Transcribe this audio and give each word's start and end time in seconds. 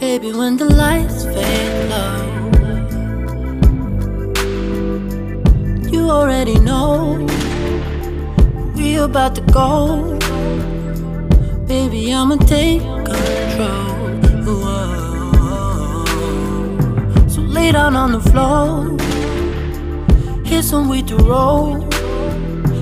Baby, 0.00 0.32
when 0.32 0.56
the 0.56 0.64
lights 0.64 1.24
fade 1.24 1.88
low, 1.88 2.18
you 5.88 6.10
already 6.10 6.58
know 6.58 7.24
we 8.74 8.96
about 8.96 9.36
to 9.36 9.42
go. 9.52 10.18
Baby, 11.68 12.12
I'ma 12.12 12.36
take 12.38 12.82
control. 12.82 14.18
Whoa. 14.44 16.04
So 17.28 17.40
lay 17.42 17.70
down 17.70 17.94
on 17.94 18.10
the 18.12 18.20
floor, 18.20 18.97
hit 20.48 20.64
some 20.64 20.88
weed 20.88 21.06
to 21.06 21.16
roll. 21.16 21.86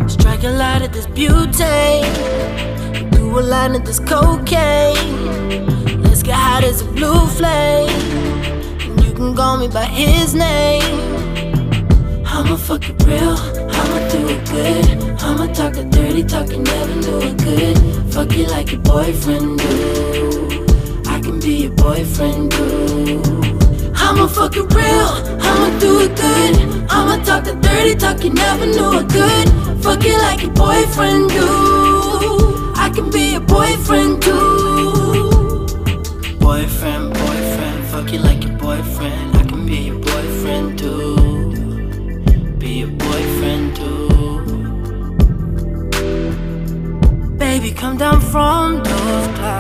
Strike 0.08 0.44
a 0.44 0.50
light 0.50 0.82
at 0.82 0.92
this 0.92 1.06
beauty, 1.06 2.00
do 3.10 3.38
a 3.38 3.42
line 3.42 3.74
of 3.74 3.84
this 3.84 3.98
cocaine. 3.98 4.94
Let's 6.02 6.22
get 6.22 6.36
hot 6.36 6.62
as 6.62 6.82
a 6.82 6.84
blue 6.84 7.26
flame, 7.26 7.88
and 8.80 9.04
you 9.04 9.12
can 9.12 9.34
call 9.34 9.58
me 9.58 9.68
by 9.68 9.86
his 9.86 10.32
name. 10.34 11.00
I'ma 12.24 12.56
fuck 12.56 12.88
it 12.88 13.02
real, 13.04 13.36
I'ma 13.78 13.98
do 14.10 14.28
it 14.28 14.42
good. 14.48 14.86
I'ma 15.22 15.52
talk 15.52 15.76
it 15.76 15.90
dirty, 15.90 16.22
talk 16.22 16.48
you 16.50 16.58
never 16.58 16.94
knew 16.94 17.20
it 17.28 17.36
good. 17.38 17.76
Fuck 18.12 18.30
you 18.36 18.46
like 18.46 18.70
your 18.70 18.82
boyfriend 18.82 19.58
do. 19.58 20.64
I 21.06 21.20
can 21.20 21.40
be 21.40 21.64
your 21.64 21.72
boyfriend 21.72 22.52
too. 22.52 23.45
I'ma 24.08 24.26
fuck 24.28 24.56
it 24.56 24.72
real, 24.72 25.10
I'ma 25.48 25.78
do 25.80 26.00
it 26.00 26.14
good. 26.14 26.54
I'ma 26.88 27.16
talk 27.24 27.42
the 27.42 27.54
dirty 27.60 27.96
talk 27.96 28.22
you 28.22 28.30
never 28.30 28.64
knew 28.64 29.00
it 29.00 29.08
could. 29.10 29.48
Fuck 29.82 30.04
you 30.04 30.16
like 30.18 30.42
your 30.42 30.52
boyfriend 30.52 31.28
do. 31.30 32.72
I 32.76 32.88
can 32.94 33.10
be 33.10 33.32
your 33.32 33.40
boyfriend 33.40 34.22
too. 34.22 35.66
Boyfriend, 36.38 37.14
boyfriend, 37.14 37.84
fuck 37.86 38.12
you 38.12 38.20
like 38.20 38.44
your 38.44 38.56
boyfriend. 38.56 39.36
I 39.36 39.42
can 39.42 39.66
be 39.66 39.78
your 39.90 39.98
boyfriend 39.98 40.78
too. 40.78 41.16
Be 42.58 42.68
your 42.82 42.92
boyfriend 43.04 43.76
too. 43.76 44.38
Baby, 47.36 47.72
come 47.72 47.96
down 47.98 48.20
from 48.20 48.84
those 48.84 49.26
clouds. 49.36 49.55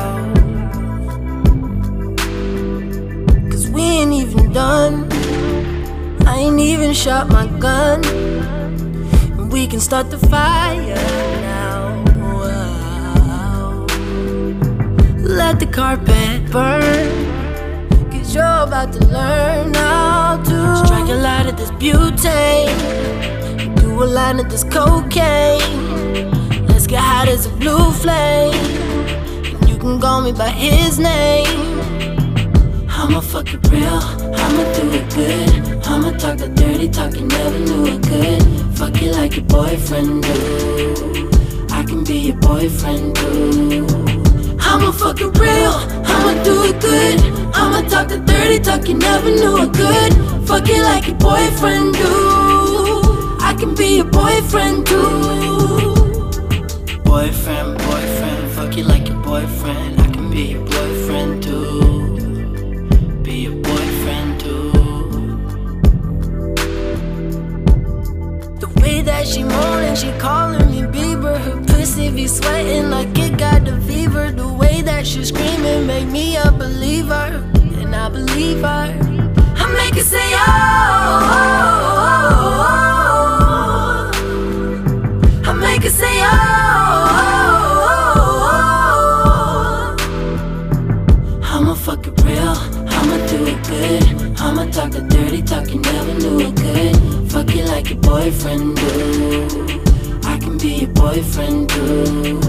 Shot 6.96 7.28
my 7.28 7.46
gun. 7.58 8.02
And 9.38 9.52
we 9.52 9.66
can 9.66 9.80
start 9.80 10.10
the 10.10 10.18
fire 10.18 10.94
now. 11.42 12.02
Wow. 12.16 13.86
Let 15.18 15.60
the 15.60 15.66
carpet 15.66 16.50
burn. 16.50 17.08
Cause 18.10 18.34
you're 18.34 18.62
about 18.68 18.92
to 18.94 19.04
learn 19.06 19.74
how 19.74 20.42
to 20.42 20.86
strike 20.86 21.08
a 21.10 21.18
light 21.26 21.46
at 21.46 21.58
this 21.58 21.70
beauty. 21.72 22.64
Do 23.80 24.02
a 24.02 24.08
line 24.18 24.40
of 24.40 24.48
this 24.48 24.64
cocaine. 24.64 25.60
Let's 26.66 26.86
get 26.86 27.00
hot 27.00 27.28
as 27.28 27.44
a 27.44 27.50
blue 27.50 27.90
flame. 27.92 28.54
And 29.54 29.68
you 29.68 29.76
can 29.76 30.00
call 30.00 30.22
me 30.22 30.32
by 30.32 30.48
his 30.48 30.98
name. 30.98 31.76
I'ma 32.88 33.20
fuck 33.20 33.52
it 33.52 33.68
real, 33.70 34.00
I'ma 34.42 34.64
do 34.72 34.90
it 34.92 35.14
good. 35.14 35.75
I'ma 36.06 36.18
talk 36.18 36.38
the 36.38 36.48
dirty 36.48 36.88
talk 36.88 37.16
you 37.16 37.26
never 37.26 37.58
knew 37.58 37.86
it 37.86 38.00
could. 38.06 38.78
Fuck 38.78 39.02
you 39.02 39.10
like 39.10 39.34
your 39.34 39.44
boyfriend 39.46 40.22
do. 40.22 41.66
I 41.72 41.82
can 41.82 42.04
be 42.04 42.18
your 42.30 42.36
boyfriend 42.36 43.16
too. 43.16 43.84
I'ma 44.60 44.92
fuck 44.92 45.20
it 45.20 45.36
real, 45.36 45.74
I'ma 46.06 46.44
do 46.44 46.62
it 46.62 46.80
good. 46.80 47.18
I'ma 47.52 47.80
talk 47.88 48.06
the 48.06 48.18
dirty 48.18 48.60
talk 48.60 48.86
you 48.86 48.94
never 48.94 49.30
knew 49.30 49.64
it 49.64 49.74
could. 49.74 50.46
Fuck 50.46 50.68
you 50.68 50.80
like 50.84 51.08
your 51.08 51.16
boyfriend 51.16 51.94
do. 51.94 52.12
I 53.40 53.56
can 53.58 53.74
be 53.74 53.96
your 53.96 54.04
boyfriend 54.04 54.86
too. 54.86 55.90
Boyfriend, 57.02 57.78
boyfriend, 57.78 58.52
fuck 58.52 58.76
you 58.76 58.84
like 58.84 59.08
your 59.08 59.20
boyfriend. 59.24 60.00
I 60.00 60.06
can 60.12 60.30
be 60.30 60.52
your 60.52 60.64
boyfriend 60.66 61.42
too. 61.42 61.95
She 69.26 69.42
moaning, 69.42 69.94
she 69.96 70.10
calling 70.18 70.70
me 70.70 70.82
Bieber. 70.82 71.36
Her 71.38 71.60
pussy 71.64 72.10
be 72.10 72.26
sweating 72.28 72.90
like 72.90 73.18
it 73.18 73.36
got 73.36 73.64
the 73.64 73.80
fever. 73.80 74.30
The 74.30 74.48
way 74.48 74.82
that 74.82 75.06
she 75.06 75.24
screaming 75.24 75.86
make 75.86 76.06
me 76.06 76.36
a 76.36 76.50
believer, 76.52 77.42
and 77.80 77.94
I 77.94 78.08
believe 78.08 78.60
her. 78.60 78.86
I 79.56 79.72
make 79.72 79.94
her 79.94 80.00
say 80.00 80.30
oh. 80.34 80.95
Boyfriend 98.06 98.76
do. 98.76 99.48
I 100.22 100.38
can 100.38 100.56
be 100.58 100.70
your 100.82 100.90
boyfriend 100.90 101.68
too. 101.68 102.40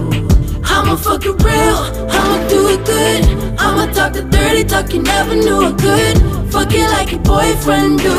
I'ma 0.64 0.96
fuck 0.96 1.26
it 1.26 1.38
real, 1.44 1.80
I'ma 2.18 2.48
do 2.48 2.68
it 2.74 2.86
good. 2.86 3.24
I'ma 3.60 3.92
talk 3.92 4.14
the 4.14 4.24
dirty 4.24 4.64
talk 4.64 4.94
you 4.94 5.02
never 5.02 5.36
knew 5.36 5.62
it 5.70 5.78
could. 5.80 6.16
Fuck 6.52 6.72
you 6.74 6.88
like 6.96 7.12
your 7.12 7.22
boyfriend 7.22 8.00
do. 8.00 8.14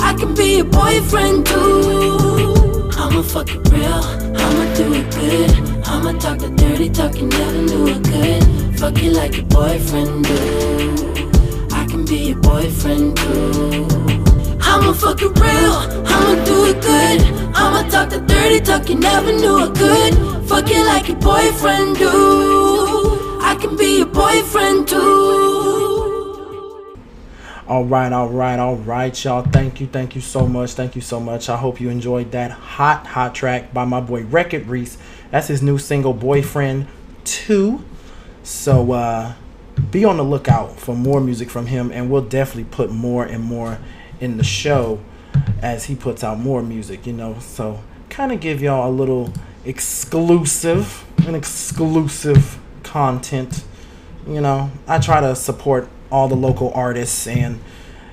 I 0.00 0.14
can 0.18 0.34
be 0.34 0.56
your 0.56 0.66
boyfriend 0.66 1.46
too. 1.46 2.90
I'ma 3.02 3.22
fuck 3.22 3.48
it 3.48 3.66
real, 3.72 4.04
I'ma 4.44 4.64
do 4.74 4.92
it 4.92 5.08
good. 5.16 5.50
I'ma 5.88 6.12
talk 6.18 6.38
the 6.38 6.50
dirty 6.50 6.90
talk 6.90 7.16
you 7.16 7.26
never 7.26 7.62
knew 7.68 7.86
it 7.88 8.04
could. 8.04 8.78
Fuck 8.78 9.02
you 9.02 9.12
like 9.12 9.36
your 9.36 9.46
boyfriend 9.46 10.24
do. 10.24 11.68
I 11.72 11.86
can 11.86 12.04
be 12.04 12.18
your 12.30 12.40
boyfriend 12.40 13.16
too. 13.16 14.21
I'ma 14.72 14.94
fuck 14.94 15.20
it 15.20 15.38
real, 15.38 15.76
I'ma 16.06 16.44
do 16.46 16.64
it 16.64 16.80
good. 16.80 17.20
I'ma 17.54 17.86
talk 17.90 18.08
the 18.08 18.20
dirty 18.20 18.58
talk 18.58 18.88
you 18.88 18.94
never 18.94 19.30
knew 19.30 19.66
it 19.66 19.74
could. 19.74 20.14
Fuck 20.48 20.70
you 20.70 20.82
like 20.86 21.08
your 21.08 21.18
boyfriend 21.18 21.98
do. 21.98 23.38
I 23.42 23.54
can 23.60 23.76
be 23.76 23.98
your 23.98 24.06
boyfriend 24.06 24.88
too. 24.88 25.52
All 27.68 27.84
right, 27.84 28.10
all 28.12 28.30
right, 28.30 28.58
all 28.58 28.76
right, 28.76 29.24
y'all. 29.24 29.42
Thank 29.42 29.78
you, 29.82 29.86
thank 29.88 30.14
you 30.14 30.22
so 30.22 30.46
much, 30.46 30.72
thank 30.72 30.96
you 30.96 31.02
so 31.02 31.20
much. 31.20 31.50
I 31.50 31.58
hope 31.58 31.78
you 31.78 31.90
enjoyed 31.90 32.32
that 32.32 32.50
hot, 32.50 33.06
hot 33.06 33.34
track 33.34 33.74
by 33.74 33.84
my 33.84 34.00
boy 34.00 34.24
Wrek 34.24 34.54
It 34.54 34.66
Reese. 34.66 34.96
That's 35.30 35.48
his 35.48 35.60
new 35.62 35.76
single, 35.76 36.14
Boyfriend 36.14 36.86
Too. 37.24 37.84
So 38.42 38.92
uh, 38.92 39.34
be 39.90 40.06
on 40.06 40.16
the 40.16 40.24
lookout 40.24 40.78
for 40.78 40.96
more 40.96 41.20
music 41.20 41.50
from 41.50 41.66
him, 41.66 41.92
and 41.92 42.10
we'll 42.10 42.24
definitely 42.24 42.64
put 42.64 42.90
more 42.90 43.24
and 43.26 43.44
more 43.44 43.78
in 44.22 44.36
the 44.36 44.44
show 44.44 45.00
as 45.60 45.86
he 45.86 45.96
puts 45.96 46.22
out 46.22 46.38
more 46.38 46.62
music, 46.62 47.06
you 47.06 47.12
know. 47.12 47.38
So 47.40 47.80
kind 48.08 48.30
of 48.30 48.40
give 48.40 48.62
y'all 48.62 48.88
a 48.88 48.94
little 48.94 49.32
exclusive, 49.64 51.04
an 51.26 51.34
exclusive 51.34 52.58
content. 52.84 53.64
You 54.26 54.40
know, 54.40 54.70
I 54.86 54.98
try 55.00 55.20
to 55.20 55.34
support 55.34 55.88
all 56.10 56.28
the 56.28 56.36
local 56.36 56.72
artists 56.74 57.26
and 57.26 57.58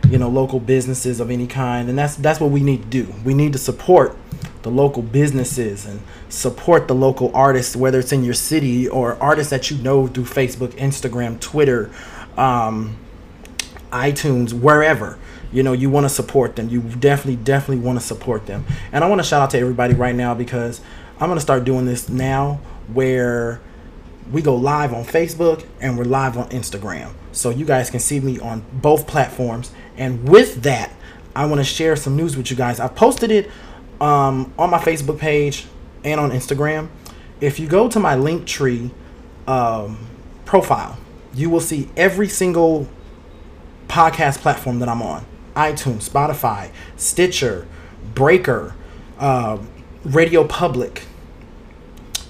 you 0.09 0.17
know 0.17 0.29
local 0.29 0.59
businesses 0.59 1.19
of 1.19 1.29
any 1.29 1.45
kind, 1.45 1.87
and 1.89 1.97
that's 1.97 2.15
that's 2.15 2.39
what 2.39 2.49
we 2.49 2.61
need 2.61 2.81
to 2.83 2.87
do. 2.87 3.13
We 3.23 3.35
need 3.35 3.53
to 3.53 3.59
support 3.59 4.17
the 4.63 4.71
local 4.71 5.03
businesses 5.03 5.85
and 5.85 6.01
support 6.27 6.87
the 6.87 6.95
local 6.95 7.31
artists, 7.35 7.75
whether 7.75 7.99
it's 7.99 8.11
in 8.11 8.23
your 8.23 8.33
city 8.33 8.87
or 8.87 9.15
artists 9.21 9.51
that 9.51 9.69
you 9.69 9.77
know 9.77 10.07
through 10.07 10.25
Facebook, 10.25 10.69
Instagram, 10.73 11.39
Twitter, 11.39 11.91
um, 12.35 12.97
iTunes, 13.91 14.53
wherever. 14.53 15.19
You 15.51 15.63
know, 15.63 15.73
you 15.73 15.89
want 15.89 16.05
to 16.05 16.09
support 16.09 16.55
them. 16.55 16.69
You 16.69 16.81
definitely, 16.81 17.37
definitely 17.37 17.83
want 17.83 17.99
to 17.99 18.05
support 18.05 18.45
them. 18.45 18.65
And 18.91 19.03
I 19.03 19.07
want 19.07 19.19
to 19.19 19.27
shout 19.27 19.41
out 19.41 19.49
to 19.51 19.59
everybody 19.59 19.93
right 19.93 20.15
now 20.15 20.33
because 20.33 20.81
I'm 21.19 21.27
going 21.27 21.37
to 21.37 21.41
start 21.41 21.63
doing 21.63 21.85
this 21.85 22.07
now 22.07 22.59
where 22.93 23.61
we 24.31 24.41
go 24.41 24.55
live 24.55 24.93
on 24.93 25.03
Facebook 25.03 25.65
and 25.81 25.97
we're 25.97 26.05
live 26.05 26.37
on 26.37 26.49
Instagram. 26.49 27.13
So 27.31 27.49
you 27.49 27.65
guys 27.65 27.89
can 27.89 27.99
see 27.99 28.19
me 28.19 28.39
on 28.39 28.63
both 28.73 29.07
platforms. 29.07 29.71
And 29.97 30.29
with 30.29 30.63
that, 30.63 30.91
I 31.35 31.45
want 31.45 31.59
to 31.59 31.63
share 31.63 31.95
some 31.95 32.15
news 32.15 32.37
with 32.37 32.51
you 32.51 32.57
guys. 32.57 32.79
I've 32.79 32.95
posted 32.95 33.31
it 33.31 33.49
um, 33.99 34.53
on 34.57 34.69
my 34.69 34.79
Facebook 34.79 35.19
page 35.19 35.65
and 36.03 36.19
on 36.19 36.31
Instagram. 36.31 36.89
If 37.41 37.59
you 37.59 37.67
go 37.67 37.87
to 37.89 37.99
my 37.99 38.15
Linktree 38.15 38.91
um, 39.47 40.07
profile, 40.45 40.97
you 41.33 41.49
will 41.49 41.61
see 41.61 41.89
every 41.95 42.27
single 42.27 42.87
podcast 43.87 44.39
platform 44.39 44.79
that 44.79 44.89
I'm 44.89 45.01
on. 45.01 45.25
iTunes, 45.55 46.09
Spotify, 46.09 46.71
Stitcher, 46.95 47.67
Breaker, 48.13 48.75
uh, 49.17 49.57
Radio 50.03 50.43
Public. 50.43 51.03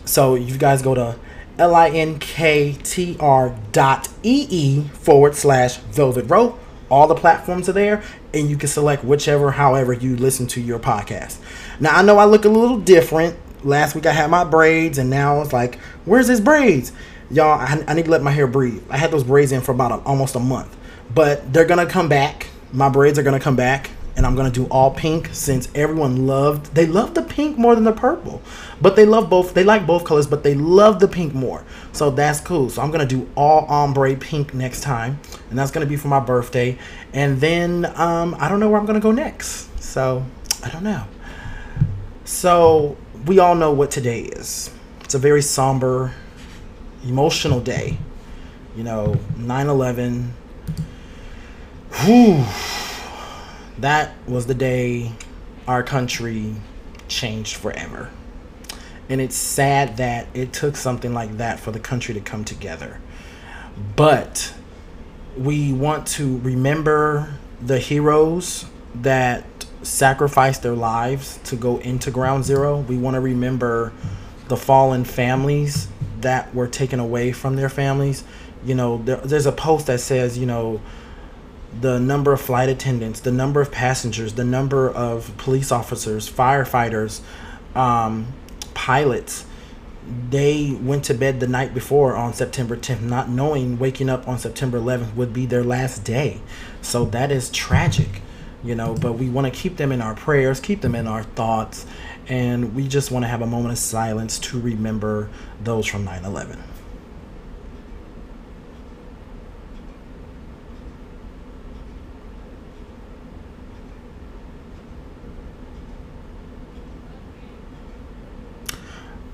So 0.06 0.36
you 0.36 0.58
guys 0.58 0.82
go 0.82 0.96
to 0.96 1.18
L-I-N-K-T-R 1.60 3.56
dot 3.72 4.10
E-E 4.24 4.82
forward 4.94 5.36
slash 5.36 5.78
Velvet 5.78 6.30
Rope. 6.30 6.60
All 6.90 7.06
the 7.06 7.16
platforms 7.16 7.70
are 7.70 7.74
there, 7.74 8.02
and 8.34 8.50
you 8.50 8.58
can 8.58 8.68
select 8.68 9.04
whichever, 9.04 9.52
however 9.52 9.94
you 9.94 10.16
listen 10.16 10.48
to 10.48 10.62
your 10.62 10.80
podcast. 10.80 11.38
Now, 11.80 11.96
I 11.96 12.02
know 12.02 12.18
I 12.18 12.26
look 12.26 12.46
a 12.46 12.50
little 12.50 12.80
different. 12.80 13.38
Last 13.64 13.94
week 13.94 14.06
I 14.06 14.14
had 14.14 14.32
my 14.32 14.44
braids, 14.44 14.98
and 14.98 15.10
now 15.10 15.42
it's 15.42 15.54
like, 15.54 15.76
where's 16.06 16.28
his 16.28 16.42
braids? 16.42 16.92
Y'all, 17.30 17.60
I, 17.60 17.84
I 17.88 17.94
need 17.94 18.06
to 18.06 18.12
let 18.12 18.24
my 18.24 18.32
hair 18.32 18.48
breathe. 18.48 18.82
I 18.90 18.98
had 18.98 19.12
those 19.12 19.24
braids 19.24 19.52
in 19.52 19.62
for 19.62 19.72
about 19.72 19.92
a, 19.92 20.04
almost 20.04 20.34
a 20.36 20.40
month, 20.40 20.76
but 21.14 21.54
they're 21.54 21.66
gonna 21.66 21.86
come 21.86 22.10
back. 22.10 22.48
My 22.72 22.90
braids 22.90 23.18
are 23.18 23.24
gonna 23.24 23.40
come 23.40 23.56
back 23.56 23.90
and 24.16 24.26
I'm 24.26 24.36
gonna 24.36 24.52
do 24.52 24.66
all 24.66 24.92
pink 24.92 25.30
since 25.32 25.70
everyone 25.74 26.28
loved 26.28 26.76
they 26.76 26.86
love 26.86 27.14
the 27.14 27.22
pink 27.22 27.58
more 27.58 27.74
than 27.74 27.84
the 27.84 27.94
purple, 27.94 28.42
but 28.82 28.96
they 28.96 29.06
love 29.06 29.30
both. 29.30 29.54
They 29.54 29.64
like 29.64 29.88
both 29.88 30.04
colors, 30.04 30.28
but 30.28 30.44
they 30.44 30.56
love 30.56 31.00
the 31.00 31.08
pink 31.08 31.34
more. 31.34 31.64
So 31.94 32.12
that's 32.12 32.42
cool. 32.42 32.70
So 32.70 32.82
I'm 32.82 32.92
gonna 32.92 33.06
do 33.06 33.30
all 33.36 33.66
ombre 33.68 34.16
pink 34.16 34.54
next 34.54 34.82
time, 34.82 35.20
and 35.50 35.58
that's 35.58 35.72
gonna 35.72 35.86
be 35.86 35.96
for 35.96 36.10
my 36.10 36.20
birthday. 36.20 36.78
And 37.14 37.40
then 37.40 37.86
um, 37.96 38.36
I 38.40 38.50
don't 38.50 38.60
know 38.60 38.70
where 38.70 38.80
I'm 38.80 38.86
gonna 38.86 39.00
go 39.00 39.12
next. 39.12 39.70
So 39.82 40.26
I 40.64 40.70
don't 40.70 40.84
know. 40.84 41.06
So 42.26 42.98
we 43.26 43.40
all 43.40 43.56
know 43.56 43.72
what 43.72 43.90
today 43.90 44.24
is. 44.24 44.70
It's 45.02 45.16
a 45.16 45.20
very 45.20 45.42
somber, 45.42 46.14
emotional 47.04 47.60
day. 47.62 47.98
You 48.76 48.84
know, 48.84 49.18
9 49.38 49.68
11. 49.68 50.34
Whew 51.92 52.46
that 53.82 54.14
was 54.28 54.46
the 54.46 54.54
day 54.54 55.12
our 55.68 55.84
country 55.84 56.56
changed 57.08 57.56
forever. 57.56 58.10
And 59.08 59.20
it's 59.22 59.36
sad 59.36 59.98
that 59.98 60.28
it 60.34 60.54
took 60.54 60.76
something 60.76 61.14
like 61.14 61.38
that 61.38 61.60
for 61.60 61.72
the 61.72 61.80
country 61.80 62.14
to 62.14 62.20
come 62.20 62.44
together. 62.44 63.00
But 63.96 64.54
we 65.38 65.74
want 65.74 66.06
to 66.08 66.38
remember 66.40 67.36
the 67.62 67.80
heroes 67.80 68.66
that 68.94 69.46
sacrificed 69.82 70.62
their 70.62 70.76
lives 70.76 71.40
to 71.46 71.56
go 71.56 71.78
into 71.78 72.12
ground 72.12 72.44
zero. 72.44 72.80
We 72.80 72.98
want 72.98 73.16
to 73.16 73.22
remember 73.22 73.94
the 74.48 74.58
fallen 74.58 75.06
families 75.06 75.88
that 76.22 76.54
were 76.54 76.68
taken 76.68 77.00
away 77.00 77.32
from 77.32 77.56
their 77.56 77.70
families. 77.70 78.24
You 78.66 78.76
know, 78.76 79.02
there, 79.04 79.18
there's 79.18 79.46
a 79.46 79.52
post 79.52 79.88
that 79.88 80.02
says, 80.02 80.38
you 80.38 80.46
know, 80.46 80.82
the 81.82 82.00
number 82.00 82.34
of 82.34 82.42
flight 82.42 82.70
attendants, 82.70 83.20
the 83.20 83.32
number 83.32 83.62
of 83.62 83.72
passengers, 83.72 84.34
the 84.34 84.44
number 84.44 84.90
of 84.90 85.36
police 85.38 85.72
officers, 85.72 86.30
firefighters, 86.30 87.22
um, 87.76 88.28
pilots. 88.74 89.46
They 90.30 90.78
went 90.82 91.04
to 91.06 91.14
bed 91.14 91.40
the 91.40 91.48
night 91.48 91.74
before 91.74 92.16
on 92.16 92.34
September 92.34 92.76
10th, 92.76 93.02
not 93.02 93.30
knowing 93.30 93.78
waking 93.78 94.10
up 94.10 94.28
on 94.28 94.40
September 94.40 94.80
11th 94.80 95.16
would 95.16 95.34
be 95.34 95.46
their 95.46 95.64
last 95.64 96.04
day. 96.04 96.42
So 96.82 97.06
that 97.06 97.32
is 97.32 97.52
tragic, 97.52 98.22
you 98.64 98.74
know. 98.74 98.96
But 98.96 99.14
we 99.14 99.30
want 99.30 99.54
to 99.54 99.58
keep 99.58 99.78
them 99.78 99.92
in 99.92 100.02
our 100.02 100.16
prayers, 100.16 100.60
keep 100.60 100.82
them 100.82 100.96
in 100.96 101.06
our 101.06 101.24
thoughts, 101.24 101.86
and 102.28 102.74
we 102.76 102.88
just 102.88 103.12
want 103.12 103.24
to 103.24 103.28
have 103.30 103.42
a 103.42 103.48
moment 103.48 103.74
of 103.74 103.78
silence 103.78 104.40
to 104.40 104.60
remember 104.60 105.30
those 105.64 105.86
from 105.86 106.06
9 106.06 106.26
11. 106.26 106.64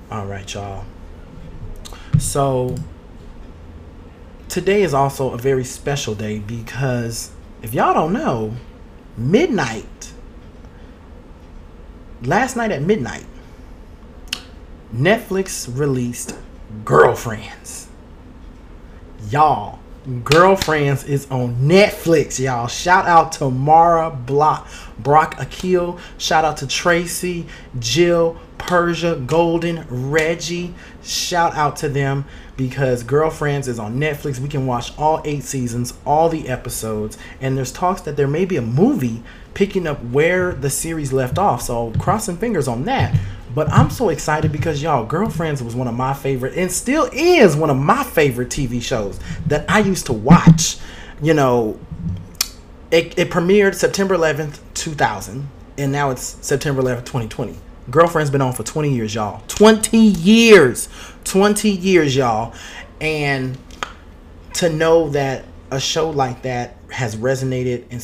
All 0.08 0.24
right, 0.24 0.54
y'all. 0.54 0.84
So, 2.18 2.76
today 4.48 4.82
is 4.82 4.94
also 4.94 5.32
a 5.32 5.38
very 5.38 5.64
special 5.64 6.14
day 6.14 6.38
because 6.38 7.32
if 7.60 7.74
y'all 7.74 7.92
don't 7.92 8.12
know, 8.12 8.54
midnight, 9.16 10.12
last 12.22 12.56
night 12.56 12.70
at 12.70 12.82
midnight, 12.82 13.26
Netflix 14.94 15.68
released 15.76 16.36
Girlfriends. 16.84 17.88
Y'all, 19.28 19.80
Girlfriends 20.22 21.02
is 21.02 21.28
on 21.32 21.56
Netflix, 21.56 22.38
y'all. 22.38 22.68
Shout 22.68 23.06
out 23.06 23.32
to 23.32 23.50
Mara 23.50 24.10
Block, 24.10 24.68
Brock 25.00 25.34
Akil. 25.40 25.98
Shout 26.16 26.44
out 26.44 26.58
to 26.58 26.68
Tracy, 26.68 27.46
Jill, 27.80 28.38
Persia, 28.58 29.16
Golden, 29.16 29.86
Reggie. 29.88 30.74
Shout 31.02 31.54
out 31.54 31.76
to 31.76 31.88
them 31.88 32.24
because 32.56 33.02
Girlfriends 33.02 33.68
is 33.68 33.78
on 33.78 33.98
Netflix. 33.98 34.38
We 34.38 34.48
can 34.48 34.66
watch 34.66 34.96
all 34.98 35.20
eight 35.24 35.44
seasons, 35.44 35.94
all 36.04 36.28
the 36.28 36.48
episodes, 36.48 37.18
and 37.40 37.56
there's 37.56 37.72
talks 37.72 38.00
that 38.02 38.16
there 38.16 38.28
may 38.28 38.44
be 38.44 38.56
a 38.56 38.62
movie 38.62 39.22
picking 39.54 39.86
up 39.86 40.02
where 40.04 40.52
the 40.52 40.70
series 40.70 41.12
left 41.12 41.38
off. 41.38 41.62
So 41.62 41.92
crossing 41.98 42.36
fingers 42.36 42.68
on 42.68 42.84
that. 42.84 43.18
But 43.54 43.72
I'm 43.72 43.88
so 43.88 44.10
excited 44.10 44.52
because 44.52 44.82
y'all, 44.82 45.06
Girlfriends 45.06 45.62
was 45.62 45.74
one 45.74 45.88
of 45.88 45.94
my 45.94 46.12
favorite 46.12 46.58
and 46.58 46.70
still 46.70 47.08
is 47.12 47.56
one 47.56 47.70
of 47.70 47.78
my 47.78 48.04
favorite 48.04 48.50
TV 48.50 48.82
shows 48.82 49.18
that 49.46 49.64
I 49.70 49.78
used 49.78 50.06
to 50.06 50.12
watch. 50.12 50.76
You 51.22 51.32
know, 51.32 51.80
it, 52.90 53.18
it 53.18 53.30
premiered 53.30 53.74
September 53.74 54.14
11th, 54.14 54.60
2000, 54.74 55.48
and 55.78 55.90
now 55.90 56.10
it's 56.10 56.36
September 56.46 56.82
11th, 56.82 57.06
2020. 57.06 57.56
Girlfriend's 57.90 58.30
been 58.30 58.42
on 58.42 58.52
for 58.52 58.62
20 58.62 58.92
years, 58.92 59.14
y'all. 59.14 59.42
20 59.48 59.96
years. 59.96 60.88
20 61.24 61.70
years, 61.70 62.16
y'all. 62.16 62.54
And 63.00 63.56
to 64.54 64.68
know 64.70 65.10
that 65.10 65.44
a 65.70 65.80
show 65.80 66.10
like 66.10 66.42
that 66.42 66.76
has 66.90 67.16
resonated 67.16 67.84
and 67.90 68.00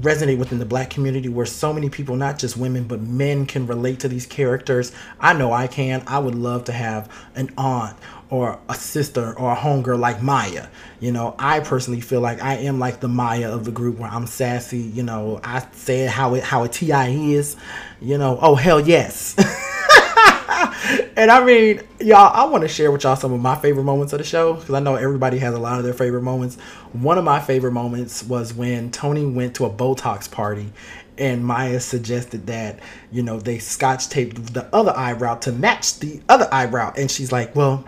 resonated 0.00 0.38
within 0.38 0.58
the 0.58 0.64
black 0.64 0.88
community 0.88 1.28
where 1.28 1.44
so 1.44 1.72
many 1.72 1.90
people 1.90 2.16
not 2.16 2.38
just 2.38 2.56
women 2.56 2.84
but 2.84 3.00
men 3.00 3.44
can 3.44 3.66
relate 3.66 4.00
to 4.00 4.08
these 4.08 4.24
characters 4.24 4.92
i 5.20 5.32
know 5.32 5.52
i 5.52 5.66
can 5.66 6.02
i 6.06 6.18
would 6.18 6.34
love 6.34 6.64
to 6.64 6.72
have 6.72 7.12
an 7.34 7.52
aunt 7.58 7.96
or 8.32 8.58
a 8.68 8.74
sister 8.74 9.34
or 9.38 9.52
a 9.52 9.56
homegirl 9.56 9.98
like 9.98 10.22
maya 10.22 10.66
you 11.00 11.12
know 11.12 11.34
i 11.38 11.60
personally 11.60 12.00
feel 12.00 12.20
like 12.20 12.42
i 12.42 12.54
am 12.54 12.78
like 12.78 13.00
the 13.00 13.08
maya 13.08 13.52
of 13.52 13.64
the 13.64 13.70
group 13.70 13.98
where 13.98 14.10
i'm 14.10 14.26
sassy 14.26 14.78
you 14.78 15.02
know 15.02 15.38
i 15.44 15.64
said 15.72 16.08
how 16.08 16.34
it 16.34 16.42
how 16.42 16.64
a 16.64 16.68
ti 16.68 16.90
is 17.34 17.56
you 18.02 18.18
know, 18.18 18.38
oh 18.42 18.56
hell 18.56 18.80
yes. 18.80 19.36
and 21.16 21.30
I 21.30 21.44
mean, 21.44 21.82
y'all, 22.00 22.32
I 22.34 22.44
want 22.50 22.62
to 22.62 22.68
share 22.68 22.90
with 22.90 23.04
y'all 23.04 23.14
some 23.14 23.32
of 23.32 23.40
my 23.40 23.54
favorite 23.54 23.84
moments 23.84 24.12
of 24.12 24.18
the 24.18 24.24
show 24.24 24.54
because 24.54 24.74
I 24.74 24.80
know 24.80 24.96
everybody 24.96 25.38
has 25.38 25.54
a 25.54 25.58
lot 25.58 25.78
of 25.78 25.84
their 25.84 25.94
favorite 25.94 26.22
moments. 26.22 26.56
One 26.92 27.16
of 27.16 27.24
my 27.24 27.38
favorite 27.38 27.72
moments 27.72 28.24
was 28.24 28.52
when 28.52 28.90
Toni 28.90 29.24
went 29.24 29.54
to 29.56 29.66
a 29.66 29.70
Botox 29.70 30.28
party 30.28 30.72
and 31.16 31.44
Maya 31.46 31.78
suggested 31.78 32.48
that, 32.48 32.80
you 33.12 33.22
know, 33.22 33.38
they 33.38 33.60
scotch 33.60 34.08
taped 34.08 34.52
the 34.52 34.66
other 34.74 34.92
eyebrow 34.96 35.36
to 35.36 35.52
match 35.52 36.00
the 36.00 36.20
other 36.28 36.48
eyebrow. 36.50 36.92
And 36.96 37.08
she's 37.08 37.30
like, 37.30 37.54
well, 37.54 37.84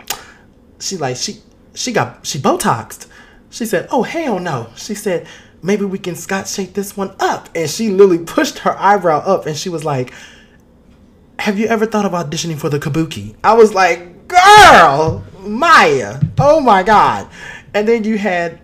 she 0.79 0.97
like, 0.97 1.17
she, 1.17 1.41
she 1.73 1.91
got, 1.91 2.25
she 2.25 2.39
Botoxed. 2.39 3.07
She 3.49 3.65
said, 3.65 3.87
oh, 3.91 4.03
hell 4.03 4.39
no. 4.39 4.69
She 4.75 4.95
said, 4.95 5.27
maybe 5.65 5.83
we 5.83 5.97
can 5.97 6.15
scotch 6.15 6.55
tape 6.55 6.73
this 6.73 6.95
one 6.95 7.13
up. 7.19 7.49
And 7.55 7.69
she 7.69 7.89
literally 7.89 8.23
pushed 8.23 8.59
her 8.59 8.77
eyebrow 8.79 9.19
up 9.19 9.45
and 9.45 9.57
she 9.57 9.69
was 9.69 9.83
like, 9.83 10.13
Have 11.39 11.57
you 11.59 11.67
ever 11.67 11.85
thought 11.85 12.05
of 12.05 12.11
auditioning 12.11 12.57
for 12.57 12.69
the 12.69 12.79
Kabuki? 12.79 13.35
I 13.43 13.53
was 13.55 13.73
like, 13.73 14.27
Girl, 14.27 15.23
Maya, 15.41 16.21
oh 16.39 16.59
my 16.59 16.83
God. 16.83 17.27
And 17.73 17.87
then 17.87 18.03
you 18.03 18.17
had 18.17 18.61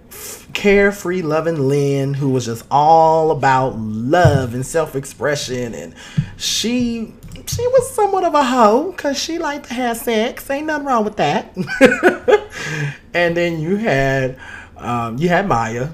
carefree 0.53 1.22
loving 1.22 1.68
Lynn, 1.68 2.13
who 2.13 2.30
was 2.30 2.46
just 2.46 2.65
all 2.72 3.32
about 3.32 3.77
love 3.77 4.53
and 4.53 4.65
self 4.65 4.96
expression. 4.96 5.74
And 5.74 5.96
she 6.38 7.13
she 7.48 7.67
was 7.67 7.89
somewhat 7.91 8.24
of 8.24 8.33
a 8.33 8.43
hoe 8.43 8.91
because 8.91 9.17
she 9.17 9.38
liked 9.38 9.67
to 9.67 9.74
have 9.74 9.98
sex. 9.98 10.50
Ain't 10.50 10.67
nothing 10.67 10.86
wrong 10.86 11.03
with 11.03 11.17
that. 11.17 11.55
and 13.13 13.36
then 13.36 13.60
you 13.60 13.77
had 13.77 14.38
um, 14.77 15.17
you 15.17 15.29
had 15.29 15.48
Maya, 15.48 15.89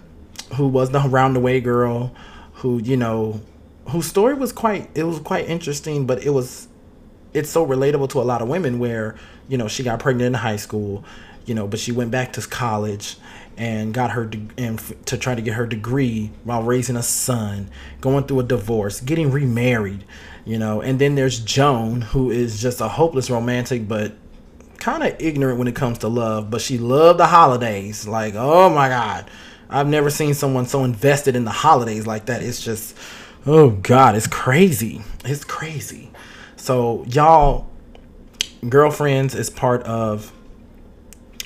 who 0.56 0.68
was 0.68 0.92
the 0.92 1.00
round 1.00 1.36
the 1.36 1.40
way 1.40 1.60
girl, 1.60 2.14
who 2.54 2.80
you 2.80 2.98
know, 2.98 3.42
whose 3.90 4.06
story 4.08 4.34
was 4.34 4.52
quite 4.52 4.90
it 4.96 5.04
was 5.04 5.20
quite 5.20 5.48
interesting, 5.48 6.06
but 6.06 6.24
it 6.24 6.32
was 6.32 6.68
it's 7.34 7.50
so 7.50 7.66
relatable 7.66 8.10
to 8.10 8.22
a 8.22 8.24
lot 8.24 8.42
of 8.42 8.48
women 8.48 8.80
where 8.80 9.16
you 9.48 9.58
know 9.58 9.68
she 9.68 9.84
got 9.84 10.00
pregnant 10.00 10.28
in 10.28 10.34
high 10.36 10.56
school, 10.56 11.04
you 11.46 11.54
know, 11.54 11.68
but 11.68 11.80
she 11.80 11.92
went 11.92 12.12
back 12.12 12.34
to 12.34 12.42
college 12.42 13.18
and 13.58 13.94
got 13.94 14.12
her 14.12 14.26
de- 14.26 14.48
and 14.58 14.80
f- 14.80 14.94
to 15.06 15.18
try 15.18 15.34
to 15.34 15.42
get 15.42 15.56
her 15.56 15.66
degree 15.66 16.32
while 16.44 16.62
raising 16.62 16.96
a 16.96 17.04
son, 17.04 17.70
going 18.02 18.24
through 18.24 18.40
a 18.40 18.44
divorce, 18.44 19.02
getting 19.02 19.32
remarried, 19.32 20.04
you 20.48 20.58
know, 20.58 20.82
and 20.82 20.98
then 20.98 21.16
there's 21.16 21.40
Joan 21.40 22.02
who 22.02 22.32
is 22.32 22.60
just 22.62 22.82
a 22.82 22.88
hopeless 22.88 23.30
romantic 23.30 23.88
but 23.88 24.14
kind 24.80 25.04
of 25.04 25.16
ignorant 25.20 25.60
when 25.60 25.68
it 25.68 25.76
comes 25.76 26.00
to 26.00 26.08
love, 26.08 26.50
but 26.50 26.62
she 26.62 26.78
loved 26.78 27.20
the 27.20 27.28
holidays. 27.28 28.08
Like, 28.08 28.34
oh 28.36 28.70
my 28.70 28.90
god 28.90 29.30
I've 29.70 29.88
never 29.88 30.10
seen 30.10 30.34
someone 30.34 30.66
so 30.66 30.84
invested 30.84 31.36
in 31.36 31.46
the 31.46 31.52
holidays 31.52 32.08
like 32.08 32.28
that. 32.28 32.42
It's 32.42 32.62
just, 32.62 32.96
oh 33.46 33.72
God, 33.72 34.16
it's 34.16 34.28
crazy. 34.28 35.02
It's 35.26 35.44
crazy. 35.44 36.10
So, 36.56 37.04
y'all, 37.06 37.68
Girlfriends 38.68 39.36
is 39.36 39.50
part 39.50 39.84
of 39.84 40.32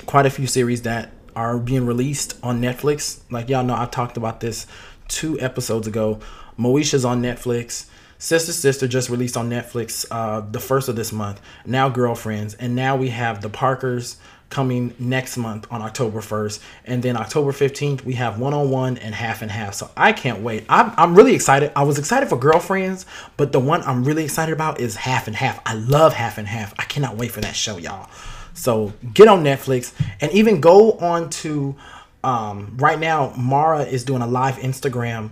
quite 0.06 0.26
a 0.26 0.30
few 0.30 0.46
series 0.46 0.82
that 0.82 1.10
are 1.34 1.58
being 1.58 1.86
released 1.86 2.38
on 2.42 2.60
Netflix. 2.60 3.20
Like, 3.30 3.48
y'all 3.48 3.64
know, 3.64 3.76
I 3.76 3.86
talked 3.86 4.16
about 4.16 4.40
this 4.40 4.66
two 5.08 5.38
episodes 5.40 5.86
ago. 5.86 6.20
Moesha's 6.58 7.04
on 7.04 7.22
Netflix. 7.22 7.86
Sister 8.22 8.52
Sister 8.52 8.86
just 8.86 9.10
released 9.10 9.36
on 9.36 9.50
Netflix 9.50 10.06
uh, 10.08 10.42
the 10.42 10.60
first 10.60 10.88
of 10.88 10.94
this 10.94 11.12
month. 11.12 11.40
Now 11.66 11.88
Girlfriends, 11.88 12.54
and 12.54 12.76
now 12.76 12.94
we 12.94 13.08
have 13.08 13.42
the 13.42 13.48
Parkers 13.48 14.16
coming 14.48 14.94
next 14.96 15.36
month 15.36 15.66
on 15.72 15.82
October 15.82 16.20
1st. 16.20 16.60
And 16.84 17.02
then 17.02 17.16
October 17.16 17.50
15th, 17.50 18.04
we 18.04 18.12
have 18.14 18.38
one 18.38 18.54
on 18.54 18.70
one 18.70 18.96
and 18.98 19.12
half 19.12 19.42
and 19.42 19.50
half. 19.50 19.74
So 19.74 19.90
I 19.96 20.12
can't 20.12 20.40
wait. 20.40 20.64
I'm, 20.68 20.92
I'm 20.96 21.16
really 21.16 21.34
excited. 21.34 21.72
I 21.74 21.82
was 21.82 21.98
excited 21.98 22.28
for 22.28 22.38
Girlfriends, 22.38 23.06
but 23.36 23.50
the 23.50 23.58
one 23.58 23.82
I'm 23.82 24.04
really 24.04 24.22
excited 24.22 24.52
about 24.52 24.78
is 24.78 24.94
half 24.94 25.26
and 25.26 25.34
half. 25.34 25.60
I 25.66 25.74
love 25.74 26.12
half 26.12 26.38
and 26.38 26.46
half. 26.46 26.74
I 26.78 26.84
cannot 26.84 27.16
wait 27.16 27.32
for 27.32 27.40
that 27.40 27.56
show, 27.56 27.76
y'all. 27.76 28.08
So 28.54 28.92
get 29.14 29.26
on 29.26 29.42
Netflix 29.42 29.92
and 30.20 30.30
even 30.30 30.60
go 30.60 30.92
on 30.92 31.28
to 31.30 31.74
um, 32.22 32.76
right 32.76 33.00
now. 33.00 33.34
Mara 33.36 33.82
is 33.82 34.04
doing 34.04 34.22
a 34.22 34.28
live 34.28 34.58
Instagram 34.58 35.30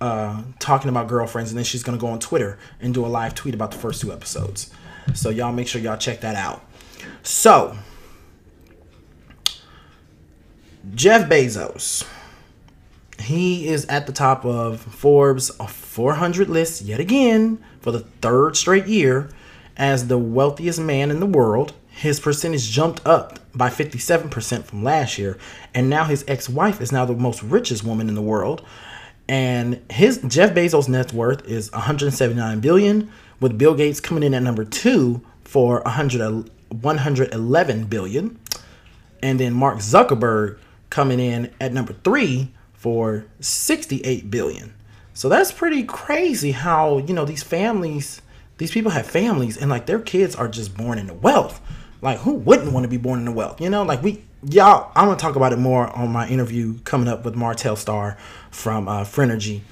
uh, 0.00 0.42
talking 0.58 0.88
about 0.88 1.08
girlfriends, 1.08 1.50
and 1.50 1.58
then 1.58 1.64
she's 1.64 1.82
gonna 1.82 1.98
go 1.98 2.08
on 2.08 2.18
Twitter 2.18 2.58
and 2.80 2.92
do 2.92 3.04
a 3.04 3.08
live 3.08 3.34
tweet 3.34 3.54
about 3.54 3.70
the 3.70 3.78
first 3.78 4.00
two 4.00 4.12
episodes. 4.12 4.70
So 5.14 5.30
y'all 5.30 5.52
make 5.52 5.68
sure 5.68 5.80
y'all 5.80 5.96
check 5.96 6.20
that 6.20 6.36
out. 6.36 6.64
So 7.22 7.76
Jeff 10.94 11.28
Bezos, 11.28 12.06
he 13.20 13.68
is 13.68 13.86
at 13.86 14.06
the 14.06 14.12
top 14.12 14.44
of 14.44 14.80
Forbes 14.80 15.50
400 15.50 16.48
list 16.48 16.82
yet 16.82 17.00
again 17.00 17.62
for 17.80 17.90
the 17.90 18.00
third 18.00 18.56
straight 18.56 18.86
year 18.86 19.30
as 19.76 20.08
the 20.08 20.18
wealthiest 20.18 20.80
man 20.80 21.10
in 21.10 21.20
the 21.20 21.26
world. 21.26 21.72
His 21.88 22.20
percentage 22.20 22.70
jumped 22.70 23.04
up 23.06 23.38
by 23.54 23.70
57% 23.70 24.64
from 24.64 24.84
last 24.84 25.16
year, 25.18 25.38
and 25.74 25.88
now 25.88 26.04
his 26.04 26.24
ex-wife 26.28 26.80
is 26.80 26.92
now 26.92 27.06
the 27.06 27.14
most 27.14 27.42
richest 27.42 27.84
woman 27.84 28.08
in 28.08 28.14
the 28.14 28.22
world 28.22 28.64
and 29.28 29.82
his 29.90 30.18
Jeff 30.26 30.54
Bezos' 30.54 30.88
net 30.88 31.12
worth 31.12 31.46
is 31.46 31.70
179 31.72 32.60
billion, 32.60 33.10
with 33.40 33.58
Bill 33.58 33.74
Gates 33.74 34.00
coming 34.00 34.22
in 34.22 34.34
at 34.34 34.42
number 34.42 34.64
two 34.64 35.20
for 35.44 35.80
100, 35.82 36.50
111 36.68 37.84
billion, 37.84 38.38
and 39.22 39.40
then 39.40 39.52
Mark 39.52 39.78
Zuckerberg 39.78 40.58
coming 40.90 41.20
in 41.20 41.52
at 41.60 41.72
number 41.72 41.94
three 42.04 42.52
for 42.74 43.26
68 43.40 44.30
billion. 44.30 44.74
So 45.14 45.28
that's 45.28 45.50
pretty 45.50 45.82
crazy 45.82 46.52
how 46.52 46.98
you 46.98 47.14
know 47.14 47.24
these 47.24 47.42
families, 47.42 48.22
these 48.58 48.70
people 48.70 48.92
have 48.92 49.06
families, 49.06 49.56
and 49.56 49.70
like 49.70 49.86
their 49.86 50.00
kids 50.00 50.36
are 50.36 50.48
just 50.48 50.76
born 50.76 50.98
into 50.98 51.14
wealth. 51.14 51.60
Like 52.02 52.18
who 52.18 52.34
wouldn't 52.34 52.72
want 52.72 52.84
to 52.84 52.88
be 52.88 52.98
born 52.98 53.20
into 53.20 53.32
wealth? 53.32 53.60
You 53.60 53.70
know, 53.70 53.82
like 53.82 54.02
we 54.02 54.22
y'all. 54.42 54.92
I'm 54.94 55.06
gonna 55.06 55.18
talk 55.18 55.36
about 55.36 55.52
it 55.52 55.58
more 55.58 55.88
on 55.96 56.10
my 56.10 56.28
interview 56.28 56.78
coming 56.84 57.08
up 57.08 57.24
with 57.24 57.34
Martell 57.34 57.76
Starr 57.76 58.16
from 58.50 58.88
uh, 58.88 59.04
Frenergy. 59.04 59.62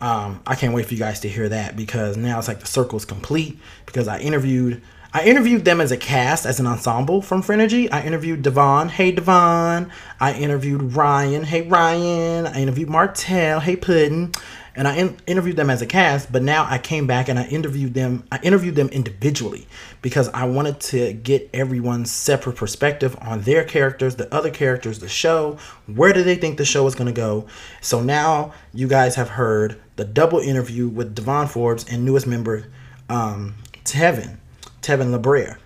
Um, 0.00 0.40
I 0.46 0.56
can't 0.56 0.74
wait 0.74 0.86
for 0.86 0.94
you 0.94 1.00
guys 1.00 1.20
to 1.20 1.28
hear 1.28 1.48
that 1.48 1.76
because 1.76 2.16
now 2.16 2.38
it's 2.38 2.48
like 2.48 2.60
the 2.60 2.66
circle 2.66 2.96
is 2.96 3.04
complete 3.04 3.58
because 3.86 4.08
I 4.08 4.18
interviewed 4.18 4.82
I 5.14 5.24
interviewed 5.24 5.66
them 5.66 5.80
as 5.80 5.92
a 5.92 5.96
cast, 5.98 6.46
as 6.46 6.58
an 6.58 6.66
ensemble 6.66 7.20
from 7.20 7.42
Frenergy. 7.42 7.92
I 7.92 8.02
interviewed 8.02 8.42
Devon, 8.42 8.88
hey 8.88 9.12
Devon. 9.12 9.92
I 10.18 10.32
interviewed 10.32 10.94
Ryan, 10.94 11.44
hey 11.44 11.62
Ryan. 11.62 12.46
I 12.46 12.60
interviewed 12.62 12.88
Martell, 12.88 13.60
hey 13.60 13.76
Puddin 13.76 14.32
and 14.74 14.88
I 14.88 14.96
in- 14.96 15.16
interviewed 15.26 15.56
them 15.56 15.70
as 15.70 15.82
a 15.82 15.86
cast. 15.86 16.32
But 16.32 16.42
now 16.42 16.66
I 16.68 16.78
came 16.78 17.06
back 17.06 17.28
and 17.28 17.38
I 17.38 17.44
interviewed 17.46 17.94
them. 17.94 18.24
I 18.32 18.38
interviewed 18.42 18.74
them 18.74 18.88
individually 18.88 19.66
because 20.00 20.28
I 20.28 20.44
wanted 20.44 20.80
to 20.80 21.12
get 21.12 21.50
everyone's 21.52 22.10
separate 22.10 22.56
perspective 22.56 23.16
on 23.20 23.42
their 23.42 23.64
characters, 23.64 24.16
the 24.16 24.32
other 24.34 24.50
characters, 24.50 24.98
the 24.98 25.08
show. 25.08 25.58
Where 25.86 26.12
do 26.12 26.22
they 26.22 26.36
think 26.36 26.58
the 26.58 26.64
show 26.64 26.86
is 26.86 26.94
going 26.94 27.12
to 27.12 27.18
go? 27.18 27.46
So 27.80 28.02
now 28.02 28.52
you 28.72 28.88
guys 28.88 29.16
have 29.16 29.30
heard 29.30 29.80
the 29.96 30.04
double 30.04 30.38
interview 30.38 30.88
with 30.88 31.14
Devon 31.14 31.48
Forbes 31.48 31.84
and 31.90 32.04
newest 32.04 32.26
member 32.26 32.66
um, 33.08 33.56
Tevin, 33.84 34.38
Tevin 34.80 35.16
LeBrere. 35.16 35.58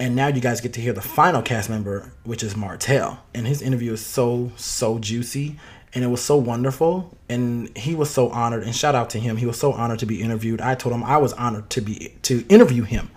And 0.00 0.14
now 0.14 0.28
you 0.28 0.40
guys 0.40 0.60
get 0.60 0.72
to 0.74 0.80
hear 0.80 0.92
the 0.92 1.02
final 1.02 1.42
cast 1.42 1.68
member, 1.68 2.12
which 2.22 2.44
is 2.44 2.54
Martell. 2.54 3.18
And 3.34 3.48
his 3.48 3.60
interview 3.60 3.94
is 3.94 4.06
so, 4.06 4.52
so 4.56 4.98
juicy 5.00 5.58
and 5.94 6.04
it 6.04 6.08
was 6.08 6.20
so 6.20 6.36
wonderful 6.36 7.16
and 7.28 7.76
he 7.76 7.94
was 7.94 8.10
so 8.10 8.28
honored 8.30 8.62
and 8.62 8.74
shout 8.74 8.94
out 8.94 9.10
to 9.10 9.18
him. 9.18 9.36
He 9.36 9.46
was 9.46 9.58
so 9.58 9.72
honored 9.72 9.98
to 10.00 10.06
be 10.06 10.20
interviewed. 10.20 10.60
I 10.60 10.74
told 10.74 10.94
him 10.94 11.02
i 11.02 11.16
was 11.16 11.32
honored 11.34 11.70
to 11.70 11.80
be 11.80 12.14
to 12.22 12.44
interview 12.48 12.82
him 12.82 13.10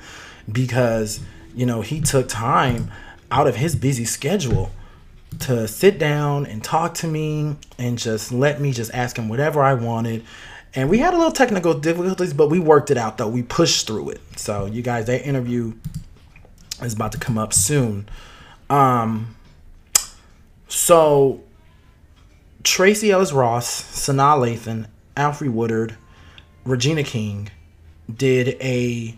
because 0.51 1.19
you 1.55 1.65
know 1.65 1.81
he 1.81 2.01
took 2.01 2.27
time 2.29 2.91
out 3.29 3.47
of 3.47 3.55
his 3.55 3.75
busy 3.75 4.05
schedule 4.05 4.71
to 5.39 5.67
sit 5.67 5.97
down 5.97 6.45
and 6.45 6.63
talk 6.63 6.93
to 6.93 7.07
me 7.07 7.55
and 7.77 7.97
just 7.97 8.31
let 8.31 8.59
me 8.59 8.73
just 8.73 8.93
ask 8.93 9.17
him 9.17 9.29
whatever 9.29 9.61
i 9.61 9.73
wanted. 9.73 10.23
And 10.73 10.89
we 10.89 10.99
had 10.99 11.13
a 11.13 11.17
little 11.17 11.33
technical 11.33 11.73
difficulties 11.73 12.33
but 12.33 12.49
we 12.49 12.59
worked 12.59 12.91
it 12.91 12.97
out 12.97 13.17
though. 13.17 13.27
We 13.27 13.43
pushed 13.43 13.87
through 13.87 14.11
it. 14.11 14.21
So 14.37 14.65
you 14.65 14.81
guys 14.81 15.05
that 15.07 15.25
interview 15.25 15.73
is 16.81 16.93
about 16.93 17.11
to 17.11 17.17
come 17.17 17.37
up 17.37 17.53
soon. 17.53 18.07
Um 18.69 19.35
so 20.67 21.43
Tracee 22.63 23.11
Ellis 23.11 23.31
Ross, 23.31 23.69
Sanaa 23.81 24.37
Lathan, 24.37 24.87
Alfre 25.15 25.49
Woodard, 25.49 25.95
Regina 26.63 27.03
King 27.03 27.49
did 28.13 28.49
a 28.61 29.17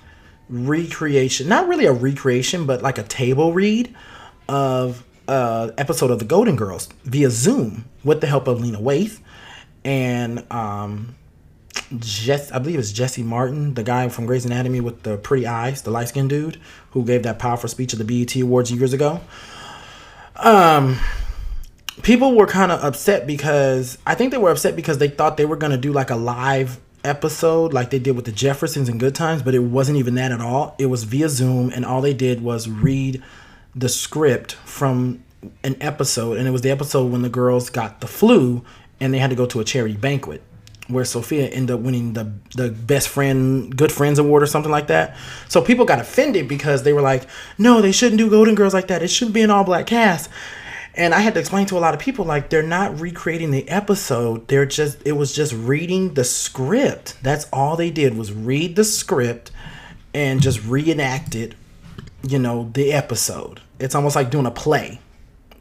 recreation, 0.49 1.47
not 1.47 1.67
really 1.67 1.85
a 1.85 1.93
recreation, 1.93 2.65
but 2.65 2.81
like 2.81 2.97
a 2.97 3.03
table 3.03 3.53
read 3.53 3.93
of 4.47 5.05
uh 5.27 5.71
episode 5.77 6.11
of 6.11 6.19
the 6.19 6.25
Golden 6.25 6.55
Girls 6.55 6.89
via 7.05 7.29
Zoom 7.29 7.85
with 8.03 8.19
the 8.19 8.27
help 8.27 8.47
of 8.47 8.59
Lena 8.59 8.79
Waithe 8.79 9.19
and 9.85 10.45
um 10.51 11.15
Jess, 11.97 12.51
I 12.51 12.59
believe 12.59 12.79
it's 12.79 12.91
Jesse 12.91 13.23
Martin, 13.23 13.73
the 13.73 13.83
guy 13.83 14.09
from 14.09 14.25
Grey's 14.25 14.45
Anatomy 14.45 14.79
with 14.79 15.03
the 15.03 15.17
pretty 15.17 15.45
eyes, 15.45 15.81
the 15.81 15.91
light 15.91 16.09
skinned 16.09 16.29
dude 16.29 16.59
who 16.91 17.05
gave 17.05 17.23
that 17.23 17.39
powerful 17.39 17.69
speech 17.69 17.93
at 17.93 17.99
the 17.99 18.05
BET 18.05 18.35
Awards 18.35 18.71
years 18.71 18.93
ago. 18.93 19.21
Um, 20.35 20.97
people 22.01 22.35
were 22.35 22.47
kind 22.47 22.71
of 22.71 22.83
upset 22.83 23.27
because 23.27 23.97
I 24.05 24.15
think 24.15 24.31
they 24.31 24.37
were 24.37 24.51
upset 24.51 24.75
because 24.75 24.97
they 24.97 25.09
thought 25.09 25.37
they 25.37 25.45
were 25.45 25.55
going 25.55 25.71
to 25.71 25.77
do 25.77 25.91
like 25.91 26.09
a 26.09 26.15
live 26.15 26.79
episode 27.03 27.73
like 27.73 27.89
they 27.89 27.99
did 27.99 28.15
with 28.15 28.25
the 28.25 28.31
Jeffersons 28.31 28.89
and 28.89 28.99
Good 28.99 29.13
Times, 29.15 29.41
but 29.41 29.53
it 29.53 29.59
wasn't 29.59 29.97
even 29.97 30.15
that 30.15 30.31
at 30.31 30.41
all. 30.41 30.75
It 30.79 30.87
was 30.87 31.03
via 31.03 31.29
Zoom, 31.29 31.69
and 31.69 31.85
all 31.85 32.01
they 32.01 32.13
did 32.13 32.41
was 32.41 32.69
read 32.69 33.21
the 33.75 33.89
script 33.89 34.53
from 34.53 35.23
an 35.63 35.75
episode, 35.81 36.37
and 36.37 36.47
it 36.47 36.51
was 36.51 36.61
the 36.61 36.71
episode 36.71 37.11
when 37.11 37.21
the 37.21 37.29
girls 37.29 37.69
got 37.69 38.01
the 38.01 38.07
flu 38.07 38.63
and 38.99 39.13
they 39.13 39.17
had 39.17 39.29
to 39.29 39.35
go 39.35 39.45
to 39.45 39.59
a 39.59 39.63
charity 39.63 39.95
banquet 39.95 40.41
where 40.87 41.05
Sophia 41.05 41.47
ended 41.47 41.75
up 41.75 41.81
winning 41.81 42.13
the 42.13 42.31
the 42.55 42.69
best 42.69 43.09
friend 43.09 43.75
good 43.75 43.91
friends 43.91 44.19
award 44.19 44.43
or 44.43 44.45
something 44.45 44.71
like 44.71 44.87
that. 44.87 45.15
So 45.47 45.61
people 45.61 45.85
got 45.85 45.99
offended 45.99 46.47
because 46.47 46.83
they 46.83 46.93
were 46.93 47.01
like, 47.01 47.23
"No, 47.57 47.81
they 47.81 47.91
shouldn't 47.91 48.17
do 48.17 48.29
Golden 48.29 48.55
Girls 48.55 48.73
like 48.73 48.87
that. 48.87 49.01
It 49.01 49.07
shouldn't 49.07 49.33
be 49.33 49.41
an 49.41 49.49
all 49.49 49.63
black 49.63 49.87
cast." 49.87 50.29
And 50.95 51.13
I 51.13 51.21
had 51.21 51.33
to 51.33 51.39
explain 51.39 51.65
to 51.67 51.77
a 51.77 51.79
lot 51.79 51.93
of 51.93 51.99
people 51.99 52.23
like 52.23 52.49
they're 52.49 52.61
not 52.61 52.99
recreating 52.99 53.51
the 53.51 53.67
episode. 53.67 54.47
They're 54.47 54.65
just 54.65 54.99
it 55.05 55.13
was 55.13 55.33
just 55.33 55.53
reading 55.53 56.13
the 56.13 56.23
script. 56.23 57.17
That's 57.23 57.47
all 57.51 57.75
they 57.75 57.89
did 57.89 58.15
was 58.15 58.31
read 58.31 58.75
the 58.75 58.83
script 58.83 59.51
and 60.13 60.41
just 60.41 60.63
reenact 60.63 61.35
it, 61.35 61.55
you 62.21 62.37
know, 62.37 62.69
the 62.73 62.93
episode. 62.93 63.61
It's 63.79 63.95
almost 63.95 64.15
like 64.15 64.29
doing 64.29 64.45
a 64.45 64.51
play 64.51 64.99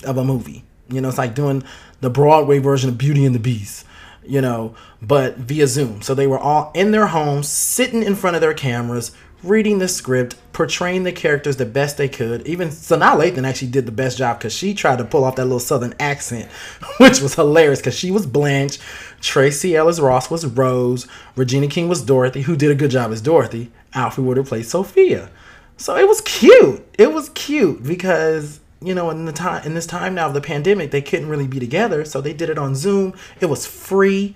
of 0.05 0.19
a 0.19 0.25
movie. 0.25 0.65
You 0.89 1.01
know, 1.01 1.09
it's 1.09 1.19
like 1.19 1.35
doing 1.35 1.65
the 2.03 2.11
Broadway 2.11 2.59
version 2.59 2.91
of 2.91 2.99
Beauty 2.99 3.25
and 3.25 3.35
the 3.35 3.39
Beast, 3.39 3.87
you 4.23 4.43
know, 4.43 4.75
but 5.01 5.39
via 5.39 5.67
Zoom. 5.67 6.03
So 6.03 6.15
they 6.15 6.27
were 6.27 6.39
all 6.39 6.71
in 6.75 6.91
their 6.91 7.07
homes, 7.07 7.49
sitting 7.49 8.03
in 8.03 8.15
front 8.17 8.37
of 8.37 8.43
their 8.43 8.53
cameras, 8.53 9.12
reading 9.43 9.79
the 9.79 9.89
script, 9.89 10.37
portraying 10.53 11.03
the 11.03 11.13
characters 11.13 11.57
the 11.57 11.67
best 11.67 11.97
they 11.97 12.09
could. 12.09 12.47
Even 12.47 12.69
Sanaa 12.69 13.17
Lathan 13.17 13.47
actually 13.47 13.71
did 13.71 13.87
the 13.87 13.93
best 13.93 14.19
job 14.19 14.39
because 14.39 14.53
she 14.53 14.75
tried 14.75 14.99
to 14.99 15.05
pull 15.05 15.25
off 15.25 15.37
that 15.37 15.45
little 15.45 15.59
southern 15.59 15.95
accent, 15.99 16.51
which 16.99 17.21
was 17.21 17.35
hilarious 17.35 17.81
because 17.81 17.99
she 17.99 18.11
was 18.11 18.27
Blanche, 18.27 18.79
Tracee 19.21 19.77
Ellis 19.77 20.01
Ross 20.01 20.31
was 20.31 20.47
Rose, 20.47 21.07
Regina 21.37 21.67
King 21.67 21.89
was 21.89 22.03
Dorothy, 22.03 22.43
who 22.43 22.57
did 22.57 22.71
a 22.71 22.77
good 22.77 22.91
job 22.91 23.11
as 23.11 23.21
Dorothy. 23.21 23.71
Alfre 23.95 24.25
Woodard 24.25 24.47
played 24.47 24.67
Sophia. 24.67 25.31
So 25.77 25.97
it 25.97 26.07
was 26.07 26.21
cute. 26.21 26.87
It 26.99 27.13
was 27.13 27.29
cute 27.31 27.83
because 27.83 28.61
you 28.81 28.95
know 28.95 29.11
in 29.11 29.27
the 29.27 29.33
time 29.33 29.65
in 29.65 29.75
this 29.75 29.87
time 29.87 30.15
now 30.15 30.27
of 30.27 30.35
the 30.35 30.41
pandemic 30.41 30.91
they 30.91 31.03
couldn't 31.03 31.29
really 31.29 31.47
be 31.47 31.59
together, 31.59 32.05
so 32.05 32.21
they 32.21 32.33
did 32.33 32.49
it 32.49 32.59
on 32.59 32.75
Zoom. 32.75 33.15
It 33.41 33.47
was 33.47 33.67
free 33.67 34.35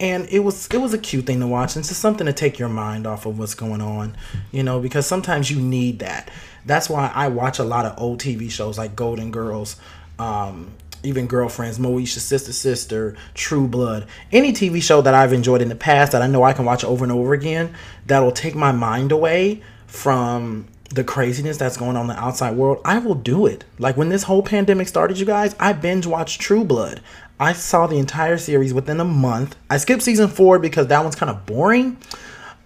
and 0.00 0.26
it 0.30 0.40
was 0.40 0.66
it 0.68 0.78
was 0.78 0.92
a 0.92 0.98
cute 0.98 1.26
thing 1.26 1.38
to 1.38 1.46
watch 1.46 1.76
and 1.76 1.82
it's 1.82 1.90
just 1.90 2.00
something 2.00 2.26
to 2.26 2.32
take 2.32 2.58
your 2.58 2.68
mind 2.68 3.06
off 3.06 3.26
of 3.26 3.38
what's 3.38 3.54
going 3.54 3.80
on 3.80 4.16
you 4.50 4.62
know 4.62 4.80
because 4.80 5.06
sometimes 5.06 5.50
you 5.50 5.60
need 5.60 6.00
that 6.00 6.30
that's 6.66 6.90
why 6.90 7.12
i 7.14 7.28
watch 7.28 7.58
a 7.58 7.64
lot 7.64 7.86
of 7.86 7.96
old 8.00 8.18
tv 8.18 8.50
shows 8.50 8.78
like 8.78 8.96
golden 8.96 9.30
girls 9.30 9.76
um, 10.18 10.72
even 11.02 11.26
Girlfriends, 11.26 11.78
Moesha, 11.78 12.18
Sister 12.18 12.52
Sister, 12.52 13.16
True 13.32 13.66
Blood, 13.66 14.06
any 14.32 14.52
TV 14.52 14.82
show 14.82 15.00
that 15.00 15.14
I've 15.14 15.32
enjoyed 15.32 15.62
in 15.62 15.70
the 15.70 15.74
past 15.74 16.12
that 16.12 16.20
I 16.20 16.26
know 16.26 16.42
I 16.42 16.52
can 16.52 16.66
watch 16.66 16.84
over 16.84 17.04
and 17.04 17.10
over 17.10 17.32
again 17.32 17.74
that'll 18.06 18.32
take 18.32 18.54
my 18.54 18.70
mind 18.70 19.10
away 19.10 19.62
from 19.86 20.66
the 20.90 21.04
craziness 21.04 21.56
that's 21.56 21.76
going 21.76 21.96
on 21.96 22.02
in 22.02 22.08
the 22.08 22.20
outside 22.20 22.56
world, 22.56 22.80
I 22.84 22.98
will 22.98 23.14
do 23.14 23.46
it. 23.46 23.64
Like 23.78 23.96
when 23.96 24.08
this 24.08 24.24
whole 24.24 24.42
pandemic 24.42 24.88
started, 24.88 25.18
you 25.18 25.26
guys, 25.26 25.54
I 25.58 25.72
binge 25.72 26.06
watched 26.06 26.40
True 26.40 26.64
Blood. 26.64 27.00
I 27.40 27.54
saw 27.54 27.86
the 27.86 27.96
entire 27.96 28.36
series 28.36 28.74
within 28.74 29.00
a 29.00 29.04
month. 29.04 29.56
I 29.70 29.78
skipped 29.78 30.02
season 30.02 30.28
four 30.28 30.58
because 30.58 30.88
that 30.88 31.02
one's 31.02 31.16
kind 31.16 31.30
of 31.30 31.46
boring. 31.46 31.96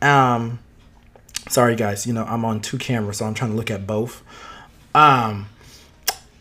Um, 0.02 0.58
sorry 1.48 1.76
guys, 1.76 2.06
you 2.06 2.12
know 2.12 2.24
I'm 2.24 2.44
on 2.44 2.60
two 2.60 2.76
cameras, 2.76 3.18
so 3.18 3.24
I'm 3.24 3.34
trying 3.34 3.52
to 3.52 3.56
look 3.56 3.70
at 3.70 3.86
both. 3.86 4.22
Um, 4.94 5.48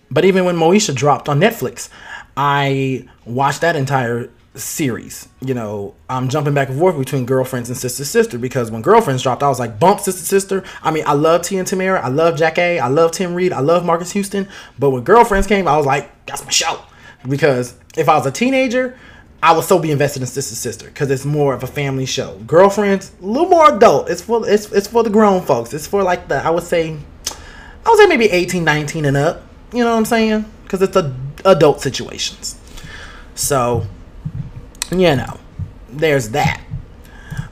but 0.10 0.25
even 0.25 0.46
when 0.46 0.56
Moesha 0.56 0.96
dropped 0.96 1.30
on 1.30 1.40
Netflix, 1.40 1.90
I 2.36 3.08
watched 3.25 3.62
that 3.62 3.75
entire 3.75 4.32
series. 4.56 5.30
You 5.42 5.54
know, 5.54 5.94
I'm 6.10 6.28
jumping 6.28 6.56
back 6.56 6.70
and 6.70 6.80
forth 6.80 6.98
between 6.98 7.25
girlfriends 7.25 7.70
and 7.70 7.78
sister 7.78 8.04
sister 8.04 8.40
because 8.40 8.72
when 8.72 8.82
girlfriends 8.82 9.22
dropped, 9.22 9.44
I 9.44 9.50
was 9.50 9.60
like, 9.60 9.80
bump 9.80 10.00
sister 10.00 10.24
sister. 10.24 10.63
I 10.82 10.90
mean, 10.90 11.04
I 11.06 11.13
love 11.13 11.44
T 11.44 11.58
and 11.58 11.68
Tamera, 11.68 12.02
I 12.02 12.08
love 12.08 12.36
Jackée, 12.36 12.80
I 12.80 12.88
love 12.88 13.12
Tim 13.12 13.36
Reid, 13.36 13.54
I 13.54 13.60
love 13.60 13.86
Marques 13.86 14.12
Houston. 14.12 14.48
But 14.80 14.90
when 14.90 15.04
girlfriends 15.04 15.46
came, 15.46 15.68
I 15.68 15.78
was 15.78 15.86
like, 15.86 16.25
that's 16.25 16.44
my 16.44 16.52
show. 16.52 16.80
Because 17.27 17.75
if 17.98 18.10
I 18.10 18.18
was 18.18 18.25
a 18.25 18.32
teenager, 18.32 18.98
I 19.42 19.53
would 19.53 19.63
still 19.63 19.80
be 19.80 19.92
invested 19.92 20.22
in 20.22 20.27
Sister 20.27 20.56
Sister 20.56 20.86
because 20.86 21.12
it's 21.12 21.25
more 21.25 21.53
of 21.53 21.63
a 21.63 21.68
family 21.68 22.06
show. 22.06 22.38
Girlfriends, 22.48 23.12
a 23.22 23.25
little 23.25 23.50
more 23.50 23.75
adult. 23.75 24.10
It's 24.10 24.22
for 24.22 24.48
it's 24.50 24.72
it's 24.72 24.88
for 24.88 25.03
the 25.03 25.10
grown 25.10 25.42
folks. 25.42 25.74
It's 25.74 25.88
for 25.88 26.03
like 26.03 26.27
the 26.27 26.36
I 26.36 26.50
would 26.50 26.63
say 26.63 26.98
I 27.86 27.89
would 27.89 28.00
say 28.00 28.08
maybe 28.08 28.30
18, 28.30 28.63
19 28.63 29.06
and 29.06 29.18
up. 29.18 29.44
You 29.74 29.84
know 29.84 29.92
what 29.92 29.98
I'm 29.98 30.06
saying? 30.06 30.46
Because 30.63 30.82
it's 30.82 30.96
a 30.96 31.13
adult 31.46 31.82
situations. 31.82 32.60
So, 33.36 33.86
you 34.92 35.15
know, 35.15 35.39
there's 35.89 36.30
that. 36.30 36.62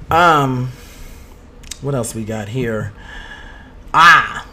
Um, 0.10 0.72
what 1.82 1.96
else 1.96 2.14
we 2.14 2.24
got 2.24 2.50
here? 2.50 2.94
Ah, 3.94 4.48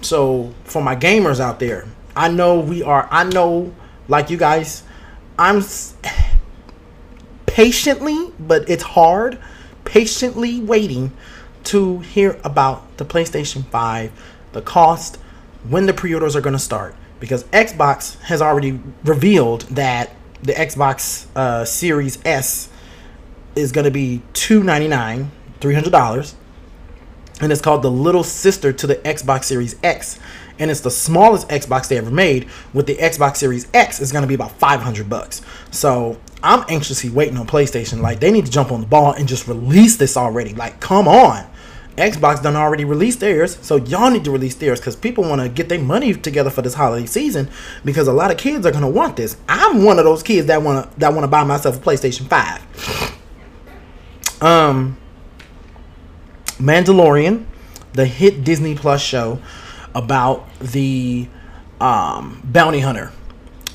so 0.00 0.54
for 0.64 0.82
my 0.82 0.96
gamers 0.96 1.40
out 1.40 1.60
there, 1.60 1.86
I 2.16 2.28
know 2.28 2.58
we 2.60 2.82
are. 2.82 3.08
I 3.10 3.24
know, 3.24 3.74
like 4.08 4.30
you 4.30 4.36
guys, 4.36 4.82
I'm 5.38 5.62
patiently, 7.46 8.32
but 8.40 8.68
it's 8.68 8.82
hard, 8.82 9.38
patiently 9.84 10.60
waiting 10.60 11.12
to 11.64 11.98
hear 12.00 12.40
about 12.42 12.96
the 12.96 13.04
PlayStation 13.04 13.64
5, 13.66 14.12
the 14.52 14.62
cost, 14.62 15.16
when 15.68 15.86
the 15.86 15.92
pre-orders 15.92 16.34
are 16.34 16.40
going 16.40 16.54
to 16.54 16.58
start. 16.58 16.94
Because 17.20 17.44
Xbox 17.44 18.18
has 18.20 18.40
already 18.40 18.80
revealed 19.04 19.62
that 19.62 20.14
the 20.42 20.52
Xbox 20.52 21.26
uh, 21.36 21.64
Series 21.64 22.18
S 22.24 22.68
is 23.56 23.72
going 23.72 23.84
to 23.84 23.90
be 23.90 24.22
two 24.32 24.62
ninety 24.62 24.86
nine, 24.86 25.32
three 25.60 25.74
hundred 25.74 25.90
dollars, 25.90 26.36
and 27.40 27.50
it's 27.50 27.60
called 27.60 27.82
the 27.82 27.90
little 27.90 28.22
sister 28.22 28.72
to 28.72 28.86
the 28.86 28.96
Xbox 28.96 29.44
Series 29.44 29.74
X, 29.82 30.20
and 30.58 30.70
it's 30.70 30.80
the 30.80 30.90
smallest 30.90 31.48
Xbox 31.48 31.88
they 31.88 31.98
ever 31.98 32.10
made. 32.10 32.48
With 32.72 32.86
the 32.86 32.96
Xbox 32.96 33.36
Series 33.36 33.66
X, 33.74 34.00
it's 34.00 34.12
going 34.12 34.22
to 34.22 34.28
be 34.28 34.34
about 34.34 34.52
five 34.52 34.80
hundred 34.80 35.08
bucks. 35.08 35.42
So 35.70 36.18
I'm 36.42 36.64
anxiously 36.68 37.10
waiting 37.10 37.36
on 37.36 37.46
PlayStation. 37.46 38.00
Like 38.00 38.20
they 38.20 38.30
need 38.30 38.46
to 38.46 38.52
jump 38.52 38.72
on 38.72 38.80
the 38.80 38.86
ball 38.86 39.12
and 39.12 39.28
just 39.28 39.48
release 39.48 39.96
this 39.96 40.16
already. 40.16 40.54
Like 40.54 40.80
come 40.80 41.08
on. 41.08 41.48
Xbox 41.96 42.40
done 42.40 42.54
already 42.54 42.84
released 42.84 43.18
theirs, 43.18 43.58
so 43.60 43.74
y'all 43.74 44.08
need 44.08 44.22
to 44.24 44.30
release 44.30 44.54
theirs 44.54 44.78
because 44.78 44.94
people 44.94 45.24
want 45.24 45.40
to 45.40 45.48
get 45.48 45.68
their 45.68 45.80
money 45.80 46.14
together 46.14 46.48
for 46.48 46.62
this 46.62 46.74
holiday 46.74 47.06
season 47.06 47.50
because 47.84 48.06
a 48.06 48.12
lot 48.12 48.30
of 48.30 48.36
kids 48.36 48.64
are 48.64 48.70
gonna 48.70 48.88
want 48.88 49.16
this. 49.16 49.36
I'm 49.48 49.82
one 49.82 49.98
of 49.98 50.04
those 50.04 50.22
kids 50.22 50.46
that 50.46 50.62
wanna 50.62 50.88
that 50.98 51.12
wanna 51.12 51.26
buy 51.26 51.42
myself 51.42 51.76
a 51.76 51.80
PlayStation 51.80 52.28
Five. 52.28 52.62
Um, 54.40 54.96
Mandalorian, 56.58 57.46
the 57.94 58.06
hit 58.06 58.44
Disney 58.44 58.76
Plus 58.76 59.02
show 59.02 59.40
about 59.98 60.48
the 60.60 61.28
um, 61.80 62.40
bounty 62.44 62.80
hunter 62.80 63.12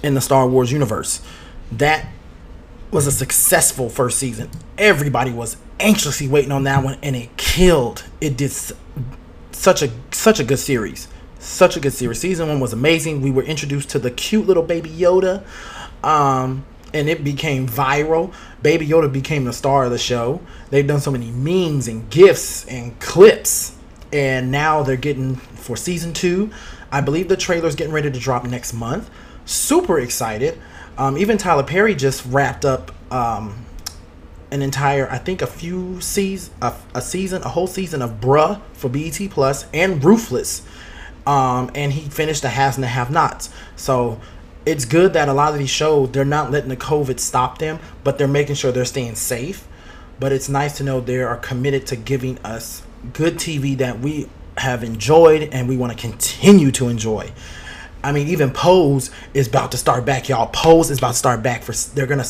in 0.02 0.14
the 0.14 0.22
Star 0.22 0.48
Wars 0.48 0.72
universe, 0.72 1.22
that 1.72 2.08
was 2.92 3.08
a 3.08 3.12
successful 3.12 3.90
first 3.90 4.18
season. 4.18 4.50
Everybody 4.78 5.32
was 5.32 5.58
anxiously 5.80 6.28
waiting 6.28 6.52
on 6.52 6.64
that 6.64 6.84
one, 6.84 6.98
and 7.04 7.16
it 7.16 7.36
killed. 7.38 8.06
It 8.22 8.38
did 8.38 8.52
such 9.52 9.82
a 9.82 9.92
such 10.12 10.40
a 10.40 10.44
good 10.44 10.60
series, 10.60 11.08
such 11.40 11.76
a 11.76 11.80
good 11.80 11.94
series. 11.94 12.20
Season 12.20 12.48
one 12.48 12.60
was 12.60 12.74
amazing. 12.74 13.22
We 13.22 13.32
were 13.32 13.44
introduced 13.44 13.90
to 13.92 14.00
the 14.00 14.12
cute 14.12 14.48
little 14.48 14.64
baby 14.64 14.90
Yoda, 14.90 15.44
um, 16.04 16.66
and 16.94 17.10
it 17.10 17.24
became 17.24 17.68
viral. 17.68 18.34
Baby 18.62 18.88
Yoda 18.88 19.12
became 19.12 19.46
the 19.46 19.54
star 19.54 19.86
of 19.86 19.92
the 19.92 19.98
show. 19.98 20.40
They've 20.70 20.88
done 20.88 21.00
so 21.00 21.12
many 21.12 21.32
memes 21.32 21.88
and 21.88 22.10
gifs 22.10 22.66
and 22.66 22.98
clips, 23.00 23.76
and 24.12 24.52
now 24.52 24.84
they're 24.84 24.96
getting 24.96 25.42
for 25.64 25.76
season 25.76 26.14
two. 26.14 26.52
I 26.92 27.02
believe 27.02 27.30
the 27.30 27.38
trailer's 27.38 27.76
getting 27.76 27.94
ready 27.94 28.12
to 28.12 28.20
drop 28.20 28.46
next 28.46 28.74
month. 28.74 29.10
Super 29.46 30.00
excited. 30.00 30.60
Um, 30.98 31.18
even 31.18 31.38
Tyler 31.38 31.64
Perry 31.64 31.96
just 31.96 32.26
wrapped 32.26 32.66
up 32.66 32.92
um, 33.12 33.66
an 34.52 34.62
entire, 34.62 35.10
I 35.10 35.18
think, 35.18 35.42
a 35.42 35.48
few 35.48 36.00
seasons, 36.00 36.54
a, 36.62 36.76
a, 36.94 37.02
season, 37.02 37.42
a 37.42 37.50
whole 37.50 37.68
season 37.68 38.02
of 38.02 38.22
Bruh 38.22 38.62
for 38.74 38.90
BET 38.90 39.20
Plus 39.32 39.66
and 39.74 40.04
Ruthless, 40.04 40.62
um, 41.26 41.72
and 41.74 41.92
he 41.92 42.10
finished 42.10 42.44
the 42.44 42.50
Has 42.50 42.76
and 42.76 42.84
the 42.84 42.88
Have 42.90 43.10
Nots. 43.10 43.50
So 43.76 44.22
it's 44.66 44.86
good 44.86 45.14
that 45.14 45.28
a 45.28 45.34
lot 45.34 45.54
of 45.54 45.60
these 45.60 45.70
shows 45.70 46.12
they're 46.12 46.26
not 46.26 46.52
letting 46.52 46.70
the 46.70 46.78
COVID 46.78 47.20
stop 47.20 47.58
them, 47.58 47.80
but 48.04 48.18
they're 48.18 48.28
making 48.28 48.56
sure 48.56 48.72
they're 48.72 48.86
staying 48.86 49.16
safe. 49.16 49.68
But 50.20 50.32
it's 50.32 50.48
nice 50.48 50.78
to 50.78 50.84
know 50.84 51.02
they 51.02 51.22
are 51.22 51.38
committed 51.38 51.88
to 51.88 51.96
giving 51.96 52.38
us 52.40 52.84
good 53.14 53.36
TV 53.36 53.78
that 53.80 54.00
we 54.00 54.30
have 54.58 54.84
enjoyed 54.84 55.50
and 55.52 55.68
we 55.68 55.78
want 55.78 55.92
to 55.94 55.98
continue 55.98 56.72
to 56.72 56.88
enjoy. 56.90 57.32
I 58.04 58.12
mean, 58.12 58.28
even 58.28 58.52
Pose 58.52 59.12
is 59.34 59.48
about 59.48 59.72
to 59.72 59.78
start 59.78 60.06
back, 60.06 60.28
y'all. 60.28 60.48
Pose 60.48 60.92
is 60.92 60.98
about 60.98 61.12
to 61.12 61.18
start 61.18 61.42
back 61.42 61.64
for. 61.64 61.72
They're 61.72 62.06
gonna 62.06 62.26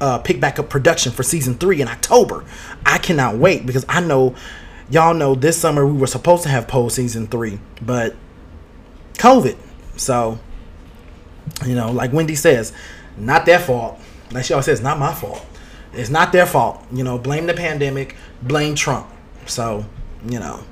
uh, 0.00 0.18
pick 0.18 0.40
back 0.40 0.58
up 0.58 0.70
production 0.70 1.12
for 1.12 1.22
season 1.22 1.54
three 1.54 1.80
in 1.82 1.88
October. 1.88 2.44
I 2.86 2.98
cannot 2.98 3.36
wait 3.36 3.66
because 3.66 3.84
I 3.88 4.00
know, 4.00 4.34
y'all 4.90 5.14
know, 5.14 5.34
this 5.34 5.58
summer 5.58 5.86
we 5.86 5.92
were 5.92 6.06
supposed 6.06 6.42
to 6.44 6.48
have 6.48 6.66
Pose 6.66 6.94
season 6.94 7.26
three, 7.26 7.60
but 7.82 8.16
COVID. 9.14 9.56
So, 9.96 10.38
you 11.66 11.74
know, 11.74 11.92
like 11.92 12.12
Wendy 12.12 12.34
says, 12.34 12.72
not 13.18 13.44
their 13.44 13.58
fault. 13.58 14.00
Like 14.32 14.46
she 14.46 14.54
always 14.54 14.64
says, 14.64 14.80
not 14.80 14.98
my 14.98 15.12
fault. 15.12 15.44
It's 15.92 16.08
not 16.08 16.32
their 16.32 16.46
fault. 16.46 16.82
You 16.90 17.04
know, 17.04 17.18
blame 17.18 17.46
the 17.46 17.54
pandemic, 17.54 18.16
blame 18.42 18.74
Trump. 18.74 19.08
So, 19.44 19.84
you 20.24 20.38
know, 20.38 20.64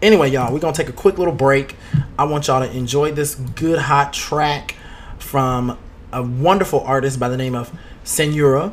Anyway, 0.00 0.30
y'all, 0.30 0.52
we're 0.52 0.60
gonna 0.60 0.72
take 0.72 0.88
a 0.88 0.92
quick 0.92 1.18
little 1.18 1.34
break. 1.34 1.74
I 2.16 2.24
want 2.24 2.46
y'all 2.46 2.60
to 2.64 2.70
enjoy 2.76 3.10
this 3.10 3.34
good 3.34 3.80
hot 3.80 4.12
track 4.12 4.76
from 5.18 5.76
a 6.12 6.22
wonderful 6.22 6.80
artist 6.82 7.18
by 7.18 7.28
the 7.28 7.36
name 7.36 7.56
of 7.56 7.76
Senora. 8.04 8.72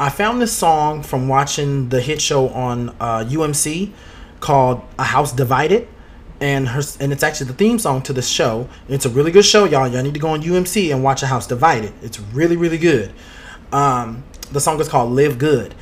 I 0.00 0.10
found 0.10 0.42
this 0.42 0.52
song 0.52 1.04
from 1.04 1.28
watching 1.28 1.90
the 1.90 2.00
hit 2.00 2.20
show 2.20 2.48
on 2.48 2.88
uh, 2.98 3.24
UMC 3.24 3.92
called 4.40 4.82
A 4.98 5.04
House 5.04 5.32
Divided. 5.32 5.86
And 6.40 6.66
her 6.66 6.82
and 6.98 7.12
it's 7.12 7.22
actually 7.22 7.46
the 7.46 7.54
theme 7.54 7.78
song 7.78 8.02
to 8.02 8.12
the 8.12 8.20
show. 8.20 8.68
It's 8.88 9.06
a 9.06 9.08
really 9.08 9.30
good 9.30 9.44
show, 9.44 9.66
y'all. 9.66 9.86
Y'all 9.86 10.02
need 10.02 10.14
to 10.14 10.20
go 10.20 10.30
on 10.30 10.42
UMC 10.42 10.92
and 10.92 11.04
watch 11.04 11.22
A 11.22 11.26
House 11.26 11.46
Divided. 11.46 11.92
It's 12.02 12.18
really, 12.18 12.56
really 12.56 12.78
good. 12.78 13.12
Um, 13.72 14.24
the 14.50 14.60
song 14.60 14.80
is 14.80 14.88
called 14.88 15.12
Live 15.12 15.38
Good. 15.38 15.76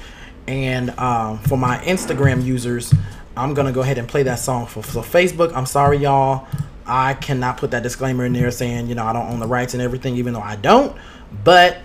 And 0.47 0.91
um, 0.99 1.39
for 1.39 1.57
my 1.57 1.79
Instagram 1.79 2.45
users, 2.45 2.93
I'm 3.37 3.55
gonna 3.55 3.73
go 3.73 3.81
ahead 3.81 3.99
and 3.99 4.09
play 4.09 4.23
that 4.25 4.39
song 4.39 4.67
for 4.67 4.83
so 4.83 5.01
Facebook. 5.01 5.55
I'm 5.55 5.67
sorry, 5.67 5.99
y'all. 5.99 6.47
I 6.87 7.15
cannot 7.15 7.59
put 7.59 7.71
that 7.71 7.83
disclaimer 7.83 8.25
in 8.25 8.33
there 8.33 8.51
saying 8.51 8.89
you 8.89 8.95
know 8.95 9.05
I 9.05 9.13
don't 9.13 9.31
own 9.31 9.41
the 9.41 9.47
rights 9.47 9.75
and 9.75 9.83
everything, 9.83 10.17
even 10.17 10.33
though 10.33 10.41
I 10.41 10.57
don't. 10.57 10.97
But 11.45 11.79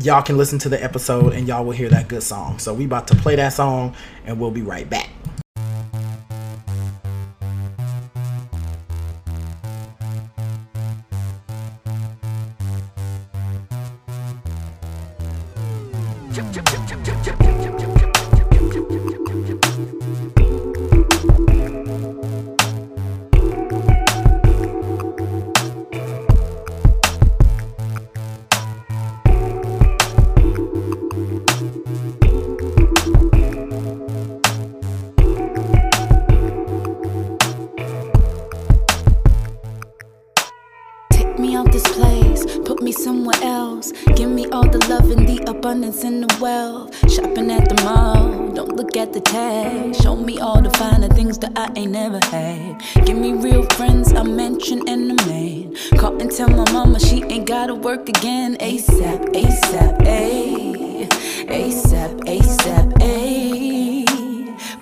y'all 0.00 0.22
can 0.22 0.36
listen 0.36 0.58
to 0.60 0.68
the 0.68 0.82
episode 0.82 1.32
and 1.32 1.46
y'all 1.46 1.64
will 1.64 1.72
hear 1.72 1.88
that 1.90 2.08
good 2.08 2.22
song. 2.22 2.58
So 2.58 2.72
we 2.74 2.84
about 2.84 3.08
to 3.08 3.14
play 3.16 3.36
that 3.36 3.50
song 3.50 3.94
and 4.24 4.40
we'll 4.40 4.50
be 4.50 4.62
right 4.62 4.88
back. 4.88 5.10
Ain't 51.76 51.92
never 51.92 52.20
had. 52.26 52.82
Give 53.04 53.16
me 53.16 53.32
real 53.32 53.64
friends, 53.76 54.12
I 54.12 54.22
mention 54.22 54.86
in 54.88 55.08
the 55.08 55.14
man. 55.26 55.76
Call 55.98 56.20
and 56.20 56.30
tell 56.30 56.48
my 56.48 56.70
mama 56.72 56.98
she 57.00 57.22
ain't 57.24 57.46
gotta 57.46 57.74
work 57.74 58.08
again. 58.08 58.56
ASAP, 58.56 59.32
ASAP, 59.34 60.06
A. 60.06 61.06
ASAP, 61.46 62.20
ASAP, 62.26 63.02
A. 63.02 64.04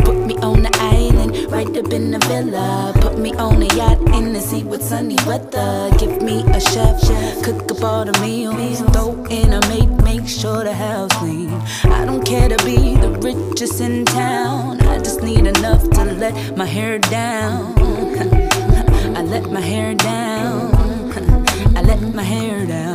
Put 0.04 0.26
me 0.26 0.34
on 0.36 0.62
the 0.62 0.70
island, 0.80 1.50
right 1.50 1.68
up 1.76 1.92
in 1.92 2.10
the 2.10 2.18
villa. 2.26 2.92
Put 3.00 3.18
me 3.18 3.32
on 3.34 3.62
a 3.62 3.74
yacht 3.76 4.00
in 4.14 4.32
the 4.32 4.40
sea 4.40 4.64
with 4.64 4.82
sunny 4.82 5.16
weather. 5.26 5.90
Give 5.98 6.22
me 6.22 6.42
a 6.52 6.60
chef, 6.60 7.00
cook 7.44 7.70
up 7.70 7.84
all 7.84 8.04
the 8.04 8.18
meals. 8.20 8.80
And 8.80 8.92
throw 8.92 9.24
in 9.26 9.52
a 9.52 9.60
maid, 9.68 9.90
make 10.02 10.26
sure 10.26 10.64
the 10.64 10.72
house 10.72 11.12
clean. 11.18 11.50
I 11.84 12.04
don't 12.04 12.24
care 12.24 12.48
to 12.48 12.64
be 12.64 12.96
the 12.96 13.10
richest 13.22 13.80
in 13.80 14.04
town. 14.04 14.79
Need 15.22 15.46
enough 15.46 15.88
to 15.90 16.04
let 16.04 16.56
my 16.56 16.64
hair 16.64 16.98
down. 16.98 17.74
I 19.16 19.22
let 19.22 19.50
my 19.50 19.60
hair 19.60 19.94
down. 19.94 20.74
I 21.76 21.82
let 21.82 22.00
my 22.14 22.22
hair 22.22 22.66
down. 22.66 22.94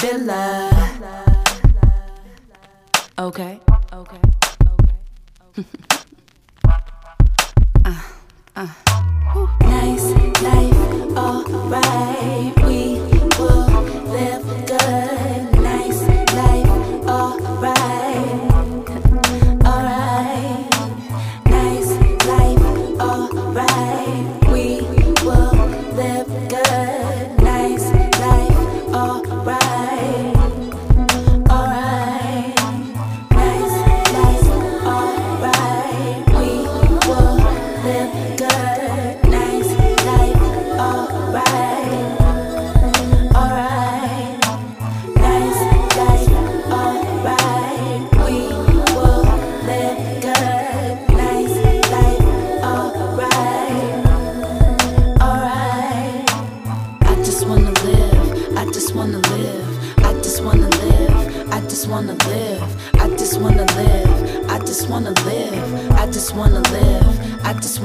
Villa. 0.00 0.70
Okay. 3.18 3.60
Okay. 3.92 4.20
Okay. 4.68 4.96
uh, 7.84 8.02
uh. 8.54 8.68
Nice 9.60 10.12
life, 10.42 11.16
alright. 11.16 12.15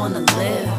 Wanna 0.02 0.20
live. 0.20 0.70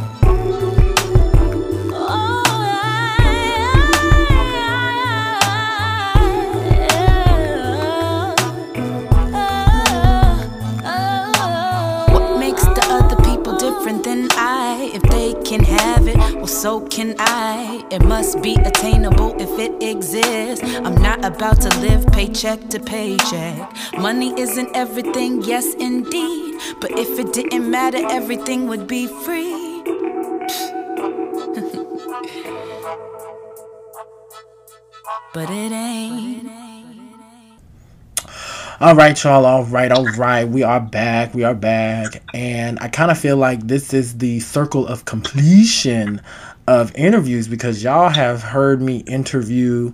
What 12.10 12.40
makes 12.40 12.64
the 12.64 12.84
other 12.90 13.14
people 13.22 13.56
different 13.58 14.02
than 14.02 14.26
I? 14.32 14.90
If 14.92 15.02
they 15.02 15.34
can 15.44 15.62
have 15.62 16.08
it, 16.08 16.16
well, 16.34 16.48
so 16.48 16.80
can 16.80 17.14
I. 17.20 17.86
It 17.92 18.02
must 18.04 18.42
be 18.42 18.56
attainable 18.56 19.40
if 19.40 19.56
it 19.56 19.80
exists. 19.80 20.64
I'm 20.84 20.96
not 20.96 21.24
about 21.24 21.60
to 21.60 21.68
live 21.78 22.04
paycheck 22.08 22.68
to 22.70 22.80
paycheck. 22.80 23.70
Money 23.96 24.34
isn't 24.36 24.70
everything, 24.74 25.42
yes, 25.42 25.74
indeed. 25.74 26.41
But 26.80 26.92
if 26.92 27.18
it 27.18 27.32
didn't 27.32 27.70
matter, 27.70 27.98
everything 28.10 28.68
would 28.68 28.86
be 28.86 29.06
free. 29.06 29.82
but 35.34 35.50
it 35.50 35.72
ain't. 35.72 36.52
All 38.82 38.96
right, 38.96 39.22
y'all. 39.22 39.46
All 39.46 39.62
right, 39.66 39.92
all 39.92 40.06
right. 40.16 40.42
We 40.42 40.64
are 40.64 40.80
back. 40.80 41.34
We 41.34 41.44
are 41.44 41.54
back. 41.54 42.20
And 42.34 42.80
I 42.80 42.88
kind 42.88 43.12
of 43.12 43.18
feel 43.18 43.36
like 43.36 43.68
this 43.68 43.94
is 43.94 44.18
the 44.18 44.40
circle 44.40 44.88
of 44.88 45.04
completion 45.04 46.20
of 46.66 46.92
interviews 46.96 47.46
because 47.46 47.84
y'all 47.84 48.08
have 48.08 48.42
heard 48.42 48.82
me 48.82 49.04
interview 49.06 49.92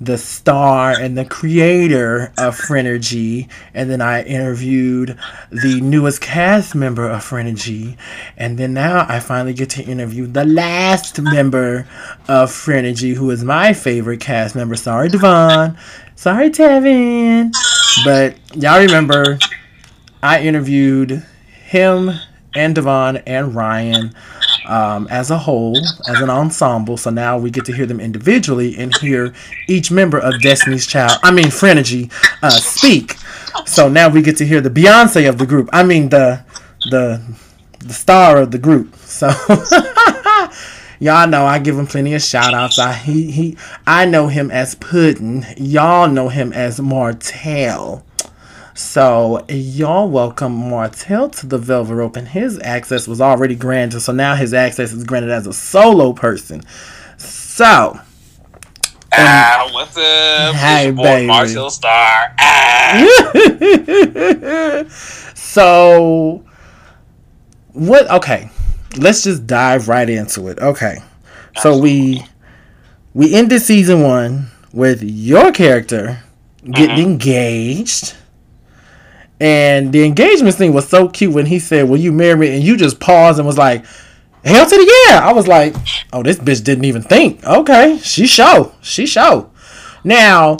the 0.00 0.18
star 0.18 0.92
and 0.92 1.16
the 1.16 1.24
creator 1.24 2.32
of 2.38 2.58
Frenergy. 2.58 3.48
And 3.72 3.90
then 3.90 4.00
I 4.00 4.22
interviewed 4.22 5.18
the 5.50 5.80
newest 5.80 6.20
cast 6.20 6.74
member 6.74 7.08
of 7.08 7.22
Frenergy. 7.22 7.96
And 8.36 8.58
then 8.58 8.74
now 8.74 9.06
I 9.08 9.20
finally 9.20 9.54
get 9.54 9.70
to 9.70 9.82
interview 9.82 10.26
the 10.26 10.44
last 10.44 11.20
member 11.20 11.86
of 12.28 12.50
Frenergy, 12.50 13.14
who 13.14 13.30
is 13.30 13.42
my 13.44 13.72
favorite 13.72 14.20
cast 14.20 14.54
member. 14.54 14.76
Sorry, 14.76 15.08
Devon. 15.08 15.76
Sorry, 16.14 16.50
Tevin. 16.50 17.52
But 18.04 18.36
y'all 18.54 18.80
remember 18.80 19.38
I 20.22 20.42
interviewed 20.42 21.24
him 21.64 22.10
and 22.54 22.74
Devon 22.74 23.18
and 23.18 23.54
Ryan 23.54 24.14
um, 24.66 25.06
as 25.10 25.30
a 25.30 25.38
whole, 25.38 25.76
as 26.08 26.20
an 26.20 26.30
ensemble. 26.30 26.96
So 26.96 27.10
now 27.10 27.38
we 27.38 27.50
get 27.50 27.64
to 27.66 27.72
hear 27.72 27.86
them 27.86 28.00
individually 28.00 28.76
and 28.76 28.96
hear 28.98 29.32
each 29.68 29.90
member 29.90 30.18
of 30.18 30.40
Destiny's 30.40 30.86
Child, 30.86 31.18
I 31.22 31.30
mean 31.30 31.46
Frenergy, 31.46 32.12
uh, 32.42 32.50
speak. 32.50 33.16
So 33.64 33.88
now 33.88 34.08
we 34.08 34.22
get 34.22 34.36
to 34.38 34.46
hear 34.46 34.60
the 34.60 34.70
Beyonce 34.70 35.28
of 35.28 35.38
the 35.38 35.46
group. 35.46 35.68
I 35.72 35.82
mean 35.82 36.08
the 36.10 36.44
the 36.90 37.22
the 37.80 37.92
star 37.92 38.38
of 38.38 38.50
the 38.50 38.58
group. 38.58 38.94
So 38.96 39.28
y'all 40.98 41.28
know 41.28 41.46
I 41.46 41.58
give 41.58 41.78
him 41.78 41.86
plenty 41.86 42.14
of 42.14 42.22
shout 42.22 42.54
outs. 42.54 42.78
I 42.78 42.92
he 42.92 43.30
he 43.30 43.56
I 43.86 44.04
know 44.04 44.28
him 44.28 44.50
as 44.50 44.74
Puddin. 44.74 45.46
Y'all 45.56 46.08
know 46.08 46.28
him 46.28 46.52
as 46.52 46.80
Martell. 46.80 48.04
So 48.76 49.42
y'all 49.48 50.06
welcome 50.06 50.68
Martell 50.68 51.30
to 51.30 51.46
the 51.46 51.56
Velvet 51.56 51.94
Rope, 51.94 52.14
and 52.16 52.28
his 52.28 52.60
access 52.62 53.08
was 53.08 53.22
already 53.22 53.54
granted. 53.54 54.00
So 54.02 54.12
now 54.12 54.34
his 54.34 54.52
access 54.52 54.92
is 54.92 55.02
granted 55.02 55.30
as 55.30 55.46
a 55.46 55.54
solo 55.54 56.12
person. 56.12 56.60
So 57.16 57.98
Ah, 59.14 59.70
what's 59.72 59.96
up? 59.96 60.54
Hey, 60.56 60.76
It's 60.76 60.84
your 60.84 60.92
boy, 60.92 61.04
baby. 61.04 61.26
Martell 61.26 61.70
Starr. 61.70 62.34
Ah. 62.38 62.92
so 65.34 66.44
what 67.72 68.10
okay 68.10 68.50
let's 68.98 69.24
just 69.24 69.46
dive 69.46 69.88
right 69.88 70.08
into 70.10 70.48
it 70.48 70.58
okay 70.60 70.98
so 71.56 71.76
we 71.78 72.22
we 73.14 73.34
ended 73.34 73.60
season 73.62 74.02
one 74.02 74.48
with 74.72 75.02
your 75.02 75.50
character 75.52 76.22
getting 76.72 76.98
engaged 77.04 78.14
and 79.40 79.92
the 79.92 80.04
engagement 80.04 80.54
scene 80.54 80.72
was 80.72 80.88
so 80.88 81.08
cute 81.08 81.34
when 81.34 81.46
he 81.46 81.58
said 81.58 81.88
will 81.88 81.98
you 81.98 82.12
marry 82.12 82.36
me 82.36 82.54
and 82.54 82.64
you 82.64 82.76
just 82.76 83.00
paused 83.00 83.38
and 83.38 83.46
was 83.46 83.58
like 83.58 83.84
hell 84.44 84.64
to 84.64 84.76
the 84.76 85.06
yeah 85.08 85.20
i 85.20 85.32
was 85.32 85.46
like 85.46 85.74
oh 86.12 86.22
this 86.22 86.38
bitch 86.38 86.62
didn't 86.64 86.84
even 86.84 87.02
think 87.02 87.44
okay 87.44 87.98
she 87.98 88.26
show 88.26 88.72
she 88.80 89.06
show 89.06 89.50
now 90.04 90.56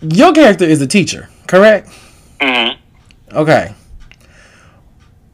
your 0.00 0.32
character 0.32 0.64
is 0.64 0.80
a 0.80 0.86
teacher 0.86 1.28
correct 1.46 1.88
Mm-hmm. 2.42 3.36
Okay. 3.36 3.74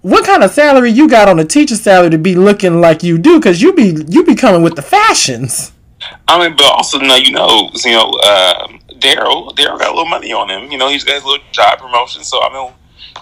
What 0.03 0.25
kind 0.25 0.45
of 0.45 0.51
salary 0.51 0.91
you 0.91 1.09
got 1.09 1.29
on 1.29 1.39
a 1.39 1.45
teacher 1.45 1.75
salary 1.75 2.11
to 2.11 2.19
be 2.19 2.35
looking 2.35 2.81
like 2.81 3.03
you 3.03 3.19
do? 3.19 3.41
Cause 3.41 3.61
you 3.61 3.73
be 3.73 4.05
you 4.09 4.25
be 4.25 4.35
coming 4.35 4.63
with 4.63 4.77
the 4.77 4.83
fashions. 4.83 5.73
I 6.29 6.39
mean, 6.39 6.57
but 6.57 6.67
also 6.67 6.99
now 6.99 7.17
you 7.17 7.33
know, 7.33 7.71
you 7.85 7.93
know, 7.93 8.13
um, 8.13 8.78
Daryl. 8.99 9.55
Daryl 9.55 9.79
got 9.79 9.89
a 9.89 9.95
little 9.95 10.07
money 10.07 10.33
on 10.33 10.51
him. 10.51 10.71
You 10.71 10.79
know, 10.79 10.89
he's 10.89 11.05
got 11.05 11.15
his 11.15 11.25
little 11.25 11.45
job 11.53 11.79
promotion. 11.79 12.25
So 12.25 12.43
I 12.43 12.53
mean, 12.53 12.73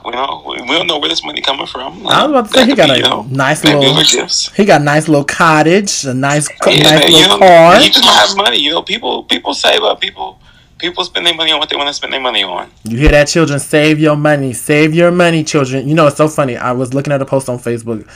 we 0.04 0.12
know 0.12 0.42
we 0.46 0.74
don't 0.76 0.86
know 0.86 0.98
where 0.98 1.08
this 1.08 1.24
money 1.24 1.40
coming 1.40 1.66
from. 1.66 2.06
I 2.06 2.26
was 2.26 2.30
about 2.30 2.46
to 2.46 2.52
say 2.52 2.66
he 2.66 2.74
got 2.74 2.88
be, 2.88 2.94
a 2.94 2.96
you 2.96 3.02
know, 3.02 3.22
nice 3.30 3.64
little 3.64 3.82
gifts. 4.02 4.52
he 4.52 4.64
got 4.64 4.80
a 4.80 4.84
nice 4.84 5.08
little 5.08 5.24
cottage, 5.24 6.04
a 6.04 6.14
nice 6.14 6.48
Yeah, 6.66 6.82
nice 6.82 7.00
man, 7.00 7.12
little 7.12 7.38
know, 7.38 7.46
car. 7.46 7.80
He 7.80 7.90
just 7.90 8.04
have 8.04 8.36
money. 8.36 8.58
You 8.58 8.70
know, 8.72 8.82
people 8.82 9.24
people 9.24 9.54
save 9.54 9.82
up. 9.82 10.00
People 10.00 10.38
people 10.78 11.04
spend 11.04 11.26
their 11.26 11.34
money 11.34 11.52
on 11.52 11.58
what 11.58 11.68
they 11.68 11.76
want 11.76 11.88
to 11.88 11.94
spend 11.94 12.12
their 12.12 12.20
money 12.20 12.42
on. 12.42 12.70
You 12.84 12.98
hear 12.98 13.10
that, 13.10 13.28
children? 13.28 13.58
Save 13.58 13.98
your 13.98 14.16
money. 14.16 14.52
Save 14.52 14.94
your 14.94 15.10
money, 15.10 15.44
children. 15.44 15.88
You 15.88 15.94
know 15.94 16.06
it's 16.06 16.16
so 16.16 16.28
funny. 16.28 16.56
I 16.56 16.72
was 16.72 16.94
looking 16.94 17.12
at 17.12 17.20
a 17.22 17.26
post 17.26 17.48
on 17.48 17.58
Facebook, 17.58 18.08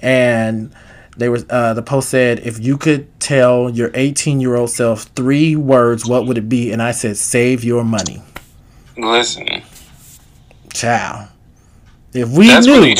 and 0.00 0.72
They 1.18 1.28
were 1.28 1.40
uh, 1.50 1.74
the 1.74 1.82
post 1.82 2.10
said, 2.10 2.38
"If 2.44 2.60
you 2.60 2.78
could 2.78 3.20
tell 3.20 3.68
your 3.68 3.90
18 3.94 4.40
year 4.40 4.54
old 4.54 4.70
self 4.70 5.02
three 5.16 5.56
words, 5.56 6.06
what 6.06 6.26
would 6.26 6.38
it 6.38 6.48
be?" 6.48 6.70
And 6.70 6.80
I 6.80 6.92
said, 6.92 7.16
"Save 7.16 7.64
your 7.64 7.84
money." 7.84 8.22
Listen, 8.96 9.62
Child. 10.72 11.28
If 12.14 12.30
we 12.30 12.46
that's 12.46 12.66
knew, 12.66 12.94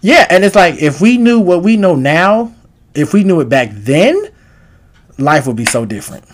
yeah, 0.00 0.26
and 0.30 0.44
it's 0.44 0.54
like 0.54 0.80
if 0.80 1.00
we 1.00 1.18
knew 1.18 1.40
what 1.40 1.64
we 1.64 1.76
know 1.76 1.96
now, 1.96 2.54
if 2.94 3.12
we 3.12 3.24
knew 3.24 3.40
it 3.40 3.48
back 3.48 3.70
then, 3.72 4.30
life 5.18 5.48
would 5.48 5.56
be 5.56 5.66
so 5.66 5.84
different. 5.84 6.24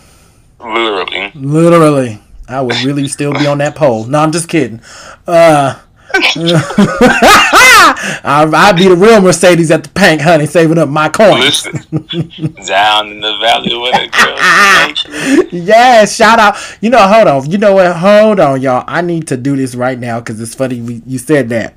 Literally. 0.60 1.32
Literally, 1.34 2.20
I 2.48 2.60
would 2.60 2.76
really 2.84 3.08
still 3.08 3.32
be 3.32 3.46
on 3.46 3.58
that 3.58 3.74
pole. 3.76 4.04
No, 4.04 4.18
I'm 4.18 4.30
just 4.30 4.48
kidding. 4.48 4.82
Uh, 5.26 5.80
I, 8.24 8.48
I'd 8.52 8.76
be 8.76 8.88
the 8.88 8.96
real 8.96 9.20
Mercedes 9.20 9.70
at 9.70 9.84
the 9.84 9.90
bank, 9.90 10.20
honey, 10.20 10.46
saving 10.46 10.78
up 10.78 10.88
my 10.88 11.08
coins. 11.08 11.66
Listen, 11.66 12.54
down 12.66 13.10
in 13.10 13.20
the 13.20 13.36
valley 13.38 13.76
with 13.76 13.94
a 13.94 14.08
girl. 14.08 15.48
Yeah, 15.50 16.04
shout 16.04 16.38
out. 16.38 16.56
You 16.80 16.90
know, 16.90 17.06
hold 17.06 17.28
on. 17.28 17.50
You 17.50 17.58
know 17.58 17.74
what? 17.74 17.96
Hold 17.96 18.40
on, 18.40 18.60
y'all. 18.60 18.84
I 18.86 19.00
need 19.00 19.28
to 19.28 19.36
do 19.36 19.56
this 19.56 19.74
right 19.74 19.98
now 19.98 20.20
because 20.20 20.40
it's 20.40 20.54
funny 20.54 20.80
we, 20.80 21.02
you 21.06 21.18
said 21.18 21.48
that. 21.48 21.76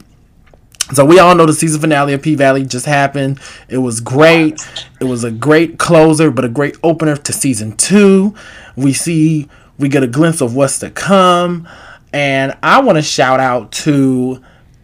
So 0.94 1.04
we 1.04 1.18
all 1.18 1.34
know 1.34 1.48
the 1.48 1.54
season 1.54 1.82
finale 1.82 2.14
of 2.14 2.22
P 2.22 2.36
Valley 2.36 2.64
just 2.64 2.86
happened. 2.86 3.40
It 3.68 3.80
was 3.80 4.02
great. 4.02 4.68
It 5.02 5.06
was 5.06 5.24
a 5.24 5.32
great 5.32 5.80
closer, 5.80 6.30
but 6.30 6.46
a 6.46 6.50
great 6.50 6.78
opener 6.84 7.16
to 7.16 7.34
season 7.34 7.76
two. 7.76 8.36
We 8.76 8.94
see 8.94 9.50
we 9.80 9.90
get 9.90 10.04
a 10.04 10.08
glimpse 10.08 10.42
of 10.42 10.56
what's 10.56 10.78
to 10.80 10.92
come, 10.92 11.68
and 12.14 12.56
I 12.62 12.82
want 12.82 12.98
to 13.00 13.02
shout 13.02 13.40
out 13.40 13.72
to 13.74 14.44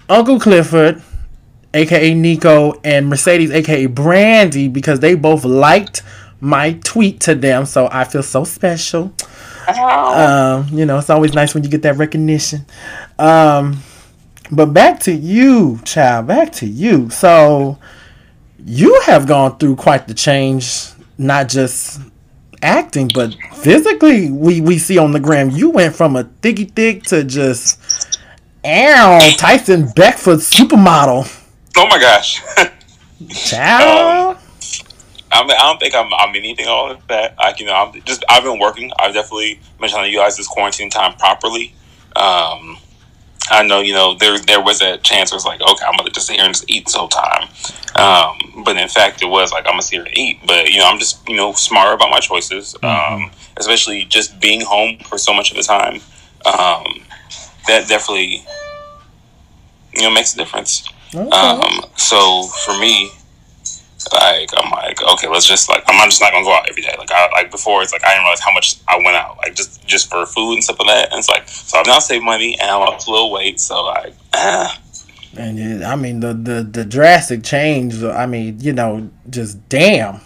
Uncle 0.10 0.40
Clifford, 0.40 1.02
aka 1.74 2.14
Nicco, 2.14 2.80
and 2.84 3.08
Mercedes, 3.08 3.52
aka 3.52 3.86
Brandee, 3.86 4.68
because 4.68 5.00
they 5.00 5.16
both 5.16 5.46
liked 5.46 6.04
my 6.40 6.74
tweet 6.84 7.20
to 7.22 7.36
them. 7.36 7.66
So 7.66 7.88
I 7.92 8.04
feel 8.04 8.24
so 8.24 8.44
special. 8.44 9.14
Um, 9.68 10.68
you 10.72 10.86
know, 10.86 10.98
it's 10.98 11.10
always 11.10 11.34
nice 11.34 11.54
when 11.54 11.64
you 11.64 11.70
get 11.70 11.84
that 11.84 11.98
recognition. 11.98 12.66
Um, 13.20 13.82
but 14.52 14.68
back 14.68 15.00
to 15.02 15.14
you, 15.14 15.80
child. 15.86 16.28
Back 16.28 16.52
to 16.54 16.66
you. 16.66 17.10
So 17.10 17.78
you 18.66 19.00
have 19.02 19.28
gone 19.28 19.58
through 19.58 19.78
quite 19.78 20.08
the 20.08 20.14
change, 20.14 20.90
not 21.18 21.48
just 21.48 22.02
acting, 22.62 23.10
but 23.14 23.36
physically. 23.54 24.30
We 24.30 24.62
we 24.62 24.78
see 24.78 24.98
on 24.98 25.12
the 25.12 25.20
gram 25.20 25.50
you 25.52 25.70
went 25.70 25.96
from 25.96 26.16
a 26.16 26.26
thicky 26.42 26.66
thick 26.66 27.04
to 27.04 27.24
just 27.24 28.20
ow 28.66 29.20
Tyson 29.38 29.90
Beckford 29.96 30.40
supermodel. 30.40 31.40
Oh 31.78 31.88
my 31.88 32.00
gosh. 32.00 32.42
Child. 33.30 34.38
I 35.34 35.44
mean, 35.44 35.52
I 35.52 35.64
don't 35.64 35.80
think 35.80 35.96
I'm, 35.96 36.14
I'm 36.14 36.36
anything 36.36 36.68
all 36.68 36.92
of 36.92 37.08
that. 37.08 37.38
Like, 37.38 37.60
you 37.60 37.66
know, 37.66 37.74
I'm 37.74 38.02
just, 38.02 38.24
I've 38.30 38.44
been 38.44 38.60
working. 38.60 38.92
I've 39.00 39.14
definitely 39.14 39.62
been 39.80 39.90
trying 39.90 40.04
to 40.04 40.10
utilize 40.10 40.36
this 40.36 40.48
quarantine 40.48 40.90
time 40.90 41.14
properly. 41.14 41.74
Um, 42.18 42.78
I 43.50 43.64
know, 43.64 43.80
you 43.82 43.94
know, 43.94 44.14
there 44.16 44.38
there 44.40 44.62
was 44.62 44.82
a 44.82 44.98
chance 44.98 45.32
where 45.32 45.38
it's 45.38 45.46
like, 45.46 45.62
okay, 45.62 45.86
I'm 45.86 45.98
gonna 45.98 46.10
just 46.10 46.28
sit 46.28 46.36
here 46.36 46.46
and 46.46 46.54
just 46.54 46.70
eat 46.70 46.86
this 46.86 46.96
whole 46.96 47.08
time. 47.08 47.50
Um, 47.96 48.64
but 48.64 48.78
in 48.78 48.88
fact, 48.88 49.22
it 49.22 49.26
was 49.26 49.52
like 49.52 49.66
I'm 49.66 49.74
gonna 49.74 49.82
sit 49.82 49.96
here 49.96 50.06
and 50.06 50.18
eat. 50.18 50.40
But 50.46 50.70
you 50.70 50.80
know, 50.80 50.86
I'm 50.88 51.00
just 51.00 51.28
you 51.28 51.36
know 51.36 51.54
smarter 51.54 51.94
about 51.94 52.12
my 52.12 52.20
choices, 52.20 52.76
um, 52.84 53.32
especially 53.58 54.06
just 54.06 54.40
being 54.40 54.62
home 54.62 55.00
for 55.00 55.18
so 55.18 55.34
much 55.34 55.52
of 55.52 55.58
the 55.58 55.64
time. 55.64 55.96
Um, 56.46 57.04
that 57.68 57.88
definitely 57.88 58.46
you 59.96 60.04
know 60.04 60.12
makes 60.12 60.34
a 60.34 60.38
difference. 60.38 60.88
Okay. 61.13 61.30
Um, 61.30 61.86
so 61.95 62.43
for 62.65 62.78
me, 62.80 63.12
like 64.12 64.50
I'm 64.58 64.71
like, 64.71 65.02
okay, 65.13 65.28
let's 65.28 65.45
just 65.45 65.69
like 65.69 65.84
I'm 65.88 66.10
just 66.10 66.21
not 66.21 66.32
gonna 66.32 66.45
go 66.45 66.54
out 66.54 66.69
every 66.69 66.82
day. 66.82 66.95
Like 66.97 67.12
I 67.12 67.30
like 67.32 67.52
before, 67.52 67.84
it's 67.84 67.91
like 67.91 68.04
I 68.04 68.10
didn't 68.10 68.24
realize 68.24 68.39
how 68.39 68.54
much 68.54 68.78
I 68.88 68.97
went 68.97 69.15
out, 69.15 69.38
like 69.38 69.56
just 69.56 69.86
just 69.86 70.10
for 70.10 70.26
food 70.26 70.54
and 70.54 70.63
stuff 70.63 70.80
like 70.80 70.88
that. 70.88 71.12
And 71.12 71.19
it's 71.19 71.30
like 71.30 71.47
so 71.47 71.80
I've 71.80 71.86
now 71.86 72.00
saved 72.00 72.24
money 72.24 72.58
and 72.60 72.69
I 72.69 72.76
lost 72.76 73.08
a 73.08 73.12
little 73.12 73.32
weight. 73.32 73.60
So 73.60 73.84
like, 73.84 74.13
ah, 74.34 74.80
And 75.38 75.84
I 75.84 75.95
mean 75.95 76.19
the, 76.19 76.34
the 76.34 76.63
the 76.63 76.86
drastic 76.86 77.43
change. 77.43 78.02
I 78.04 78.26
mean, 78.26 78.60
you 78.60 78.74
know, 78.74 79.10
just 79.30 79.67
damn. 79.69 80.21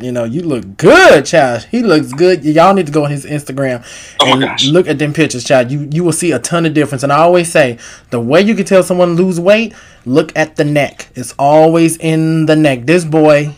You 0.00 0.12
know, 0.12 0.22
you 0.24 0.42
look 0.42 0.76
good, 0.76 1.26
child. 1.26 1.64
He 1.70 1.82
looks 1.82 2.12
good. 2.12 2.44
Y'all 2.44 2.72
need 2.72 2.86
to 2.86 2.92
go 2.92 3.04
on 3.04 3.10
his 3.10 3.26
Instagram 3.26 3.84
Oh 4.20 4.32
and 4.32 4.42
gosh. 4.42 4.66
look 4.68 4.86
at 4.86 4.98
them 5.00 5.12
pictures, 5.12 5.42
child. 5.44 5.72
You 5.72 5.88
you 5.90 6.04
will 6.04 6.12
see 6.12 6.30
a 6.32 6.38
ton 6.38 6.66
of 6.66 6.74
difference. 6.74 7.02
And 7.02 7.12
I 7.12 7.18
always 7.18 7.50
say 7.50 7.78
the 8.10 8.20
way 8.20 8.40
you 8.40 8.54
can 8.54 8.64
tell 8.64 8.82
someone 8.84 9.16
lose 9.16 9.40
weight, 9.40 9.74
look 10.06 10.30
at 10.36 10.54
the 10.56 10.64
neck. 10.64 11.08
It's 11.16 11.34
always 11.38 11.96
in 11.96 12.46
the 12.46 12.54
neck. 12.54 12.86
This 12.86 13.04
boy, 13.04 13.50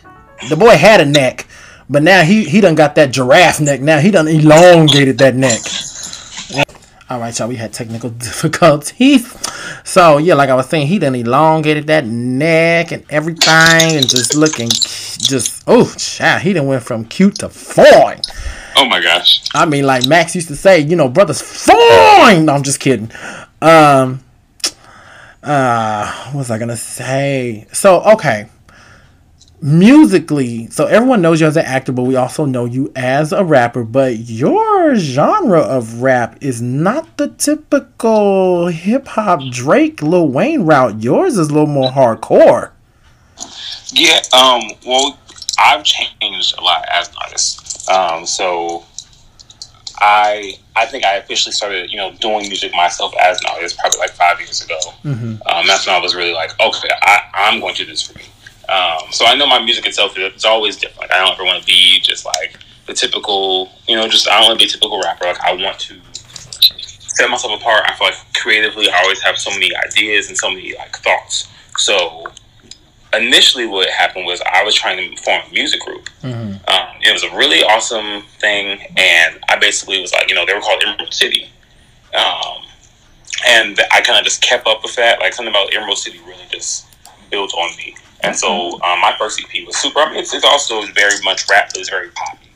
the 0.48 0.56
boy 0.56 0.76
had 0.78 1.00
a 1.02 1.04
neck, 1.06 1.46
but 1.90 2.02
now 2.02 2.22
he 2.22 2.44
he 2.44 2.62
done 2.62 2.74
got 2.74 2.94
that 2.94 3.10
giraffe 3.10 3.60
neck. 3.60 3.80
Now 3.82 3.98
he 3.98 4.10
done 4.10 4.26
elongated 4.26 5.18
that 5.18 5.34
neck. 5.34 5.60
All 7.10 7.18
right, 7.18 7.36
y'all. 7.36 7.48
We 7.48 7.56
had 7.56 7.72
technical 7.72 8.10
difficulties. 8.28 9.36
So 9.82 10.18
yeah, 10.18 10.34
like 10.34 10.48
I 10.48 10.54
was 10.54 10.68
saying, 10.68 10.86
he 10.86 11.00
done 11.00 11.16
elongated 11.16 11.88
that 11.88 12.06
neck 12.06 12.92
and 12.92 13.04
everything, 13.10 13.96
and 13.96 14.08
just 14.08 14.36
looking, 14.36 14.68
just 14.68 15.64
oh, 15.66 15.92
child, 15.98 16.42
he 16.42 16.52
done 16.52 16.68
went 16.68 16.84
from 16.84 17.04
cute 17.04 17.40
to 17.40 17.48
fine. 17.48 18.20
oh 18.76 18.84
my 18.84 19.00
gosh, 19.00 19.42
I 19.52 19.66
mean, 19.66 19.86
like 19.86 20.06
Max 20.06 20.36
used 20.36 20.46
to 20.48 20.56
say, 20.56 20.78
you 20.78 20.94
know, 20.94 21.08
brothers 21.08 21.42
fine. 21.42 22.44
No, 22.44 22.54
I'm 22.54 22.62
just 22.62 22.78
kidding. 22.78 23.10
Um, 23.60 24.20
uh, 25.42 26.26
what 26.26 26.36
was 26.36 26.50
I 26.52 26.58
gonna 26.58 26.76
say? 26.76 27.66
So 27.72 28.02
okay, 28.12 28.48
musically, 29.62 30.68
so 30.70 30.86
everyone 30.86 31.22
knows 31.22 31.40
you 31.40 31.46
as 31.46 31.56
an 31.56 31.64
actor, 31.66 31.92
but 31.92 32.02
we 32.02 32.16
also 32.16 32.44
know 32.44 32.64
you 32.64 32.92
as 32.96 33.32
a 33.32 33.44
rapper. 33.44 33.84
But 33.84 34.18
your 34.18 34.94
genre 34.96 35.60
of 35.60 36.02
rap 36.02 36.38
is 36.40 36.60
not 36.62 37.16
the 37.16 37.28
typical 37.28 38.68
hip 38.68 39.06
hop 39.08 39.40
Drake 39.50 40.02
Lil 40.02 40.28
Wayne 40.28 40.62
route. 40.64 41.02
Yours 41.02 41.38
is 41.38 41.48
a 41.48 41.52
little 41.52 41.66
more 41.66 41.90
hardcore. 41.90 42.70
yeah. 43.92 44.20
Um, 44.32 44.62
well, 44.86 45.18
I've 45.58 45.84
changed 45.84 46.54
a 46.58 46.62
lot 46.62 46.84
as 46.90 47.08
an 47.08 47.14
artist. 47.22 47.90
Um, 47.90 48.24
so 48.26 48.84
I 49.98 50.54
I 50.76 50.86
think 50.86 51.04
I 51.04 51.16
officially 51.16 51.52
started 51.52 51.90
you 51.90 51.96
know 51.98 52.12
doing 52.20 52.42
music 52.48 52.72
myself 52.72 53.12
as 53.20 53.38
an 53.40 53.46
artist 53.50 53.78
probably 53.78 53.98
like 53.98 54.10
five 54.12 54.38
years 54.40 54.64
ago. 54.64 54.78
Um, 55.46 55.66
that's 55.66 55.86
when 55.86 55.94
I 55.94 55.98
was 55.98 56.14
really 56.14 56.32
like, 56.32 56.50
okay, 56.60 56.88
I, 57.02 57.20
I'm 57.34 57.60
going 57.60 57.74
to 57.74 57.84
do 57.84 57.90
this 57.90 58.02
for 58.02 58.16
me. 58.18 58.24
Um, 58.70 59.10
so 59.10 59.26
I 59.26 59.34
know 59.34 59.46
my 59.46 59.58
music 59.58 59.86
itself 59.86 60.16
it's 60.16 60.44
always 60.44 60.76
different. 60.76 61.00
Like, 61.00 61.12
I 61.12 61.18
don't 61.18 61.32
ever 61.32 61.44
want 61.44 61.60
to 61.60 61.66
be 61.66 62.00
just 62.00 62.24
like 62.24 62.56
the 62.86 62.94
typical, 62.94 63.70
you 63.88 63.96
know, 63.96 64.06
just 64.08 64.28
I 64.28 64.38
don't 64.38 64.48
want 64.48 64.60
to 64.60 64.64
be 64.64 64.68
a 64.68 64.72
typical 64.72 65.00
rapper. 65.00 65.24
Like 65.26 65.40
I 65.40 65.52
want 65.54 65.78
to 65.80 66.00
set 66.12 67.28
myself 67.28 67.60
apart. 67.60 67.84
I 67.86 67.94
feel 67.94 68.06
like 68.08 68.16
creatively, 68.34 68.88
I 68.88 69.02
always 69.02 69.20
have 69.22 69.36
so 69.38 69.50
many 69.50 69.74
ideas 69.76 70.28
and 70.28 70.36
so 70.36 70.48
many 70.50 70.74
like 70.76 70.96
thoughts. 70.98 71.48
So 71.76 72.24
initially, 73.12 73.66
what 73.66 73.88
happened 73.90 74.26
was 74.26 74.40
I 74.42 74.62
was 74.64 74.74
trying 74.74 74.96
to 74.98 75.22
form 75.22 75.42
a 75.48 75.52
music 75.52 75.80
group. 75.80 76.08
Um, 76.68 76.88
it 77.02 77.12
was 77.12 77.24
a 77.24 77.34
really 77.36 77.62
awesome 77.64 78.22
thing, 78.38 78.80
and 78.96 79.38
I 79.48 79.56
basically 79.58 80.00
was 80.00 80.12
like, 80.12 80.28
you 80.28 80.34
know, 80.34 80.46
they 80.46 80.54
were 80.54 80.60
called 80.60 80.82
Emerald 80.86 81.12
City. 81.12 81.50
Um, 82.14 82.62
and 83.48 83.80
I 83.90 84.00
kind 84.02 84.18
of 84.18 84.24
just 84.24 84.42
kept 84.42 84.66
up 84.66 84.82
with 84.82 84.94
that. 84.96 85.20
Like 85.20 85.32
something 85.32 85.52
about 85.52 85.74
Emerald 85.74 85.98
City 85.98 86.20
really 86.26 86.44
just 86.50 86.86
built 87.30 87.52
on 87.54 87.76
me. 87.76 87.96
And 88.22 88.36
so 88.36 88.74
um, 88.82 89.00
my 89.00 89.14
first 89.18 89.40
EP 89.42 89.66
was 89.66 89.76
super. 89.76 90.00
I 90.00 90.10
mean, 90.10 90.20
it's, 90.20 90.34
it's 90.34 90.44
also 90.44 90.82
very 90.92 91.20
much 91.24 91.48
rap, 91.50 91.70
but 91.72 91.78
it's 91.78 91.88
very 91.88 92.08
poppy. 92.10 92.48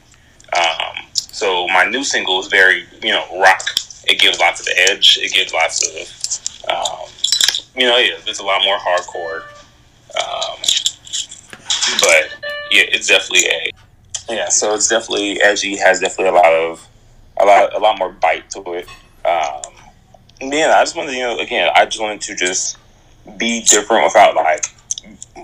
Um, 0.57 1.05
so 1.15 1.67
my 1.69 1.85
new 1.85 2.05
single 2.05 2.41
is 2.41 2.49
very, 2.49 2.85
you 3.03 3.13
know, 3.13 3.25
rock. 3.41 3.63
It 4.07 4.21
gives 4.21 4.39
lots 4.39 4.61
of 4.61 4.69
edge. 4.77 5.19
It 5.21 5.33
gives 5.33 5.53
lots 5.53 5.83
of, 5.87 6.71
um, 6.71 7.09
you 7.75 7.87
know, 7.89 7.97
yeah, 7.97 8.15
there's 8.25 8.41
a 8.41 8.45
lot 8.45 8.63
more 8.63 8.79
hardcore. 8.79 9.43
Um, 10.15 10.59
but 12.01 12.37
yeah, 12.71 12.85
it's 12.89 13.09
definitely 13.09 13.49
a 13.49 13.71
yeah. 14.29 14.49
So 14.49 14.75
it's 14.75 14.89
definitely 14.89 15.41
edgy. 15.43 15.77
Has 15.77 16.01
definitely 16.01 16.39
a 16.39 16.41
lot 16.41 16.53
of 16.53 16.87
a 17.39 17.45
lot 17.45 17.75
a 17.75 17.79
lot 17.79 17.99
more 17.99 18.13
bite 18.13 18.51
to 18.51 18.61
it. 18.75 18.89
Um, 19.25 19.63
yeah, 20.41 20.75
I 20.77 20.83
just 20.83 20.97
wanted 20.97 21.13
to, 21.13 21.17
you 21.17 21.23
know, 21.23 21.39
again, 21.39 21.71
I 21.75 21.85
just 21.85 22.01
wanted 22.01 22.21
to 22.23 22.37
just 22.37 22.77
be 23.39 23.63
different 23.63 24.05
without 24.05 24.35
like 24.35 24.67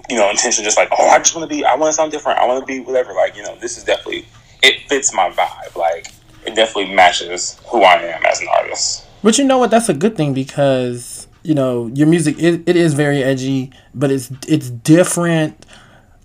you 0.09 0.16
know, 0.16 0.31
intention 0.31 0.64
just 0.64 0.76
like, 0.76 0.88
oh, 0.92 1.09
I 1.09 1.18
just 1.18 1.35
want 1.35 1.50
to 1.50 1.55
be, 1.55 1.64
I 1.64 1.74
want 1.74 1.90
to 1.90 1.94
sound 1.94 2.12
different. 2.12 2.38
I 2.38 2.46
want 2.46 2.61
to 2.61 2.66
be 2.66 2.81
whatever. 2.81 3.12
Like, 3.12 3.37
you 3.37 3.42
know, 3.42 3.57
this 3.57 3.76
is 3.76 3.85
definitely, 3.85 4.26
it 4.62 4.88
fits 4.88 5.12
my 5.14 5.31
vibe. 5.31 5.76
Like, 5.76 6.09
it 6.46 6.55
definitely 6.55 6.94
matches 6.94 7.61
who 7.66 7.83
I 7.83 7.96
am 7.96 8.24
as 8.24 8.40
an 8.40 8.48
artist. 8.48 9.07
But 9.22 9.38
you 9.38 9.44
know 9.44 9.59
what? 9.59 9.70
That's 9.70 9.88
a 9.88 9.94
good 9.94 10.16
thing 10.16 10.33
because 10.33 11.26
you 11.42 11.55
know 11.55 11.87
your 11.94 12.07
music 12.07 12.38
it, 12.38 12.62
it 12.66 12.76
is 12.76 12.94
very 12.94 13.22
edgy, 13.22 13.70
but 13.94 14.11
it's 14.11 14.31
it's 14.46 14.70
different. 14.70 15.66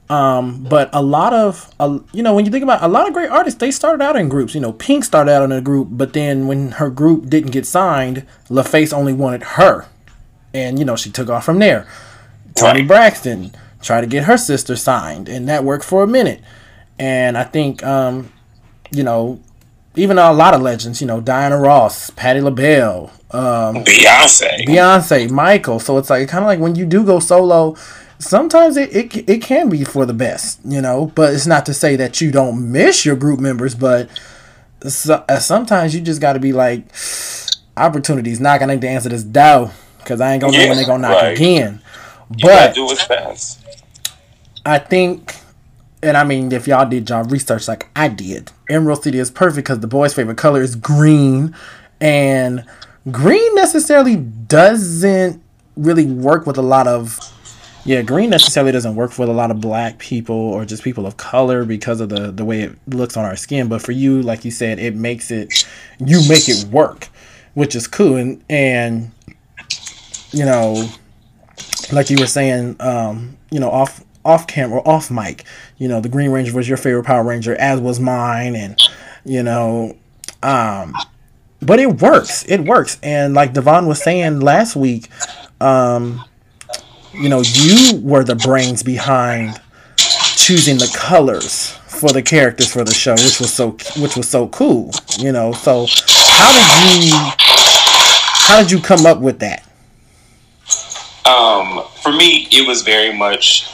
Um, 0.08 0.64
but 0.64 0.90
a 0.94 1.02
lot 1.02 1.34
of 1.34 1.74
uh, 1.80 2.00
you 2.14 2.24
know 2.24 2.34
when 2.34 2.46
you 2.46 2.52
think 2.52 2.64
about 2.64 2.84
a 2.84 2.88
lot 2.88 3.08
of 3.08 3.14
great 3.14 3.30
artists, 3.30 3.60
they 3.60 3.72
started 3.72 4.04
out 4.04 4.16
in 4.16 4.30
groups. 4.30 4.56
You 4.56 4.62
know, 4.62 4.72
Pink 4.72 5.04
started 5.04 5.32
out 5.32 5.44
in 5.44 5.52
a 5.52 5.62
group, 5.62 5.90
but 5.92 6.14
then 6.14 6.48
when 6.48 6.72
her 6.74 6.90
group 6.90 7.30
didn't 7.30 7.52
get 7.52 7.66
signed, 7.66 8.26
LaFace 8.50 8.94
only 8.94 9.14
wanted 9.14 9.44
her, 9.44 9.88
and 10.54 10.80
you 10.80 10.86
know 10.86 10.96
she 10.96 11.10
took 11.10 11.30
off 11.30 11.44
from 11.44 11.60
there. 11.60 11.88
Toni 12.56 12.80
Right. 12.80 12.88
Braxton, 12.88 13.54
tried 13.82 14.02
to 14.02 14.08
get 14.08 14.24
her 14.24 14.38
sister 14.38 14.76
signed, 14.76 15.30
and 15.30 15.48
that 15.48 15.64
worked 15.64 15.86
for 15.86 16.04
a 16.04 16.08
minute. 16.08 16.42
And 16.98 17.38
I 17.38 17.44
think, 17.44 17.84
um, 17.84 18.32
you 18.92 19.04
know, 19.04 19.40
even 19.96 20.18
a 20.18 20.32
lot 20.34 20.54
of 20.54 20.62
legends, 20.62 21.02
you 21.02 21.08
know, 21.08 21.22
Diana 21.22 21.58
Ross, 21.58 22.10
Patti 22.12 22.42
LaBelle, 22.42 23.12
um, 23.32 23.84
Beyonce, 23.84 24.66
Beyonce, 24.66 25.30
Michael. 25.30 25.80
So 25.80 25.98
it's 25.98 26.10
like 26.10 26.28
kind 26.28 26.44
of 26.44 26.48
like 26.48 26.60
when 26.60 26.76
you 26.76 26.86
do 26.86 27.06
go 27.06 27.20
solo, 27.20 27.76
sometimes 28.20 28.78
it, 28.78 28.96
it 28.96 29.30
it 29.30 29.42
can 29.42 29.70
be 29.70 29.84
for 29.84 30.06
the 30.06 30.14
best, 30.14 30.60
you 30.66 30.82
know. 30.82 31.12
But 31.16 31.34
it's 31.34 31.48
not 31.48 31.66
to 31.68 31.74
say 31.74 31.96
that 31.98 32.22
you 32.22 32.32
don't 32.32 32.72
miss 32.72 33.06
your 33.06 33.16
group 33.16 33.40
members, 33.40 33.76
but 33.76 34.10
so, 34.88 35.24
uh, 35.28 35.40
sometimes 35.40 35.96
you 35.96 36.02
just 36.02 36.22
got 36.22 36.34
to 36.34 36.40
be 36.40 36.54
like, 36.54 36.86
opportunities 37.78 38.40
knocking 38.40 38.70
at 38.70 38.82
the 38.82 38.88
answer 38.88 39.10
this 39.10 39.24
door 39.24 39.72
because 40.00 40.22
I 40.22 40.34
ain't 40.34 40.42
gonna 40.42 40.58
know 40.58 40.68
when 40.68 40.78
they 40.78 40.86
gonna 40.86 41.08
knock 41.08 41.22
right. 41.22 41.36
again. 41.36 41.82
You 42.32 42.38
But 42.42 42.74
do. 42.74 42.88
I 44.66 44.80
think, 44.80 45.36
and 46.02 46.18
I 46.18 46.24
mean, 46.24 46.52
if 46.52 46.68
y'all 46.68 46.90
did 46.90 47.10
y'all 47.10 47.24
research 47.24 47.68
like 47.68 47.88
I 47.96 48.08
did, 48.08 48.52
Emerald 48.70 49.04
City 49.04 49.20
is 49.20 49.30
perfect 49.30 49.68
because 49.68 49.80
the 49.80 49.88
boys' 49.88 50.14
favorite 50.14 50.38
color 50.38 50.62
is 50.62 50.76
green, 50.76 51.56
and 52.02 52.66
green 53.12 53.56
necessarily 53.56 54.16
doesn't 54.16 55.42
really 55.76 56.06
work 56.06 56.46
with 56.46 56.58
a 56.58 56.64
lot 56.64 56.88
of. 56.88 57.20
Yeah, 57.88 58.02
green 58.02 58.32
necessarily 58.32 58.72
doesn't 58.72 58.96
work 58.96 59.20
with 59.20 59.30
a 59.30 59.34
lot 59.34 59.52
of 59.52 59.62
black 59.62 60.00
people 60.00 60.36
or 60.36 60.66
just 60.66 60.84
people 60.84 61.06
of 61.06 61.18
color 61.18 61.66
because 61.66 62.02
of 62.02 62.10
the 62.10 62.32
the 62.32 62.44
way 62.44 62.62
it 62.62 62.76
looks 62.88 63.16
on 63.16 63.26
our 63.26 63.36
skin. 63.36 63.68
But 63.68 63.84
for 63.84 63.92
you, 63.92 64.24
like 64.24 64.44
you 64.44 64.50
said, 64.50 64.80
it 64.80 64.96
makes 64.96 65.30
it 65.30 65.68
you 66.00 66.28
make 66.28 66.50
it 66.50 66.64
work, 66.72 67.10
which 67.54 67.76
is 67.76 67.88
cool. 67.88 68.16
And 68.16 68.44
and 68.50 69.12
you 70.32 70.46
know, 70.46 70.90
like 71.92 72.10
you 72.10 72.18
were 72.18 72.28
saying, 72.28 72.76
um, 72.80 73.38
you 73.52 73.60
know, 73.60 73.70
off 73.70 74.04
off 74.24 74.48
camera, 74.48 74.82
off 74.86 75.12
mic, 75.12 75.46
you 75.78 75.88
know, 75.88 76.02
the 76.02 76.10
Green 76.10 76.32
Ranger 76.32 76.54
was 76.54 76.68
your 76.68 76.78
favorite 76.78 77.06
Power 77.06 77.24
Ranger, 77.24 77.56
as 77.56 77.80
was 77.80 78.00
mine, 78.00 78.56
and 78.56 78.80
you 79.24 79.44
know, 79.44 79.96
um, 80.44 80.94
but 81.62 81.80
it 81.80 82.02
works, 82.02 82.44
it 82.48 82.62
works, 82.62 83.00
and 83.04 83.34
like 83.34 83.54
Devon 83.54 83.88
was 83.88 84.02
saying 84.02 84.40
last 84.40 84.76
week, 84.76 85.10
um, 85.62 86.24
you 87.14 87.30
know, 87.30 87.42
you 87.42 88.00
were 88.02 88.24
the 88.24 88.36
brains 88.36 88.84
behind 88.84 89.60
choosing 89.98 90.78
the 90.78 90.92
colors 90.96 91.72
for 91.88 92.10
the 92.10 92.22
characters 92.22 92.72
for 92.72 92.84
the 92.84 92.94
show, 92.94 93.14
which 93.14 93.40
was 93.40 93.54
so 93.54 93.72
which 93.98 94.16
was 94.16 94.30
so 94.30 94.48
cool, 94.50 94.92
you 95.18 95.32
know. 95.32 95.54
So 95.54 95.88
how 95.88 96.94
did 96.94 97.04
you 97.06 97.16
how 98.48 98.62
did 98.62 98.72
you 98.72 98.80
come 98.80 99.06
up 99.06 99.20
with 99.20 99.40
that? 99.40 99.65
Um, 101.26 101.84
for 102.04 102.12
me, 102.12 102.48
it 102.52 102.68
was 102.68 102.84
very 102.84 103.16
much 103.18 103.68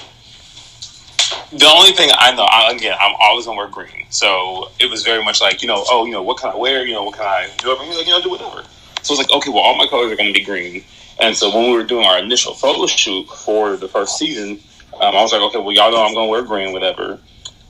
the 1.52 1.68
only 1.68 1.92
thing 1.92 2.10
I 2.18 2.34
know. 2.34 2.44
I, 2.44 2.72
again, 2.72 2.96
I'm 3.00 3.14
always 3.20 3.46
gonna 3.46 3.58
wear 3.58 3.68
green, 3.68 4.06
so 4.10 4.70
it 4.80 4.90
was 4.90 5.04
very 5.04 5.24
much 5.24 5.42
like 5.42 5.62
you 5.62 5.68
know, 5.68 5.84
oh, 5.90 6.06
you 6.06 6.14
know, 6.14 6.24
what 6.24 6.38
can 6.38 6.52
I 6.52 6.56
wear? 6.56 6.86
You 6.86 6.94
know, 6.94 7.04
what 7.04 7.16
can 7.16 7.26
I 7.26 7.50
do? 7.58 7.76
I 7.76 7.80
mean, 7.82 7.98
like, 7.98 8.08
you 8.08 8.14
know, 8.14 8.22
do 8.22 8.30
whatever. 8.30 8.64
So 9.02 9.14
it's 9.14 9.18
like, 9.18 9.32
okay, 9.32 9.50
well, 9.50 9.60
all 9.60 9.76
my 9.76 9.88
colors 9.88 10.12
are 10.12 10.16
gonna 10.16 10.32
be 10.32 10.44
green. 10.44 10.84
And 11.20 11.36
so 11.36 11.54
when 11.54 11.70
we 11.70 11.78
were 11.78 11.84
doing 11.84 12.06
our 12.06 12.20
initial 12.20 12.54
photo 12.54 12.88
shoot 12.88 13.28
for 13.28 13.76
the 13.76 13.88
first 13.88 14.18
season, 14.18 14.60
um, 14.94 15.16
I 15.16 15.22
was 15.22 15.34
like, 15.34 15.42
okay, 15.42 15.60
well, 15.60 15.72
y'all 15.72 15.92
know 15.92 16.04
I'm 16.04 16.14
gonna 16.14 16.32
wear 16.32 16.44
green, 16.44 16.72
whatever. 16.72 17.20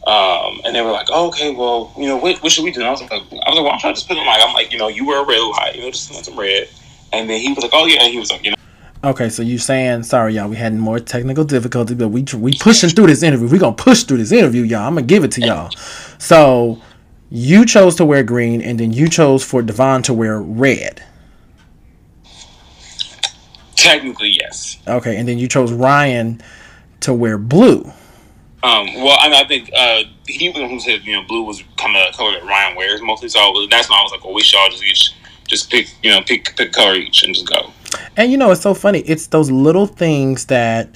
Um, 0.05 0.61
and 0.65 0.75
they 0.75 0.81
were 0.81 0.91
like, 0.91 1.07
oh, 1.11 1.27
okay, 1.29 1.53
well, 1.53 1.93
you 1.97 2.07
know, 2.07 2.17
what, 2.17 2.41
what 2.43 2.51
should 2.51 2.63
we 2.63 2.71
do? 2.71 2.81
And 2.81 2.87
I 2.87 2.91
was 2.91 3.01
like, 3.01 3.11
I 3.11 3.15
was 3.15 3.31
like, 3.31 3.55
well, 3.55 3.69
I'm 3.69 3.79
trying 3.79 3.93
to 3.93 3.99
just 3.99 4.07
put 4.07 4.17
on 4.17 4.25
like, 4.25 4.41
I'm 4.43 4.53
like, 4.53 4.71
you 4.71 4.77
know, 4.77 4.87
you 4.87 5.05
wear 5.05 5.21
a 5.21 5.25
red 5.25 5.39
light, 5.39 5.75
you 5.75 5.81
know, 5.81 5.91
just 5.91 6.11
some 6.11 6.39
red. 6.39 6.69
And 7.13 7.29
then 7.29 7.39
he 7.39 7.49
was 7.53 7.63
like, 7.63 7.71
oh 7.73 7.85
yeah, 7.85 8.03
and 8.03 8.11
he 8.11 8.19
was 8.19 8.31
like, 8.31 8.43
you 8.43 8.51
know. 8.51 8.57
Okay, 9.03 9.29
so 9.29 9.41
you 9.41 9.57
saying 9.57 10.03
sorry, 10.03 10.35
y'all? 10.35 10.47
We 10.47 10.57
had 10.57 10.75
more 10.75 10.99
technical 10.99 11.43
difficulty, 11.43 11.95
but 11.95 12.09
we 12.09 12.23
we 12.35 12.53
pushing 12.59 12.89
through 12.89 13.07
this 13.07 13.23
interview. 13.23 13.47
We 13.47 13.57
gonna 13.57 13.75
push 13.75 14.03
through 14.03 14.17
this 14.17 14.31
interview, 14.31 14.61
y'all. 14.61 14.87
I'm 14.87 14.93
gonna 14.93 15.07
give 15.07 15.23
it 15.23 15.31
to 15.33 15.41
y'all. 15.41 15.71
So 16.19 16.79
you 17.31 17.65
chose 17.65 17.95
to 17.95 18.05
wear 18.05 18.21
green, 18.21 18.61
and 18.61 18.79
then 18.79 18.93
you 18.93 19.09
chose 19.09 19.43
for 19.43 19.63
Devon 19.63 20.03
to 20.03 20.13
wear 20.13 20.39
red. 20.39 21.03
Technically, 23.75 24.37
yes. 24.39 24.77
Okay, 24.87 25.17
and 25.17 25.27
then 25.27 25.39
you 25.39 25.47
chose 25.47 25.71
Ryan 25.71 26.39
to 26.99 27.11
wear 27.11 27.39
blue. 27.39 27.91
Um, 28.63 28.93
well, 28.93 29.17
I, 29.19 29.29
mean, 29.29 29.43
I 29.43 29.47
think 29.47 29.71
uh, 29.75 30.03
he 30.27 30.49
was 30.49 30.57
the 30.57 30.61
one 30.61 30.69
who 30.69 30.79
said 30.79 31.03
you 31.03 31.13
know 31.13 31.23
blue 31.23 31.41
was 31.41 31.63
kind 31.77 31.97
of 31.97 32.11
the 32.11 32.15
color 32.15 32.33
that 32.33 32.43
Ryan 32.43 32.75
wears 32.75 33.01
mostly. 33.01 33.29
So 33.29 33.65
that's 33.71 33.89
why 33.89 33.97
I 33.97 34.03
was 34.03 34.11
like, 34.11 34.23
well, 34.23 34.35
we 34.35 34.43
should 34.43 34.59
all 34.59 34.69
just 34.69 34.83
each 34.83 35.15
just 35.47 35.71
pick 35.71 35.87
you 36.03 36.11
know 36.11 36.21
pick 36.21 36.55
pick 36.55 36.71
color 36.71 36.93
each 36.93 37.23
and 37.23 37.33
just 37.33 37.49
go. 37.49 37.73
And 38.17 38.31
you 38.31 38.37
know, 38.37 38.51
it's 38.51 38.61
so 38.61 38.73
funny. 38.73 38.99
It's 38.99 39.27
those 39.27 39.49
little 39.49 39.87
things 39.87 40.45
that 40.45 40.89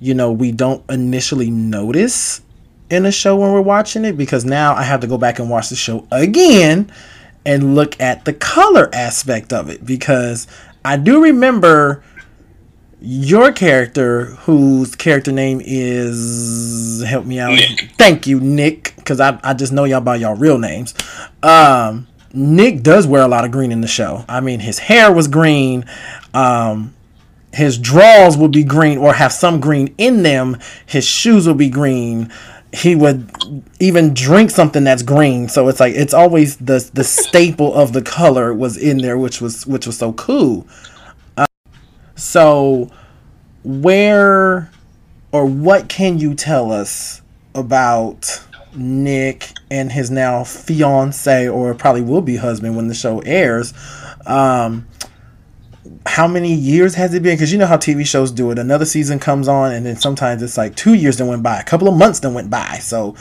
you 0.00 0.14
know 0.14 0.32
we 0.32 0.52
don't 0.52 0.82
initially 0.90 1.50
notice 1.50 2.42
in 2.90 3.06
a 3.06 3.12
show 3.12 3.36
when 3.36 3.52
we're 3.52 3.60
watching 3.60 4.04
it 4.04 4.16
because 4.16 4.44
now 4.44 4.74
I 4.74 4.82
have 4.82 5.00
to 5.00 5.06
go 5.06 5.16
back 5.16 5.38
and 5.38 5.48
watch 5.48 5.70
the 5.70 5.76
show 5.76 6.06
again 6.10 6.92
and 7.44 7.74
look 7.74 7.98
at 8.00 8.24
the 8.24 8.32
color 8.32 8.90
aspect 8.92 9.52
of 9.52 9.68
it 9.70 9.84
because 9.84 10.46
I 10.84 10.96
do 10.96 11.22
remember 11.22 12.02
your 13.00 13.50
character 13.50 14.26
whose 14.26 14.94
character 14.94 15.32
name 15.32 15.60
is 15.64 17.02
help 17.06 17.24
me 17.26 17.40
out 17.40 17.50
Nick. 17.50 17.90
thank 17.98 18.28
you 18.28 18.38
nick 18.38 18.94
because 18.96 19.18
I, 19.18 19.40
I 19.42 19.54
just 19.54 19.72
know 19.72 19.82
y'all 19.82 20.00
by 20.00 20.16
y'all 20.16 20.36
real 20.36 20.56
names 20.56 20.94
um 21.42 22.06
nick 22.32 22.84
does 22.84 23.04
wear 23.08 23.22
a 23.22 23.26
lot 23.26 23.44
of 23.44 23.50
green 23.50 23.72
in 23.72 23.80
the 23.80 23.88
show 23.88 24.24
i 24.28 24.38
mean 24.38 24.60
his 24.60 24.78
hair 24.78 25.12
was 25.12 25.26
green 25.26 25.84
um 26.34 26.94
his 27.52 27.76
drawers 27.76 28.36
would 28.36 28.52
be 28.52 28.64
green 28.64 28.98
or 28.98 29.12
have 29.12 29.32
some 29.32 29.60
green 29.60 29.94
in 29.98 30.22
them. 30.22 30.58
His 30.86 31.04
shoes 31.04 31.46
would 31.46 31.58
be 31.58 31.68
green. 31.68 32.32
He 32.72 32.94
would 32.94 33.30
even 33.78 34.14
drink 34.14 34.50
something 34.50 34.84
that's 34.84 35.02
green. 35.02 35.48
So 35.48 35.68
it's 35.68 35.78
like 35.78 35.94
it's 35.94 36.14
always 36.14 36.56
the 36.56 36.88
the 36.94 37.04
staple 37.04 37.74
of 37.74 37.92
the 37.92 38.00
color 38.00 38.54
was 38.54 38.78
in 38.78 38.98
there 38.98 39.18
which 39.18 39.40
was 39.40 39.66
which 39.66 39.86
was 39.86 39.98
so 39.98 40.14
cool. 40.14 40.66
Um, 41.36 41.46
so, 42.14 42.90
where 43.64 44.70
or 45.32 45.44
what 45.44 45.88
can 45.88 46.18
you 46.18 46.34
tell 46.34 46.72
us 46.72 47.20
about 47.54 48.42
Nick 48.74 49.50
and 49.70 49.92
his 49.92 50.10
now 50.10 50.44
fiance, 50.44 51.48
or 51.48 51.74
probably 51.74 52.02
will 52.02 52.22
be 52.22 52.36
husband 52.36 52.76
when 52.76 52.88
the 52.88 52.94
show 52.94 53.20
airs? 53.20 53.74
Um, 54.24 54.86
how 56.06 56.26
many 56.26 56.52
years 56.52 56.94
has 56.96 57.14
it 57.14 57.22
been? 57.22 57.36
Because 57.36 57.52
you 57.52 57.58
know 57.58 57.66
how 57.66 57.76
TV 57.76 58.06
shows 58.06 58.32
do 58.32 58.50
it. 58.50 58.58
Another 58.58 58.84
season 58.84 59.18
comes 59.18 59.48
on, 59.48 59.72
and 59.72 59.86
then 59.86 59.96
sometimes 59.96 60.42
it's 60.42 60.58
like 60.58 60.74
two 60.74 60.94
years 60.94 61.16
that 61.18 61.26
went 61.26 61.42
by, 61.42 61.58
a 61.58 61.64
couple 61.64 61.88
of 61.88 61.96
months 61.96 62.20
that 62.20 62.30
went 62.30 62.50
by. 62.50 62.78
So, 62.78 63.14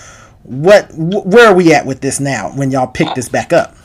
what? 0.43 0.91
Wh- 0.91 1.25
where 1.25 1.47
are 1.47 1.55
we 1.55 1.73
at 1.73 1.85
with 1.85 2.01
this 2.01 2.19
now? 2.19 2.51
When 2.51 2.71
y'all 2.71 2.87
pick 2.87 3.13
this 3.13 3.29
back 3.29 3.53
up? 3.53 3.75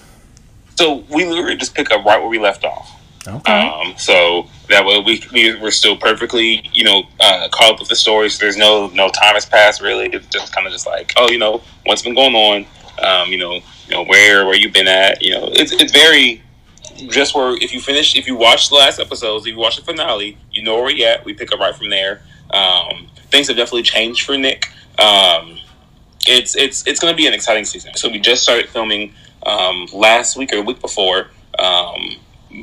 So 0.77 1.05
we 1.11 1.25
literally 1.25 1.57
just 1.57 1.75
pick 1.75 1.91
up 1.91 2.05
right 2.05 2.19
where 2.19 2.29
we 2.29 2.39
left 2.39 2.65
off. 2.65 2.93
Okay. 3.27 3.53
Um, 3.53 3.95
so 3.97 4.47
that 4.69 4.85
way 4.85 5.03
we, 5.05 5.23
we 5.33 5.61
we're 5.61 5.71
still 5.71 5.97
perfectly 5.97 6.69
you 6.73 6.85
know 6.85 7.03
uh, 7.19 7.49
caught 7.51 7.73
up 7.73 7.81
with 7.81 7.89
the 7.89 7.97
story. 7.97 8.29
So 8.31 8.45
there's 8.45 8.57
no 8.57 8.89
no 8.89 9.09
time 9.09 9.35
has 9.35 9.47
passed 9.47 9.81
really. 9.81 10.07
It's 10.07 10.27
just 10.27 10.55
kind 10.55 10.67
of 10.67 10.73
just 10.73 10.87
like 10.87 11.13
oh 11.17 11.31
you 11.31 11.39
know 11.39 11.63
what's 11.87 12.03
been 12.03 12.15
going 12.15 12.35
on. 12.35 12.67
Um, 13.03 13.33
you 13.33 13.39
know 13.39 13.55
you 13.55 13.91
know 13.91 14.05
where 14.05 14.47
where 14.47 14.55
you've 14.55 14.73
been 14.73 14.89
at. 14.89 15.23
You 15.23 15.33
know 15.33 15.49
it's 15.53 15.73
it's 15.73 15.93
very 15.93 16.43
just 17.09 17.35
where 17.35 17.57
if 17.63 17.73
you 17.73 17.81
finish 17.81 18.17
if 18.17 18.27
you 18.27 18.37
watch 18.37 18.69
the 18.69 18.75
last 18.75 18.99
episodes 18.99 19.47
if 19.47 19.53
you 19.53 19.59
watch 19.59 19.77
the 19.77 19.83
finale 19.83 20.37
you 20.53 20.63
know 20.63 20.75
where 20.75 20.85
we're 20.85 21.09
at. 21.09 21.25
We 21.25 21.35
pick 21.35 21.53
up 21.53 21.61
right 21.61 21.75
from 21.75 21.91
there. 21.91 22.23
Um, 22.51 23.09
things 23.31 23.49
have 23.49 23.57
definitely 23.57 23.83
changed 23.83 24.25
for 24.25 24.37
Nick. 24.37 24.69
Um, 24.99 25.59
it's 26.27 26.57
it's 26.57 26.87
it's 26.87 26.99
going 26.99 27.13
to 27.13 27.17
be 27.17 27.27
an 27.27 27.35
exciting 27.35 27.65
season. 27.65 27.95
So 27.95 28.09
we 28.09 28.19
just 28.19 28.43
started 28.43 28.69
filming 28.69 29.13
um, 29.45 29.87
last 29.93 30.37
week 30.37 30.53
or 30.53 30.63
week 30.63 30.81
before. 30.81 31.29
Um, 31.59 32.17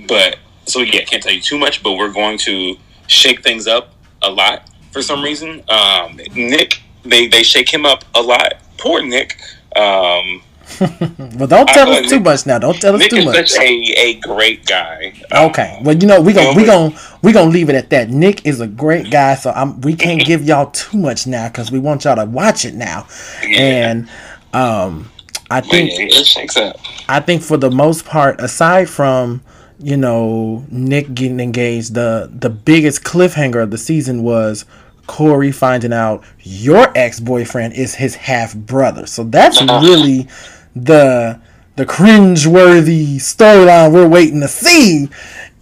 but 0.08 0.38
so 0.66 0.80
yeah, 0.80 1.04
can't 1.04 1.22
tell 1.22 1.34
you 1.34 1.42
too 1.42 1.58
much, 1.58 1.84
but 1.84 1.94
we're 1.94 2.12
going 2.12 2.38
to 2.40 2.76
shake 3.08 3.44
things 3.44 3.68
up 3.68 3.94
a 4.22 4.30
lot 4.30 4.70
for 4.92 5.02
some 5.02 5.24
reason. 5.24 5.64
Um, 5.70 6.20
Nick, 6.36 6.82
they 7.04 7.28
they 7.28 7.44
shake 7.44 7.72
him 7.74 7.86
up 7.86 8.04
a 8.16 8.22
lot. 8.22 8.56
Poor 8.78 9.02
Nick. 9.02 9.40
Um, 9.76 10.42
Well, 11.38 11.48
don't 11.48 11.68
tell 11.68 11.90
I- 11.92 12.00
us 12.00 12.10
too 12.10 12.20
much 12.20 12.46
now. 12.46 12.60
Don't 12.60 12.80
tell 12.80 12.96
us 12.96 13.00
Nick 13.02 13.10
too 13.10 13.18
is 13.18 13.26
much. 13.26 13.50
such 13.52 13.60
a, 13.62 13.94
a 13.98 14.14
great 14.20 14.66
guy. 14.66 15.14
Um, 15.32 15.50
Okay. 15.50 15.80
Well, 15.84 15.96
you 15.96 16.08
know 16.08 16.22
we 16.22 16.34
gonna 16.34 16.54
we 16.56 16.66
gonna 16.66 16.96
we 17.22 17.32
gonna 17.32 17.50
leave 17.52 17.70
it 17.70 17.76
at 17.76 17.90
that. 17.92 18.10
Nick 18.10 18.46
is 18.46 18.60
a 18.62 18.68
great 18.68 19.12
guy, 19.12 19.36
so 19.36 19.52
I'm 19.52 19.80
we 19.82 19.96
can't 19.96 20.22
give 20.26 20.44
y'all 20.44 20.72
too 20.72 20.98
much 20.98 21.28
now 21.28 21.48
because 21.50 21.72
we 21.72 21.80
want 21.80 22.04
y'all 22.06 22.16
to 22.16 22.26
watch 22.26 22.66
it 22.66 22.74
now. 22.76 23.08
Yeah. 23.44 23.90
And 23.90 24.10
um, 24.54 25.12
I 25.52 25.62
think 25.62 25.92
yeah, 25.92 26.06
it 26.20 26.26
shakes 26.26 26.58
up. 26.58 26.78
I 27.10 27.20
think 27.20 27.42
for 27.44 27.58
the 27.58 27.70
most 27.72 28.06
part, 28.06 28.40
aside 28.42 28.90
from 28.90 29.42
you 29.80 29.98
know 29.98 30.66
Nick 30.70 31.14
getting 31.14 31.40
engaged, 31.40 31.94
the 31.94 32.30
the 32.34 32.50
biggest 32.50 33.04
cliffhanger 33.04 33.62
of 33.62 33.72
the 33.72 33.78
season 33.78 34.24
was 34.24 34.66
Corey 35.08 35.52
finding 35.52 35.94
out 35.94 36.24
your 36.42 36.92
ex 36.98 37.20
boyfriend 37.20 37.74
is 37.74 37.96
his 37.96 38.16
half 38.16 38.56
brother. 38.56 39.06
So 39.06 39.24
that's 39.24 39.62
Uh-huh. 39.62 39.80
really 39.84 40.28
the 40.76 41.40
the 41.76 41.86
cringe 41.86 42.46
worthy 42.48 43.18
storyline 43.18 43.92
we're 43.92 44.08
waiting 44.08 44.42
to 44.42 44.48
see. 44.48 45.10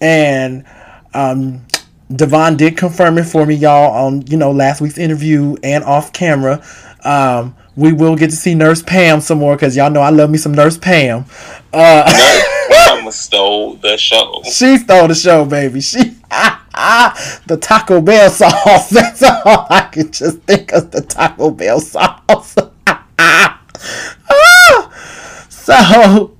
And 0.01 0.65
um, 1.13 1.65
Devon 2.13 2.57
did 2.57 2.75
confirm 2.77 3.17
it 3.17 3.23
for 3.23 3.45
me, 3.45 3.55
y'all, 3.55 3.91
on 4.07 4.23
you 4.27 4.37
know 4.37 4.51
last 4.51 4.81
week's 4.81 4.97
interview 4.97 5.55
and 5.63 5.83
off 5.83 6.11
camera. 6.13 6.63
Um, 7.03 7.55
we 7.75 7.93
will 7.93 8.15
get 8.15 8.29
to 8.31 8.35
see 8.35 8.53
Nurse 8.53 8.83
Pam 8.83 9.21
some 9.21 9.39
more 9.39 9.55
because 9.55 9.75
y'all 9.75 9.89
know 9.89 10.01
I 10.01 10.09
love 10.09 10.29
me 10.29 10.37
some 10.37 10.53
Nurse 10.53 10.77
Pam. 10.77 11.25
Uh, 11.73 12.03
Nurse 12.05 12.87
Pam 12.87 13.11
stole 13.11 13.75
the 13.75 13.97
show. 13.97 14.41
She 14.43 14.77
stole 14.77 15.07
the 15.07 15.15
show, 15.15 15.45
baby. 15.45 15.79
She 15.81 16.15
the 17.47 17.57
Taco 17.61 18.01
Bell 18.01 18.29
sauce. 18.29 18.89
That's 18.91 19.23
all 19.23 19.67
I 19.69 19.89
can 19.91 20.11
just 20.11 20.39
think 20.43 20.71
of 20.73 20.91
the 20.91 21.01
Taco 21.01 21.51
Bell 21.51 21.79
sauce. 21.79 22.55
Ah! 23.23 23.61
so 25.49 26.35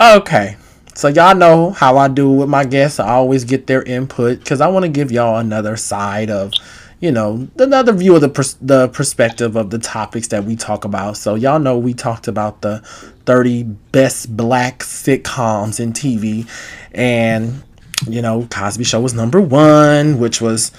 okay. 0.00 0.56
So 0.94 1.08
y'all 1.08 1.34
know 1.34 1.70
how 1.70 1.96
I 1.96 2.08
do 2.08 2.30
with 2.30 2.48
my 2.50 2.64
guests. 2.64 3.00
I 3.00 3.08
always 3.12 3.44
get 3.44 3.66
their 3.66 3.82
input 3.82 4.40
because 4.40 4.60
I 4.60 4.68
want 4.68 4.84
to 4.84 4.90
give 4.90 5.10
y'all 5.10 5.38
another 5.38 5.76
side 5.76 6.30
of, 6.30 6.52
you 7.00 7.10
know, 7.10 7.48
another 7.58 7.92
view 7.92 8.16
of 8.16 8.20
the 8.20 8.28
pers- 8.28 8.58
the 8.60 8.88
perspective 8.88 9.56
of 9.56 9.70
the 9.70 9.78
topics 9.78 10.28
that 10.28 10.44
we 10.44 10.56
talk 10.56 10.84
about. 10.84 11.16
So 11.16 11.36
y'all 11.36 11.58
know 11.58 11.78
we 11.78 11.94
talked 11.94 12.28
about 12.28 12.60
the 12.60 12.80
30 13.24 13.62
best 13.62 14.36
black 14.36 14.80
sitcoms 14.80 15.80
in 15.80 15.94
TV, 15.94 16.46
and 16.92 17.62
you 18.06 18.22
know 18.22 18.46
Cosby 18.50 18.84
Show 18.84 19.00
was 19.00 19.14
number 19.14 19.40
one, 19.40 20.18
which 20.18 20.40
was, 20.40 20.72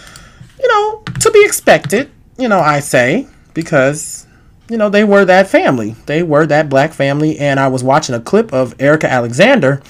you 0.59 0.67
know, 0.67 1.03
to 1.19 1.31
be 1.31 1.43
expected. 1.45 2.11
You 2.37 2.47
know, 2.47 2.59
I 2.59 2.79
say 2.79 3.27
because 3.53 4.27
you 4.71 4.77
know, 4.77 4.87
they 4.87 5.03
were 5.03 5.25
that 5.25 5.49
family. 5.49 5.97
They 6.05 6.23
were 6.23 6.45
that 6.45 6.69
black 6.69 6.93
family. 6.93 7.37
And 7.37 7.59
I 7.59 7.67
was 7.67 7.83
watching 7.83 8.15
a 8.15 8.21
clip 8.21 8.53
of 8.53 8.73
Erika 8.79 9.11
Alexander 9.11 9.81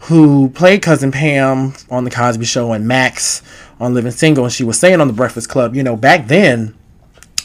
who 0.00 0.48
played 0.50 0.80
cousin 0.80 1.12
Pam 1.12 1.74
on 1.90 2.04
the 2.04 2.10
Cosby 2.10 2.46
Show 2.46 2.72
and 2.72 2.88
Max 2.88 3.42
on 3.78 3.92
Living 3.92 4.12
Single, 4.12 4.44
and 4.44 4.52
she 4.52 4.64
was 4.64 4.78
saying 4.78 5.00
on 5.00 5.08
the 5.08 5.14
Breakfast 5.14 5.50
Club, 5.50 5.74
you 5.74 5.82
know, 5.82 5.96
back 5.96 6.26
then 6.26 6.74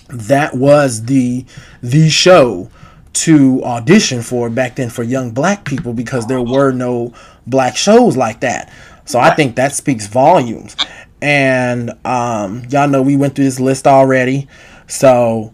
that 0.08 0.56
was 0.56 1.04
the 1.04 1.46
the 1.82 2.10
show 2.10 2.70
to 3.12 3.64
audition 3.64 4.22
for 4.22 4.50
back 4.50 4.76
then 4.76 4.90
for 4.90 5.04
young 5.04 5.32
black 5.32 5.66
people 5.66 5.94
because 5.94 6.28
there 6.28 6.42
were 6.42 6.72
no 6.72 7.14
black 7.46 7.76
shows 7.76 8.16
like 8.16 8.40
that. 8.40 8.72
So 9.10 9.18
I 9.18 9.34
think 9.34 9.56
that 9.56 9.74
speaks 9.74 10.06
volumes. 10.06 10.76
And 11.20 11.90
um, 12.06 12.62
y'all 12.70 12.88
know 12.88 13.02
we 13.02 13.16
went 13.16 13.36
through 13.36 13.46
this 13.46 13.60
list 13.60 13.88
already. 13.88 14.48
So 14.86 15.52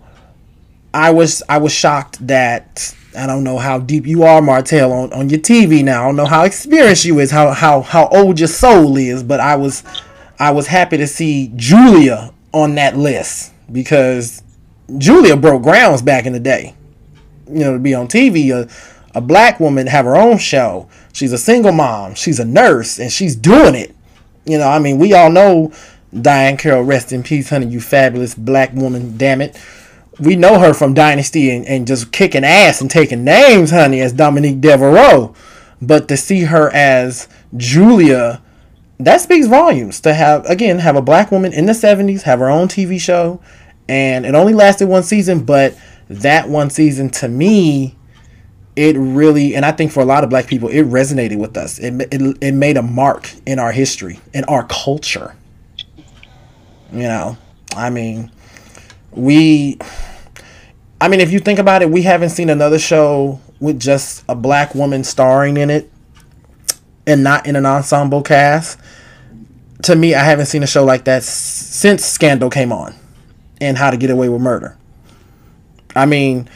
I 0.94 1.12
was 1.12 1.42
I 1.48 1.60
was 1.60 1.72
shocked 1.72 2.28
that 2.28 2.94
I 3.18 3.26
don't 3.26 3.46
know 3.46 3.58
how 3.58 3.80
deep 3.80 4.06
you 4.06 4.24
are, 4.24 4.42
Martell, 4.42 4.92
on, 4.92 5.14
on 5.14 5.30
your 5.30 5.40
TV 5.40 5.86
now. 5.86 6.04
I 6.04 6.08
don't 6.08 6.18
know 6.18 6.26
how 6.26 6.44
experienced 6.44 7.06
you 7.06 7.20
is, 7.20 7.32
how 7.32 7.52
how 7.52 7.80
how 7.80 8.10
old 8.10 8.42
your 8.42 8.50
soul 8.50 8.98
is, 8.98 9.24
but 9.24 9.40
I 9.40 9.56
was 9.56 9.84
I 10.38 10.52
was 10.52 10.68
happy 10.68 10.98
to 10.98 11.08
see 11.08 11.50
Julia 11.56 12.34
on 12.52 12.76
that 12.76 12.98
list 12.98 13.54
because 13.72 14.44
Julia 14.98 15.38
broke 15.38 15.64
grounds 15.64 16.02
back 16.02 16.26
in 16.26 16.34
the 16.34 16.42
day. 16.42 16.76
You 17.48 17.60
know, 17.60 17.74
to 17.74 17.80
be 17.80 17.94
on 17.94 18.10
TV, 18.10 18.50
a, 18.50 18.70
a 19.16 19.22
black 19.22 19.60
woman 19.60 19.88
have 19.88 20.06
her 20.06 20.16
own 20.16 20.38
show. 20.38 20.88
She's 21.14 21.34
a 21.34 21.38
single 21.38 21.72
mom. 21.72 22.14
She's 22.16 22.40
a 22.40 22.46
nurse, 22.46 23.00
and 23.00 23.12
she's 23.12 23.36
doing 23.36 23.74
it. 23.74 23.96
You 24.46 24.60
know, 24.60 24.68
I 24.68 24.78
mean, 24.78 25.00
we 25.00 25.14
all 25.14 25.32
know 25.32 25.72
Diahann 26.14 26.60
Carroll, 26.60 26.84
rest 26.84 27.12
in 27.12 27.24
peace, 27.24 27.50
honey, 27.50 27.66
you 27.66 27.82
fabulous 27.82 28.36
black 28.36 28.74
woman, 28.74 29.18
damn 29.18 29.42
it 29.42 29.58
we 30.20 30.36
know 30.36 30.60
her 30.60 30.74
from 30.74 30.94
Dynasty 30.94 31.52
and, 31.52 31.66
and 31.66 31.88
just 31.88 32.12
kicking 32.12 32.44
ass 32.44 32.82
and 32.82 32.90
taking 32.90 33.24
names, 33.24 33.72
honey, 33.72 34.02
as 34.02 34.14
Dominique 34.14 34.62
Deveraux. 34.62 35.36
But 35.82 36.08
to 36.08 36.18
see 36.18 36.42
her 36.42 36.70
as 36.74 37.28
Julia, 37.56 38.42
that 39.00 39.22
speaks 39.22 39.48
volumes. 39.48 40.00
To 40.02 40.14
have 40.14 40.46
again 40.46 40.80
have 40.80 40.96
a 40.96 41.02
black 41.02 41.32
woman 41.32 41.54
in 41.54 41.66
the 41.66 41.74
'70s 41.74 42.22
have 42.24 42.40
her 42.40 42.50
own 42.50 42.68
TV 42.68 43.00
show, 43.00 43.42
and 43.90 44.26
it 44.26 44.36
only 44.36 44.54
lasted 44.54 44.88
one 44.88 45.04
season, 45.04 45.44
but 45.44 45.78
that 46.08 46.48
one 46.48 46.70
season 46.70 47.10
to 47.10 47.28
me, 47.28 47.96
it 48.76 48.98
really 48.98 49.56
and 49.56 49.66
I 49.66 49.72
think 49.72 49.92
for 49.92 50.02
a 50.02 50.06
lot 50.06 50.24
of 50.24 50.30
black 50.30 50.48
people, 50.48 50.70
it 50.70 50.84
resonated 50.84 51.38
with 51.38 51.58
us. 51.58 51.80
It 51.80 51.94
it, 52.12 52.38
it 52.42 52.54
made 52.54 52.78
a 52.78 52.82
mark 52.82 53.32
in 53.46 53.60
our 53.60 53.72
history, 53.72 54.20
in 54.34 54.44
our 54.46 54.66
culture. 54.68 55.36
You 56.92 57.04
know, 57.04 57.38
I 57.76 57.90
mean, 57.90 58.32
we 59.12 59.80
I 61.00 61.08
mean, 61.08 61.20
if 61.20 61.32
you 61.32 61.40
think 61.40 61.60
about 61.60 61.82
it, 61.82 61.90
we 61.90 62.02
haven't 62.04 62.30
seen 62.30 62.50
another 62.50 62.80
show 62.80 63.40
with 63.60 63.80
just 63.80 64.24
a 64.28 64.36
black 64.36 64.76
woman 64.76 65.04
starring 65.04 65.58
in 65.58 65.70
it 65.70 65.92
and 67.08 67.24
not 67.24 67.46
in 67.46 67.56
an 67.56 67.66
ensemble 67.66 68.22
cast. 68.22 68.80
To 69.84 69.96
me, 69.96 70.16
I 70.16 70.24
haven't 70.24 70.48
seen 70.48 70.64
a 70.64 70.68
show 70.68 70.84
like 70.84 71.06
that 71.06 71.24
since 71.24 72.04
Scandal 72.04 72.50
came 72.50 72.72
on 72.72 72.96
and 73.62 73.78
How 73.78 73.92
to 73.92 73.98
Get 73.98 74.10
Away 74.10 74.30
with 74.30 74.42
Murder. 74.42 74.78
I 75.96 76.06
mean, 76.06 76.50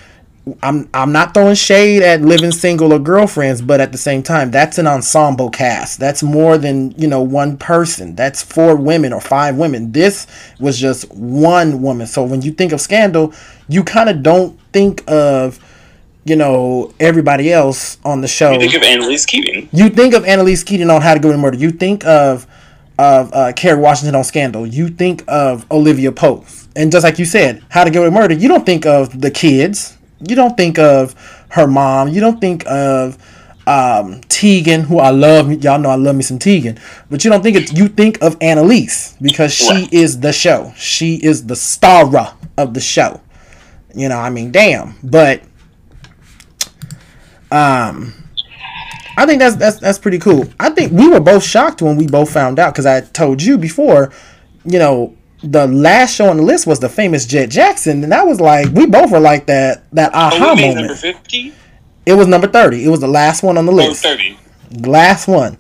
I'm 0.62 0.90
I'm 0.94 1.12
not 1.12 1.34
throwing 1.34 1.56
shade 1.56 2.02
at 2.02 2.22
living 2.22 2.52
single 2.52 2.94
or 2.94 3.00
girlfriends, 3.00 3.62
but 3.62 3.80
at 3.82 3.92
the 3.92 3.98
same 3.98 4.24
time, 4.24 4.52
that's 4.52 4.78
an 4.78 4.88
ensemble 4.88 5.50
cast. 5.50 6.00
That's 6.00 6.24
more 6.24 6.58
than 6.58 6.92
you 6.92 7.08
know 7.08 7.22
one 7.22 7.58
person. 7.58 8.16
That's 8.16 8.42
four 8.42 8.76
women 8.76 9.14
or 9.14 9.22
five 9.22 9.56
women. 9.56 9.92
This 9.92 10.28
was 10.60 10.80
just 10.80 11.12
one 11.14 11.82
woman. 11.82 12.08
So 12.08 12.24
when 12.24 12.42
you 12.42 12.52
think 12.52 12.72
of 12.72 12.82
Scandal, 12.82 13.34
you 13.68 13.84
kind 13.84 14.10
of 14.10 14.24
don't 14.24 14.60
think 14.74 15.04
of 15.08 15.60
you 16.26 16.36
know 16.36 16.94
everybody 17.00 17.52
else 17.52 17.98
on 18.04 18.22
the 18.22 18.28
show. 18.28 18.52
You 18.52 18.60
think 18.60 18.76
of 18.76 18.84
Annalise 18.84 19.26
Keating. 19.26 19.70
You 19.72 19.90
think 19.90 20.14
of 20.14 20.26
Annalise 20.26 20.64
Keating 20.64 20.90
on 20.90 21.02
How 21.02 21.14
to 21.14 21.20
Go 21.20 21.32
to 21.32 21.38
Murder. 21.38 21.58
You 21.58 21.72
think 21.72 22.06
of 22.06 22.48
of 22.98 23.34
uh, 23.34 23.54
Kerry 23.54 23.80
Washington 23.80 24.16
on 24.16 24.26
Scandal. 24.26 24.68
You 24.68 24.90
think 24.90 25.24
of 25.28 25.70
Olivia 25.72 26.12
Pope. 26.12 26.46
And 26.76 26.92
just 26.92 27.04
like 27.04 27.18
you 27.18 27.26
said, 27.26 27.64
How 27.70 27.84
to 27.84 27.90
Get 27.90 28.00
Away 28.00 28.08
with 28.08 28.14
Murder, 28.14 28.34
you 28.34 28.50
don't 28.50 28.66
think 28.66 28.86
of 28.86 29.22
the 29.22 29.32
kids 29.32 29.98
you 30.28 30.36
don't 30.36 30.56
think 30.58 30.78
of 30.78 31.16
her 31.50 31.68
mom. 31.68 32.10
You 32.10 32.22
don't 32.22 32.40
think 32.40 32.66
of 32.68 33.18
um, 33.68 34.22
Tegan, 34.30 34.82
who 34.82 35.00
I 35.00 35.12
love. 35.12 35.52
Y'all 35.64 35.80
know 35.80 35.90
I 35.90 35.96
love 35.96 36.16
me 36.16 36.24
some 36.24 36.40
Tegan, 36.40 36.80
but 37.10 37.24
you 37.24 37.30
don't 37.30 37.44
think 37.44 37.56
it. 37.56 37.78
You 37.78 37.88
think 37.88 38.22
of 38.22 38.36
Annalise 38.42 39.16
because 39.22 39.54
she 39.54 39.70
right. 39.70 39.94
is 39.94 40.20
the 40.20 40.34
show. 40.34 40.74
She 40.76 41.16
is 41.16 41.46
the 41.46 41.56
star 41.56 42.36
of 42.58 42.74
the 42.74 42.80
show. 42.80 43.22
You 43.94 44.10
know, 44.10 44.18
I 44.18 44.30
mean, 44.30 44.52
damn. 44.52 44.96
But 45.04 45.44
um, 47.52 48.14
I 49.18 49.26
think 49.26 49.40
that's 49.40 49.56
that's 49.56 49.80
that's 49.80 50.00
pretty 50.00 50.20
cool. 50.20 50.48
I 50.60 50.70
think 50.72 50.92
we 50.92 51.08
were 51.08 51.20
both 51.20 51.44
shocked 51.44 51.82
when 51.82 51.96
we 51.96 52.08
both 52.08 52.32
found 52.32 52.58
out 52.60 52.74
because 52.74 52.86
I 52.86 53.02
told 53.02 53.42
you 53.42 53.58
before. 53.58 54.12
You 54.66 54.78
know, 54.78 55.18
the 55.42 55.68
last 55.68 56.16
show 56.16 56.30
on 56.30 56.38
the 56.38 56.44
list 56.44 56.68
was 56.68 56.80
the 56.80 56.90
famous 56.90 57.26
Jett 57.26 57.50
Jackson, 57.50 58.04
and 58.04 58.12
that 58.12 58.26
was 58.26 58.42
like 58.42 58.70
we 58.74 58.86
both 58.86 59.12
were 59.12 59.20
like 59.20 59.46
that 59.48 59.90
that 59.92 60.14
aha 60.14 60.52
oh, 60.52 60.56
moment. 60.56 60.76
Number 60.76 60.96
fifty. 60.96 61.54
It 62.06 62.14
was 62.14 62.28
number 62.28 62.48
thirty. 62.48 62.84
It 62.84 62.90
was 62.90 63.00
the 63.00 63.08
last 63.08 63.44
one 63.44 63.58
on 63.58 63.66
the 63.66 63.72
list. 63.72 64.06
Oh, 64.06 64.16
30. 64.16 64.38
Last 64.82 65.28
one. 65.28 65.58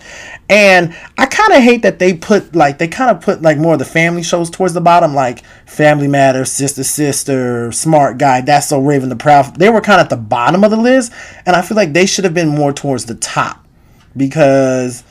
And 0.49 0.95
I 1.17 1.27
kind 1.27 1.53
of 1.53 1.61
hate 1.61 1.83
that 1.83 1.99
they 1.99 2.13
put 2.13 2.55
like 2.55 2.79
they 2.79 2.87
kind 2.87 3.11
of 3.11 3.21
put 3.21 3.41
like 3.41 3.57
more 3.57 3.73
of 3.73 3.79
the 3.79 3.85
family 3.85 4.23
shows 4.23 4.49
towards 4.49 4.73
the 4.73 4.81
bottom, 4.81 5.13
like 5.13 5.43
Family 5.65 6.07
Matters, 6.07 6.51
Sister 6.51 6.83
Sister, 6.83 7.71
Smart 7.71 8.17
Guy, 8.17 8.41
That's 8.41 8.67
So 8.67 8.79
Raven 8.81 9.09
the 9.09 9.15
Proud. 9.15 9.55
They 9.55 9.69
were 9.69 9.81
kind 9.81 10.01
of 10.01 10.05
at 10.05 10.09
the 10.09 10.17
bottom 10.17 10.63
of 10.63 10.71
the 10.71 10.77
list, 10.77 11.11
and 11.45 11.55
I 11.55 11.61
feel 11.61 11.77
like 11.77 11.93
they 11.93 12.05
should 12.05 12.23
have 12.23 12.33
been 12.33 12.49
more 12.49 12.73
towards 12.73 13.05
the 13.05 13.15
top 13.15 13.65
because 14.17 15.03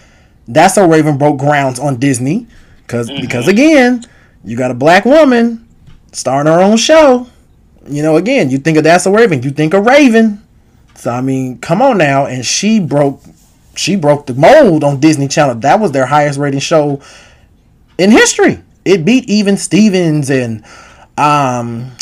That's 0.47 0.75
So 0.75 0.89
Raven 0.89 1.19
broke 1.19 1.39
grounds 1.39 1.79
on 1.79 1.99
Disney 1.99 2.49
because 2.83 3.09
mm-hmm. 3.09 3.21
because 3.21 3.47
again 3.47 4.05
you 4.49 4.57
got 4.57 4.71
a 4.71 4.75
black 4.75 5.05
woman 5.05 5.69
starting 6.13 6.51
her 6.51 6.61
own 6.61 6.79
show. 6.79 7.27
You 7.87 8.03
know, 8.03 8.17
again, 8.17 8.49
you 8.49 8.59
think 8.59 8.79
of 8.79 8.85
That's 8.85 9.05
a 9.05 9.11
Raven, 9.11 9.43
you 9.43 9.51
think 9.51 9.75
of 9.75 9.85
Raven. 9.85 10.43
So 10.95 11.11
I 11.11 11.21
mean, 11.21 11.59
come 11.59 11.83
on 11.83 11.99
now, 11.99 12.25
and 12.27 12.45
she 12.45 12.81
broke 12.81 13.23
she 13.77 13.95
broke 13.95 14.27
the 14.27 14.35
mold 14.35 14.83
on 14.85 15.01
Disney 15.01 15.29
Channel. 15.29 15.57
That 15.57 15.81
was 15.81 15.93
their 15.93 16.07
highest 16.07 16.39
rating 16.39 16.61
show 16.61 17.01
in 17.99 18.11
history. 18.11 18.61
It 18.85 19.05
beat 19.05 19.29
even 19.29 19.59
Stevens 19.59 20.31
and 20.31 20.65
um 21.19 21.93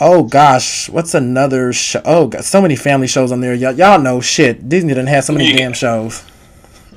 oh 0.00 0.24
gosh, 0.24 0.88
what's 0.88 1.14
another 1.14 1.72
show? 1.74 2.00
Oh, 2.04 2.28
got 2.28 2.44
so 2.44 2.62
many 2.62 2.76
family 2.76 3.08
shows 3.08 3.30
on 3.30 3.40
there. 3.40 3.52
Y- 3.52 3.76
y'all 3.76 4.00
know 4.00 4.22
shit. 4.22 4.70
Disney 4.70 4.88
didn't 4.88 5.08
have 5.08 5.24
so 5.24 5.34
many 5.34 5.50
yeah. 5.50 5.58
damn 5.58 5.74
shows. 5.74 6.24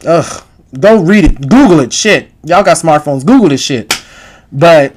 Ugh. 0.06 0.44
Go 0.80 1.04
read 1.04 1.26
it. 1.26 1.42
Google 1.42 1.82
it. 1.82 1.92
Shit. 1.94 2.32
Y'all 2.44 2.64
got 2.64 2.78
smartphones. 2.78 3.26
Google 3.26 3.50
this 3.50 3.62
shit. 3.62 4.05
But 4.52 4.96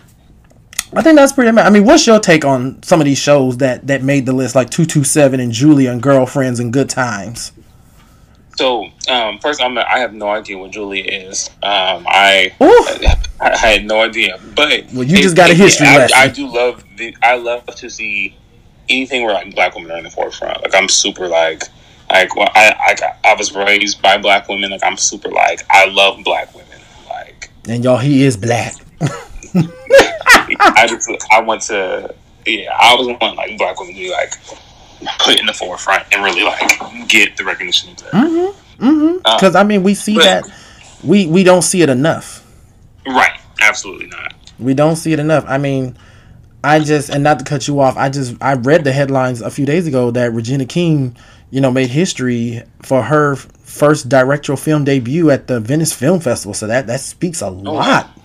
I 0.94 1.02
think 1.02 1.16
that's 1.16 1.32
pretty. 1.32 1.56
I 1.58 1.70
mean, 1.70 1.84
what's 1.84 2.06
your 2.06 2.18
take 2.18 2.44
on 2.44 2.82
some 2.82 3.00
of 3.00 3.04
these 3.04 3.18
shows 3.18 3.58
that 3.58 3.86
that 3.86 4.02
made 4.02 4.26
the 4.26 4.32
list, 4.32 4.54
like 4.54 4.70
Two 4.70 4.84
Two 4.84 5.04
Seven 5.04 5.40
and 5.40 5.52
Julia 5.52 5.90
and 5.90 6.02
Girlfriends 6.02 6.60
and 6.60 6.72
Good 6.72 6.88
Times? 6.88 7.52
So 8.56 8.88
um, 9.08 9.38
first, 9.38 9.62
I'm 9.62 9.78
I 9.78 9.98
have 9.98 10.14
no 10.14 10.28
idea 10.28 10.58
what 10.58 10.72
Julia 10.72 11.04
is. 11.04 11.48
Um, 11.62 12.04
I, 12.08 12.52
I, 12.60 13.16
I 13.40 13.56
had 13.56 13.84
no 13.84 14.00
idea, 14.00 14.40
but 14.56 14.84
well, 14.92 15.04
you 15.04 15.18
just 15.18 15.36
got 15.36 15.50
a 15.50 15.54
history 15.54 15.86
I, 15.86 15.98
lesson. 15.98 16.18
I, 16.18 16.28
do 16.28 16.52
love 16.52 16.82
the. 16.96 17.16
I 17.22 17.36
love 17.36 17.66
to 17.66 17.88
see 17.88 18.36
anything 18.88 19.24
where 19.24 19.34
like 19.34 19.54
black 19.54 19.76
women 19.76 19.92
are 19.92 19.98
in 19.98 20.04
the 20.04 20.10
forefront. 20.10 20.62
Like 20.62 20.74
I'm 20.74 20.88
super 20.88 21.28
like 21.28 21.62
like 22.10 22.30
I 22.36 22.96
I 23.04 23.30
I 23.30 23.34
was 23.34 23.54
raised 23.54 24.02
by 24.02 24.18
black 24.18 24.48
women. 24.48 24.70
Like 24.70 24.82
I'm 24.82 24.96
super 24.96 25.28
like 25.28 25.62
I 25.70 25.86
love 25.86 26.24
black 26.24 26.52
women. 26.54 26.80
Like 27.08 27.50
And 27.68 27.84
y'all, 27.84 27.98
he 27.98 28.24
is 28.24 28.36
black. 28.36 28.74
I 30.60 30.86
just 30.88 31.10
I 31.30 31.40
want 31.40 31.62
to 31.62 32.14
yeah 32.46 32.76
I 32.78 32.94
was 32.94 33.06
want 33.06 33.36
like 33.36 33.58
black 33.58 33.78
women 33.78 33.94
to 33.94 34.00
be 34.00 34.10
like 34.10 34.34
put 35.18 35.38
in 35.38 35.46
the 35.46 35.52
forefront 35.52 36.04
and 36.12 36.22
really 36.22 36.42
like 36.42 37.08
get 37.08 37.36
the 37.36 37.44
recognition. 37.44 37.94
Mm-hmm. 37.94 38.84
Mm-hmm. 38.84 39.16
Because 39.18 39.54
uh, 39.54 39.60
I 39.60 39.64
mean, 39.64 39.82
we 39.82 39.94
see 39.94 40.14
but, 40.14 40.24
that 40.24 40.44
we 41.02 41.26
we 41.26 41.44
don't 41.44 41.62
see 41.62 41.82
it 41.82 41.88
enough. 41.88 42.44
Right. 43.06 43.38
Absolutely 43.60 44.06
not. 44.06 44.34
We 44.58 44.74
don't 44.74 44.96
see 44.96 45.12
it 45.12 45.18
enough. 45.18 45.44
I 45.46 45.58
mean, 45.58 45.96
I 46.62 46.80
just 46.80 47.10
and 47.10 47.22
not 47.22 47.38
to 47.40 47.44
cut 47.44 47.68
you 47.68 47.80
off. 47.80 47.96
I 47.96 48.08
just 48.08 48.36
I 48.40 48.54
read 48.54 48.84
the 48.84 48.92
headlines 48.92 49.40
a 49.40 49.50
few 49.50 49.66
days 49.66 49.86
ago 49.86 50.10
that 50.12 50.32
Regina 50.32 50.66
King, 50.66 51.16
you 51.50 51.60
know, 51.60 51.70
made 51.70 51.90
history 51.90 52.62
for 52.82 53.02
her 53.02 53.36
first 53.36 54.08
directorial 54.08 54.56
film 54.56 54.84
debut 54.84 55.30
at 55.30 55.46
the 55.46 55.60
Venice 55.60 55.92
Film 55.92 56.20
Festival. 56.20 56.54
So 56.54 56.66
that 56.66 56.86
that 56.86 57.00
speaks 57.00 57.42
a 57.42 57.46
oh, 57.46 57.50
lot. 57.50 58.17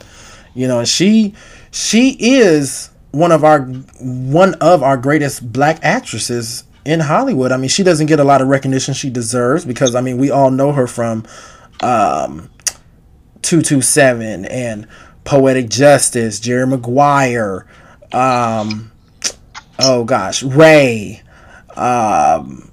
You 0.55 0.67
know, 0.67 0.83
she 0.85 1.33
she 1.71 2.15
is 2.19 2.89
one 3.11 3.31
of 3.31 3.43
our 3.43 3.61
one 3.99 4.55
of 4.55 4.83
our 4.83 4.97
greatest 4.97 5.51
black 5.51 5.79
actresses 5.81 6.63
in 6.85 6.99
Hollywood. 6.99 7.51
I 7.51 7.57
mean, 7.57 7.69
she 7.69 7.83
doesn't 7.83 8.07
get 8.07 8.19
a 8.19 8.23
lot 8.23 8.41
of 8.41 8.47
recognition 8.47 8.93
she 8.93 9.09
deserves 9.09 9.65
because 9.65 9.95
I 9.95 10.01
mean, 10.01 10.17
we 10.17 10.31
all 10.31 10.51
know 10.51 10.71
her 10.73 10.87
from 10.87 11.25
um 11.81 12.49
227 13.41 14.45
and 14.45 14.87
Poetic 15.23 15.69
Justice, 15.69 16.39
Jerry 16.39 16.67
Maguire, 16.67 17.65
um 18.11 18.91
oh 19.79 20.03
gosh, 20.03 20.43
Ray. 20.43 21.21
Um 21.75 22.71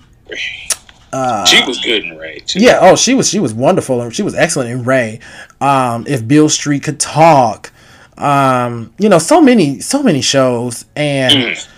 uh, 1.12 1.44
she 1.44 1.64
was 1.66 1.80
good 1.80 2.04
in 2.04 2.16
Ray 2.16 2.40
too. 2.40 2.60
Yeah, 2.60 2.78
oh 2.80 2.96
she 2.96 3.14
was 3.14 3.28
she 3.28 3.38
was 3.38 3.52
wonderful 3.52 4.10
she 4.10 4.22
was 4.22 4.34
excellent 4.34 4.70
in 4.70 4.84
Ray. 4.84 5.20
Um 5.60 6.04
if 6.06 6.26
Beale 6.26 6.48
Street 6.48 6.82
could 6.82 7.00
talk. 7.00 7.72
Um, 8.16 8.92
you 8.98 9.08
know, 9.08 9.18
so 9.18 9.40
many 9.40 9.80
so 9.80 10.02
many 10.02 10.20
shows 10.20 10.84
and 10.94 11.32
mm. 11.32 11.68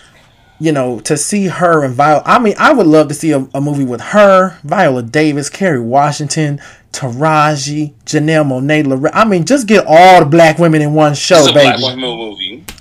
you 0.58 0.72
know, 0.72 0.98
to 1.00 1.16
see 1.16 1.46
her 1.46 1.84
and 1.84 1.94
Viola 1.94 2.22
I 2.26 2.40
mean, 2.40 2.54
I 2.58 2.72
would 2.72 2.86
love 2.86 3.08
to 3.08 3.14
see 3.14 3.30
a, 3.30 3.46
a 3.54 3.60
movie 3.60 3.84
with 3.84 4.00
her, 4.00 4.58
Viola 4.64 5.04
Davis, 5.04 5.48
Kerry 5.48 5.80
Washington, 5.80 6.60
Taraji, 6.92 7.94
Janelle 8.04 8.44
Monáe, 8.46 8.86
Loretta. 8.86 9.16
I 9.16 9.24
mean, 9.24 9.44
just 9.44 9.66
get 9.66 9.84
all 9.86 10.20
the 10.20 10.26
black 10.26 10.58
women 10.58 10.82
in 10.82 10.94
one 10.94 11.14
show, 11.14 11.46
baby. 11.54 11.82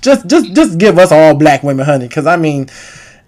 Just, 0.00 0.26
just, 0.26 0.52
just 0.54 0.78
give 0.78 0.98
us 0.98 1.12
all 1.12 1.34
black 1.34 1.62
women, 1.62 1.86
honey. 1.86 2.08
Because 2.08 2.26
I 2.26 2.36
mean, 2.36 2.68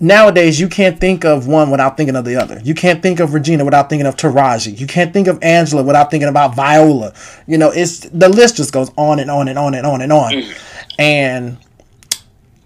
nowadays 0.05 0.61
you 0.61 0.69
can't 0.69 1.01
think 1.01 1.25
of 1.25 1.47
one 1.47 1.71
without 1.71 1.97
thinking 1.97 2.17
of 2.17 2.25
the 2.25 2.37
other. 2.37 2.61
You 2.63 2.75
can't 2.75 3.03
think 3.03 3.21
of 3.21 3.35
Regina 3.35 3.65
without 3.65 3.89
thinking 3.89 4.07
of 4.07 4.17
Taraji. 4.17 4.79
You 4.79 4.87
can't 4.87 5.13
think 5.13 5.27
of 5.27 5.39
Angela 5.43 5.83
without 5.83 6.11
thinking 6.11 6.29
about 6.29 6.55
Viola. 6.55 7.13
You 7.47 7.59
know, 7.59 7.71
it's 7.71 8.01
the 8.01 8.29
list 8.29 8.57
just 8.57 8.73
goes 8.73 8.91
on 8.97 9.19
and 9.19 9.31
on 9.31 9.49
and 9.49 9.59
on 9.59 9.75
and 9.75 9.87
on 9.87 10.03
and 10.03 10.13
on. 10.13 10.33
Mm. 10.33 10.61
And, 10.99 11.59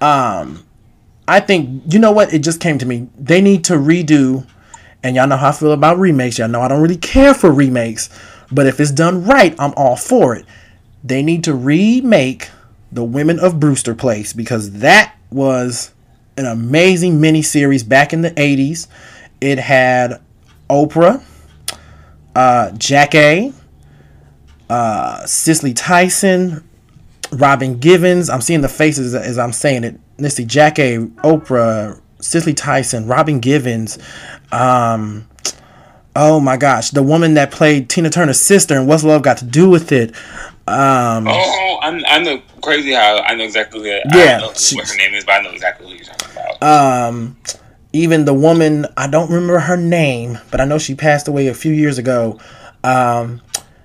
um, 0.00 0.64
I 1.26 1.40
think 1.40 1.82
you 1.92 1.98
know 1.98 2.12
what? 2.12 2.32
It 2.32 2.40
just 2.40 2.60
came 2.60 2.78
to 2.78 2.86
me. 2.86 3.08
They 3.18 3.40
need 3.40 3.64
to 3.64 3.74
redo 3.74 4.46
and 5.02 5.14
y'all 5.14 5.26
know 5.26 5.36
how 5.36 5.50
I 5.50 5.52
feel 5.52 5.72
about 5.72 5.98
remakes. 5.98 6.38
Y'all 6.38 6.48
know 6.48 6.60
I 6.60 6.68
don't 6.68 6.82
really 6.82 6.96
care 6.96 7.34
for 7.34 7.52
remakes. 7.52 8.08
But 8.50 8.66
if 8.66 8.80
it's 8.80 8.90
done 8.90 9.24
right, 9.24 9.54
I'm 9.58 9.72
all 9.76 9.96
for 9.96 10.34
it. 10.34 10.44
They 11.04 11.22
need 11.22 11.44
to 11.44 11.54
remake 11.54 12.48
The 12.90 13.04
Women 13.04 13.38
of 13.38 13.60
Brewster 13.60 13.94
Place 13.94 14.32
because 14.32 14.72
that 14.72 15.14
was 15.30 15.92
an 16.38 16.46
amazing 16.46 17.18
miniseries 17.18 17.86
back 17.86 18.12
in 18.12 18.22
the 18.22 18.30
80s. 18.30 18.86
It 19.40 19.58
had 19.58 20.20
Oprah, 20.70 21.22
uh, 22.34 22.70
Jackée, 22.72 23.52
uh, 24.70 25.26
Cicely 25.26 25.74
Tyson, 25.74 26.66
Robin 27.32 27.78
Givens. 27.78 28.30
I'm 28.30 28.40
seeing 28.40 28.60
the 28.60 28.68
faces 28.68 29.14
as 29.14 29.38
I'm 29.38 29.52
saying 29.52 29.84
it. 29.84 30.00
Let's 30.18 30.36
see, 30.36 30.44
Jackée, 30.44 31.08
Oprah, 31.16 32.00
Cicely 32.20 32.54
Tyson, 32.54 33.06
Robin 33.06 33.40
Givens, 33.40 33.98
um, 34.50 35.28
oh 36.16 36.40
my 36.40 36.56
gosh, 36.56 36.90
the 36.90 37.02
woman 37.02 37.34
that 37.34 37.50
played 37.50 37.88
Tina 37.88 38.10
Turner's 38.10 38.40
sister 38.40 38.76
and 38.76 38.88
what's 38.88 39.04
love 39.04 39.22
got 39.22 39.38
to 39.38 39.44
do 39.44 39.70
with 39.70 39.92
it? 39.92 40.10
Um, 40.66 41.26
oh, 41.28 41.78
I'm, 41.80 42.02
I 42.06 42.18
know 42.18 42.42
crazy 42.60 42.92
how 42.92 43.18
I 43.20 43.34
know 43.34 43.44
exactly 43.44 43.80
who, 43.80 43.86
yeah, 43.86 44.40
what 44.42 44.88
her 44.88 44.96
name 44.96 45.14
is, 45.14 45.24
but 45.24 45.32
I 45.32 45.42
know 45.42 45.50
exactly 45.50 45.86
who 45.86 45.94
you're 45.94 46.04
talking 46.04 46.16
about. 46.16 46.17
Um, 46.60 47.36
even 47.92 48.24
the 48.24 48.34
woman, 48.34 48.86
I 48.96 49.08
don't 49.08 49.30
remember 49.30 49.60
her 49.60 49.76
name, 49.76 50.38
but 50.50 50.60
I 50.60 50.64
know 50.64 50.78
she 50.78 50.94
passed 50.94 51.28
away 51.28 51.46
a 51.48 51.54
few 51.54 51.72
years 51.72 51.98
ago. 51.98 52.38
Um, 52.84 53.40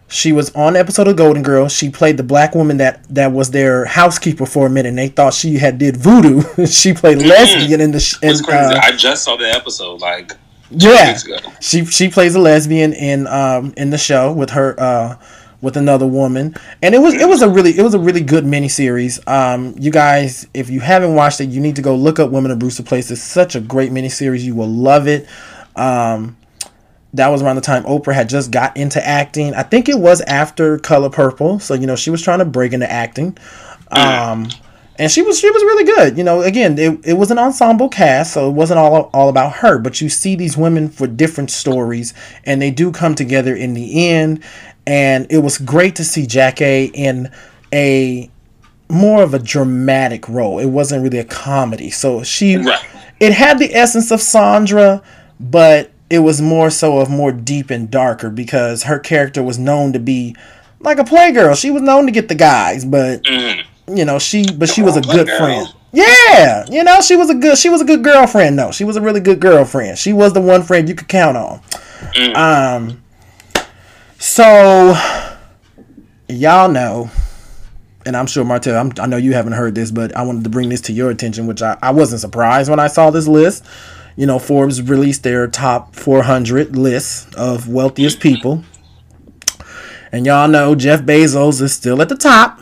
she 0.08 0.32
was 0.32 0.54
on 0.54 0.76
episode 0.76 1.08
of 1.08 1.16
Golden 1.16 1.42
Girls. 1.42 1.74
She 1.74 1.90
played 1.90 2.18
the 2.18 2.24
black 2.24 2.54
woman 2.54 2.78
that 2.78 3.04
that 3.10 3.32
was 3.32 3.52
their 3.52 3.86
housekeeper 3.86 4.46
for 4.46 4.68
a 4.68 4.70
minute. 4.70 4.90
and 4.90 4.98
They 4.98 5.08
thought 5.08 5.34
she 5.34 5.58
had 5.58 5.78
did 5.80 5.98
voodoo. 5.98 6.42
she 6.68 6.94
played 6.94 7.18
mm-hmm. 7.18 7.30
lesbian 7.30 7.82
in 7.82 7.92
the. 7.92 8.18
In, 8.22 8.38
crazy. 8.44 8.76
Uh, 8.76 8.80
I 8.80 8.92
just 8.92 9.24
saw 9.24 9.36
the 9.36 9.50
episode 9.50 10.02
like 10.02 10.34
yeah, 10.76 11.18
she 11.60 11.86
she 11.86 12.10
plays 12.10 12.36
a 12.36 12.40
lesbian 12.40 12.94
in 12.94 13.28
um 13.28 13.74
in 13.78 13.90
the 13.90 13.98
show 13.98 14.32
with 14.32 14.52
her 14.52 14.80
uh 14.80 15.18
with 15.64 15.78
another 15.78 16.06
woman, 16.06 16.54
and 16.82 16.94
it 16.94 17.00
was 17.00 17.14
it 17.14 17.28
was 17.28 17.42
a 17.42 17.50
really 17.50 17.76
it 17.78 17.82
was 17.82 17.94
a 17.94 18.00
really 18.00 18.22
good 18.22 18.44
miniseries. 18.44 19.26
Um, 19.28 19.74
you 19.80 19.90
guys, 19.92 20.46
if 20.54 20.70
you 20.70 20.82
haven't 20.82 21.16
watched 21.16 21.40
it, 21.40 21.50
you 21.50 21.62
need 21.62 21.78
to 21.78 21.82
go 21.82 21.96
look 21.96 22.20
up 22.20 22.30
Women 22.30 22.52
of 22.52 22.60
Brewster 22.60 22.84
Place. 22.84 23.10
It's 23.10 23.22
such 23.22 23.56
a 23.56 23.62
great 23.62 23.92
miniseries. 23.92 24.42
You 24.42 24.56
will 24.56 24.70
love 24.70 25.08
it. 25.08 25.28
Um, 25.78 26.36
that 27.14 27.30
was 27.30 27.42
around 27.42 27.56
the 27.56 27.62
time 27.62 27.84
Oprah 27.84 28.14
had 28.14 28.28
just 28.28 28.52
got 28.52 28.76
into 28.76 29.06
acting. 29.06 29.54
I 29.56 29.64
think 29.64 29.88
it 29.88 29.98
was 29.98 30.20
after 30.22 30.78
Color 30.80 31.10
Purple, 31.10 31.60
so 31.60 31.74
you 31.74 31.88
know 31.88 31.96
she 31.96 32.10
was 32.10 32.22
trying 32.22 32.40
to 32.40 32.46
break 32.46 32.74
into 32.74 32.92
acting. 32.92 33.38
Um, 33.90 34.50
and 35.00 35.12
she 35.12 35.22
was 35.22 35.40
she 35.40 35.50
was 35.50 35.64
really 35.64 35.86
good. 35.86 36.18
You 36.18 36.24
know, 36.24 36.42
again, 36.42 36.78
it, 36.78 37.00
it 37.06 37.14
was 37.14 37.32
an 37.32 37.40
ensemble 37.40 37.90
cast, 37.90 38.34
so 38.34 38.50
it 38.50 38.54
wasn't 38.54 38.80
all 38.80 39.10
all 39.14 39.30
about 39.30 39.54
her. 39.58 39.78
But 39.80 40.02
you 40.02 40.10
see 40.10 40.36
these 40.36 40.58
women 40.58 40.90
for 40.90 41.08
different 41.08 41.52
stories, 41.52 42.14
and 42.46 42.62
they 42.62 42.72
do 42.72 42.92
come 42.92 43.16
together 43.16 43.56
in 43.56 43.74
the 43.74 44.10
end. 44.10 44.44
And 44.86 45.28
it 45.30 45.40
was 45.40 45.58
great 45.58 45.96
to 45.96 46.04
see 46.04 46.26
Jackée 46.26 46.92
in 46.94 47.32
a 47.74 48.30
more 48.90 49.24
of 49.24 49.34
a 49.34 49.40
dramatic 49.40 50.28
role. 50.28 50.60
It 50.60 50.68
wasn't 50.68 51.04
really 51.04 51.20
a 51.20 51.26
comedy, 51.26 51.90
so 51.90 52.24
she 52.24 52.58
right. 52.58 52.86
it 53.20 53.34
had 53.34 53.60
the 53.60 53.74
essence 53.74 54.12
of 54.12 54.22
Sandra, 54.22 55.02
but 55.40 55.92
it 56.10 56.20
was 56.20 56.42
more 56.42 56.70
so 56.70 57.00
of 57.00 57.10
more 57.10 57.32
deep 57.32 57.70
and 57.70 57.90
darker 57.90 58.30
because 58.30 58.84
her 58.84 59.00
character 59.00 59.42
was 59.42 59.58
known 59.58 59.94
to 59.94 60.00
be 60.00 60.36
like 60.80 61.00
a 61.00 61.04
playgirl. 61.04 61.60
She 61.60 61.72
was 61.72 61.82
known 61.82 62.06
to 62.06 62.12
get 62.12 62.28
the 62.28 62.36
guys, 62.36 62.86
but. 62.86 63.24
Mm 63.24 63.66
you 63.88 64.06
know 64.06 64.20
she 64.20 64.46
but 64.54 64.70
she 64.70 64.82
was 64.82 64.96
a 64.96 65.02
good 65.02 65.28
friend 65.28 65.74
yeah 65.92 66.66
you 66.70 66.84
know 66.84 67.02
she 67.02 67.16
was 67.16 67.30
a 67.30 67.36
good 67.36 67.58
she 67.58 67.70
was 67.70 67.82
a 67.82 67.86
good 67.86 68.04
girlfriend 68.04 68.58
though 68.58 68.72
she 68.72 68.84
was 68.84 68.96
a 68.96 69.02
really 69.02 69.20
good 69.20 69.40
girlfriend 69.40 69.98
she 69.98 70.14
was 70.14 70.34
the 70.34 70.42
one 70.42 70.64
friend 70.64 70.88
you 70.88 70.96
could 70.96 71.08
count 71.08 71.36
on 71.36 71.60
mm. 72.16 72.36
um 72.36 73.03
so 74.24 74.96
y'all 76.30 76.70
know 76.70 77.12
and 78.06 78.16
i'm 78.16 78.26
sure 78.26 78.46
martell 78.46 78.80
I'm, 78.80 78.92
i 79.00 79.06
know 79.06 79.18
you 79.18 79.34
haven't 79.34 79.54
heard 79.54 79.76
this 79.76 79.92
but 79.92 80.16
i 80.16 80.24
wanted 80.24 80.44
to 80.46 80.50
bring 80.50 80.70
this 80.70 80.82
to 80.82 80.94
your 80.94 81.10
attention 81.12 81.46
which 81.46 81.62
I, 81.62 81.78
I 81.82 81.92
wasn't 81.92 82.22
surprised 82.22 82.70
when 82.70 82.80
i 82.80 82.88
saw 82.88 83.10
this 83.10 83.28
list 83.28 83.66
you 84.16 84.26
know 84.26 84.40
forbes 84.40 84.82
released 84.82 85.24
their 85.24 85.48
top 85.48 85.96
400 85.96 86.76
list 86.76 87.36
of 87.36 87.68
wealthiest 87.68 88.22
people 88.22 88.64
and 90.12 90.26
y'all 90.26 90.48
know 90.48 90.74
jeff 90.74 91.02
bezos 91.02 91.62
is 91.62 91.74
still 91.74 92.02
at 92.02 92.08
the 92.10 92.16
top 92.16 92.62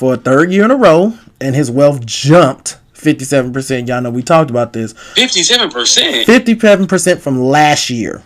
for 0.00 0.14
a 0.14 0.16
third 0.16 0.50
year 0.50 0.64
in 0.64 0.70
a 0.70 0.76
row, 0.76 1.12
and 1.42 1.54
his 1.54 1.70
wealth 1.70 2.06
jumped 2.06 2.78
57%. 2.94 3.86
Y'all 3.86 4.00
know 4.00 4.10
we 4.10 4.22
talked 4.22 4.48
about 4.48 4.72
this. 4.72 4.94
57%? 4.94 6.24
57% 6.24 7.20
from 7.20 7.38
last 7.42 7.90
year. 7.90 8.22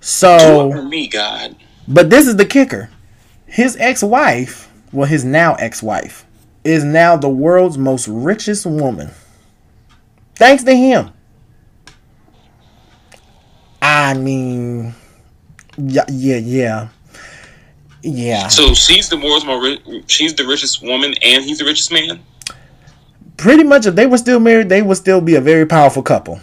So. 0.00 0.72
For 0.72 0.82
me, 0.82 1.08
God. 1.08 1.56
But 1.86 2.10
this 2.10 2.26
is 2.26 2.36
the 2.36 2.44
kicker. 2.44 2.90
His 3.46 3.76
ex 3.78 4.02
wife, 4.02 4.70
well, 4.92 5.08
his 5.08 5.24
now 5.24 5.54
ex 5.54 5.82
wife, 5.82 6.24
is 6.64 6.84
now 6.84 7.16
the 7.16 7.28
world's 7.28 7.78
most 7.78 8.06
richest 8.08 8.64
woman. 8.66 9.10
Thanks 10.36 10.62
to 10.64 10.74
him. 10.74 11.10
I 13.82 14.14
mean, 14.14 14.94
yeah, 15.76 16.04
yeah, 16.08 16.36
yeah. 16.36 16.88
Yeah. 18.02 18.48
So 18.48 18.72
she's 18.72 19.08
the 19.08 19.16
world's 19.16 19.44
more 19.44 19.76
she's 20.06 20.34
the 20.34 20.46
richest 20.46 20.82
woman 20.82 21.14
and 21.22 21.44
he's 21.44 21.58
the 21.58 21.64
richest 21.64 21.92
man. 21.92 22.20
Pretty 23.36 23.64
much, 23.64 23.86
if 23.86 23.94
they 23.94 24.06
were 24.06 24.18
still 24.18 24.40
married, 24.40 24.68
they 24.68 24.82
would 24.82 24.96
still 24.96 25.20
be 25.20 25.34
a 25.34 25.40
very 25.40 25.66
powerful 25.66 26.02
couple. 26.02 26.40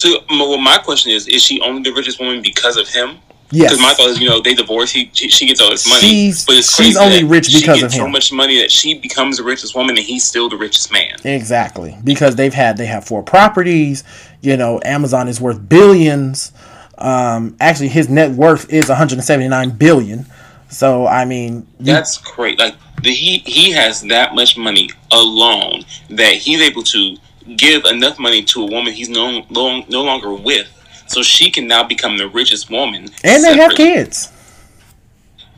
So, 0.00 0.20
well, 0.30 0.56
my 0.58 0.78
question 0.78 1.12
is: 1.12 1.28
Is 1.28 1.42
she 1.42 1.60
only 1.60 1.82
the 1.82 1.92
richest 1.92 2.18
woman 2.20 2.40
because 2.42 2.76
of 2.76 2.88
him? 2.88 3.18
Yes. 3.52 3.70
Because 3.70 3.80
my 3.82 3.94
thought 3.94 4.10
is, 4.10 4.20
you 4.20 4.28
know, 4.28 4.40
they 4.40 4.54
divorce. 4.54 4.92
He, 4.92 5.10
she 5.12 5.44
gets 5.46 5.60
all 5.60 5.70
this 5.70 5.86
money, 5.88 6.00
she's, 6.00 6.46
but 6.46 6.54
it's 6.56 6.74
she's 6.74 6.96
only 6.96 7.24
rich 7.24 7.52
because 7.52 7.82
of 7.82 7.92
him. 7.92 7.98
So 7.98 8.08
much 8.08 8.32
money 8.32 8.58
that 8.60 8.70
she 8.70 8.94
becomes 8.94 9.38
the 9.38 9.42
richest 9.42 9.74
woman, 9.74 9.96
and 9.98 10.06
he's 10.06 10.24
still 10.24 10.48
the 10.48 10.56
richest 10.56 10.92
man. 10.92 11.16
Exactly, 11.24 11.96
because 12.04 12.36
they've 12.36 12.54
had 12.54 12.76
they 12.76 12.86
have 12.86 13.04
four 13.04 13.22
properties. 13.22 14.04
You 14.40 14.56
know, 14.56 14.80
Amazon 14.84 15.26
is 15.28 15.40
worth 15.40 15.68
billions. 15.68 16.52
Um, 16.96 17.56
actually, 17.60 17.88
his 17.88 18.08
net 18.08 18.30
worth 18.30 18.72
is 18.72 18.88
179 18.88 19.70
billion. 19.70 20.26
So 20.70 21.06
I 21.06 21.24
mean, 21.24 21.66
you- 21.80 21.86
That's 21.92 22.16
great. 22.18 22.58
Like 22.58 22.76
the, 23.02 23.10
he 23.12 23.38
he 23.38 23.72
has 23.72 24.02
that 24.02 24.34
much 24.34 24.56
money 24.56 24.90
alone 25.10 25.84
that 26.10 26.34
he's 26.34 26.60
able 26.60 26.84
to 26.84 27.16
give 27.56 27.84
enough 27.84 28.18
money 28.18 28.42
to 28.44 28.62
a 28.62 28.66
woman 28.66 28.92
he's 28.92 29.08
no 29.08 29.44
no, 29.50 29.82
no 29.88 30.02
longer 30.02 30.32
with, 30.34 30.68
so 31.06 31.22
she 31.22 31.50
can 31.50 31.66
now 31.66 31.82
become 31.84 32.16
the 32.18 32.28
richest 32.28 32.70
woman. 32.70 33.08
and 33.24 33.44
they 33.44 33.56
have 33.56 33.72
kids. 33.72 34.32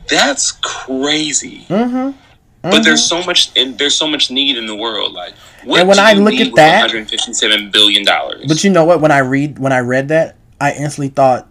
That's 0.09 0.51
crazy. 0.51 1.65
Mm-hmm. 1.69 2.17
But 2.61 2.83
there's 2.83 3.03
so 3.05 3.23
much 3.23 3.51
and 3.57 3.77
there's 3.77 3.95
so 3.95 4.07
much 4.07 4.31
need 4.31 4.57
in 4.57 4.65
the 4.67 4.75
world. 4.75 5.13
Like 5.13 5.33
And 5.61 5.87
when 5.87 5.99
I 5.99 6.13
look 6.13 6.33
at 6.35 6.53
that- 6.55 6.81
157 6.81 7.71
billion 7.71 8.03
dollars. 8.05 8.45
But 8.47 8.63
you 8.63 8.69
know 8.69 8.85
what? 8.85 9.01
When 9.01 9.11
I 9.11 9.19
read 9.19 9.59
when 9.59 9.73
I 9.73 9.79
read 9.79 10.07
that, 10.09 10.35
I 10.61 10.71
instantly 10.71 11.09
thought, 11.09 11.47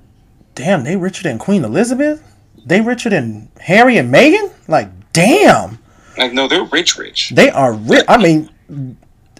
"Damn, 0.55 0.85
they 0.85 0.97
richer 0.97 1.23
than 1.23 1.39
Queen 1.39 1.65
Elizabeth. 1.65 2.23
They 2.65 2.81
richer 2.81 3.11
than 3.11 3.49
Harry 3.61 3.99
and 3.99 4.13
Meghan. 4.15 4.51
Like, 4.69 4.89
damn, 5.13 5.79
like 6.17 6.33
no, 6.33 6.47
they're 6.49 6.65
rich, 6.65 6.97
rich. 6.97 7.31
they 7.35 7.51
are 7.51 7.73
rich. 7.73 8.05
I 8.09 8.17
mean, 8.17 8.49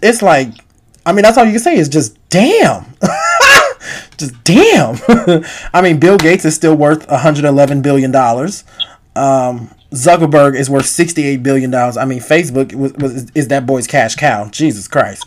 it's 0.03 0.21
like, 0.21 0.49
I 1.05 1.11
mean, 1.11 1.23
that's 1.23 1.37
all 1.37 1.45
you 1.45 1.51
can 1.51 1.59
say 1.59 1.75
is 1.77 1.89
just 1.89 2.17
damn, 2.29 2.85
just 4.17 4.41
damn. 4.43 4.97
I 5.73 5.81
mean, 5.81 5.99
Bill 5.99 6.17
Gates 6.17 6.45
is 6.45 6.55
still 6.55 6.75
worth 6.75 7.07
111 7.09 7.81
billion 7.81 8.11
dollars. 8.11 8.63
Um, 9.15 9.69
Zuckerberg 9.91 10.55
is 10.57 10.69
worth 10.69 10.85
68 10.87 11.43
billion 11.43 11.69
dollars. 11.71 11.97
I 11.97 12.05
mean, 12.05 12.19
Facebook 12.19 12.73
was, 12.73 12.93
was 12.93 13.29
is 13.35 13.49
that 13.49 13.65
boy's 13.65 13.85
cash 13.85 14.15
cow. 14.15 14.49
Jesus 14.49 14.87
Christ. 14.87 15.25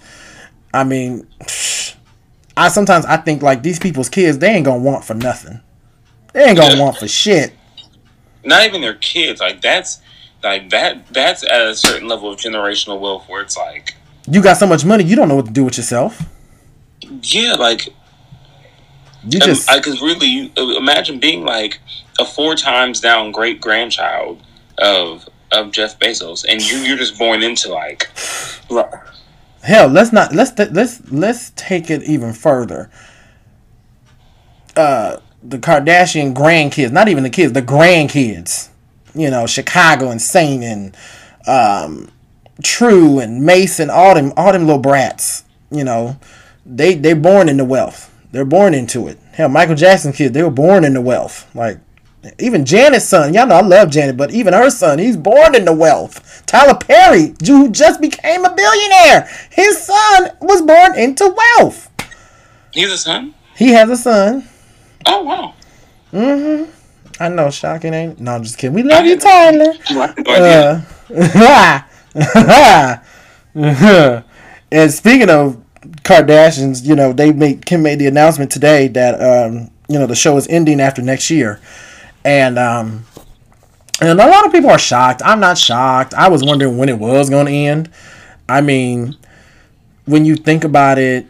I 0.74 0.84
mean, 0.84 1.26
I 2.56 2.68
sometimes 2.68 3.04
I 3.04 3.18
think 3.18 3.42
like 3.42 3.62
these 3.62 3.78
people's 3.78 4.08
kids, 4.08 4.38
they 4.38 4.48
ain't 4.48 4.64
gonna 4.64 4.82
want 4.82 5.04
for 5.04 5.14
nothing. 5.14 5.60
They 6.32 6.44
ain't 6.44 6.56
gonna 6.58 6.74
Yeah. 6.76 6.80
want 6.82 6.96
for 6.96 7.06
shit. 7.06 7.52
Not 8.44 8.64
even 8.66 8.80
their 8.80 8.94
kids. 8.94 9.40
Like 9.40 9.60
that's 9.60 10.00
like 10.42 10.70
that. 10.70 11.06
That's 11.08 11.42
at 11.44 11.66
a 11.66 11.74
certain 11.76 12.08
level 12.08 12.30
of 12.32 12.38
generational 12.38 12.98
wealth 12.98 13.28
where 13.28 13.42
it's 13.42 13.56
like, 13.56 13.94
You 14.28 14.42
got 14.42 14.56
so 14.56 14.66
much 14.66 14.84
money, 14.84 15.04
you 15.04 15.16
don't 15.16 15.28
know 15.28 15.36
what 15.36 15.46
to 15.46 15.52
do 15.52 15.64
with 15.64 15.76
yourself. 15.76 16.22
yeah, 17.22 17.54
like 17.54 17.88
You 19.24 19.40
just 19.40 19.70
I 19.70 19.80
could 19.80 20.00
really 20.00 20.52
imagine 20.56 21.20
being 21.20 21.44
like 21.44 21.80
a 22.18 22.24
four 22.24 22.54
times 22.54 23.00
down 23.00 23.32
great 23.32 23.60
grandchild 23.60 24.42
of 24.78 25.28
of 25.52 25.70
Jeff 25.70 25.98
Bezos, 25.98 26.44
and 26.48 26.60
you 26.60 26.78
you're 26.78 26.96
just 26.96 27.18
born 27.18 27.42
into 27.42 27.70
like, 27.72 28.10
hell. 29.62 29.88
Let's 29.88 30.12
not 30.12 30.34
let's 30.34 30.50
th- 30.52 30.70
let's 30.70 31.00
let's 31.10 31.50
take 31.50 31.90
it 31.90 32.02
even 32.02 32.32
further. 32.32 32.90
Uh, 34.74 35.18
the 35.42 35.58
Kardashian 35.58 36.34
grandkids, 36.34 36.90
not 36.90 37.08
even 37.08 37.22
the 37.22 37.30
kids, 37.30 37.52
the 37.52 37.62
grandkids. 37.62 38.68
You 39.14 39.30
know, 39.30 39.46
Chicago 39.46 40.10
and 40.10 40.20
Saint 40.20 40.62
and 40.62 40.96
um, 41.46 42.10
True 42.62 43.18
and 43.18 43.44
Mason, 43.44 43.90
all 43.90 44.14
them 44.14 44.32
all 44.36 44.52
them 44.52 44.66
little 44.66 44.80
brats. 44.80 45.44
You 45.70 45.84
know, 45.84 46.18
they 46.64 46.94
they 46.94 47.12
born 47.12 47.48
into 47.48 47.64
wealth. 47.64 48.12
They're 48.32 48.44
born 48.44 48.74
into 48.74 49.08
it. 49.08 49.18
Hell, 49.32 49.48
Michael 49.48 49.74
Jackson's 49.74 50.16
kids, 50.16 50.32
they 50.32 50.42
were 50.42 50.50
born 50.50 50.84
into 50.84 51.00
wealth. 51.00 51.54
Like 51.54 51.78
even 52.38 52.64
Janet's 52.64 53.04
son, 53.04 53.34
y'all 53.34 53.46
know 53.46 53.56
I 53.56 53.60
love 53.60 53.90
Janet, 53.90 54.16
but 54.16 54.30
even 54.30 54.52
her 54.52 54.70
son, 54.70 54.98
he's 54.98 55.16
born 55.16 55.54
into 55.54 55.72
wealth. 55.72 56.44
Tyler 56.46 56.74
Perry, 56.74 57.34
who 57.46 57.70
just 57.70 58.00
became 58.00 58.44
a 58.44 58.54
billionaire, 58.54 59.28
his 59.50 59.84
son 59.84 60.30
was 60.40 60.62
born 60.62 60.98
into 60.98 61.34
wealth. 61.58 61.90
he's 62.72 62.90
a 62.90 62.98
son. 62.98 63.34
He 63.56 63.68
has 63.70 63.88
a 63.90 63.96
son. 63.96 64.48
Oh 65.06 65.22
wow! 65.22 65.54
Mm 66.12 66.64
hmm. 66.64 66.70
I 67.18 67.28
know, 67.28 67.50
shocking, 67.50 67.94
ain't? 67.94 68.20
No, 68.20 68.32
I'm 68.32 68.42
just 68.42 68.58
kidding. 68.58 68.74
We 68.74 68.82
love 68.82 69.06
you, 69.06 69.18
Tyler. 69.18 69.72
Uh, 69.90 70.82
and 73.54 74.90
speaking 74.90 75.28
of 75.28 75.62
Kardashians, 76.02 76.82
you 76.84 76.94
know, 76.96 77.12
they 77.12 77.30
made 77.30 77.66
Kim 77.66 77.82
made 77.82 77.98
the 77.98 78.06
announcement 78.06 78.50
today 78.50 78.88
that 78.88 79.20
um, 79.20 79.70
you 79.88 79.98
know 79.98 80.06
the 80.06 80.14
show 80.14 80.36
is 80.38 80.48
ending 80.48 80.80
after 80.80 81.02
next 81.02 81.28
year, 81.30 81.60
and 82.24 82.58
um, 82.58 83.04
and 84.00 84.18
a 84.18 84.26
lot 84.26 84.46
of 84.46 84.52
people 84.52 84.70
are 84.70 84.78
shocked. 84.78 85.20
I'm 85.22 85.40
not 85.40 85.58
shocked. 85.58 86.14
I 86.14 86.28
was 86.28 86.42
wondering 86.42 86.78
when 86.78 86.88
it 86.88 86.98
was 86.98 87.28
going 87.28 87.46
to 87.46 87.52
end. 87.52 87.90
I 88.48 88.62
mean, 88.62 89.14
when 90.06 90.24
you 90.24 90.36
think 90.36 90.64
about 90.64 90.98
it, 90.98 91.26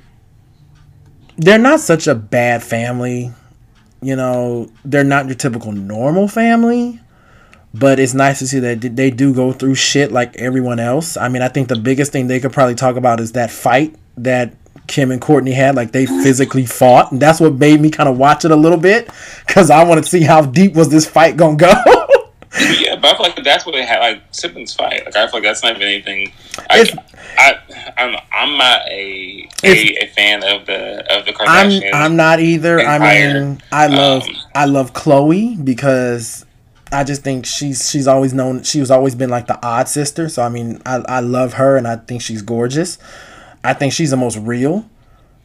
they're 1.37 1.59
not 1.59 1.81
such 1.81 2.07
a 2.07 2.15
bad 2.15 2.63
family. 2.63 3.33
You 4.03 4.15
know, 4.15 4.71
they're 4.85 5.03
not 5.03 5.27
your 5.27 5.35
typical 5.35 5.73
normal 5.73 6.29
family 6.29 7.01
but 7.79 7.99
it's 7.99 8.15
nice 8.15 8.39
to 8.39 8.47
see 8.47 8.59
that 8.61 8.81
they 8.81 9.11
do 9.11 9.35
go 9.35 9.53
through 9.53 9.75
shit 9.75 10.13
like 10.13 10.37
everyone 10.37 10.79
else. 10.81 11.17
I 11.17 11.29
mean, 11.29 11.43
I 11.43 11.49
think 11.49 11.69
the 11.69 11.77
biggest 11.77 12.13
thing 12.13 12.27
they 12.27 12.41
could 12.41 12.53
probably 12.53 12.75
talk 12.75 12.97
about 12.97 13.21
is 13.21 13.33
that 13.33 13.51
fight 13.51 13.95
that 14.17 14.55
Kim 14.87 15.11
and 15.11 15.21
Kourtney 15.21 15.53
had. 15.53 15.75
Like 15.75 15.93
they 15.93 16.07
physically 16.07 16.65
fought, 16.65 17.13
and 17.13 17.21
that's 17.21 17.41
what 17.41 17.55
made 17.55 17.81
me 17.81 17.91
kind 17.91 18.09
of 18.09 18.19
watch 18.19 18.45
it 18.45 18.51
a 18.51 18.57
little 18.57 18.79
bit 18.79 19.11
because 19.47 19.71
I 19.71 19.85
want 19.85 20.03
to 20.03 20.09
see 20.09 20.23
how 20.23 20.43
deep 20.43 20.75
was 20.75 20.89
this 20.89 21.07
fight 21.07 21.37
gonna 21.37 21.57
go. 21.57 21.67
yeah, 22.79 22.97
but 22.97 23.15
I 23.15 23.17
feel 23.17 23.27
like 23.27 23.45
that's 23.45 23.67
what 23.67 23.73
they 23.73 23.85
had. 23.85 23.99
Like 23.99 24.23
siblings 24.31 24.75
fight. 24.75 25.05
Like 25.05 25.17
I 25.17 25.27
feel 25.27 25.35
like 25.35 25.43
that's 25.43 25.63
not 25.63 25.77
even 25.77 25.83
anything. 25.83 26.33
I, 26.71 26.87
I, 27.39 27.93
I 27.97 28.03
don't 28.05 28.13
know. 28.13 28.21
I'm 28.33 28.57
not 28.57 28.87
a 28.89 29.49
a, 29.65 30.05
a 30.05 30.07
fan 30.09 30.45
of 30.45 30.67
the 30.67 31.05
of 31.15 31.27
the 31.27 31.33
Kardashians. 31.33 31.91
I'm 31.93 32.03
I'm 32.03 32.17
not 32.17 32.41
either. 32.41 32.81
I 32.81 32.99
mean, 32.99 33.61
I 33.71 33.87
love 33.89 34.23
Um, 34.23 34.37
I 34.55 34.65
love 34.65 34.93
Khloé 34.95 35.63
because 35.63 36.47
I 36.93 37.03
just 37.05 37.23
think 37.23 37.47
she's 37.47 37.91
she's 37.91 38.07
always 38.07 38.33
known 38.33 38.63
she 38.63 38.81
was 38.81 38.91
always 38.91 39.15
been 39.15 39.31
like 39.31 39.47
the 39.47 39.65
odd 39.65 39.89
sister. 39.89 40.29
So 40.29 40.43
I 40.43 40.49
mean, 40.49 40.81
I 40.87 41.03
I 41.09 41.21
love 41.21 41.55
her 41.55 41.77
and 41.77 41.87
I 41.87 41.97
think 41.97 42.23
she's 42.23 42.43
gorgeous. 42.43 42.99
I 43.65 43.73
think 43.75 43.93
she's 43.93 44.11
the 44.11 44.17
most 44.17 44.39
real. 44.39 44.89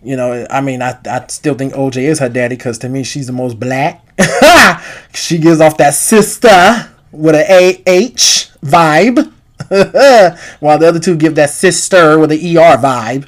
You 0.03 0.15
know, 0.15 0.47
I 0.49 0.61
mean, 0.61 0.81
I, 0.81 0.97
I 1.05 1.25
still 1.27 1.53
think 1.53 1.73
OJ 1.73 1.97
is 1.97 2.19
her 2.19 2.29
daddy 2.29 2.55
because 2.55 2.77
to 2.79 2.89
me 2.89 3.03
she's 3.03 3.27
the 3.27 3.33
most 3.33 3.59
black. 3.59 4.03
she 5.13 5.37
gives 5.37 5.61
off 5.61 5.77
that 5.77 5.93
sister 5.93 6.89
with 7.11 7.35
an 7.35 7.45
A 7.47 7.83
H 7.85 8.49
vibe, 8.63 9.31
while 10.59 10.77
the 10.79 10.87
other 10.87 10.99
two 10.99 11.15
give 11.15 11.35
that 11.35 11.49
sister 11.49 12.17
with 12.17 12.31
an 12.31 12.39
ER 12.39 12.77
vibe. 12.77 13.27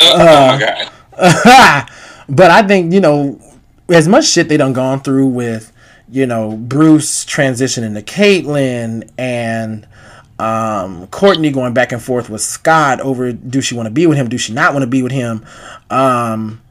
oh, 0.00 0.12
oh 0.14 0.46
my 0.46 0.58
god. 0.58 1.90
but 2.28 2.50
I 2.50 2.66
think 2.66 2.92
you 2.92 3.00
know, 3.00 3.40
as 3.88 4.08
much 4.08 4.26
shit 4.28 4.48
they 4.48 4.56
done 4.56 4.72
gone 4.72 5.00
through 5.00 5.26
with, 5.26 5.72
you 6.10 6.26
know, 6.26 6.56
Bruce 6.56 7.24
transitioning 7.24 7.94
to 7.94 8.02
Caitlyn 8.02 9.10
and 9.16 9.86
um, 10.38 11.06
Kourtney 11.08 11.52
going 11.52 11.74
back 11.74 11.92
and 11.92 12.02
forth 12.02 12.30
with 12.30 12.40
Scott 12.40 13.00
over 13.00 13.32
do 13.32 13.60
she 13.60 13.74
want 13.74 13.86
to 13.86 13.90
be 13.90 14.06
with 14.06 14.16
him, 14.16 14.28
do 14.28 14.38
she 14.38 14.52
not 14.52 14.72
want 14.72 14.82
to 14.82 14.88
be 14.88 15.02
with 15.02 15.12
him, 15.12 15.44
um, 15.90 16.62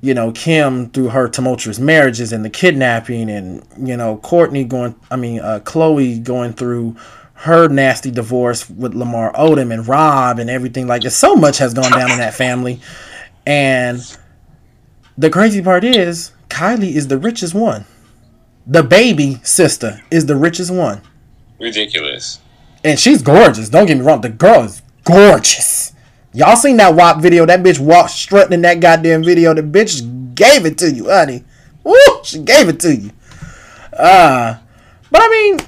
you 0.00 0.14
know, 0.14 0.32
Kim 0.32 0.90
through 0.90 1.08
her 1.08 1.28
tumultuous 1.28 1.78
marriages 1.78 2.32
and 2.32 2.44
the 2.44 2.50
kidnapping, 2.50 3.30
and 3.30 3.66
you 3.78 3.96
know, 3.96 4.18
Kourtney 4.18 4.68
going, 4.68 4.94
I 5.10 5.16
mean, 5.16 5.40
uh, 5.40 5.60
Khloé 5.64 6.22
going 6.22 6.52
through 6.52 6.96
her 7.32 7.68
nasty 7.68 8.10
divorce 8.10 8.68
with 8.70 8.94
Lamar 8.94 9.32
Odom 9.32 9.72
and 9.72 9.86
Rob 9.88 10.38
and 10.38 10.48
everything 10.48 10.86
like 10.86 11.02
that. 11.02 11.10
So 11.10 11.36
much 11.36 11.58
has 11.58 11.74
gone 11.74 11.90
down 11.90 12.10
in 12.10 12.18
that 12.18 12.34
family. 12.34 12.80
And 13.46 14.00
the 15.18 15.30
crazy 15.30 15.60
part 15.60 15.84
is, 15.84 16.32
Kylie 16.48 16.94
is 16.94 17.08
the 17.08 17.18
richest 17.18 17.54
one. 17.54 17.84
The 18.66 18.82
baby 18.82 19.40
sister 19.42 20.02
is 20.10 20.26
the 20.26 20.36
richest 20.36 20.70
one. 20.70 21.02
Ridiculous. 21.58 22.40
And 22.82 22.98
she's 22.98 23.22
gorgeous. 23.22 23.68
Don't 23.68 23.86
get 23.86 23.98
me 23.98 24.04
wrong. 24.04 24.20
The 24.20 24.30
girl 24.30 24.62
is 24.62 24.82
gorgeous. 25.04 25.92
Y'all 26.32 26.56
seen 26.56 26.76
that 26.78 26.94
WAP 26.94 27.20
video? 27.20 27.46
That 27.46 27.62
bitch 27.62 27.78
walked 27.78 28.10
strutting 28.10 28.52
in 28.52 28.62
that 28.62 28.80
goddamn 28.80 29.22
video. 29.22 29.54
The 29.54 29.62
bitch 29.62 30.34
gave 30.34 30.66
it 30.66 30.78
to 30.78 30.90
you, 30.90 31.08
honey. 31.08 31.44
Woo! 31.84 31.94
She 32.24 32.40
gave 32.40 32.68
it 32.68 32.80
to 32.80 32.94
you. 32.94 33.10
Uh, 33.92 34.58
but 35.10 35.22
I 35.22 35.28
mean, 35.28 35.58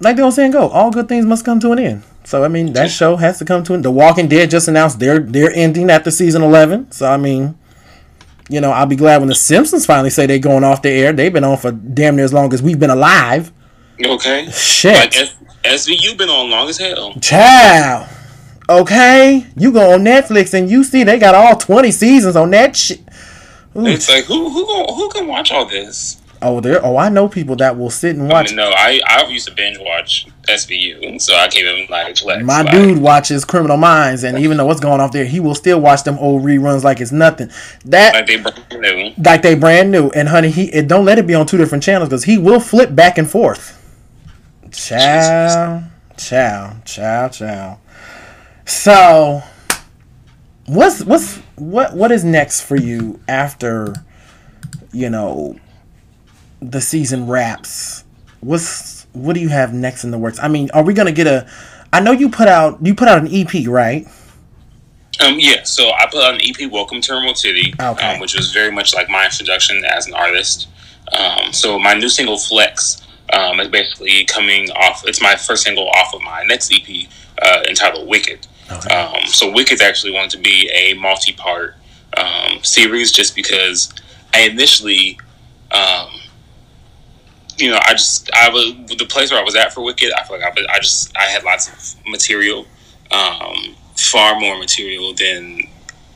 like 0.00 0.16
the 0.16 0.22
old 0.22 0.34
saying 0.34 0.52
go, 0.52 0.68
all 0.68 0.90
good 0.90 1.08
things 1.08 1.26
must 1.26 1.44
come 1.44 1.58
to 1.60 1.72
an 1.72 1.78
end. 1.78 2.02
So 2.24 2.44
I 2.44 2.48
mean, 2.48 2.72
that 2.74 2.90
show 2.90 3.16
has 3.16 3.38
to 3.38 3.44
come 3.44 3.64
to 3.64 3.72
an 3.72 3.78
end. 3.78 3.84
The 3.84 3.90
Walking 3.90 4.28
Dead 4.28 4.50
just 4.50 4.68
announced 4.68 5.00
their 5.00 5.18
their 5.18 5.50
ending 5.52 5.90
after 5.90 6.10
season 6.10 6.42
eleven. 6.42 6.92
So 6.92 7.10
I 7.10 7.16
mean, 7.16 7.58
you 8.48 8.60
know, 8.60 8.70
I'll 8.70 8.86
be 8.86 8.96
glad 8.96 9.18
when 9.18 9.28
the 9.28 9.34
Simpsons 9.34 9.86
finally 9.86 10.10
say 10.10 10.26
they're 10.26 10.38
going 10.38 10.64
off 10.64 10.82
the 10.82 10.90
air. 10.90 11.12
They've 11.12 11.32
been 11.32 11.44
on 11.44 11.58
for 11.58 11.70
damn 11.72 12.16
near 12.16 12.24
as 12.24 12.32
long 12.32 12.52
as 12.52 12.62
we've 12.62 12.78
been 12.78 12.90
alive. 12.90 13.52
Okay. 14.02 14.48
Shit. 14.50 14.94
Like 14.94 15.16
S- 15.16 15.34
SVU 15.64 16.16
been 16.16 16.28
on 16.28 16.50
long 16.50 16.68
as 16.68 16.78
hell. 16.78 17.14
Child. 17.20 18.08
Okay, 18.70 19.46
you 19.56 19.72
go 19.72 19.94
on 19.94 20.00
Netflix 20.04 20.52
and 20.52 20.70
you 20.70 20.84
see 20.84 21.02
they 21.02 21.18
got 21.18 21.34
all 21.34 21.56
twenty 21.56 21.90
seasons 21.90 22.36
on 22.36 22.50
that 22.50 22.76
shit. 22.76 23.00
Ooh. 23.74 23.86
It's 23.86 24.10
like 24.10 24.24
who 24.24 24.50
who 24.50 24.84
who 24.94 25.08
can 25.08 25.26
watch 25.26 25.50
all 25.50 25.64
this? 25.64 26.20
Oh, 26.40 26.60
there. 26.60 26.84
Oh, 26.84 26.96
I 26.96 27.08
know 27.08 27.28
people 27.28 27.56
that 27.56 27.76
will 27.76 27.90
sit 27.90 28.14
and 28.14 28.30
I 28.30 28.34
watch. 28.34 28.48
mean, 28.48 28.56
no, 28.56 28.70
I 28.70 29.00
I 29.06 29.26
used 29.26 29.48
to 29.48 29.54
binge 29.54 29.76
watch 29.78 30.26
SVU, 30.48 31.20
so 31.20 31.34
I 31.34 31.48
can't 31.48 31.66
even 31.66 31.90
like 31.90 32.16
flex. 32.16 32.44
My 32.44 32.62
like, 32.62 32.70
dude 32.70 32.98
watches 32.98 33.44
Criminal 33.44 33.76
Minds, 33.76 34.22
and 34.22 34.38
even 34.38 34.56
though 34.56 34.66
what's 34.66 34.80
going 34.80 35.00
off 35.00 35.10
there, 35.12 35.24
he 35.24 35.40
will 35.40 35.54
still 35.54 35.80
watch 35.80 36.04
them 36.04 36.16
old 36.18 36.42
reruns 36.42 36.84
like 36.84 37.00
it's 37.00 37.10
nothing. 37.10 37.50
That 37.86 38.14
like 38.14 38.26
they 38.26 38.36
brand 38.36 38.80
new. 38.80 39.12
like 39.22 39.42
they 39.42 39.54
brand 39.56 39.90
new. 39.90 40.10
And 40.10 40.28
honey, 40.28 40.50
he 40.50 40.64
it, 40.72 40.86
don't 40.86 41.04
let 41.04 41.18
it 41.18 41.26
be 41.26 41.34
on 41.34 41.46
two 41.46 41.56
different 41.56 41.82
channels 41.82 42.08
because 42.08 42.24
he 42.24 42.38
will 42.38 42.60
flip 42.60 42.94
back 42.94 43.18
and 43.18 43.28
forth. 43.28 43.74
Ciao, 44.70 45.82
ciao, 46.16 46.76
ciao, 46.84 47.28
ciao. 47.28 47.78
So, 48.64 49.42
what's 50.66 51.02
what's 51.04 51.36
what 51.56 51.94
what 51.94 52.12
is 52.12 52.22
next 52.24 52.60
for 52.60 52.76
you 52.76 53.18
after, 53.26 53.94
you 54.92 55.10
know, 55.10 55.58
the 56.60 56.80
season 56.80 57.26
wraps? 57.26 58.04
What's 58.40 59.06
what 59.12 59.34
do 59.34 59.40
you 59.40 59.48
have 59.48 59.72
next 59.72 60.04
in 60.04 60.10
the 60.10 60.18
works? 60.18 60.38
I 60.40 60.48
mean, 60.48 60.70
are 60.72 60.82
we 60.82 60.94
gonna 60.94 61.12
get 61.12 61.26
a? 61.26 61.48
I 61.92 62.00
know 62.00 62.12
you 62.12 62.28
put 62.28 62.48
out 62.48 62.84
you 62.84 62.94
put 62.94 63.08
out 63.08 63.18
an 63.22 63.28
EP, 63.32 63.66
right? 63.66 64.06
Um, 65.20 65.36
yeah, 65.40 65.64
so 65.64 65.90
I 65.90 66.06
put 66.10 66.22
out 66.22 66.34
an 66.34 66.40
EP, 66.44 66.70
Welcome 66.70 67.00
to 67.00 67.12
Emerald 67.12 67.36
City, 67.38 67.74
Okay. 67.80 68.14
um, 68.14 68.20
which 68.20 68.36
was 68.36 68.52
very 68.52 68.70
much 68.70 68.94
like 68.94 69.08
my 69.08 69.24
introduction 69.24 69.84
as 69.84 70.06
an 70.06 70.14
artist. 70.14 70.68
Um, 71.12 71.52
so 71.52 71.76
my 71.76 71.94
new 71.94 72.08
single, 72.08 72.38
Flex, 72.38 73.02
um, 73.32 73.58
is 73.58 73.66
basically 73.66 74.24
coming 74.26 74.70
off, 74.72 75.02
it's 75.06 75.20
my 75.20 75.34
first 75.34 75.64
single 75.64 75.88
off 75.88 76.14
of 76.14 76.22
my 76.22 76.44
next 76.44 76.72
EP 76.72 77.08
uh, 77.42 77.62
entitled 77.68 78.06
Wicked. 78.06 78.46
Okay. 78.70 78.94
Um, 78.94 79.26
so 79.26 79.50
Wicked's 79.50 79.80
actually 79.80 80.12
going 80.12 80.28
to 80.30 80.38
be 80.38 80.70
a 80.72 80.94
multi-part 80.94 81.74
um, 82.16 82.62
series 82.62 83.10
just 83.10 83.34
because 83.34 83.92
I 84.34 84.42
initially, 84.42 85.18
um, 85.72 86.10
you 87.58 87.70
know, 87.70 87.78
I 87.82 87.92
just, 87.92 88.30
I 88.32 88.48
was, 88.48 88.72
the 88.96 89.06
place 89.06 89.30
where 89.30 89.40
I 89.40 89.44
was 89.44 89.54
at 89.56 89.72
for 89.74 89.82
Wicked, 89.82 90.12
I 90.12 90.22
feel 90.24 90.38
like 90.38 90.46
I, 90.46 90.50
was- 90.50 90.66
I 90.70 90.78
just, 90.78 91.16
I 91.16 91.22
had 91.24 91.42
lots 91.44 91.68
of 91.68 92.06
material, 92.06 92.66
um, 93.10 93.74
far 93.96 94.38
more 94.38 94.58
material 94.58 95.12
than 95.14 95.60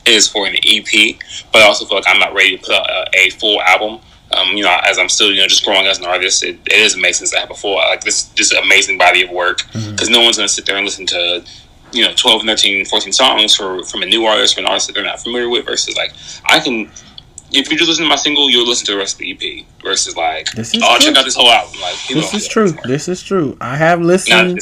is 0.05 0.28
for 0.28 0.47
an 0.47 0.57
EP, 0.66 1.16
but 1.53 1.62
I 1.62 1.66
also 1.66 1.84
feel 1.84 1.97
like 1.99 2.07
I'm 2.09 2.18
not 2.18 2.34
ready 2.34 2.57
to 2.57 2.62
put 2.64 2.74
out 2.74 2.88
a, 2.90 3.07
a 3.26 3.30
full 3.30 3.61
album. 3.62 4.01
Um, 4.32 4.57
you 4.57 4.62
know, 4.64 4.74
as 4.84 4.99
I'm 4.99 5.09
still, 5.11 5.30
you 5.30 5.40
know, 5.40 5.47
just 5.47 5.64
growing 5.64 5.86
as 5.86 5.99
an 5.99 6.07
artist, 6.07 6.43
it, 6.43 6.59
it 6.66 6.72
is 6.72 6.95
amazing 6.95 7.28
to 7.28 7.38
have 7.38 7.51
a 7.51 7.55
full, 7.55 7.76
like 7.76 8.03
this, 8.03 8.24
this 8.30 8.51
amazing 8.53 8.97
body 8.99 9.22
of 9.22 9.30
work 9.30 9.61
because 9.90 10.09
no 10.09 10.20
one's 10.22 10.38
going 10.38 10.49
to 10.49 10.53
sit 10.53 10.64
there 10.64 10.76
and 10.76 10.84
listen 10.86 11.05
to, 11.07 11.45
you 11.93 12.03
know, 12.03 12.12
12, 12.16 12.43
13, 12.43 12.86
14 12.86 13.12
songs 13.12 13.55
for, 13.55 13.84
from 13.84 14.03
a 14.03 14.07
new 14.07 14.24
artist, 14.24 14.55
from 14.55 14.64
an 14.64 14.70
artist 14.70 14.86
that 14.86 14.95
they're 14.95 15.05
not 15.05 15.20
familiar 15.20 15.51
with 15.51 15.66
versus 15.66 15.97
like, 15.99 16.14
I 16.47 16.61
can, 16.61 16.90
if 17.53 17.70
you 17.70 17.76
just 17.76 17.88
listen 17.88 18.05
to 18.05 18.09
my 18.09 18.16
single, 18.16 18.50
you'll 18.50 18.66
listen 18.66 18.86
to 18.86 18.92
the 18.92 18.98
rest 18.98 19.14
of 19.14 19.18
the 19.20 19.32
EP 19.32 19.66
versus 19.82 20.16
like, 20.16 20.48
oh, 20.57 20.62
true. 20.62 20.72
check 20.98 21.16
out 21.16 21.24
this 21.24 21.34
whole 21.34 21.50
album. 21.50 21.80
Like, 21.80 21.96
This 22.09 22.34
is 22.34 22.48
true. 22.48 22.72
This 22.84 23.09
is 23.09 23.22
true. 23.22 23.57
I 23.61 23.76
have 23.76 24.00
listened. 24.00 24.61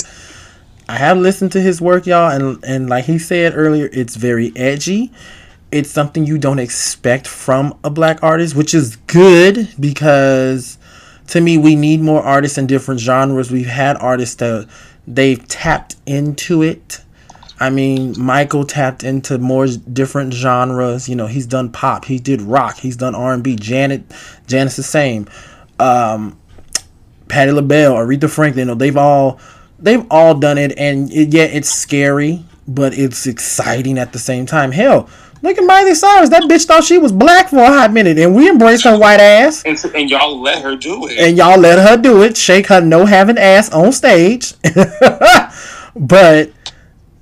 I 0.88 0.97
have 0.97 1.18
listened 1.18 1.53
to 1.53 1.61
his 1.61 1.80
work, 1.80 2.07
y'all, 2.07 2.30
and 2.30 2.62
and 2.64 2.91
like 2.91 3.05
he 3.05 3.18
said 3.18 3.53
earlier, 3.57 3.88
it's 3.93 4.16
very 4.16 4.53
edgy. 4.57 5.12
It's 5.70 5.88
something 5.88 6.26
you 6.26 6.36
don't 6.36 6.59
expect 6.59 7.28
from 7.28 7.78
a 7.84 7.91
black 7.91 8.24
artist, 8.24 8.57
which 8.57 8.74
is 8.74 8.97
good 8.97 9.68
because 9.78 10.78
to 11.30 11.41
me, 11.41 11.57
we 11.57 11.76
need 11.76 12.01
more 12.01 12.22
artists 12.22 12.59
in 12.59 12.66
different 12.66 13.01
genres. 13.01 13.53
We've 13.53 13.66
had 13.66 13.97
artists 13.99 14.34
that 14.36 14.68
they've 15.07 15.47
tapped 15.47 15.95
into 16.05 16.62
it. 16.62 17.03
I 17.61 17.68
mean, 17.68 18.14
Michael 18.18 18.64
tapped 18.64 19.04
into 19.04 19.36
more 19.36 19.66
different 19.66 20.32
genres. 20.32 21.11
You 21.11 21.14
know, 21.14 21.26
he's 21.26 21.46
done 21.46 21.70
pop, 21.70 22.06
he 22.06 22.18
did 22.18 22.40
rock, 22.40 22.78
he's 22.78 22.96
done 22.96 23.14
R 23.14 23.34
and 23.34 23.44
B. 23.44 23.54
Janet, 23.54 24.02
Janet's 24.46 24.76
the 24.76 24.82
same. 24.82 25.28
Um, 25.78 26.38
Patti 27.28 27.52
LaBelle, 27.52 27.94
Aretha 27.94 28.30
Franklin, 28.30 28.66
you 28.68 28.74
know, 28.74 28.74
they've 28.74 28.96
all 28.96 29.38
they've 29.78 30.04
all 30.11 30.34
done 30.34 30.56
it, 30.56 30.76
and 30.78 31.12
it, 31.12 31.34
yeah, 31.34 31.44
it's 31.44 31.68
scary, 31.68 32.44
but 32.66 32.94
it's 32.98 33.26
exciting 33.26 33.98
at 33.98 34.14
the 34.14 34.18
same 34.18 34.46
time. 34.46 34.72
Hell, 34.72 35.08
look 35.42 35.58
at 35.58 35.64
Miley 35.64 35.94
Cyrus. 35.94 36.30
That 36.30 36.44
bitch 36.44 36.64
thought 36.64 36.84
she 36.84 36.96
was 36.96 37.12
black 37.12 37.50
for 37.50 37.58
a 37.58 37.66
hot 37.66 37.92
minute, 37.92 38.18
and 38.18 38.34
we 38.34 38.48
embraced 38.48 38.84
her 38.84 38.98
white 38.98 39.20
ass, 39.20 39.64
and, 39.64 39.78
and 39.94 40.11
y'all 40.11 40.40
let 40.40 40.62
her 40.62 40.76
do 40.76 41.06
it. 41.08 41.18
and 41.18 41.36
y'all 41.36 41.58
let 41.58 41.78
her 41.78 41.98
do 42.00 42.22
it, 42.22 42.38
shake 42.38 42.68
her 42.68 42.80
no 42.80 43.04
having 43.04 43.36
ass 43.36 43.70
on 43.70 43.92
stage. 43.92 44.54
but 45.94 46.52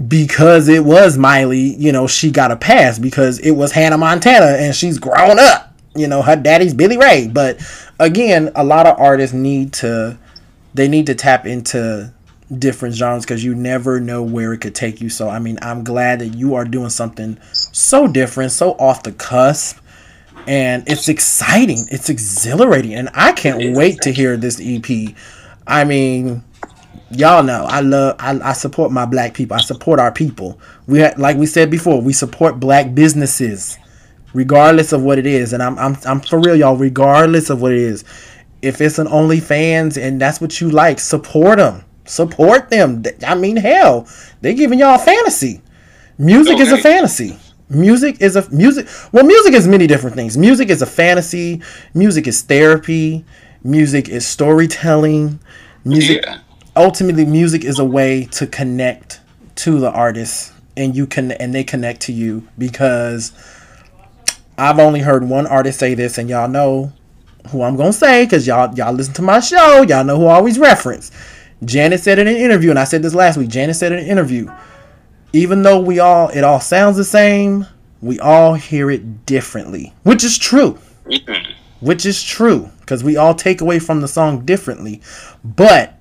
because 0.07 0.69
it 0.69 0.85
was 0.85 1.19
Miley, 1.19 1.75
you 1.77 1.91
know, 1.91 2.07
she 2.07 2.31
got 2.31 2.53
a 2.53 2.57
pass 2.57 2.99
because 2.99 3.39
it 3.41 3.53
was 3.53 3.73
Hannah 3.73 3.99
Montana, 3.99 4.57
and 4.59 4.75
she's 4.75 4.99
grown 4.99 5.39
up. 5.39 5.75
You 5.97 6.07
know, 6.07 6.23
her 6.23 6.37
daddy's 6.37 6.75
Billy 6.75 6.97
Ray. 6.97 7.29
But 7.29 7.61
again, 7.99 8.53
a 8.55 8.63
lot 8.63 8.87
of 8.87 8.99
artists 8.99 9.35
need 9.35 9.73
to 9.75 10.17
they 10.75 10.87
need 10.87 11.07
to 11.07 11.15
tap 11.15 11.47
into 11.47 12.13
different 12.57 12.95
genres 12.95 13.25
because 13.25 13.45
you 13.45 13.55
never 13.55 13.99
know 13.99 14.23
where 14.23 14.53
it 14.53 14.59
could 14.59 14.75
take 14.75 15.01
you. 15.01 15.09
So 15.09 15.29
I 15.29 15.41
mean, 15.41 15.59
I'm 15.63 15.83
glad 15.83 16.21
that 16.21 16.29
you 16.29 16.55
are 16.55 16.65
doing 16.65 16.91
something 16.91 17.39
so 17.53 18.07
different, 18.07 18.53
so 18.53 18.73
off 18.73 19.03
the 19.03 19.13
cusp, 19.13 19.79
and 20.47 20.85
it's 20.87 21.09
exciting. 21.09 21.87
It's 21.91 22.09
exhilarating, 22.09 22.95
and 22.95 23.11
I 23.15 23.33
can't 23.33 23.77
wait 23.77 24.03
to 24.03 24.13
hear 24.13 24.37
this 24.37 24.61
EP. 24.63 25.15
I 25.67 25.85
mean, 25.85 26.45
y'all 27.11 27.43
know 27.43 27.65
I 27.69 27.81
love 27.81 28.17
I, 28.19 28.39
I 28.41 28.53
support 28.53 28.93
my 28.93 29.07
black 29.07 29.35
people. 29.35 29.57
I 29.57 29.61
support 29.61 30.01
our 30.01 30.13
people. 30.13 30.61
We 30.87 31.01
ha- 31.01 31.15
like 31.17 31.37
we 31.37 31.47
said 31.47 31.71
before, 31.71 32.01
we 32.01 32.13
support 32.13 32.61
black 32.61 32.95
businesses 32.95 33.79
regardless 34.35 34.93
of 34.93 35.03
what 35.03 35.19
it 35.19 35.27
is. 35.27 35.53
And 35.53 35.63
I'm 35.63 35.79
I'm 35.79 35.97
I'm 36.07 36.21
for 36.21 36.41
real, 36.41 36.57
y'all. 36.57 36.77
Regardless 36.77 37.51
of 37.51 37.61
what 37.61 37.73
it 37.73 37.79
is, 37.79 38.05
if 38.63 38.81
it's 38.81 38.99
an 38.99 39.07
OnlyFans 39.07 40.01
and 40.01 40.21
that's 40.21 40.41
what 40.41 40.61
you 40.61 40.71
like, 40.71 40.99
support 40.99 41.59
them. 41.59 41.85
Support 42.05 42.71
them. 42.71 43.03
I 43.27 43.35
mean, 43.35 43.57
hell, 43.57 44.09
they 44.41 44.55
giving 44.55 44.79
y'all 44.79 44.95
a 44.95 44.99
fantasy. 44.99 45.61
Music 46.17 46.59
is 46.59 46.73
a 46.73 46.79
fantasy. 46.79 47.39
Music 47.69 48.21
is 48.23 48.35
a 48.35 48.49
music. 48.51 48.89
Well, 49.13 49.25
music 49.25 49.53
is 49.53 49.69
many 49.69 49.87
different 49.87 50.17
things. 50.17 50.39
Music 50.39 50.71
is 50.71 50.81
a 50.81 50.87
fantasy. 50.87 51.61
Music 51.93 52.27
is 52.27 52.41
therapy. 52.43 53.25
Music 53.63 54.09
is 54.09 54.27
storytelling. 54.27 55.39
Music 55.85 56.25
yeah. 56.25 56.39
Ultimately 56.79 57.25
music 57.27 57.65
is 57.65 57.79
a 57.79 57.85
way 57.85 58.25
to 58.27 58.47
connect 58.47 59.21
to 59.57 59.79
the 59.81 59.91
artist 59.91 60.53
and 60.77 60.95
you 60.97 61.07
can 61.07 61.33
and 61.33 61.55
they 61.55 61.65
connect 61.65 62.01
to 62.03 62.13
you 62.13 62.47
because 62.57 63.33
I've 64.57 64.79
only 64.79 65.01
heard 65.01 65.29
one 65.29 65.47
artist 65.47 65.79
say 65.81 65.95
this 65.95 66.19
and 66.19 66.29
y'all 66.31 66.49
know 66.49 66.93
who 67.51 67.63
I'm 67.63 67.77
gonna 67.77 67.93
say 67.93 68.25
because 68.25 68.47
y'all 68.47 68.73
y'all 68.77 68.93
listen 68.93 69.15
to 69.15 69.23
my 69.23 69.41
show 69.41 69.83
y'all 69.83 70.05
know 70.05 70.17
who 70.17 70.27
I 70.27 70.35
always 70.37 70.59
reference 70.59 71.11
Janet 71.65 72.01
said 72.01 72.19
in 72.21 72.29
an 72.29 72.37
interview 72.37 72.71
and 72.71 72.79
I 72.79 72.85
said 72.85 73.03
this 73.03 73.15
last 73.15 73.37
week 73.37 73.49
Janet 73.49 73.77
said 73.77 73.93
in 73.93 73.99
an 73.99 74.07
interview 74.07 74.49
even 75.33 75.63
though 75.63 75.81
we 75.81 75.99
all 75.99 76.29
it 76.29 76.45
all 76.45 76.61
sounds 76.61 76.97
the 76.97 77.05
same 77.05 77.67
we 78.01 78.21
all 78.21 78.55
hear 78.55 78.91
it 78.91 79.27
differently 79.27 79.93
which 80.05 80.23
is 80.23 80.39
true 80.39 80.79
Mhm. 81.07 81.45
which 81.81 82.07
is 82.07 82.23
true 82.23 82.71
because 82.81 83.03
we 83.03 83.17
all 83.17 83.35
take 83.35 83.61
away 83.61 83.79
from 83.79 84.01
the 84.01 84.09
song 84.09 84.45
differently. 84.47 85.01
But 85.45 85.98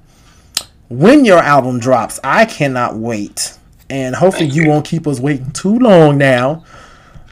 when 0.89 1.25
your 1.25 1.39
album 1.39 1.79
drops, 1.79 2.19
I 2.23 2.45
cannot 2.45 2.95
wait, 2.97 3.57
and 3.89 4.15
hopefully 4.15 4.47
you 4.49 4.67
won't 4.67 4.85
keep 4.85 5.07
us 5.07 5.19
waiting 5.19 5.51
too 5.51 5.77
long 5.79 6.17
now. 6.17 6.63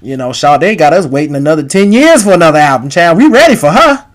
You 0.02 0.18
know, 0.18 0.32
Sade 0.34 0.78
got 0.78 0.94
us 0.94 1.06
waiting 1.06 1.36
another 1.36 1.64
ten 1.64 1.92
years 1.92 2.24
for 2.24 2.34
another 2.34 2.60
album, 2.60 2.90
child. 2.90 3.18
We 3.18 3.28
ready 3.28 3.56
for 3.56 3.72
her? 3.72 4.06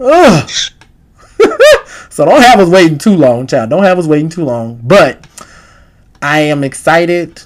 Ugh. 0.00 0.50
so 2.10 2.24
don't 2.24 2.42
have 2.42 2.60
us 2.60 2.68
waiting 2.68 2.98
too 2.98 3.14
long, 3.16 3.46
child. 3.46 3.70
Don't 3.70 3.84
have 3.84 3.98
us 3.98 4.06
waiting 4.06 4.28
too 4.28 4.44
long. 4.44 4.80
But 4.82 5.26
I 6.20 6.40
am 6.40 6.64
excited. 6.64 7.42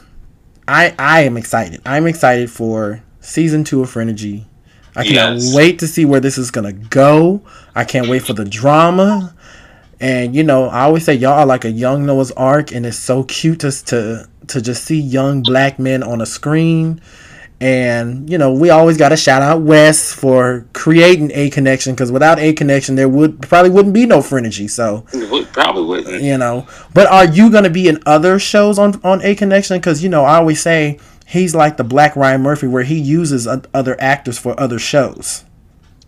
I 0.66 0.94
I 0.98 1.22
am 1.22 1.36
excited. 1.36 1.80
I'm 1.84 2.06
excited 2.06 2.50
for 2.50 3.02
season 3.20 3.64
two 3.64 3.82
of 3.82 3.92
Frenergy. 3.92 4.44
I 4.96 5.04
cannot 5.04 5.34
Yes. 5.34 5.54
wait 5.54 5.78
to 5.80 5.88
see 5.88 6.04
where 6.04 6.20
this 6.20 6.38
is 6.38 6.50
gonna 6.50 6.72
go. 6.72 7.42
I 7.74 7.84
can't 7.84 8.08
wait 8.08 8.22
for 8.22 8.32
the 8.32 8.44
drama. 8.44 9.33
And 10.00 10.34
you 10.34 10.42
know, 10.42 10.66
I 10.68 10.82
always 10.82 11.04
say 11.04 11.14
y'all 11.14 11.32
are 11.40 11.46
like 11.46 11.64
a 11.64 11.70
young 11.70 12.04
Noah's 12.06 12.32
Arc, 12.32 12.72
and 12.72 12.84
it's 12.84 12.98
so 12.98 13.24
cute 13.24 13.60
to 13.60 13.70
to 13.86 14.28
to 14.48 14.60
just 14.60 14.84
see 14.84 15.00
young 15.00 15.42
black 15.42 15.78
men 15.78 16.02
on 16.02 16.20
a 16.20 16.26
screen. 16.26 17.00
And 17.60 18.28
you 18.28 18.36
know, 18.36 18.52
we 18.52 18.68
always 18.70 18.96
got 18.98 19.10
to 19.10 19.16
shout 19.16 19.40
out 19.40 19.62
Wes 19.62 20.12
for 20.12 20.66
creating 20.72 21.30
a 21.32 21.48
connection 21.50 21.94
because 21.94 22.10
without 22.12 22.38
a 22.38 22.52
connection, 22.52 22.96
there 22.96 23.08
would 23.08 23.40
probably 23.42 23.70
wouldn't 23.70 23.94
be 23.94 24.04
no 24.06 24.18
Frenergy. 24.18 24.68
So 24.68 25.06
would- 25.30 25.50
Probably 25.52 25.84
wouldn't. 25.84 26.22
you 26.22 26.36
know. 26.36 26.66
But 26.92 27.06
are 27.06 27.24
you 27.26 27.50
gonna 27.50 27.70
be 27.70 27.86
in 27.88 28.02
other 28.04 28.38
shows 28.40 28.78
on 28.78 29.00
on 29.04 29.22
A 29.22 29.34
Connection? 29.36 29.78
Because 29.78 30.02
you 30.02 30.08
know, 30.08 30.24
I 30.24 30.36
always 30.36 30.60
say 30.60 30.98
he's 31.26 31.54
like 31.54 31.76
the 31.76 31.84
Black 31.84 32.16
Ryan 32.16 32.42
Murphy, 32.42 32.66
where 32.66 32.82
he 32.82 32.98
uses 32.98 33.46
other 33.72 33.96
actors 34.00 34.36
for 34.36 34.58
other 34.60 34.80
shows. 34.80 35.44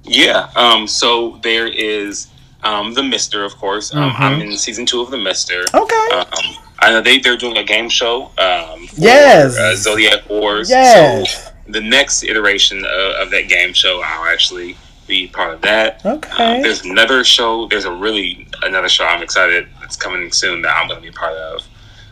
Yeah. 0.03 0.51
Um. 0.57 0.89
So 0.89 1.39
there 1.43 1.69
is 1.69 2.27
um 2.67 2.95
the 2.95 3.03
Mister, 3.03 3.45
of 3.45 3.55
course. 3.57 3.95
Um. 3.95 4.11
Mhm. 4.13 4.21
I'm 4.21 4.41
in 4.41 4.57
season 4.57 4.85
two 4.87 5.01
of 5.01 5.11
the 5.11 5.19
Mister. 5.19 5.65
Okay. 5.75 6.09
Um. 6.13 6.27
I 6.81 6.91
know 6.91 7.01
they 7.01 7.19
they're 7.19 7.37
doing 7.37 7.57
a 7.57 7.65
game 7.65 7.89
show. 7.89 8.31
Um. 8.39 8.87
for, 8.89 9.01
Yes. 9.01 9.57
Uh, 9.59 9.75
Zodiac 9.77 10.29
Wars. 10.29 10.69
Yes. 10.71 11.45
So 11.47 11.51
the 11.69 11.81
next 11.81 12.23
iteration 12.23 12.79
of, 12.85 13.11
of 13.23 13.31
that 13.31 13.49
game 13.49 13.73
show, 13.73 14.01
I'll 14.05 14.31
actually 14.33 14.77
be 15.07 15.27
part 15.29 15.55
of 15.55 15.61
that. 15.63 16.05
Okay. 16.05 16.57
Um, 16.57 16.63
there's 16.63 16.83
another 16.85 17.25
show. 17.25 17.67
There's 17.69 17.85
a 17.87 17.93
really 17.93 18.47
another 18.63 18.89
show 18.89 19.05
I'm 19.05 19.23
excited 19.23 19.69
It's 19.83 19.97
coming 19.97 20.31
soon 20.33 20.63
that 20.63 20.77
I'm 20.77 20.89
going 20.89 21.01
to 21.01 21.07
be 21.11 21.13
part 21.13 21.35
of. 21.35 21.67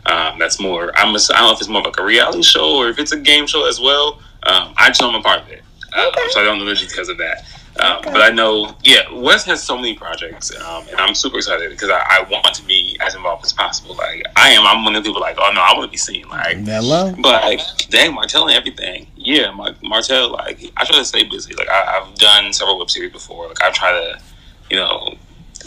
Um, 0.07 0.39
that's 0.39 0.59
more. 0.59 0.91
I'm. 0.97 1.13
A, 1.15 1.19
I 1.33 1.39
don't 1.39 1.47
know 1.47 1.51
if 1.53 1.59
it's 1.59 1.67
more 1.69 1.81
of 1.81 1.85
like 1.87 1.99
a 1.99 2.05
reality 2.05 2.43
show 2.43 2.75
or 2.77 2.89
if 2.89 2.99
it's 2.99 3.11
a 3.11 3.19
game 3.19 3.47
show 3.47 3.67
as 3.67 3.79
well. 3.79 4.19
Um, 4.43 4.73
I 4.77 4.89
just 4.89 5.01
know 5.01 5.09
I'm 5.09 5.15
a 5.15 5.21
part 5.21 5.41
of 5.41 5.49
it. 5.49 5.61
Uh, 5.95 6.07
Okay. 6.09 6.21
So 6.31 6.41
I 6.41 6.43
don't 6.43 6.59
know 6.59 6.65
the 6.65 6.75
details 6.75 7.09
of 7.09 7.17
that. 7.17 7.43
Um, 7.77 8.01
But 8.03 8.21
I 8.21 8.29
know, 8.29 8.73
yeah, 8.83 9.11
Wes 9.11 9.43
has 9.45 9.61
so 9.61 9.75
many 9.75 9.95
projects, 9.95 10.55
um, 10.61 10.87
and 10.87 10.95
I'm 10.97 11.13
super 11.13 11.37
excited 11.37 11.69
because 11.69 11.89
I, 11.89 11.99
I, 12.09 12.29
want 12.29 12.55
to 12.55 12.63
be 12.63 12.97
as 13.01 13.15
involved 13.15 13.43
as 13.43 13.51
possible. 13.51 13.95
Like 13.95 14.23
I 14.37 14.51
am, 14.51 14.65
I'm 14.65 14.85
one 14.85 14.95
of 14.95 15.03
the 15.03 15.09
people 15.09 15.19
like, 15.19 15.35
oh 15.37 15.51
no, 15.53 15.59
I 15.59 15.73
want 15.73 15.87
to 15.87 15.91
be 15.91 15.97
seen. 15.97 16.25
Like, 16.29 16.57
Hello. 16.59 17.13
but 17.19 17.43
like, 17.43 17.59
dang, 17.89 18.13
Martell 18.13 18.47
and 18.47 18.55
everything. 18.55 19.07
Yeah, 19.17 19.51
my, 19.51 19.75
Martell, 19.83 20.31
like, 20.31 20.71
I 20.77 20.85
try 20.85 20.97
to 20.97 21.03
stay 21.03 21.25
busy. 21.25 21.53
Like 21.53 21.67
I, 21.67 21.99
have 21.99 22.15
done 22.15 22.53
several 22.53 22.79
web 22.79 22.89
series 22.89 23.11
before. 23.11 23.49
Like 23.49 23.61
I 23.61 23.71
try 23.71 23.91
to, 23.91 24.21
you 24.69 24.77
know, 24.77 25.15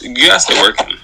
you 0.01 0.15
gotta 0.15 0.41
stay 0.41 0.59
working. 0.63 0.97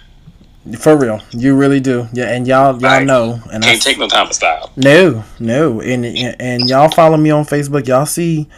For 0.78 0.96
real, 0.96 1.20
you 1.32 1.54
really 1.54 1.80
do. 1.80 2.08
Yeah, 2.14 2.32
and 2.32 2.46
y'all 2.46 2.80
y'all 2.80 3.04
know, 3.04 3.42
and 3.52 3.62
can't 3.62 3.76
I, 3.76 3.78
take 3.78 3.98
no 3.98 4.08
time 4.08 4.28
to 4.28 4.34
stop. 4.34 4.74
No, 4.78 5.22
no, 5.38 5.82
and 5.82 6.06
and 6.06 6.66
y'all 6.66 6.88
follow 6.88 7.18
me 7.18 7.28
on 7.28 7.44
Facebook. 7.44 7.86
Y'all 7.86 8.06
see, 8.06 8.48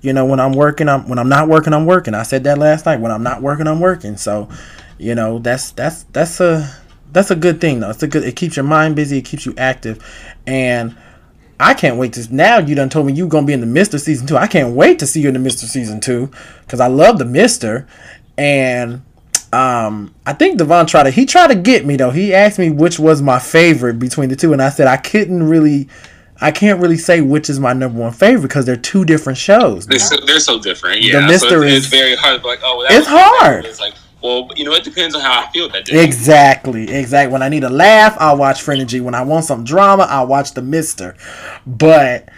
you 0.00 0.12
know, 0.12 0.24
when 0.24 0.40
I'm 0.40 0.52
working, 0.52 0.88
I'm 0.88 1.08
when 1.08 1.18
I'm 1.18 1.28
not 1.28 1.48
working, 1.48 1.72
I'm 1.72 1.86
working. 1.86 2.14
I 2.14 2.22
said 2.22 2.44
that 2.44 2.58
last 2.58 2.86
night. 2.86 3.00
When 3.00 3.12
I'm 3.12 3.22
not 3.22 3.42
working, 3.42 3.66
I'm 3.66 3.80
working. 3.80 4.16
So, 4.16 4.48
you 4.98 5.14
know, 5.14 5.38
that's 5.38 5.72
that's 5.72 6.04
that's 6.12 6.40
a 6.40 6.74
that's 7.12 7.30
a 7.30 7.36
good 7.36 7.60
thing 7.60 7.80
though. 7.80 7.90
It's 7.90 8.02
a 8.02 8.08
good. 8.08 8.24
It 8.24 8.36
keeps 8.36 8.56
your 8.56 8.64
mind 8.64 8.96
busy. 8.96 9.18
It 9.18 9.24
keeps 9.24 9.46
you 9.46 9.54
active, 9.56 10.04
and. 10.46 10.96
I 11.62 11.74
can't 11.74 11.98
wait 11.98 12.14
to 12.14 12.34
now. 12.34 12.56
You 12.56 12.74
done 12.74 12.88
told 12.88 13.04
me 13.04 13.12
you 13.12 13.28
gonna 13.28 13.46
be 13.46 13.52
in 13.52 13.60
the 13.60 13.66
Mister 13.66 13.98
season 13.98 14.26
two. 14.26 14.38
I 14.38 14.46
can't 14.46 14.74
wait 14.74 14.98
to 15.00 15.06
see 15.06 15.20
you 15.20 15.28
in 15.28 15.34
the 15.34 15.40
Mister 15.40 15.66
season 15.66 16.00
two 16.00 16.30
because 16.62 16.80
I 16.80 16.86
love 16.86 17.18
the 17.18 17.26
Mister, 17.26 17.86
and 18.38 19.02
um, 19.52 20.14
I 20.24 20.32
think 20.32 20.56
Devon 20.56 20.86
tried 20.86 21.02
to 21.02 21.10
he 21.10 21.26
tried 21.26 21.48
to 21.48 21.54
get 21.54 21.84
me 21.84 21.96
though. 21.96 22.12
He 22.12 22.32
asked 22.32 22.58
me 22.58 22.70
which 22.70 22.98
was 22.98 23.20
my 23.20 23.38
favorite 23.38 23.98
between 23.98 24.30
the 24.30 24.36
two, 24.36 24.54
and 24.54 24.62
I 24.62 24.70
said 24.70 24.86
I 24.86 24.96
couldn't 24.96 25.42
really 25.42 25.90
I 26.40 26.50
can't 26.50 26.80
really 26.80 26.96
say 26.96 27.20
which 27.20 27.50
is 27.50 27.60
my 27.60 27.72
number 27.72 28.00
one 28.00 28.12
favorite 28.12 28.42
because 28.42 28.64
they're 28.64 28.76
two 28.76 29.04
different 29.04 29.38
shows. 29.38 29.86
They're 29.86 29.98
so, 29.98 30.16
they're 30.24 30.40
so 30.40 30.58
different. 30.58 31.02
Yeah, 31.02 31.20
the 31.20 31.26
mystery 31.26 31.50
so 31.50 31.62
it's, 31.62 31.72
is 31.72 31.84
it's 31.84 31.86
very 31.94 32.16
hard. 32.16 32.42
Like, 32.44 32.60
oh, 32.62 32.78
well, 32.78 32.86
it's 32.88 33.06
hard. 33.06 33.66
It's 33.66 33.80
like, 33.80 33.94
well, 34.22 34.48
you 34.56 34.64
know, 34.64 34.72
it 34.72 34.84
depends 34.84 35.14
on 35.14 35.20
how 35.20 35.42
I 35.42 35.50
feel 35.50 35.68
that 35.70 35.84
day. 35.84 36.02
Exactly, 36.04 36.90
exactly. 36.90 37.32
When 37.32 37.42
I 37.42 37.48
need 37.48 37.64
a 37.64 37.70
laugh, 37.70 38.16
I'll 38.18 38.36
watch 38.36 38.62
Frenergy. 38.62 39.00
When 39.00 39.14
I 39.14 39.22
want 39.22 39.44
some 39.44 39.64
drama, 39.64 40.06
I'll 40.08 40.26
watch 40.26 40.52
The 40.52 40.62
Mister. 40.62 41.16
But 41.66 42.28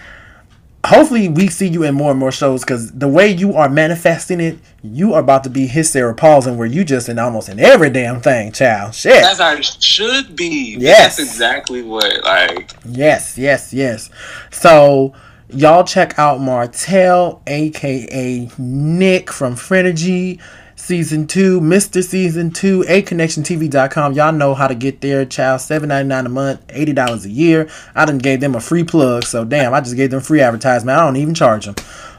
hopefully 0.85 1.29
we 1.29 1.49
see 1.49 1.69
you 1.69 1.85
in 1.85 1.95
more 1.95 2.11
and 2.11 2.19
more 2.19 2.33
shows 2.33 2.63
because 2.63 2.93
the 2.93 3.09
way 3.09 3.29
you 3.29 3.55
are 3.55 3.69
manifesting 3.69 4.41
it, 4.41 4.59
you 4.83 5.15
are 5.15 5.21
about 5.21 5.45
to 5.45 5.51
be 5.51 5.67
his 5.67 5.91
Sarah 5.91 6.15
Paulson, 6.15 6.57
where 6.57 6.67
you 6.67 6.85
just 6.85 7.09
in 7.09 7.19
almost 7.19 7.49
in 7.49 7.61
every 7.61 7.91
damn 7.91 8.21
thing, 8.21 8.53
child. 8.53 8.95
Shit. 8.95 9.23
That's 9.23 9.39
how 9.39 9.55
it 9.55 9.65
should 9.65 10.35
be. 10.35 10.77
Yes. 10.79 11.17
That's 11.17 11.31
exactly 11.31 11.83
what 11.83 12.23
like. 12.25 12.73
Yes, 12.85 13.39
yes, 13.39 13.73
yes. 13.73 14.11
So 14.51 15.15
y'all 15.49 15.85
check 15.85 16.19
out 16.19 16.41
Martell, 16.41 17.43
aka 17.47 18.51
Nick 18.59 19.31
from 19.31 19.55
Frenergy 19.55 20.41
season 20.83 21.29
two, 21.29 21.61
Mr. 21.61 22.03
Season 22.03 22.51
two, 22.51 22.85
A 22.89 23.03
AConnectionTV.com. 23.03 24.15
Y'all 24.15 24.33
know 24.33 24.53
how 24.53 24.67
to 24.67 24.75
get 24.75 25.01
there, 25.01 25.25
child. 25.25 25.61
Seven 25.61 25.89
ninety 25.89 26.09
nine 26.09 26.27
a 26.27 26.29
month, 26.29 26.61
eighty 26.71 26.93
dollars 26.93 27.25
a 27.25 27.31
year. 27.31 27.69
I 27.95 28.05
done 28.05 28.19
gave 28.19 28.41
them 28.41 28.55
a 28.57 28.61
free 28.61 28.83
plug, 28.83 29.25
so 29.25 29.45
damn, 29.45 29.73
I 29.73 29.81
just 29.81 29.97
gave 29.97 30.11
them 30.11 30.21
free 30.21 30.41
advertisement. 30.41 30.99
I 30.99 31.05
don't 31.05 31.17
even 31.17 31.35
charge 31.35 31.67
them. 31.67 31.77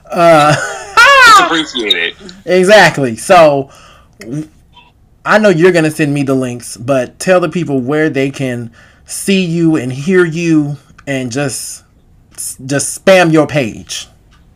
Uh, 0.09 0.55
appreciated. 1.45 2.16
Exactly. 2.45 3.18
So 3.18 3.70
I 5.26 5.38
know 5.39 5.49
you're 5.49 5.74
gonna 5.74 5.91
send 5.91 6.14
me 6.14 6.24
the 6.24 6.36
links, 6.36 6.78
but 6.78 7.20
tell 7.20 7.41
the 7.41 7.49
people 7.49 7.82
where 7.82 8.09
they 8.09 8.32
can 8.32 8.72
see 9.05 9.43
you 9.43 9.76
and 9.76 9.91
hear 9.91 10.26
you, 10.26 10.78
and 11.05 11.32
just 11.32 11.84
just 12.66 13.03
spam 13.05 13.34
your 13.34 13.45
page. 13.45 14.07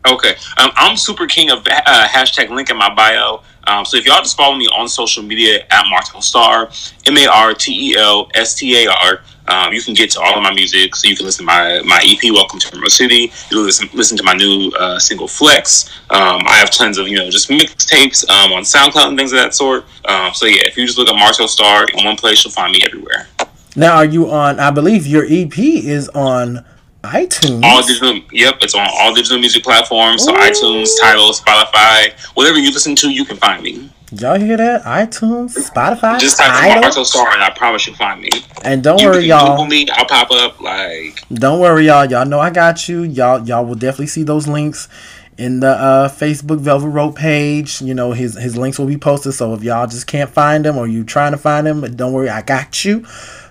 Okay, 0.08 0.36
um, 0.56 0.70
I'm 0.74 0.96
super 0.96 1.26
king 1.26 1.50
of 1.50 1.66
uh, 1.66 2.08
hashtag 2.08 2.48
link 2.48 2.70
in 2.70 2.78
my 2.78 2.94
bio. 2.94 3.42
Um, 3.66 3.84
so 3.84 3.98
if 3.98 4.06
y'all 4.06 4.22
just 4.22 4.38
follow 4.38 4.56
me 4.56 4.66
on 4.68 4.88
social 4.88 5.22
media 5.22 5.66
at 5.70 5.84
Martell 5.90 6.22
Starr, 6.22 6.70
M 7.06 7.18
A 7.18 7.26
R 7.26 7.52
T 7.52 7.92
E 7.92 7.96
L 7.96 8.30
S 8.34 8.54
T 8.54 8.84
A 8.84 8.90
R. 8.90 9.20
Um, 9.48 9.72
you 9.72 9.82
can 9.82 9.94
get 9.94 10.10
to 10.12 10.20
all 10.20 10.36
of 10.36 10.42
my 10.42 10.52
music, 10.52 10.94
so 10.94 11.08
you 11.08 11.16
can 11.16 11.26
listen 11.26 11.44
to 11.44 11.46
my, 11.46 11.80
my 11.84 12.00
EP, 12.04 12.32
Welcome 12.32 12.58
to 12.60 12.74
Emerald 12.74 12.92
City. 12.92 13.32
You 13.50 13.60
listen 13.60 13.88
listen 13.92 14.16
to 14.16 14.22
my 14.22 14.32
new 14.32 14.70
uh, 14.78 14.98
single, 14.98 15.28
Flex. 15.28 15.88
Um, 16.08 16.42
I 16.46 16.56
have 16.56 16.70
tons 16.70 16.96
of 16.96 17.06
you 17.06 17.16
know 17.16 17.28
just 17.28 17.50
mixtapes 17.50 18.28
um, 18.30 18.52
on 18.52 18.62
SoundCloud 18.62 19.08
and 19.08 19.18
things 19.18 19.32
of 19.32 19.38
that 19.38 19.54
sort. 19.54 19.84
Um, 20.06 20.32
so 20.32 20.46
yeah, 20.46 20.62
if 20.64 20.78
you 20.78 20.86
just 20.86 20.96
look 20.96 21.08
at 21.08 21.16
Martell 21.16 21.48
Starr 21.48 21.86
in 21.94 22.04
one 22.06 22.16
place, 22.16 22.44
you'll 22.44 22.52
find 22.52 22.72
me 22.72 22.82
everywhere. 22.82 23.28
Now, 23.76 23.96
are 23.96 24.06
you 24.06 24.30
on? 24.30 24.58
I 24.58 24.70
believe 24.70 25.06
your 25.06 25.24
EP 25.28 25.58
is 25.58 26.08
on 26.10 26.64
iTunes. 27.02 27.62
All 27.62 27.86
digital. 27.86 28.20
Yep, 28.32 28.56
it's 28.62 28.74
on 28.74 28.88
all 28.92 29.14
digital 29.14 29.38
music 29.38 29.62
platforms. 29.62 30.24
So 30.24 30.32
Ooh. 30.32 30.38
iTunes, 30.38 30.90
Tidal, 31.00 31.32
Spotify, 31.32 32.12
whatever 32.34 32.58
you 32.58 32.72
listen 32.72 32.96
to, 32.96 33.10
you 33.10 33.24
can 33.24 33.36
find 33.36 33.62
me. 33.62 33.90
Y'all 34.10 34.40
hear 34.40 34.56
that? 34.56 34.82
iTunes, 34.84 35.54
Spotify, 35.54 36.18
just 36.18 36.38
type 36.38 36.74
in 36.74 36.80
Martell 36.80 37.04
Starr, 37.04 37.30
and 37.30 37.42
I 37.42 37.50
promise 37.50 37.86
you'll 37.86 37.96
find 37.96 38.22
me. 38.22 38.30
And 38.64 38.82
don't 38.82 38.98
you 39.00 39.08
worry, 39.08 39.26
y'all. 39.26 39.50
Google 39.50 39.66
me, 39.66 39.86
I'll 39.92 40.06
pop 40.06 40.30
up. 40.30 40.58
Like, 40.62 41.22
don't 41.30 41.60
worry, 41.60 41.86
y'all. 41.86 42.06
Y'all 42.06 42.24
know 42.24 42.40
I 42.40 42.48
got 42.48 42.88
you. 42.88 43.02
Y'all, 43.02 43.46
y'all 43.46 43.66
will 43.66 43.74
definitely 43.74 44.06
see 44.06 44.22
those 44.22 44.48
links 44.48 44.88
in 45.36 45.60
the 45.60 45.68
uh, 45.68 46.08
Facebook 46.08 46.58
Velvet 46.58 46.88
Rope 46.88 47.16
page. 47.16 47.82
You 47.82 47.94
know, 47.94 48.12
his 48.12 48.34
his 48.34 48.56
links 48.56 48.78
will 48.78 48.86
be 48.86 48.96
posted. 48.96 49.34
So 49.34 49.52
if 49.52 49.62
y'all 49.62 49.86
just 49.86 50.06
can't 50.06 50.30
find 50.30 50.64
them 50.64 50.78
or 50.78 50.86
you 50.86 51.04
trying 51.04 51.32
to 51.32 51.38
find 51.38 51.66
them, 51.66 51.94
don't 51.94 52.14
worry, 52.14 52.30
I 52.30 52.40
got 52.40 52.86
you. 52.86 53.06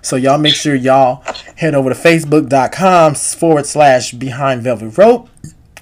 So 0.08 0.16
y'all 0.16 0.38
make 0.38 0.55
sure 0.55 0.74
y'all 0.74 1.22
head 1.58 1.76
over 1.76 1.89
to 1.89 1.95
facebook.com 1.95 3.16
forward 3.16 3.66
slash 3.66 4.14
behind 4.14 4.62
velvet 4.62 4.97
rope. 4.97 5.28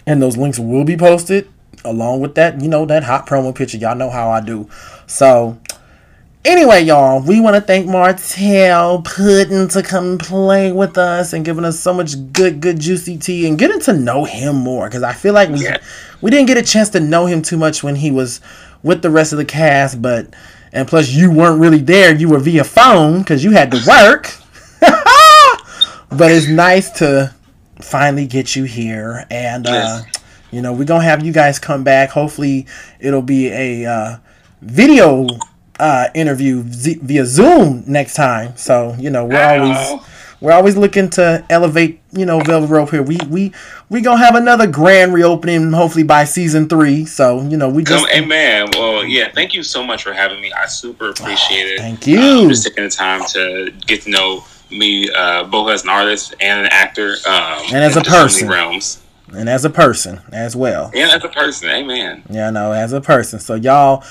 And 0.07 0.19
those 0.19 0.36
links 0.36 0.57
will 0.57 0.84
be 0.84 0.97
posted 0.97 1.47
along 1.84 2.21
with 2.21 2.34
that, 2.34 2.59
you 2.59 2.67
know, 2.67 2.88
that 2.88 3.03
hot 3.03 3.28
promo 3.28 3.53
picture. 3.53 3.78
Y'all 3.78 3.95
know 3.95 4.09
how 4.09 4.32
I 4.32 4.41
do. 4.41 4.67
So 5.05 5.59
anyway, 6.43 6.82
y'all, 6.82 7.21
we 7.21 7.39
want 7.39 7.55
to 7.55 7.61
thank 7.61 7.86
Martell 7.86 9.03
Puddin 9.03 9.67
to 9.67 9.84
come 9.84 10.17
play 10.17 10.71
with 10.71 10.97
us 10.97 11.34
and 11.34 11.45
giving 11.45 11.63
us 11.63 11.80
so 11.80 11.93
much 11.93 12.15
good, 12.34 12.61
good 12.61 12.80
juicy 12.80 13.19
tea 13.19 13.47
and 13.47 13.59
getting 13.59 13.80
to 13.82 13.93
know 13.93 14.23
him 14.23 14.55
more. 14.55 14.88
Because 14.88 15.03
I 15.03 15.13
feel 15.13 15.36
like 15.36 15.49
we 15.49 15.65
yeah. 15.65 15.78
we 16.21 16.32
didn't 16.32 16.47
get 16.47 16.57
a 16.57 16.63
chance 16.63 16.89
to 16.89 16.99
know 16.99 17.28
him 17.28 17.43
too 17.43 17.57
much 17.57 17.84
when 17.84 17.95
he 17.95 18.09
was 18.09 18.41
with 18.82 19.03
the 19.03 19.11
rest 19.11 19.34
of 19.34 19.38
the 19.38 19.45
cast, 19.45 20.01
but 20.01 20.34
and 20.76 20.88
plus 20.88 21.09
you 21.09 21.32
weren't 21.32 21.59
really 21.59 21.80
there. 21.82 22.13
You 22.13 22.30
were 22.30 22.39
via 22.39 22.63
phone 22.63 23.19
because 23.19 23.43
you 23.43 23.51
had 23.51 23.71
to 23.71 23.82
work. 23.88 24.32
But 26.09 26.32
it's 26.32 26.47
nice 26.47 26.91
to 26.99 27.34
finally 27.82 28.26
get 28.28 28.55
you 28.55 28.63
here. 28.63 29.26
And 29.30 29.67
uh, 29.67 30.01
you 30.51 30.61
know 30.61 30.71
we're 30.71 30.86
gonna 30.86 31.03
have 31.03 31.26
you 31.26 31.34
guys 31.34 31.59
come 31.59 31.84
back. 31.84 32.11
Hopefully 32.11 32.67
it'll 32.99 33.21
be 33.23 33.47
a 33.49 33.86
uh, 33.86 34.17
video 34.61 35.28
uh, 35.80 36.07
interview 36.13 36.63
z- 36.71 36.99
via 37.01 37.26
zoom 37.26 37.84
next 37.88 38.13
time. 38.13 38.55
So 38.55 38.95
you 38.97 39.09
know 39.09 39.26
we're 39.26 39.36
always 39.59 39.78
we're 40.41 40.51
always 40.51 40.75
looking 40.75 41.09
to 41.11 41.45
elevate, 41.49 42.01
you 42.11 42.25
know, 42.25 42.39
Velvet 42.39 42.67
Rope 42.67 42.91
here. 42.91 43.03
We 43.03 43.17
we 43.29 43.53
we 43.89 44.01
gonna 44.01 44.23
have 44.23 44.36
another 44.36 44.67
grand 44.67 45.13
reopening, 45.13 45.71
hopefully 45.71 46.03
by 46.03 46.25
season 46.25 46.67
three. 46.67 47.05
So 47.05 47.41
you 47.41 47.57
know, 47.57 47.69
we 47.69 47.83
just. 47.83 48.07
Come, 48.07 48.23
amen. 48.23 48.69
Well, 48.73 49.03
yeah. 49.03 49.31
Thank 49.31 49.53
you 49.53 49.63
so 49.63 49.83
much 49.83 50.03
for 50.03 50.13
having 50.13 50.41
me. 50.41 50.51
I 50.51 50.65
super 50.65 51.09
appreciate 51.09 51.67
it. 51.67 51.79
Thank 51.79 52.07
you. 52.07 52.19
Um, 52.19 52.49
just 52.49 52.65
taking 52.65 52.83
the 52.83 52.89
time 52.89 53.23
to 53.29 53.71
get 53.88 54.03
to 54.03 54.09
know 54.09 54.43
me, 54.71 55.09
uh, 55.11 55.45
both 55.45 55.69
as 55.69 55.83
an 55.83 55.89
artist 55.89 56.36
and 56.39 56.61
an 56.61 56.71
actor, 56.71 57.15
um, 57.27 57.61
and 57.67 57.83
as 57.83 57.95
a 57.95 58.01
person. 58.01 58.47
realms. 58.47 59.01
And 59.33 59.49
as 59.49 59.65
a 59.65 59.71
person 59.71 60.21
as 60.31 60.55
well. 60.55 60.91
And 60.93 61.11
as 61.11 61.23
a 61.23 61.29
person, 61.29 61.69
amen. 61.69 62.23
Yeah, 62.29 62.51
no, 62.51 62.71
as 62.71 62.93
a 62.93 63.01
person. 63.01 63.39
So 63.39 63.55
y'all 63.55 64.03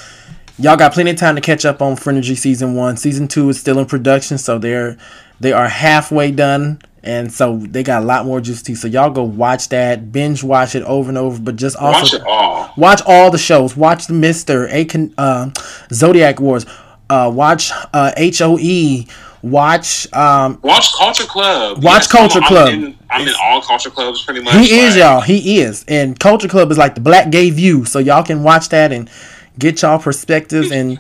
y'all 0.59 0.77
got 0.77 0.93
plenty 0.93 1.13
of 1.13 1.17
time 1.17 1.37
to 1.37 1.41
catch 1.41 1.65
up 1.65 1.81
on 1.81 1.97
Frenergy 1.97 2.37
season 2.37 2.75
one. 2.75 2.97
Season 2.97 3.29
two 3.29 3.49
is 3.49 3.59
still 3.59 3.79
in 3.79 3.87
production, 3.87 4.39
so 4.39 4.59
they're 4.59 4.99
they 5.41 5.53
are 5.53 5.69
halfway 5.69 6.31
done, 6.31 6.81
and 7.03 7.33
so 7.33 7.59
they 7.59 7.83
got 7.83 8.03
a 8.03 8.07
lot 8.07 8.25
more 8.25 8.41
juicy. 8.41 8.75
So 8.75 8.89
y'all 8.89 9.11
go 9.11 9.25
watch 9.25 9.69
that, 9.71 10.13
binge 10.13 10.43
watch 10.43 10.75
it 10.75 10.83
over 10.85 11.09
and 11.09 11.19
over, 11.19 11.41
but 11.41 11.57
just 11.57 11.77
also 11.77 12.19
watch 12.19 12.27
all. 12.27 12.73
Watch 12.77 13.03
all 13.07 13.31
the 13.31 13.39
shows. 13.39 13.77
Watch 13.77 14.07
the 14.07 14.15
Mister 14.15 14.69
A 14.69 14.87
uh, 15.19 15.51
Zodiac 15.93 16.41
Wars. 16.41 16.67
Uh, 17.11 17.31
watch 17.35 17.71
uh, 17.93 18.13
HOE. 18.17 19.05
Watch 19.43 20.11
um, 20.15 20.59
watch 20.63 20.95
Culture 20.95 21.25
Club. 21.25 21.85
Watch 21.85 22.05
yes, 22.05 22.13
Culture 22.13 22.41
I'm, 22.41 22.49
Club. 22.49 22.69
I'm 22.69 22.85
in, 22.85 22.99
I'm 23.11 23.29
in, 23.29 23.35
all 23.43 23.61
Culture 23.61 23.91
Clubs 23.91 24.25
pretty 24.25 24.41
much. 24.41 24.55
He 24.55 24.79
is 24.79 24.97
y'all. 24.97 25.21
He 25.21 25.61
is, 25.61 25.85
and 25.87 26.19
Culture 26.19 26.49
Club 26.49 26.71
is 26.71 26.79
like 26.79 26.95
the 26.95 27.03
Black 27.03 27.31
Gay 27.31 27.51
View. 27.51 27.85
So 27.85 27.99
y'all 27.99 28.23
can 28.23 28.43
watch 28.43 28.71
that 28.71 28.91
and 28.91 29.11
get 29.59 29.83
y'all 29.83 29.99
perspectives. 29.99 30.73
and 30.73 30.99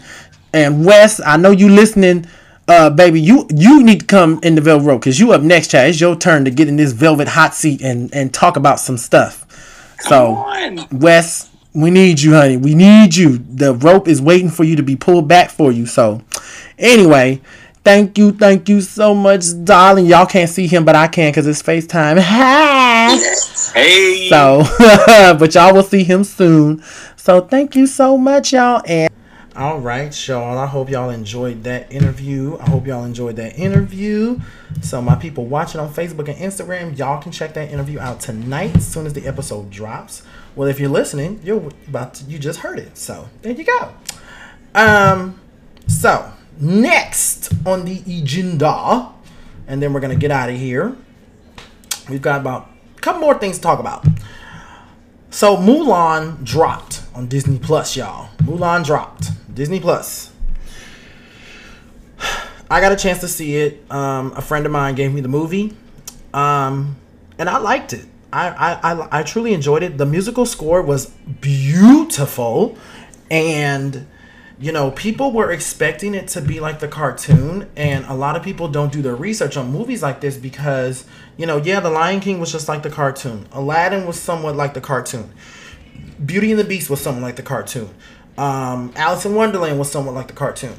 and 0.53 0.85
Wes, 0.85 1.23
I 1.25 1.39
know 1.39 1.53
you 1.53 1.71
listening 1.71 2.27
uh, 2.69 2.91
baby, 2.91 3.21
you 3.21 3.47
you 3.55 3.83
need 3.83 4.01
to 4.01 4.07
come 4.07 4.41
in 4.43 4.55
the 4.55 4.61
velvet 4.61 4.87
rope 4.87 5.01
because 5.01 5.21
you 5.21 5.33
up 5.33 5.43
next, 5.43 5.71
Chad. 5.71 5.91
It's 5.91 6.01
your 6.01 6.17
turn 6.17 6.45
to 6.45 6.51
get 6.51 6.69
in 6.69 6.77
this 6.77 6.93
velvet 6.93 7.29
hot 7.29 7.55
seat 7.55 7.83
and 7.83 8.13
and 8.15 8.33
talk 8.33 8.57
about 8.57 8.81
some 8.81 8.97
stuff. 8.97 9.41
Come 9.99 10.09
so, 10.09 10.27
on. 10.37 10.89
Wes, 10.99 11.51
we 11.75 11.91
need 11.91 12.21
you, 12.21 12.35
honey. 12.35 12.57
We 12.57 12.75
need 12.75 13.17
you. 13.17 13.39
The 13.39 13.75
rope 13.75 14.09
is 14.09 14.21
waiting 14.21 14.51
for 14.51 14.65
you 14.65 14.77
to 14.77 14.83
be 14.83 14.97
pulled 14.97 15.29
back 15.29 15.51
for 15.51 15.73
you. 15.73 15.87
So, 15.87 16.23
anyway, 16.79 17.41
Thank 17.85 18.17
you, 18.17 18.33
thank 18.33 18.71
you 18.71 18.81
so 18.81 19.15
much, 19.15 19.45
darling. 19.63 20.07
Y'all 20.07 20.25
can't 20.25 20.49
see 20.49 20.67
him, 20.67 20.87
but 20.87 20.97
I 20.97 21.07
can 21.07 21.31
because 21.31 21.47
it's 21.47 21.63
FaceTime. 21.63 22.19
Hey. 23.75 24.29
So, 24.31 24.63
but 25.39 25.55
y'all 25.55 25.75
will 25.75 25.83
see 25.83 26.05
him 26.05 26.23
soon. 26.23 26.83
So, 27.17 27.41
thank 27.41 27.75
you 27.75 27.87
so 27.87 28.17
much, 28.17 28.53
y'all. 28.53 28.83
And 28.87 29.13
all 29.57 29.79
right, 29.79 30.29
y'all. 30.29 30.59
I 30.59 30.67
hope 30.67 30.91
y'all 30.91 31.11
enjoyed 31.11 31.65
that 31.65 31.93
interview. 31.93 32.57
I 32.59 32.69
hope 32.71 32.87
y'all 32.87 33.05
enjoyed 33.05 33.37
that 33.37 33.59
interview. 33.59 34.41
So, 34.83 35.01
my 35.01 35.15
people 35.15 35.47
watching 35.47 35.81
on 35.81 35.93
Facebook 35.93 36.29
and 36.29 36.39
Instagram, 36.39 36.97
y'all 36.99 37.23
can 37.23 37.33
check 37.33 37.55
that 37.55 37.71
interview 37.71 38.01
out 38.01 38.21
tonight 38.21 38.77
as 38.77 38.87
soon 38.87 39.07
as 39.07 39.13
the 39.13 39.27
episode 39.27 39.71
drops. 39.71 40.23
Well, 40.57 40.69
if 40.69 40.81
you're 40.81 40.89
listening, 40.89 41.41
you're 41.45 41.71
about 41.89 42.15
to, 42.15 42.25
you 42.25 42.39
just 42.39 42.61
heard 42.61 42.79
it. 42.79 42.97
So, 42.99 43.29
there 43.43 43.53
you 43.53 43.65
go. 43.65 43.95
Um, 44.75 45.41
so 45.87 46.33
next 46.59 47.53
on 47.67 47.85
the 47.85 48.03
agenda, 48.07 49.13
and 49.67 49.83
then 49.83 49.93
we're 49.93 50.01
gonna 50.01 50.17
get 50.17 50.31
out 50.31 50.51
of 50.51 50.57
here. 50.57 50.97
We've 52.09 52.23
got 52.23 52.41
about 52.41 52.71
a 52.97 53.01
couple 53.01 53.21
more 53.21 53.39
things 53.39 53.57
to 53.57 53.63
talk 53.63 53.79
about. 53.79 54.05
So 55.31 55.57
Mulan 55.57 56.45
dropped 56.45 57.04
on 57.15 57.29
Disney 57.29 57.59
Plus, 57.59 57.97
y'all. 57.97 58.29
Mulan 58.39 58.85
dropped 58.85 59.31
Disney 59.55 59.81
Plus. 59.81 60.33
I 62.71 62.81
got 62.81 62.93
a 62.93 62.97
chance 62.97 63.21
to 63.21 63.29
see 63.29 63.57
it. 63.57 63.91
Um, 63.91 64.33
a 64.37 64.43
friend 64.43 64.67
of 64.67 64.73
mine 64.73 64.95
gave 64.95 65.13
me 65.13 65.21
the 65.21 65.29
movie, 65.29 65.77
um, 66.33 66.97
and 67.39 67.49
I 67.49 67.59
liked 67.59 67.93
it. 67.93 68.07
I, 68.33 68.49
I, 68.49 68.93
I, 68.93 69.21
I 69.21 69.23
truly 69.23 69.55
enjoyed 69.55 69.85
it. 69.85 69.97
The 69.97 70.07
musical 70.07 70.45
score 70.45 70.83
was 70.83 71.07
beautiful, 71.41 72.77
and 73.31 74.07
you 74.59 74.73
know, 74.73 74.91
people 74.93 75.33
were 75.33 75.51
expecting 75.51 76.15
it 76.15 76.29
to 76.29 76.41
be 76.41 76.61
like 76.61 76.81
the 76.81 76.89
cartoon, 76.89 77.69
and 77.77 78.05
a 78.07 78.15
lot 78.15 78.37
of 78.37 78.43
people 78.43 78.69
don't 78.69 78.93
do 78.93 79.03
their 79.03 79.17
research 79.17 79.57
on 79.57 79.71
movies 79.71 80.03
like 80.03 80.21
this 80.21 80.37
because, 80.37 81.05
you 81.37 81.45
know, 81.45 81.59
yeah, 81.59 81.81
The 81.81 81.91
Lion 81.91 82.21
King 82.21 82.41
was 82.41 82.53
just 82.53 82.69
like 82.69 82.83
the 82.83 82.91
cartoon. 82.91 83.47
Aladdin 83.53 84.07
was 84.07 84.19
somewhat 84.19 84.57
like 84.57 84.75
the 84.75 84.81
cartoon. 84.81 85.33
Beauty 86.25 86.51
and 86.51 86.61
the 86.61 86.65
Beast 86.65 86.91
was 86.91 87.01
somewhat 87.01 87.23
like 87.23 87.37
the 87.37 87.43
cartoon. 87.43 87.91
Um, 88.37 88.93
Alice 88.97 89.25
in 89.25 89.35
Wonderland 89.35 89.79
was 89.79 89.91
somewhat 89.91 90.15
like 90.15 90.29
the 90.29 90.33
cartoon. 90.33 90.75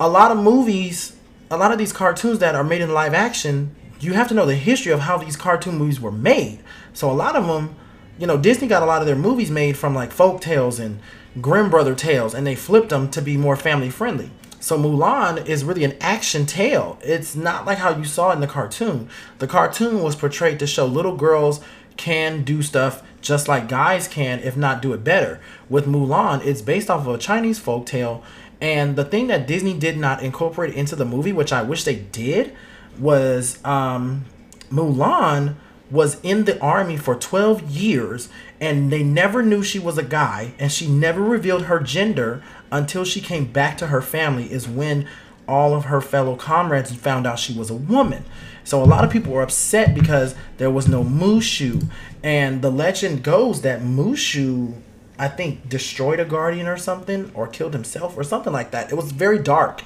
A 0.00 0.08
lot 0.08 0.30
of 0.30 0.38
movies, 0.38 1.16
a 1.50 1.56
lot 1.56 1.72
of 1.72 1.78
these 1.78 1.92
cartoons 1.92 2.38
that 2.40 2.54
are 2.54 2.64
made 2.64 2.80
in 2.80 2.92
live 2.92 3.14
action, 3.14 3.74
you 4.00 4.14
have 4.14 4.28
to 4.28 4.34
know 4.34 4.46
the 4.46 4.54
history 4.54 4.92
of 4.92 5.00
how 5.00 5.16
these 5.16 5.36
cartoon 5.36 5.78
movies 5.78 6.00
were 6.00 6.12
made. 6.12 6.60
So 6.92 7.10
a 7.10 7.12
lot 7.12 7.36
of 7.36 7.46
them, 7.46 7.76
you 8.18 8.26
know, 8.26 8.36
Disney 8.36 8.68
got 8.68 8.82
a 8.82 8.86
lot 8.86 9.00
of 9.00 9.06
their 9.06 9.16
movies 9.16 9.50
made 9.50 9.76
from 9.76 9.94
like 9.94 10.12
folk 10.12 10.40
tales 10.40 10.78
and 10.78 11.00
Grimm 11.40 11.70
Brother 11.70 11.94
tales, 11.94 12.34
and 12.34 12.46
they 12.46 12.54
flipped 12.54 12.90
them 12.90 13.10
to 13.10 13.22
be 13.22 13.36
more 13.36 13.56
family 13.56 13.90
friendly. 13.90 14.30
So 14.60 14.78
Mulan 14.78 15.46
is 15.46 15.64
really 15.64 15.82
an 15.82 15.96
action 16.00 16.46
tale. 16.46 16.98
It's 17.02 17.34
not 17.34 17.64
like 17.64 17.78
how 17.78 17.96
you 17.96 18.04
saw 18.04 18.32
in 18.32 18.40
the 18.40 18.46
cartoon. 18.46 19.08
The 19.38 19.48
cartoon 19.48 20.02
was 20.02 20.14
portrayed 20.14 20.58
to 20.60 20.66
show 20.66 20.86
little 20.86 21.16
girls 21.16 21.60
can 21.96 22.44
do 22.44 22.62
stuff 22.62 23.02
just 23.22 23.48
like 23.48 23.68
guys 23.68 24.06
can, 24.06 24.40
if 24.40 24.56
not 24.56 24.82
do 24.82 24.92
it 24.92 25.02
better. 25.02 25.40
With 25.70 25.86
Mulan, 25.86 26.44
it's 26.44 26.60
based 26.60 26.90
off 26.90 27.06
of 27.06 27.14
a 27.14 27.18
Chinese 27.18 27.58
folk 27.58 27.86
tale, 27.86 28.22
and 28.60 28.94
the 28.94 29.04
thing 29.04 29.26
that 29.26 29.46
Disney 29.46 29.76
did 29.76 29.96
not 29.96 30.22
incorporate 30.22 30.74
into 30.74 30.94
the 30.94 31.04
movie, 31.04 31.32
which 31.32 31.52
I 31.52 31.62
wish 31.62 31.82
they 31.82 31.96
did, 31.96 32.54
was 32.98 33.58
um, 33.64 34.24
Mulan 34.70 35.56
was 35.90 36.18
in 36.22 36.44
the 36.44 36.58
army 36.60 36.96
for 36.96 37.14
12 37.14 37.70
years 37.70 38.30
and 38.60 38.90
they 38.90 39.02
never 39.02 39.42
knew 39.42 39.62
she 39.62 39.78
was 39.78 39.98
a 39.98 40.02
guy 40.02 40.54
and 40.58 40.72
she 40.72 40.88
never 40.88 41.20
revealed 41.20 41.64
her 41.64 41.80
gender 41.80 42.42
until 42.70 43.04
she 43.04 43.20
came 43.20 43.44
back 43.44 43.76
to 43.76 43.88
her 43.88 44.00
family 44.00 44.50
is 44.50 44.66
when 44.66 45.06
all 45.48 45.74
of 45.74 45.86
her 45.86 46.00
fellow 46.00 46.36
comrades 46.36 46.90
and 46.90 47.00
found 47.00 47.26
out 47.26 47.38
she 47.38 47.56
was 47.56 47.70
a 47.70 47.74
woman. 47.74 48.24
So 48.64 48.82
a 48.82 48.86
lot 48.86 49.04
of 49.04 49.10
people 49.10 49.32
were 49.32 49.42
upset 49.42 49.94
because 49.94 50.34
there 50.58 50.70
was 50.70 50.88
no 50.88 51.02
mushu. 51.02 51.88
And 52.22 52.62
the 52.62 52.70
legend 52.70 53.22
goes 53.22 53.62
that 53.62 53.80
mushu 53.80 54.74
i 55.18 55.28
think 55.28 55.68
destroyed 55.68 56.18
a 56.18 56.24
guardian 56.24 56.66
or 56.66 56.76
something 56.76 57.30
or 57.34 57.46
killed 57.46 57.74
himself 57.74 58.16
or 58.16 58.24
something 58.24 58.52
like 58.52 58.70
that. 58.70 58.90
It 58.90 58.94
was 58.94 59.12
very 59.12 59.38
dark. 59.38 59.82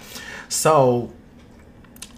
So 0.49 1.13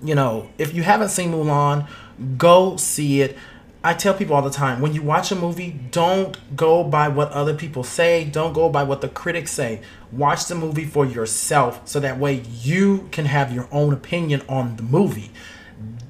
you 0.03 0.15
know 0.15 0.49
if 0.59 0.75
you 0.75 0.83
haven't 0.83 1.09
seen 1.09 1.33
mulan 1.33 1.89
go 2.37 2.77
see 2.77 3.21
it 3.21 3.37
I 3.83 3.95
tell 3.95 4.13
people 4.13 4.35
all 4.35 4.43
the 4.43 4.51
time 4.51 4.81
when 4.81 4.93
you 4.93 5.03
watch 5.03 5.31
a 5.31 5.37
movie, 5.37 5.79
don't 5.93 6.57
go 6.57 6.83
by 6.83 7.07
what 7.09 7.31
other 7.31 7.55
people 7.55 7.85
say, 7.85 8.25
don't 8.25 8.53
go 8.53 8.69
by 8.69 8.83
what 8.83 9.01
the 9.01 9.09
critics 9.09 9.53
say. 9.53 9.81
Watch 10.11 10.47
the 10.47 10.57
movie 10.57 10.85
for 10.85 11.07
yourself 11.07 11.83
so 11.87 12.01
that 12.01 12.19
way 12.19 12.43
you 12.61 13.09
can 13.13 13.27
have 13.27 13.53
your 13.53 13.69
own 13.71 13.93
opinion 13.93 14.43
on 14.49 14.77
the 14.77 14.83
movie. 14.83 15.31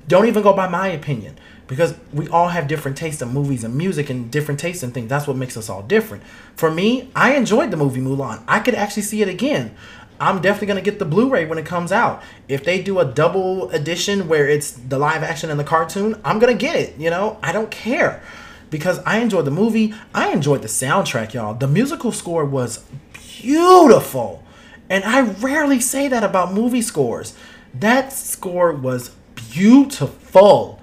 Don't 0.06 0.26
even 0.26 0.42
go 0.42 0.54
by 0.54 0.66
my 0.66 0.88
opinion 0.88 1.38
because 1.66 1.94
we 2.14 2.26
all 2.28 2.48
have 2.48 2.66
different 2.66 2.96
tastes 2.96 3.20
in 3.20 3.28
movies 3.28 3.62
and 3.62 3.76
music 3.76 4.08
and 4.08 4.30
different 4.30 4.58
tastes 4.58 4.82
and 4.82 4.94
things. 4.94 5.10
That's 5.10 5.26
what 5.26 5.36
makes 5.36 5.54
us 5.54 5.68
all 5.68 5.82
different. 5.82 6.24
For 6.56 6.70
me, 6.70 7.10
I 7.14 7.34
enjoyed 7.34 7.70
the 7.70 7.76
movie 7.76 8.00
Mulan. 8.00 8.42
I 8.48 8.60
could 8.60 8.74
actually 8.74 9.02
see 9.02 9.20
it 9.20 9.28
again. 9.28 9.76
I'm 10.20 10.40
definitely 10.40 10.68
gonna 10.68 10.80
get 10.80 10.98
the 10.98 11.04
Blu-ray 11.04 11.46
when 11.46 11.58
it 11.58 11.66
comes 11.66 11.92
out. 11.92 12.22
If 12.48 12.64
they 12.64 12.82
do 12.82 12.98
a 12.98 13.04
double 13.04 13.70
edition 13.70 14.28
where 14.28 14.48
it's 14.48 14.72
the 14.72 14.98
live 14.98 15.22
action 15.22 15.50
and 15.50 15.58
the 15.58 15.64
cartoon, 15.64 16.20
I'm 16.24 16.38
gonna 16.38 16.54
get 16.54 16.76
it. 16.76 16.98
You 16.98 17.10
know, 17.10 17.38
I 17.42 17.52
don't 17.52 17.70
care 17.70 18.22
because 18.70 18.98
I 19.00 19.18
enjoyed 19.18 19.44
the 19.44 19.50
movie. 19.50 19.94
I 20.14 20.32
enjoyed 20.32 20.62
the 20.62 20.68
soundtrack, 20.68 21.34
y'all. 21.34 21.54
The 21.54 21.68
musical 21.68 22.10
score 22.10 22.44
was 22.44 22.84
beautiful, 23.12 24.42
and 24.90 25.04
I 25.04 25.20
rarely 25.20 25.80
say 25.80 26.08
that 26.08 26.24
about 26.24 26.52
movie 26.52 26.82
scores. 26.82 27.34
That 27.72 28.12
score 28.12 28.72
was 28.72 29.10
beautiful. 29.36 30.80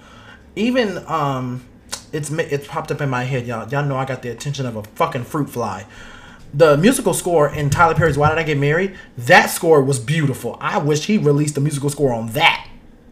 Even 0.56 1.04
um, 1.08 1.66
it's 2.14 2.32
it's 2.32 2.68
popped 2.68 2.92
up 2.92 3.02
in 3.02 3.10
my 3.10 3.26
head, 3.26 3.46
y'all. 3.46 3.68
Y'all 3.68 3.86
know 3.86 3.98
I 3.98 4.06
got 4.06 4.22
the 4.22 4.30
attention 4.30 4.66
of 4.66 4.78
a 4.78 4.84
fucking 4.84 5.26
fruit 5.26 5.50
fly 5.50 5.86
the 6.56 6.78
musical 6.78 7.14
score 7.14 7.50
in 7.50 7.70
Tyler 7.70 7.96
Perry's 7.96 8.18
Why 8.18 8.30
Did 8.30 8.38
I 8.38 8.44
Get 8.44 8.58
Married, 8.58 8.96
that 9.18 9.48
score 9.48 9.82
was 9.82 10.00
beautiful. 10.00 10.58
I 10.62 10.78
wish 10.78 11.06
he 11.06 11.18
released 11.18 11.58
a 11.58 11.62
musical 11.62 11.90
score 11.90 12.14
on 12.14 12.30
that. 12.30 12.68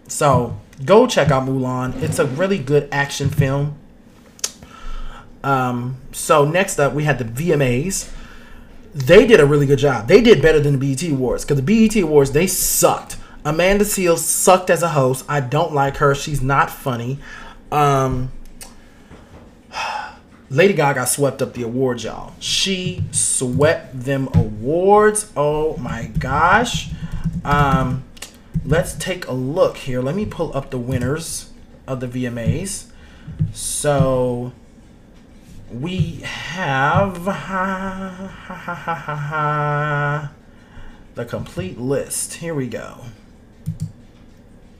So 0.08 0.58
go 0.86 1.08
check 1.08 1.30
out 1.30 1.46
Mulan. 1.46 2.02
It's 2.02 2.20
a 2.20 2.26
really 2.26 2.58
good 2.58 2.88
action 2.92 3.30
film. 3.30 3.78
Um, 5.44 5.98
so 6.14 6.46
next 6.46 6.80
up 6.80 6.94
we 6.94 7.04
had 7.04 7.20
the 7.20 7.26
VMAs. 7.26 8.10
They 8.96 9.28
did 9.28 9.42
a 9.42 9.46
really 9.46 9.66
good 9.66 9.80
job. 9.80 10.08
They 10.08 10.22
did 10.22 10.42
better 10.42 10.62
than 10.62 10.80
the 10.80 10.96
BET 10.96 11.12
Awards 11.12 11.44
because 11.44 11.62
the 11.62 11.88
BET 11.88 12.02
Awards 12.02 12.32
they 12.32 12.48
sucked. 12.48 13.18
Amanda 13.44 13.84
Seales 13.84 14.20
sucked 14.20 14.70
as 14.70 14.82
a 14.84 14.90
host. 14.90 15.26
I 15.28 15.42
don't 15.42 15.74
like 15.74 15.98
her. 15.98 16.16
She's 16.16 16.42
not 16.42 16.70
funny. 16.70 17.20
Um, 17.74 18.32
Lady 20.54 20.76
Gaga 20.76 21.08
swept 21.08 21.42
up 21.42 21.56
the 21.56 21.64
awards, 21.64 22.04
y'all. 22.04 22.34
She 22.40 23.04
swept 23.10 24.02
them 24.02 24.30
awards. 24.36 25.32
Oh 25.36 25.76
my 25.78 26.12
gosh. 26.20 26.92
Um, 27.44 28.04
let's 28.64 28.94
take 28.94 29.28
a 29.28 29.32
look 29.32 29.78
here. 29.78 30.00
Let 30.00 30.14
me 30.14 30.28
pull 30.28 30.56
up 30.56 30.70
the 30.70 30.78
winners 30.78 31.50
of 31.88 32.02
the 32.02 32.08
VMAs. 32.08 32.86
So 33.52 34.54
we 35.72 36.22
have 36.22 37.26
the 41.16 41.26
complete 41.26 41.80
list. 41.80 42.36
Here 42.36 42.54
we 42.54 42.68
go. 42.68 43.06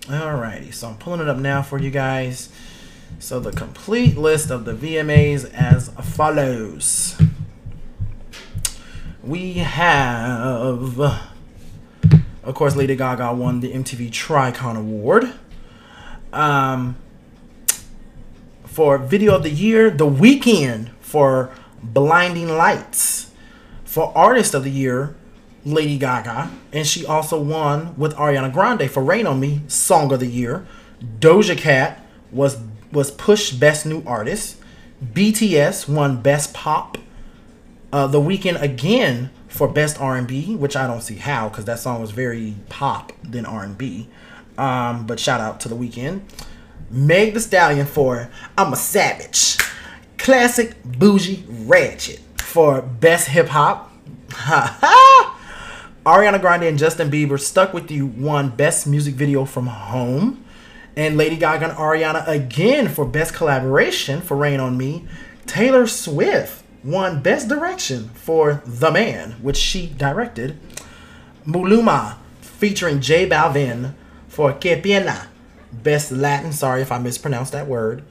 Alrighty, 0.02 0.72
so 0.72 0.90
I'm 0.90 0.98
pulling 0.98 1.22
it 1.22 1.28
up 1.28 1.38
now 1.38 1.64
for 1.64 1.80
you 1.80 1.90
guys. 1.90 2.50
So 3.24 3.40
the 3.40 3.54
complete 3.54 4.18
list 4.18 4.52
of 4.52 4.66
the 4.66 4.74
VMAs 4.74 5.50
as 5.54 5.88
follows. 5.88 7.16
We 9.24 9.54
have, 9.54 11.00
of 11.00 12.54
course, 12.54 12.76
Lady 12.76 12.98
Gaga 12.98 13.34
won 13.34 13.62
the 13.62 13.72
MTV 13.72 14.12
Tricon 14.12 14.78
Award. 14.78 15.32
Um, 16.34 16.98
for 18.66 18.98
Video 18.98 19.36
of 19.36 19.44
the 19.44 19.52
Year, 19.52 19.90
The 19.90 20.06
Weeknd 20.06 20.90
for 21.00 21.50
Blinding 21.82 22.50
Lights. 22.50 23.32
For 23.86 24.12
Artist 24.18 24.54
of 24.54 24.66
the 24.66 24.70
Year, 24.70 25.16
Lady 25.64 25.98
Gaga. 25.98 26.52
And 26.74 26.86
she 26.86 27.06
also 27.06 27.42
won 27.42 27.98
with 27.98 28.16
Ariana 28.16 28.52
Grande 28.52 28.92
for 28.92 29.02
Rain 29.02 29.26
on 29.26 29.40
Me, 29.40 29.62
Song 29.70 30.12
of 30.12 30.20
the 30.20 30.28
Year. 30.28 30.68
Doja 31.22 31.58
Cat 31.58 32.06
was 32.30 32.58
was 32.94 33.12
Push 33.12 33.54
Best 33.54 33.86
New 33.86 34.04
Artist. 34.06 34.58
BTS 35.04 35.90
won 35.90 36.22
Best 36.22 36.54
Pop. 36.54 36.98
Uh, 37.92 38.08
the 38.08 38.20
Weeknd 38.20 38.62
again 38.62 39.30
for 39.48 39.68
Best 39.68 40.00
R&B, 40.00 40.56
which 40.56 40.76
I 40.76 40.88
don't 40.88 41.02
see 41.02 41.16
how 41.16 41.50
because 41.50 41.66
that 41.66 41.80
song 41.80 42.02
was 42.02 42.12
very 42.12 42.56
pop 42.70 43.12
than 43.24 43.46
R&B. 43.46 44.08
Um, 44.58 45.06
but 45.06 45.20
shout 45.20 45.42
out 45.42 45.60
to 45.62 45.70
The 45.70 45.76
Weeknd. 45.76 46.22
Meg 46.90 47.34
The 47.34 47.40
Stallion 47.40 47.86
for 47.86 48.30
I'm 48.58 48.74
a 48.74 48.76
Savage. 48.76 49.58
Classic 50.18 50.82
Bougie 50.84 51.46
Ratchet 51.48 52.20
for 52.38 52.82
Best 52.82 53.28
Hip 53.30 53.48
Hop. 53.50 53.92
Ariana 56.06 56.40
Grande 56.40 56.64
and 56.64 56.78
Justin 56.78 57.10
Bieber 57.10 57.40
Stuck 57.40 57.74
With 57.74 57.90
You 57.90 58.06
won 58.08 58.50
Best 58.50 58.88
Music 58.88 59.16
Video 59.16 59.46
from 59.46 59.68
Home. 59.68 60.43
And 60.96 61.18
Lady 61.18 61.38
Gaga 61.38 61.70
and 61.70 61.78
Ariana 61.78 62.28
again 62.28 62.88
for 62.88 63.06
Best 63.06 63.34
Collaboration 63.34 64.22
for 64.22 64.38
Rain 64.38 64.60
on 64.60 64.78
Me. 64.78 65.08
Taylor 65.46 65.88
Swift 65.88 66.64
won 66.84 67.22
Best 67.22 67.48
Direction 67.48 68.10
for 68.10 68.62
The 68.66 68.92
Man, 68.92 69.32
which 69.42 69.58
she 69.58 69.88
directed. 69.88 70.60
Maluma 71.46 72.18
featuring 72.42 73.02
J 73.02 73.28
Balvin 73.28 73.94
for 74.28 74.54
Que 74.54 74.80
Pena. 74.80 75.28
Best 75.72 76.12
Latin, 76.12 76.52
sorry 76.52 76.82
if 76.82 76.92
I 76.92 77.00
mispronounced 77.00 77.52
that 77.54 77.68
word. 77.68 78.04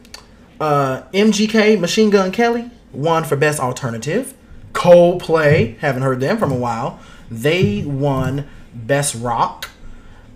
Uh, 0.60 1.02
MGK, 1.12 1.78
Machine 1.78 2.10
Gun 2.10 2.32
Kelly, 2.32 2.70
won 2.92 3.24
for 3.24 3.36
Best 3.36 3.60
Alternative. 3.60 4.34
Coldplay, 4.72 5.78
haven't 5.78 6.02
heard 6.02 6.20
them 6.20 6.38
from 6.38 6.50
a 6.50 6.56
while. 6.56 6.98
They 7.30 7.82
won 7.84 8.48
Best 8.74 9.14
Rock. 9.14 9.70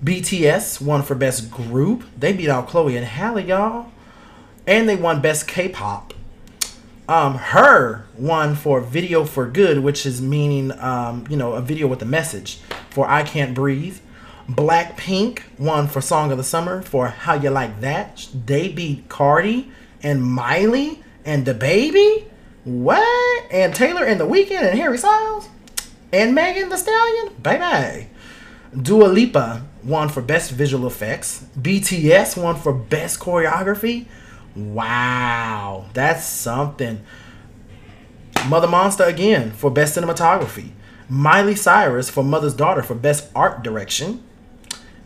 BTS 0.05 0.81
won 0.81 1.03
for 1.03 1.15
Best 1.15 1.51
Group. 1.51 2.05
They 2.19 2.33
beat 2.33 2.49
out 2.49 2.69
Chloe 2.69 2.97
and 2.97 3.07
Halle, 3.07 3.41
y'all. 3.41 3.91
And 4.67 4.89
they 4.89 4.97
won 4.97 5.21
Best 5.21 5.49
K-pop. 5.49 6.13
Um, 7.09 7.37
H.E.R. 7.37 8.07
won 8.19 8.57
for 8.57 8.81
Video 8.81 9.25
for 9.25 9.47
Good, 9.47 9.79
which 9.79 10.05
is 10.05 10.21
meaning, 10.21 10.73
um, 10.81 11.25
you 11.31 11.37
know, 11.37 11.53
a 11.53 11.61
video 11.61 11.87
with 11.87 12.03
a 12.03 12.07
message 12.07 12.59
for 12.91 13.09
I 13.09 13.23
Can't 13.23 13.55
Breathe. 13.55 13.99
Blackpink 14.49 15.43
won 15.59 15.87
for 15.87 16.01
Song 16.01 16.33
of 16.33 16.39
the 16.39 16.45
Summer 16.45 16.83
for 16.83 17.09
How 17.09 17.35
You 17.35 17.51
Like 17.51 17.81
That. 17.81 18.29
They 18.47 18.69
beat 18.69 19.09
Cardi 19.09 19.71
and 20.03 20.23
Miley 20.23 21.03
and 21.25 21.47
DaBaby. 21.47 22.25
What? 22.65 23.53
And 23.53 23.75
Taylor 23.75 24.05
and 24.05 24.21
The 24.21 24.27
Weeknd 24.27 24.63
and 24.63 24.79
Harry 24.79 24.99
Styles 24.99 25.49
and 26.13 26.35
Megan 26.35 26.69
The 26.69 26.77
Stallion. 26.77 27.35
Baby. 27.41 28.09
Dua 28.83 29.07
Lipa 29.07 29.65
won 29.87 30.09
for 30.09 30.21
Best 30.21 30.51
Visual 30.51 30.87
Effects. 30.87 31.45
BTS 31.59 32.41
won 32.43 32.57
for 32.57 32.73
Best 32.73 33.21
Choreography. 33.21 34.07
Wow, 34.55 35.87
that's 35.93 36.25
something. 36.25 37.03
Mother 38.49 38.69
Monster 38.69 39.05
again 39.05 39.51
for 39.53 39.71
Best 39.71 39.97
Cinematography. 39.97 40.71
Miley 41.09 41.55
Cyrus 41.55 42.11
for 42.11 42.25
Mother's 42.25 42.55
Daughter 42.55 42.83
for 42.83 42.95
Best 42.95 43.31
Art 43.35 43.63
Direction. 43.63 44.23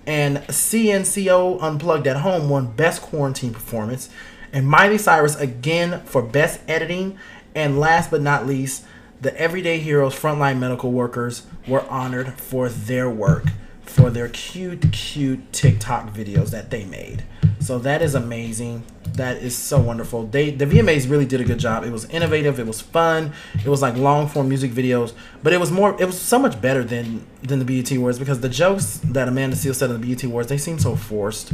And 0.07 0.39
CNCO 0.39 1.63
Unplugged 1.63 2.07
at 2.07 2.19
Home 2.19 2.49
won 2.49 2.73
Best 2.73 3.03
Quarantine 3.03 3.53
Performance. 3.53 4.09
And 4.53 4.67
Miley 4.67 4.99
Cyrus 4.99 5.37
again 5.37 6.03
for 6.05 6.23
Best 6.23 6.61
Editing. 6.67 7.19
And 7.55 7.79
last 7.79 8.11
but 8.11 8.23
not 8.23 8.47
least, 8.47 8.85
the 9.21 9.39
Everyday 9.39 9.79
Heroes 9.79 10.15
frontline 10.15 10.59
medical 10.59 10.91
workers 10.91 11.47
were 11.69 11.87
honored 11.89 12.35
for 12.35 12.69
their 12.71 13.11
work, 13.11 13.45
for 13.91 14.11
their 14.11 14.29
cute, 14.29 14.93
cute 14.93 15.53
TikTok 15.53 16.15
videos 16.15 16.51
that 16.51 16.71
they 16.71 16.85
made. 16.85 17.25
So 17.59 17.79
that 17.81 18.01
is 18.01 18.15
amazing. 18.15 18.85
That 19.15 19.39
is 19.39 19.57
so 19.57 19.79
wonderful. 19.79 20.27
They 20.27 20.51
the 20.51 20.65
VMAs 20.65 21.11
really 21.11 21.27
did 21.27 21.41
a 21.41 21.45
good 21.45 21.59
job. 21.59 21.85
It 21.85 21.91
was 21.91 22.07
innovative. 22.07 22.59
It 22.59 22.67
was 22.67 22.81
fun. 22.81 23.33
It 23.55 23.69
was 23.69 23.83
like 23.83 23.97
long 23.97 24.29
form 24.29 24.49
music 24.49 24.71
videos, 24.71 25.13
but 25.43 25.53
it 25.53 25.61
was 25.61 25.71
more. 25.71 26.01
It 26.01 26.07
was 26.07 26.19
so 26.19 26.39
much 26.39 26.61
better 26.61 26.83
than 26.83 27.27
than 27.43 27.59
the 27.59 27.65
BET 27.65 27.91
Awards 27.93 28.19
because 28.19 28.41
the 28.41 28.49
jokes 28.49 28.99
that 29.05 29.29
Amanda 29.29 29.57
Seales 29.57 29.77
said 29.77 29.91
in 29.91 30.01
the 30.01 30.07
BET 30.07 30.23
Awards 30.25 30.49
they 30.49 30.57
seem 30.57 30.79
so 30.79 30.97
forced. 30.97 31.53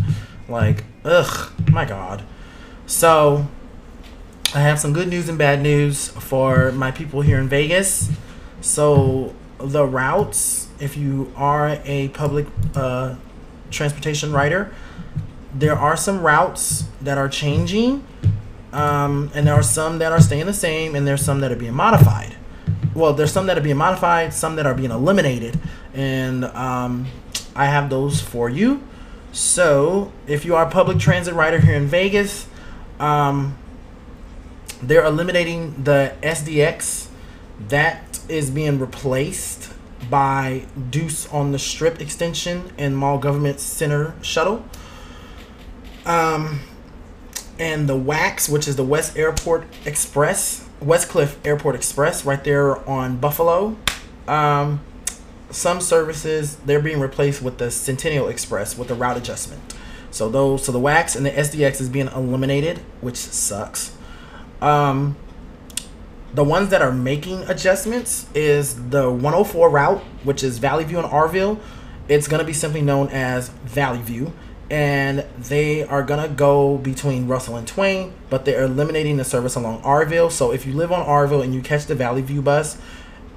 Like 0.49 0.85
ugh, 1.05 1.51
my 1.71 1.85
god. 1.85 2.23
So 2.87 3.49
I 4.55 4.61
have 4.61 4.79
some 4.79 4.93
good 4.93 5.09
news 5.09 5.29
and 5.29 5.37
bad 5.37 5.61
news 5.61 6.09
for 6.09 6.71
my 6.73 6.93
people 6.93 7.23
here 7.23 7.39
in 7.39 7.49
Vegas. 7.49 8.11
So 8.61 9.35
the 9.59 9.85
routes, 9.85 10.66
if 10.79 10.97
you 10.97 11.33
are 11.37 11.79
a 11.85 12.09
public 12.09 12.47
uh, 12.75 13.17
transportation 13.71 14.33
rider, 14.33 14.73
there 15.55 15.75
are 15.75 15.97
some 15.97 16.21
routes 16.21 16.85
that 17.01 17.17
are 17.17 17.29
changing, 17.29 18.05
um, 18.73 19.31
and 19.35 19.47
there 19.47 19.55
are 19.55 19.63
some 19.63 19.99
that 19.99 20.13
are 20.13 20.21
staying 20.21 20.47
the 20.47 20.53
same, 20.53 20.95
and 20.95 21.07
there's 21.07 21.23
some 21.23 21.41
that 21.41 21.51
are 21.51 21.57
being 21.57 21.75
modified. 21.75 22.37
Well, 22.95 23.13
there's 23.13 23.33
some 23.33 23.47
that 23.47 23.57
are 23.57 23.63
being 23.63 23.77
modified, 23.77 24.35
some 24.35 24.57
that 24.57 24.67
are 24.67 24.75
being 24.75 24.91
eliminated, 24.91 25.59
and 25.95 26.45
um, 26.45 27.07
I 27.55 27.67
have 27.67 27.89
those 27.89 28.21
for 28.21 28.51
you. 28.51 28.83
So, 29.33 30.13
if 30.27 30.45
you 30.45 30.57
are 30.57 30.67
a 30.67 30.71
public 30.71 30.99
transit 30.99 31.35
rider 31.35 31.61
here 31.61 31.75
in 31.75 31.87
Vegas, 31.87 32.49
um, 32.99 33.57
they're 34.83 35.05
eliminating 35.05 35.85
the 35.85 36.15
SDX. 36.23 37.09
That 37.69 38.21
is 38.29 38.51
being 38.51 38.79
replaced 38.79 39.66
by 40.11 40.67
Deuce 40.91 41.31
on 41.33 41.53
the 41.53 41.59
Strip 41.59 42.01
extension 42.01 42.73
and 42.79 42.97
Mall 42.97 43.19
Government 43.19 43.61
Center 43.61 44.15
shuttle. 44.23 44.65
Um, 46.05 46.61
and 47.59 47.89
the 47.89 47.97
WAX, 47.97 48.49
which 48.49 48.69
is 48.69 48.77
the 48.77 48.85
West 48.85 49.17
Airport 49.17 49.65
Express, 49.85 50.69
Westcliff 50.81 51.37
Airport 51.45 51.75
Express, 51.75 52.25
right 52.25 52.43
there 52.45 52.87
on 52.89 53.17
Buffalo. 53.17 53.77
Um, 54.29 54.81
some 55.51 55.81
services 55.81 56.57
they're 56.57 56.81
being 56.81 57.01
replaced 57.01 57.43
with 57.43 57.59
the 57.59 57.71
Centennial 57.71 58.29
Express 58.29 58.77
with 58.77 58.91
a 58.91 58.95
route 58.95 59.17
adjustment. 59.17 59.75
So 60.11 60.29
those, 60.29 60.65
so 60.65 60.73
the 60.73 60.81
WAX 60.81 61.17
and 61.17 61.27
the 61.27 61.31
SDX 61.31 61.81
is 61.81 61.89
being 61.89 62.09
eliminated, 62.09 62.79
which 63.01 63.17
sucks. 63.17 63.97
Um, 64.61 65.17
the 66.37 66.45
ones 66.45 66.69
that 66.69 66.83
are 66.83 66.93
making 66.93 67.43
adjustments 67.45 68.27
is 68.35 68.91
the 68.91 69.11
104 69.11 69.71
route, 69.71 70.03
which 70.23 70.45
is 70.45 70.59
Valley 70.59 70.85
View 70.85 70.99
and 70.99 71.09
Arville. 71.09 71.59
It's 72.09 72.29
gonna 72.29 72.45
be 72.45 72.53
simply 72.53 72.83
known 72.83 73.09
as 73.09 73.49
Valley 73.49 74.03
View 74.03 74.35
and 74.69 75.25
they 75.39 75.83
are 75.85 76.03
gonna 76.03 76.29
go 76.29 76.77
between 76.77 77.27
Russell 77.27 77.57
and 77.57 77.67
Twain, 77.67 78.13
but 78.29 78.45
they're 78.45 78.65
eliminating 78.65 79.17
the 79.17 79.25
service 79.25 79.55
along 79.55 79.81
Arville. 79.81 80.31
So 80.31 80.53
if 80.53 80.67
you 80.67 80.75
live 80.75 80.93
on 80.93 81.07
Arville 81.07 81.43
and 81.43 81.55
you 81.55 81.63
catch 81.63 81.87
the 81.87 81.95
Valley 81.95 82.21
View 82.21 82.43
bus, 82.43 82.77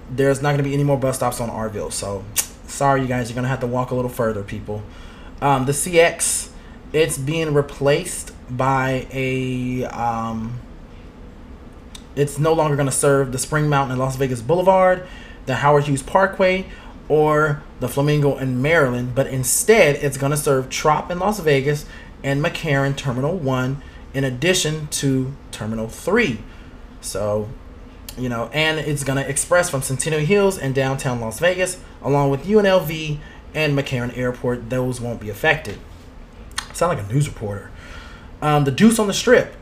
there's 0.09 0.41
not 0.41 0.51
gonna 0.51 0.63
be 0.63 0.73
any 0.73 0.83
more 0.83 0.97
bus 0.97 1.15
stops 1.15 1.39
on 1.39 1.49
Arville. 1.49 1.93
So 1.93 2.25
sorry, 2.67 3.01
you 3.01 3.07
guys, 3.07 3.29
you're 3.29 3.35
gonna 3.35 3.47
have 3.47 3.61
to 3.61 3.67
walk 3.67 3.91
a 3.91 3.95
little 3.95 4.11
further, 4.11 4.43
people. 4.43 4.83
Um, 5.41 5.65
the 5.65 5.71
CX, 5.71 6.49
it's 6.91 7.17
being 7.17 7.53
replaced 7.53 8.33
by 8.49 9.07
a. 9.13 9.85
Um, 9.85 10.59
it's 12.20 12.38
no 12.38 12.53
longer 12.53 12.76
gonna 12.76 12.91
serve 12.91 13.32
the 13.32 13.39
Spring 13.39 13.70
Mountain 13.70 13.91
and 13.91 13.99
Las 13.99 14.15
Vegas 14.15 14.41
Boulevard, 14.41 15.07
the 15.45 15.55
Howard 15.55 15.86
Hughes 15.86 16.03
Parkway, 16.03 16.65
or 17.09 17.63
the 17.80 17.89
Flamingo 17.89 18.38
in 18.38 18.61
Maryland, 18.61 19.13
but 19.15 19.28
instead 19.28 19.95
it's 19.97 20.15
going 20.15 20.32
to 20.32 20.38
serve 20.38 20.70
Trop 20.70 21.09
in 21.11 21.20
Las 21.20 21.39
Vegas 21.39 21.86
and 22.24 22.41
McCarran 22.43 22.95
Terminal 22.95 23.36
1 23.36 23.82
in 24.13 24.24
addition 24.24 24.88
to 24.88 25.34
Terminal 25.51 25.89
3. 25.89 26.39
So, 27.01 27.49
you 28.17 28.30
know, 28.30 28.49
and 28.53 28.80
it's 28.80 29.03
going 29.03 29.22
to 29.22 29.28
express 29.28 29.70
from 29.70 29.82
Centennial 29.82 30.22
Hills 30.22 30.57
and 30.57 30.76
downtown 30.76 31.20
Las 31.20 31.39
Vegas 31.39 31.80
along 32.01 32.30
with 32.30 32.45
UNLV 32.45 33.17
and 33.55 33.78
McCarran 33.78 34.15
Airport. 34.15 34.70
Those 34.70 35.01
won't 35.01 35.20
be 35.20 35.30
affected. 35.30 35.80
Sound 36.74 36.95
like 36.97 37.09
a 37.09 37.11
news 37.11 37.28
reporter. 37.28 37.72
Um, 38.41 38.65
the 38.65 38.72
Deuce 38.72 38.99
on 38.99 39.07
the 39.07 39.13
Strip. 39.13 39.56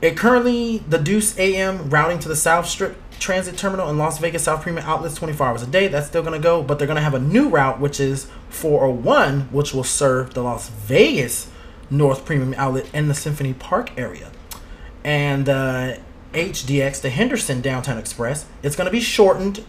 It 0.00 0.16
currently, 0.16 0.78
the 0.78 0.98
Deuce 0.98 1.36
AM 1.38 1.90
routing 1.90 2.20
to 2.20 2.28
the 2.28 2.36
South 2.36 2.66
Strip 2.66 2.96
Transit 3.18 3.56
Terminal 3.56 3.90
in 3.90 3.98
Las 3.98 4.18
Vegas 4.18 4.44
South 4.44 4.62
Premium 4.62 4.86
Outlets 4.86 5.16
24 5.16 5.46
hours 5.46 5.62
a 5.62 5.66
day. 5.66 5.88
That's 5.88 6.06
still 6.06 6.22
going 6.22 6.40
to 6.40 6.42
go, 6.42 6.62
but 6.62 6.78
they're 6.78 6.86
going 6.86 6.96
to 6.96 7.02
have 7.02 7.14
a 7.14 7.18
new 7.18 7.48
route, 7.48 7.80
which 7.80 7.98
is 7.98 8.28
401, 8.48 9.48
which 9.50 9.74
will 9.74 9.82
serve 9.82 10.34
the 10.34 10.42
Las 10.42 10.68
Vegas 10.68 11.50
North 11.90 12.24
Premium 12.24 12.54
Outlet 12.56 12.88
and 12.92 13.10
the 13.10 13.14
Symphony 13.14 13.54
Park 13.54 13.90
area. 13.98 14.30
And 15.02 15.48
uh, 15.48 15.96
HDX, 16.32 17.00
the 17.00 17.10
Henderson 17.10 17.60
Downtown 17.60 17.98
Express, 17.98 18.46
it's 18.62 18.76
going 18.76 18.86
to 18.86 18.92
be 18.92 19.00
shortened 19.00 19.64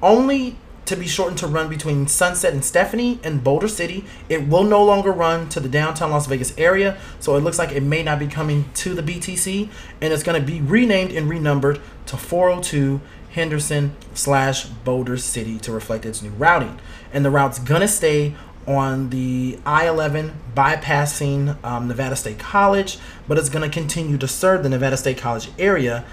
only 0.00 0.58
to 0.86 0.96
be 0.96 1.06
shortened 1.06 1.38
to 1.38 1.46
run 1.46 1.68
between 1.68 2.06
Sunset 2.06 2.52
and 2.52 2.64
Stephanie 2.64 3.20
and 3.22 3.44
Boulder 3.44 3.68
City. 3.68 4.04
It 4.28 4.48
will 4.48 4.64
no 4.64 4.82
longer 4.84 5.12
run 5.12 5.48
to 5.50 5.60
the 5.60 5.68
downtown 5.68 6.10
Las 6.10 6.26
Vegas 6.26 6.56
area, 6.58 6.98
so 7.20 7.36
it 7.36 7.40
looks 7.40 7.58
like 7.58 7.72
it 7.72 7.82
may 7.82 8.02
not 8.02 8.18
be 8.18 8.26
coming 8.26 8.66
to 8.74 8.94
the 8.94 9.02
BTC, 9.02 9.68
and 10.00 10.12
it's 10.12 10.22
going 10.22 10.40
to 10.40 10.46
be 10.46 10.60
renamed 10.60 11.12
and 11.12 11.28
renumbered 11.28 11.80
to 12.06 12.16
402 12.16 13.00
Henderson 13.30 13.96
slash 14.14 14.66
Boulder 14.66 15.16
City 15.16 15.58
to 15.60 15.72
reflect 15.72 16.04
its 16.04 16.22
new 16.22 16.30
routing. 16.30 16.78
And 17.12 17.24
the 17.24 17.30
route's 17.30 17.58
going 17.58 17.80
to 17.80 17.88
stay 17.88 18.34
on 18.66 19.10
the 19.10 19.58
I-11 19.64 20.32
bypassing 20.54 21.62
um, 21.64 21.88
Nevada 21.88 22.16
State 22.16 22.38
College, 22.38 22.98
but 23.26 23.38
it's 23.38 23.48
going 23.48 23.68
to 23.68 23.72
continue 23.72 24.18
to 24.18 24.28
serve 24.28 24.62
the 24.62 24.68
Nevada 24.68 24.96
State 24.96 25.18
College 25.18 25.48
area, 25.58 26.04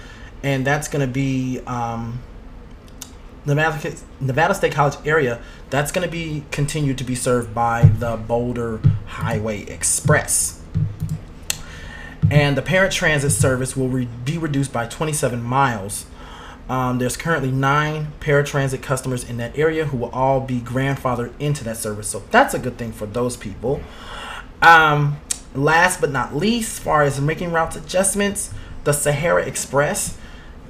and 0.42 0.66
that's 0.66 0.88
going 0.88 1.06
to 1.06 1.12
be 1.12 1.60
um, 1.66 2.20
Nevada, 3.46 3.94
Nevada 4.20 4.54
State 4.54 4.72
College 4.72 4.96
area, 5.04 5.40
that's 5.70 5.92
going 5.92 6.06
to 6.06 6.10
be 6.10 6.44
continued 6.50 6.98
to 6.98 7.04
be 7.04 7.14
served 7.14 7.54
by 7.54 7.84
the 7.84 8.16
Boulder 8.16 8.80
Highway 9.06 9.62
Express. 9.62 10.62
And 12.30 12.56
the 12.56 12.62
paratransit 12.62 13.32
service 13.32 13.76
will 13.76 13.88
re- 13.88 14.08
be 14.24 14.38
reduced 14.38 14.72
by 14.72 14.86
27 14.86 15.42
miles. 15.42 16.06
Um, 16.68 16.98
there's 16.98 17.16
currently 17.16 17.50
nine 17.50 18.12
paratransit 18.20 18.82
customers 18.82 19.28
in 19.28 19.38
that 19.38 19.58
area 19.58 19.86
who 19.86 19.96
will 19.96 20.10
all 20.10 20.40
be 20.40 20.60
grandfathered 20.60 21.32
into 21.40 21.64
that 21.64 21.76
service. 21.76 22.06
So 22.08 22.22
that's 22.30 22.54
a 22.54 22.60
good 22.60 22.78
thing 22.78 22.92
for 22.92 23.06
those 23.06 23.36
people. 23.36 23.82
Um, 24.62 25.20
last 25.52 26.00
but 26.00 26.12
not 26.12 26.36
least, 26.36 26.74
as 26.74 26.78
far 26.78 27.02
as 27.02 27.20
making 27.20 27.50
routes 27.50 27.74
adjustments, 27.74 28.54
the 28.84 28.92
Sahara 28.92 29.44
Express, 29.44 30.16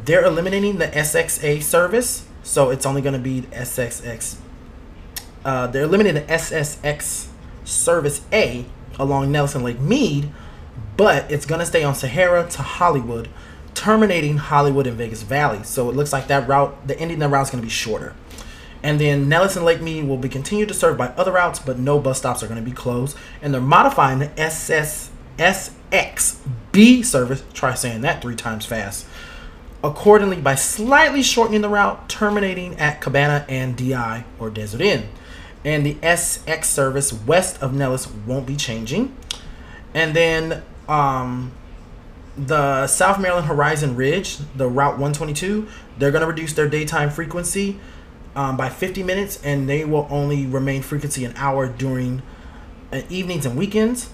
they're 0.06 0.24
eliminating 0.24 0.78
the 0.78 0.86
SXA 0.86 1.62
service. 1.62 2.26
So 2.42 2.70
it's 2.70 2.86
only 2.86 3.02
going 3.02 3.14
to 3.14 3.18
be 3.18 3.42
SXX. 3.52 4.36
Uh, 5.44 5.66
they're 5.66 5.84
eliminating 5.84 6.26
the 6.26 6.32
SSX 6.32 7.28
service 7.64 8.22
A 8.32 8.66
along 8.98 9.32
Nellis 9.32 9.54
Lake 9.54 9.80
Mead, 9.80 10.30
but 10.96 11.30
it's 11.30 11.46
going 11.46 11.60
to 11.60 11.66
stay 11.66 11.82
on 11.82 11.94
Sahara 11.94 12.48
to 12.50 12.62
Hollywood 12.62 13.28
terminating 13.74 14.36
Hollywood 14.36 14.86
and 14.86 14.96
Vegas 14.96 15.22
Valley. 15.22 15.62
So 15.62 15.88
it 15.88 15.96
looks 15.96 16.12
like 16.12 16.26
that 16.28 16.46
route, 16.48 16.86
the 16.86 16.98
ending 16.98 17.22
of 17.22 17.30
the 17.30 17.34
route 17.34 17.46
is 17.46 17.50
going 17.50 17.62
to 17.62 17.66
be 17.66 17.70
shorter. 17.70 18.14
And 18.82 19.00
then 19.00 19.28
Nellis 19.28 19.56
Lake 19.56 19.80
Mead 19.80 20.06
will 20.06 20.16
be 20.16 20.28
continued 20.28 20.68
to 20.68 20.74
serve 20.74 20.96
by 20.96 21.08
other 21.08 21.32
routes, 21.32 21.58
but 21.58 21.78
no 21.78 21.98
bus 21.98 22.18
stops 22.18 22.42
are 22.42 22.46
going 22.46 22.62
to 22.62 22.68
be 22.68 22.74
closed. 22.74 23.16
And 23.42 23.52
they're 23.52 23.60
modifying 23.60 24.18
the 24.18 24.40
SS, 24.40 25.10
SXB 25.38 27.04
service, 27.04 27.42
try 27.52 27.74
saying 27.74 28.00
that 28.02 28.22
three 28.22 28.36
times 28.36 28.66
fast, 28.66 29.06
accordingly 29.82 30.40
by 30.40 30.54
slightly 30.54 31.22
shortening 31.22 31.62
the 31.62 31.68
route, 31.68 32.08
terminating 32.08 32.76
at 32.76 33.00
Cabana 33.00 33.44
and 33.48 33.76
DI 33.76 34.24
or 34.38 34.50
Desert 34.50 34.80
Inn. 34.80 35.08
And 35.64 35.84
the 35.84 35.94
SX 35.96 36.64
service 36.64 37.12
west 37.12 37.62
of 37.62 37.74
Nellis 37.74 38.08
won't 38.08 38.46
be 38.46 38.56
changing. 38.56 39.16
And 39.94 40.14
then 40.14 40.62
um, 40.88 41.52
the 42.36 42.86
South 42.86 43.20
Maryland 43.20 43.46
Horizon 43.46 43.96
Ridge, 43.96 44.38
the 44.56 44.68
Route 44.68 44.92
122, 44.92 45.68
they're 45.98 46.10
going 46.10 46.22
to 46.22 46.26
reduce 46.26 46.52
their 46.52 46.68
daytime 46.68 47.10
frequency 47.10 47.78
um, 48.36 48.56
by 48.56 48.68
50 48.68 49.02
minutes, 49.02 49.40
and 49.42 49.68
they 49.68 49.84
will 49.84 50.06
only 50.10 50.46
remain 50.46 50.82
frequency 50.82 51.24
an 51.24 51.34
hour 51.36 51.66
during 51.66 52.22
uh, 52.92 53.02
evenings 53.08 53.44
and 53.44 53.56
weekends. 53.56 54.10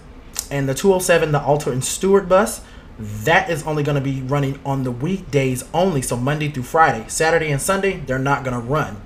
And 0.50 0.68
the 0.68 0.74
207, 0.74 1.32
the 1.32 1.40
Alta 1.40 1.70
and 1.70 1.84
Stewart 1.84 2.28
bus, 2.28 2.62
that 2.98 3.50
is 3.50 3.62
only 3.64 3.82
going 3.82 3.96
to 3.96 4.00
be 4.00 4.22
running 4.22 4.58
on 4.64 4.84
the 4.84 4.90
weekdays 4.90 5.64
only, 5.74 6.00
so 6.00 6.16
Monday 6.16 6.48
through 6.48 6.62
Friday. 6.62 7.06
Saturday 7.08 7.50
and 7.50 7.60
Sunday, 7.60 7.98
they're 7.98 8.18
not 8.18 8.42
going 8.44 8.58
to 8.58 8.66
run. 8.66 9.00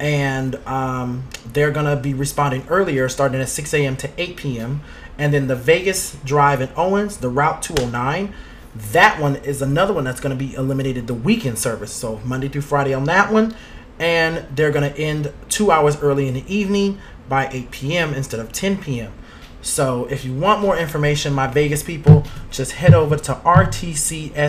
And 0.00 0.56
um, 0.66 1.24
they're 1.52 1.70
going 1.70 1.86
to 1.86 2.00
be 2.00 2.14
responding 2.14 2.64
earlier, 2.68 3.08
starting 3.08 3.40
at 3.40 3.48
6 3.48 3.74
a.m. 3.74 3.96
to 3.98 4.10
8 4.16 4.36
p.m. 4.36 4.80
And 5.18 5.32
then 5.32 5.46
the 5.46 5.56
Vegas 5.56 6.16
Drive 6.24 6.60
in 6.60 6.70
Owens, 6.76 7.18
the 7.18 7.28
Route 7.28 7.62
209, 7.62 8.34
that 8.74 9.20
one 9.20 9.36
is 9.36 9.60
another 9.60 9.92
one 9.92 10.04
that's 10.04 10.20
going 10.20 10.36
to 10.36 10.44
be 10.44 10.54
eliminated 10.54 11.06
the 11.06 11.14
weekend 11.14 11.58
service. 11.58 11.92
So 11.92 12.20
Monday 12.24 12.48
through 12.48 12.62
Friday 12.62 12.94
on 12.94 13.04
that 13.04 13.32
one. 13.32 13.54
And 13.98 14.46
they're 14.56 14.70
going 14.70 14.90
to 14.90 14.98
end 14.98 15.32
two 15.50 15.70
hours 15.70 16.00
early 16.00 16.26
in 16.26 16.34
the 16.34 16.52
evening 16.52 16.98
by 17.28 17.48
8 17.52 17.70
p.m. 17.70 18.14
instead 18.14 18.40
of 18.40 18.50
10 18.50 18.78
p.m. 18.78 19.12
So 19.62 20.06
if 20.06 20.24
you 20.24 20.32
want 20.34 20.60
more 20.60 20.76
information, 20.76 21.32
my 21.32 21.46
Vegas 21.46 21.82
people, 21.82 22.24
just 22.50 22.72
head 22.72 22.94
over 22.94 23.16
to 23.16 23.34
rtcsnv.com 23.34 24.40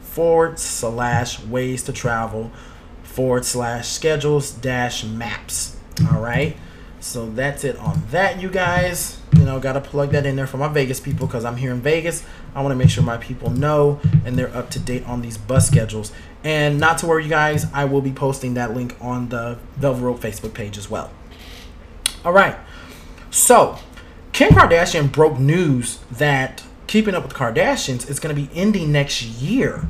forward 0.00 0.58
slash 0.58 1.42
ways 1.44 1.82
to 1.84 1.92
travel 1.92 2.50
forward 3.02 3.44
slash 3.44 3.88
schedules 3.88 4.50
dash 4.50 5.04
maps. 5.04 5.76
All 6.10 6.20
right. 6.20 6.56
So 7.00 7.30
that's 7.30 7.62
it 7.64 7.76
on 7.76 8.02
that, 8.10 8.40
you 8.40 8.50
guys. 8.50 9.20
You 9.36 9.44
know, 9.44 9.60
got 9.60 9.74
to 9.74 9.80
plug 9.80 10.10
that 10.10 10.26
in 10.26 10.34
there 10.34 10.46
for 10.46 10.56
my 10.56 10.68
Vegas 10.68 10.98
people 10.98 11.26
because 11.26 11.44
I'm 11.44 11.56
here 11.56 11.70
in 11.70 11.80
Vegas. 11.80 12.24
I 12.54 12.62
want 12.62 12.72
to 12.72 12.76
make 12.76 12.90
sure 12.90 13.04
my 13.04 13.18
people 13.18 13.50
know 13.50 14.00
and 14.24 14.36
they're 14.36 14.54
up 14.54 14.70
to 14.70 14.78
date 14.78 15.06
on 15.06 15.22
these 15.22 15.38
bus 15.38 15.66
schedules. 15.66 16.12
And 16.42 16.80
not 16.80 16.98
to 16.98 17.06
worry, 17.06 17.24
you 17.24 17.30
guys, 17.30 17.66
I 17.72 17.84
will 17.84 18.00
be 18.00 18.12
posting 18.12 18.54
that 18.54 18.74
link 18.74 18.96
on 19.00 19.28
the 19.28 19.58
Velvet 19.76 20.00
Rope 20.00 20.20
Facebook 20.20 20.54
page 20.54 20.78
as 20.78 20.90
well. 20.90 21.10
All 22.24 22.32
right. 22.32 22.56
So, 23.30 23.78
Kim 24.32 24.50
Kardashian 24.50 25.10
broke 25.10 25.38
news 25.38 25.98
that 26.10 26.62
Keeping 26.86 27.14
Up 27.14 27.22
with 27.22 27.34
Kardashians 27.34 28.08
is 28.08 28.20
going 28.20 28.34
to 28.34 28.40
be 28.40 28.50
ending 28.54 28.92
next 28.92 29.22
year. 29.22 29.88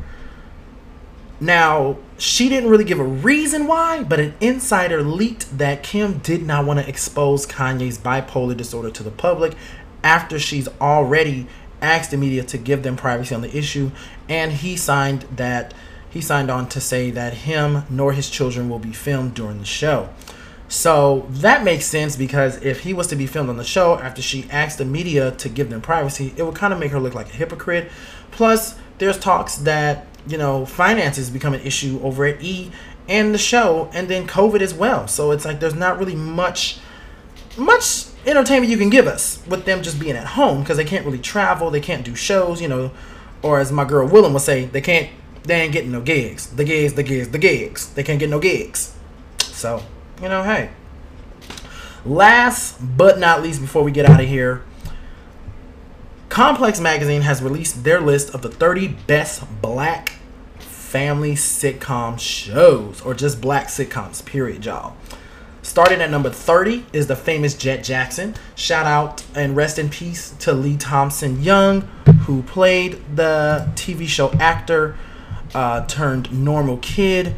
Now, 1.38 1.98
she 2.16 2.48
didn't 2.48 2.70
really 2.70 2.84
give 2.84 2.98
a 2.98 3.04
reason 3.04 3.66
why, 3.66 4.02
but 4.02 4.20
an 4.20 4.34
insider 4.40 5.02
leaked 5.02 5.58
that 5.58 5.82
Kim 5.82 6.18
did 6.18 6.42
not 6.42 6.64
want 6.64 6.80
to 6.80 6.88
expose 6.88 7.46
Kanye's 7.46 7.98
bipolar 7.98 8.56
disorder 8.56 8.90
to 8.90 9.02
the 9.02 9.10
public 9.10 9.54
after 10.02 10.38
she's 10.38 10.68
already 10.80 11.46
asked 11.82 12.10
the 12.10 12.16
media 12.16 12.42
to 12.44 12.56
give 12.56 12.82
them 12.82 12.96
privacy 12.96 13.34
on 13.34 13.42
the 13.42 13.56
issue, 13.56 13.90
and 14.28 14.52
he 14.52 14.76
signed 14.76 15.22
that 15.34 15.74
he 16.08 16.20
signed 16.22 16.50
on 16.50 16.68
to 16.70 16.80
say 16.80 17.10
that 17.10 17.34
him 17.34 17.82
nor 17.90 18.12
his 18.12 18.30
children 18.30 18.70
will 18.70 18.78
be 18.78 18.92
filmed 18.92 19.34
during 19.34 19.58
the 19.58 19.66
show. 19.66 20.08
So 20.68 21.26
that 21.30 21.62
makes 21.62 21.86
sense 21.86 22.16
because 22.16 22.62
if 22.62 22.80
he 22.80 22.92
was 22.92 23.06
to 23.08 23.16
be 23.16 23.26
filmed 23.26 23.50
on 23.50 23.56
the 23.56 23.64
show 23.64 23.98
after 23.98 24.20
she 24.20 24.46
asked 24.50 24.78
the 24.78 24.84
media 24.84 25.30
to 25.32 25.48
give 25.48 25.70
them 25.70 25.80
privacy, 25.80 26.34
it 26.36 26.42
would 26.42 26.56
kind 26.56 26.72
of 26.72 26.80
make 26.80 26.90
her 26.90 26.98
look 26.98 27.14
like 27.14 27.28
a 27.28 27.36
hypocrite. 27.36 27.90
Plus, 28.32 28.76
there's 28.98 29.18
talks 29.18 29.56
that 29.58 30.06
you 30.26 30.38
know, 30.38 30.66
finances 30.66 31.30
become 31.30 31.54
an 31.54 31.60
issue 31.60 32.00
over 32.02 32.24
at 32.26 32.42
E 32.42 32.70
and 33.08 33.32
the 33.32 33.38
show, 33.38 33.88
and 33.92 34.08
then 34.08 34.26
COVID 34.26 34.60
as 34.60 34.74
well. 34.74 35.06
So 35.06 35.30
it's 35.30 35.44
like 35.44 35.60
there's 35.60 35.74
not 35.74 35.98
really 35.98 36.16
much, 36.16 36.78
much 37.56 38.06
entertainment 38.26 38.70
you 38.70 38.76
can 38.76 38.90
give 38.90 39.06
us 39.06 39.40
with 39.46 39.64
them 39.64 39.82
just 39.82 40.00
being 40.00 40.16
at 40.16 40.26
home 40.26 40.60
because 40.60 40.76
they 40.76 40.84
can't 40.84 41.04
really 41.04 41.18
travel, 41.18 41.70
they 41.70 41.80
can't 41.80 42.04
do 42.04 42.16
shows, 42.16 42.60
you 42.60 42.68
know, 42.68 42.90
or 43.42 43.60
as 43.60 43.70
my 43.70 43.84
girl 43.84 44.08
Willem 44.08 44.32
would 44.32 44.42
say, 44.42 44.64
they 44.64 44.80
can't, 44.80 45.08
they 45.44 45.60
ain't 45.60 45.72
getting 45.72 45.92
no 45.92 46.00
gigs. 46.00 46.48
The 46.48 46.64
gigs, 46.64 46.94
the 46.94 47.04
gigs, 47.04 47.28
the 47.28 47.38
gigs. 47.38 47.92
They 47.92 48.02
can't 48.02 48.18
get 48.18 48.28
no 48.28 48.40
gigs. 48.40 48.92
So 49.38 49.82
you 50.22 50.28
know, 50.28 50.42
hey. 50.42 50.70
Last 52.04 52.76
but 52.96 53.18
not 53.18 53.42
least, 53.42 53.60
before 53.60 53.82
we 53.82 53.90
get 53.90 54.08
out 54.08 54.20
of 54.20 54.28
here, 54.28 54.62
Complex 56.28 56.80
Magazine 56.80 57.22
has 57.22 57.42
released 57.42 57.82
their 57.82 58.00
list 58.00 58.34
of 58.34 58.42
the 58.42 58.48
30 58.48 58.88
best 59.06 59.44
black 59.60 60.12
family 60.58 61.32
sitcom 61.32 62.18
shows, 62.18 63.00
or 63.00 63.14
just 63.14 63.40
black 63.40 63.66
sitcoms, 63.66 64.24
period, 64.24 64.64
y'all. 64.64 64.96
Starting 65.62 66.00
at 66.00 66.10
number 66.10 66.30
30 66.30 66.86
is 66.92 67.08
the 67.08 67.16
famous 67.16 67.54
Jett 67.54 67.82
Jackson. 67.82 68.36
Shout 68.54 68.86
out 68.86 69.24
and 69.34 69.56
rest 69.56 69.80
in 69.80 69.88
peace 69.88 70.30
to 70.38 70.52
Lee 70.52 70.76
Thompson 70.76 71.42
Young, 71.42 71.80
who 72.26 72.42
played 72.44 73.02
the 73.16 73.68
TV 73.74 74.06
show 74.06 74.30
actor 74.34 74.96
uh, 75.54 75.84
turned 75.86 76.32
normal 76.32 76.76
kid 76.78 77.34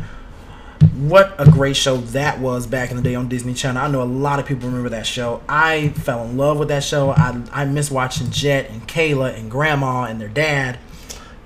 what 0.83 1.35
a 1.39 1.51
great 1.51 1.77
show 1.77 1.97
that 1.99 2.41
was 2.41 2.67
back 2.67 2.91
in 2.91 2.97
the 2.97 3.03
day 3.03 3.15
on 3.15 3.29
Disney 3.29 3.55
Channel. 3.55 3.83
I 3.83 3.89
know 3.89 4.03
a 4.03 4.05
lot 4.05 4.39
of 4.39 4.47
people 4.47 4.69
remember 4.69 4.89
that 4.91 5.07
show. 5.07 5.43
I 5.49 5.89
fell 5.91 6.25
in 6.25 6.37
love 6.37 6.59
with 6.59 6.69
that 6.69 6.85
show. 6.85 7.11
I, 7.11 7.43
I 7.53 7.65
miss 7.65 7.91
watching 7.91 8.31
Jett 8.31 8.71
and 8.71 8.87
Kayla 8.87 9.37
and 9.37 9.51
Grandma 9.51 10.05
and 10.05 10.21
their 10.21 10.29
dad. 10.29 10.79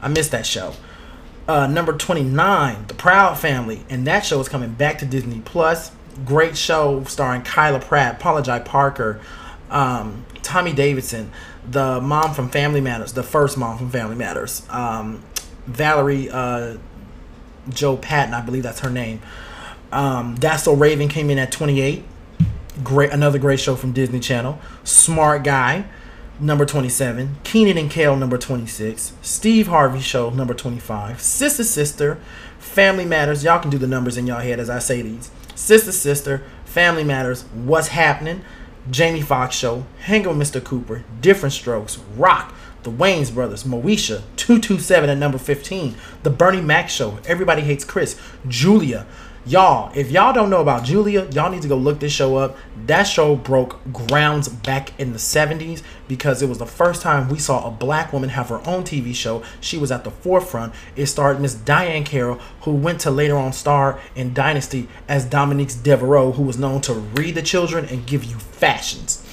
I 0.01 0.09
miss 0.09 0.29
that 0.29 0.47
show. 0.47 0.75
Uh, 1.49 1.67
number 1.67 1.93
29, 1.93 2.87
The 2.89 2.95
Proud 2.95 3.39
Family. 3.39 3.85
And 3.89 4.07
that 4.07 4.25
show 4.25 4.41
is 4.41 4.49
coming 4.49 4.73
back 4.73 4.99
to 4.99 5.07
Disney 5.07 5.41
Plus. 5.45 5.93
Great 6.25 6.57
show 6.57 7.05
starring 7.05 7.43
Kyla 7.43 7.81
Pratt, 7.81 8.21
Paula 8.21 8.43
Jai 8.43 8.59
Parker, 8.59 9.21
um, 9.71 10.27
Tommy 10.43 10.73
Davidson, 10.73 11.33
the 11.69 12.01
mom 12.01 12.35
from 12.35 12.51
Family 12.51 12.81
Matters, 12.81 13.15
the 13.15 13.23
first 13.23 13.57
mom 13.57 13.79
from 13.79 13.91
Family 13.91 14.17
Matters, 14.17 14.67
um, 14.69 15.23
Valerie. 15.67 16.29
Uh, 16.31 16.77
Joe 17.69 17.97
Patton, 17.97 18.35
I 18.35 18.41
believe 18.41 18.63
that's 18.63 18.81
her 18.81 18.91
name. 18.91 19.21
Um, 19.93 20.37
That's 20.37 20.63
So 20.63 20.75
Raven 20.75 21.09
came 21.09 21.31
in 21.31 21.39
at 21.39 21.53
28. 21.53 22.03
Great, 22.83 23.11
another 23.11 23.39
great 23.39 23.61
show 23.61 23.77
from 23.77 23.93
Disney 23.93 24.21
Channel. 24.21 24.59
Smart 24.85 25.45
Guy, 25.45 25.85
number 26.41 26.65
27. 26.65 27.37
Kenan 27.45 27.77
and 27.77 27.91
Kel, 27.91 28.17
number 28.17 28.39
26. 28.39 29.13
Steve 29.21 29.67
Harvey 29.67 30.01
Show, 30.01 30.31
number 30.31 30.55
25. 30.55 31.21
Sister 31.21 31.65
Sister, 31.65 32.19
Family 32.59 33.05
Matters. 33.05 33.45
Y'all 33.45 33.61
can 33.61 33.71
do 33.71 33.79
the 33.79 33.87
numbers 33.87 34.17
in 34.17 34.27
y'all 34.27 34.41
head 34.41 34.59
as 34.59 34.71
I 34.71 34.79
say 34.79 35.03
these. 35.03 35.31
Sister 35.55 35.93
Sister, 35.93 36.43
Family 36.65 37.05
Matters, 37.05 37.43
What's 37.53 37.89
Happening, 37.89 38.43
Jamie 38.91 39.21
Foxx 39.21 39.55
Show, 39.55 39.85
Hang 40.01 40.23
with 40.27 40.39
Mr. 40.39 40.65
Cooper, 40.65 41.05
Different 41.21 41.53
Strokes, 41.53 41.99
Roc, 42.17 42.55
the 42.83 42.91
Wayans 42.91 43.33
Brothers, 43.33 43.65
Moesha, 43.65 44.23
227 44.37 45.11
at 45.11 45.19
number 45.19 45.39
15, 45.39 45.95
The 46.23 46.31
Bernie 46.31 46.61
Mac 46.61 46.89
Show, 46.89 47.19
Everybody 47.27 47.63
Hates 47.63 47.85
Chris, 47.85 48.19
Julia. 48.49 49.07
Y'all, 49.45 49.91
if 49.97 50.13
y'all 50.13 50.33
don't 50.33 50.51
know 50.51 50.61
about 50.61 50.85
Julia, 50.85 51.29
y'all 51.33 51.51
need 51.51 51.63
to 51.63 51.69
go 51.69 51.77
look 51.77 51.99
this 51.99 52.13
show 52.13 52.37
up. 52.37 52.57
That 52.87 53.03
show 53.05 53.35
broke 53.35 53.81
grounds 53.93 54.49
back 54.49 54.99
in 55.01 55.13
the 55.13 55.19
70s 55.19 55.83
because 56.07 56.43
it 56.43 56.49
was 56.49 56.59
the 56.59 56.67
first 56.67 57.03
time 57.03 57.29
we 57.29 57.41
saw 57.41 57.67
a 57.67 57.71
black 57.73 58.13
woman 58.13 58.29
have 58.31 58.51
her 58.51 58.61
own 58.69 58.85
TV 58.85 59.13
show. 59.13 59.43
She 59.61 59.79
was 59.79 59.91
at 59.91 60.05
the 60.05 60.13
forefront. 60.13 60.73
It 60.95 61.07
starred 61.07 61.41
Miss 61.41 61.57
Diahann 61.57 62.07
Carroll, 62.07 62.39
who 62.61 62.73
went 62.73 63.01
to 63.01 63.11
later 63.11 63.37
on 63.37 63.53
star 63.53 63.99
in 64.15 64.33
Dynasty 64.33 64.89
as 65.09 65.25
Dominique 65.25 65.71
Deveraux, 65.71 66.37
who 66.37 66.45
was 66.45 66.57
known 66.57 66.81
to 66.83 66.93
read 66.95 67.35
the 67.35 67.43
children 67.43 67.85
and 67.87 68.07
give 68.07 68.23
you 68.23 68.37
fashions. 68.39 69.27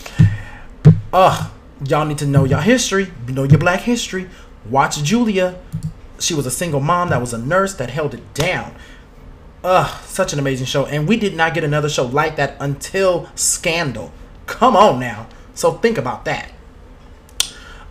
Ugh, 1.13 1.51
y'all 1.85 2.05
need 2.05 2.17
to 2.19 2.25
know 2.25 2.43
your 2.45 2.61
history, 2.61 3.11
know 3.27 3.43
your 3.43 3.59
black 3.59 3.81
history. 3.81 4.29
Watch 4.69 5.01
Julia. 5.03 5.59
she 6.19 6.33
was 6.33 6.45
a 6.45 6.51
single 6.51 6.81
mom 6.81 7.09
that 7.09 7.21
was 7.21 7.33
a 7.33 7.37
nurse 7.37 7.73
that 7.75 7.89
held 7.89 8.13
it 8.13 8.33
down. 8.33 8.75
Ugh, 9.63 10.03
such 10.05 10.33
an 10.33 10.39
amazing 10.39 10.65
show. 10.65 10.85
And 10.85 11.07
we 11.07 11.17
did 11.17 11.35
not 11.35 11.53
get 11.53 11.63
another 11.63 11.89
show 11.89 12.05
like 12.05 12.35
that 12.35 12.55
until 12.59 13.29
Scandal. 13.35 14.11
Come 14.45 14.75
on 14.75 14.99
now. 14.99 15.27
So 15.53 15.71
think 15.73 15.97
about 15.97 16.25
that. 16.25 16.51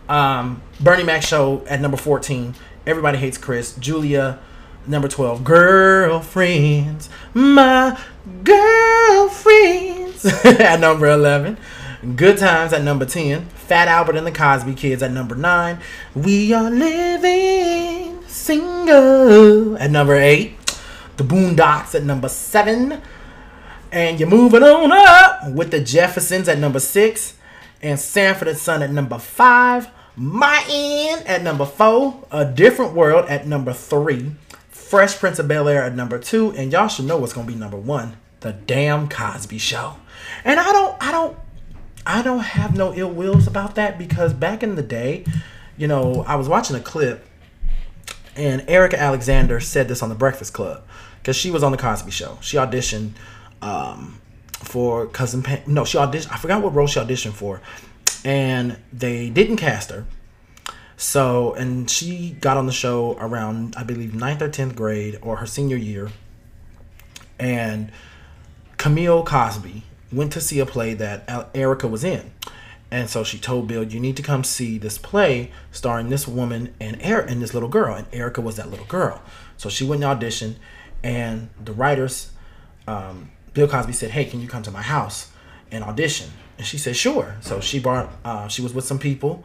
Um, 0.07 0.61
Bernie 0.79 1.03
Mac 1.03 1.21
show 1.21 1.63
at 1.67 1.81
number 1.81 1.97
14. 1.97 2.55
Everybody 2.87 3.17
hates 3.19 3.37
Chris. 3.37 3.75
Julia, 3.75 4.39
number 4.87 5.07
12. 5.07 5.43
Girlfriends. 5.43 7.09
My 7.33 7.99
girlfriends. 8.43 10.25
at 10.45 10.79
number 10.79 11.07
11. 11.07 11.57
Good 12.15 12.37
Times 12.37 12.71
at 12.71 12.81
number 12.81 13.05
10. 13.05 13.45
Fat 13.47 13.89
Albert 13.89 14.15
and 14.15 14.25
the 14.25 14.31
Cosby 14.31 14.73
Kids 14.73 15.03
at 15.03 15.11
number 15.11 15.35
9. 15.35 15.79
We 16.15 16.53
are 16.53 16.69
living 16.69 18.23
single 18.25 19.77
at 19.77 19.91
number 19.91 20.15
8. 20.15 20.57
The 21.17 21.25
Boondocks 21.25 21.93
at 21.95 22.05
number 22.05 22.29
7. 22.29 23.01
And 23.91 24.17
you're 24.17 24.29
moving 24.29 24.63
on 24.63 24.93
up 24.93 25.51
with 25.51 25.71
the 25.71 25.81
Jeffersons 25.81 26.47
at 26.47 26.57
number 26.57 26.79
6. 26.79 27.35
And 27.81 27.99
Sanford 27.99 28.47
and 28.47 28.57
Son 28.57 28.81
at 28.81 28.91
number 28.91 29.19
5. 29.19 29.89
My 30.15 30.63
End 30.69 31.27
at 31.27 31.43
number 31.43 31.65
4. 31.65 32.27
A 32.31 32.45
Different 32.45 32.93
World 32.93 33.25
at 33.27 33.45
number 33.45 33.73
3. 33.73 34.31
Fresh 34.69 35.17
Prince 35.17 35.37
of 35.37 35.49
Bel 35.49 35.67
Air 35.67 35.83
at 35.83 35.95
number 35.95 36.17
2. 36.17 36.51
And 36.51 36.71
y'all 36.71 36.87
should 36.87 37.05
know 37.05 37.17
what's 37.17 37.33
to 37.33 37.43
be 37.43 37.55
number 37.55 37.77
1. 37.77 38.15
The 38.39 38.53
Damn 38.53 39.09
Cosby 39.09 39.57
Show. 39.57 39.97
And 40.45 40.61
I 40.61 40.71
don't, 40.71 40.95
I 41.03 41.11
don't 41.11 41.37
I 42.05 42.21
don't 42.21 42.39
have 42.39 42.75
no 42.75 42.93
ill 42.93 43.11
wills 43.11 43.47
about 43.47 43.75
that 43.75 43.97
because 43.97 44.33
back 44.33 44.63
in 44.63 44.75
the 44.75 44.83
day, 44.83 45.25
you 45.77 45.87
know, 45.87 46.23
I 46.27 46.35
was 46.35 46.49
watching 46.49 46.75
a 46.75 46.79
clip 46.79 47.25
and 48.35 48.63
Erika 48.67 48.99
Alexander 48.99 49.59
said 49.59 49.87
this 49.87 50.01
on 50.01 50.09
the 50.09 50.15
Breakfast 50.15 50.53
Club 50.53 50.83
because 51.21 51.35
she 51.35 51.51
was 51.51 51.61
on 51.61 51.71
the 51.71 51.77
Cosby 51.77 52.11
Show. 52.11 52.37
She 52.41 52.57
auditioned 52.57 53.11
um, 53.61 54.19
for 54.51 55.07
Cousin. 55.07 55.45
No, 55.67 55.85
she 55.85 55.97
auditioned. 55.97 56.31
I 56.31 56.37
forgot 56.37 56.63
what 56.63 56.73
role 56.73 56.87
she 56.87 56.99
auditioned 56.99 57.33
for, 57.33 57.61
and 58.23 58.77
they 58.93 59.29
didn't 59.29 59.57
cast 59.57 59.91
her. 59.91 60.05
So, 60.95 61.53
and 61.53 61.89
she 61.89 62.31
got 62.41 62.57
on 62.57 62.65
the 62.65 62.73
show 62.73 63.17
around, 63.19 63.75
I 63.77 63.83
believe, 63.83 64.13
ninth 64.13 64.41
or 64.41 64.49
tenth 64.49 64.75
grade 64.75 65.17
or 65.21 65.37
her 65.37 65.45
senior 65.45 65.77
year, 65.77 66.09
and 67.37 67.91
Camille 68.77 69.23
Cosby 69.23 69.83
went 70.11 70.31
to 70.33 70.41
see 70.41 70.59
a 70.59 70.65
play 70.65 70.93
that 70.95 71.49
Erika 71.53 71.87
was 71.87 72.03
in. 72.03 72.31
And 72.91 73.09
so 73.09 73.23
she 73.23 73.37
told 73.37 73.67
Bill, 73.67 73.83
"You 73.83 73.99
need 73.99 74.17
to 74.17 74.23
come 74.23 74.43
see 74.43 74.77
this 74.77 74.97
play 74.97 75.51
starring 75.71 76.09
this 76.09 76.27
woman 76.27 76.73
and 76.79 76.99
er- 77.05 77.19
and 77.19 77.41
this 77.41 77.53
little 77.53 77.69
girl." 77.69 77.95
And 77.95 78.07
Erika 78.11 78.41
was 78.41 78.55
that 78.55 78.71
little 78.71 78.87
girl. 78.87 79.21
So 79.57 79.69
she 79.69 79.85
went 79.85 80.03
and 80.03 80.19
auditioned, 80.19 80.55
and 81.03 81.49
the 81.63 81.73
writers, 81.73 82.31
um, 82.87 83.29
Bill 83.53 83.67
Cosby 83.67 83.93
said, 83.93 84.11
"Hey, 84.11 84.25
can 84.25 84.41
you 84.41 84.47
come 84.47 84.63
to 84.63 84.71
my 84.71 84.81
house 84.81 85.27
and 85.71 85.83
audition?" 85.83 86.31
And 86.57 86.65
she 86.65 86.79
said, 86.79 86.95
"Sure." 86.95 87.35
So 87.41 87.59
she 87.59 87.77
brought. 87.79 88.09
Uh, 88.25 88.47
she 88.47 88.63
was 88.63 88.73
with 88.73 88.85
some 88.85 88.99
people, 88.99 89.43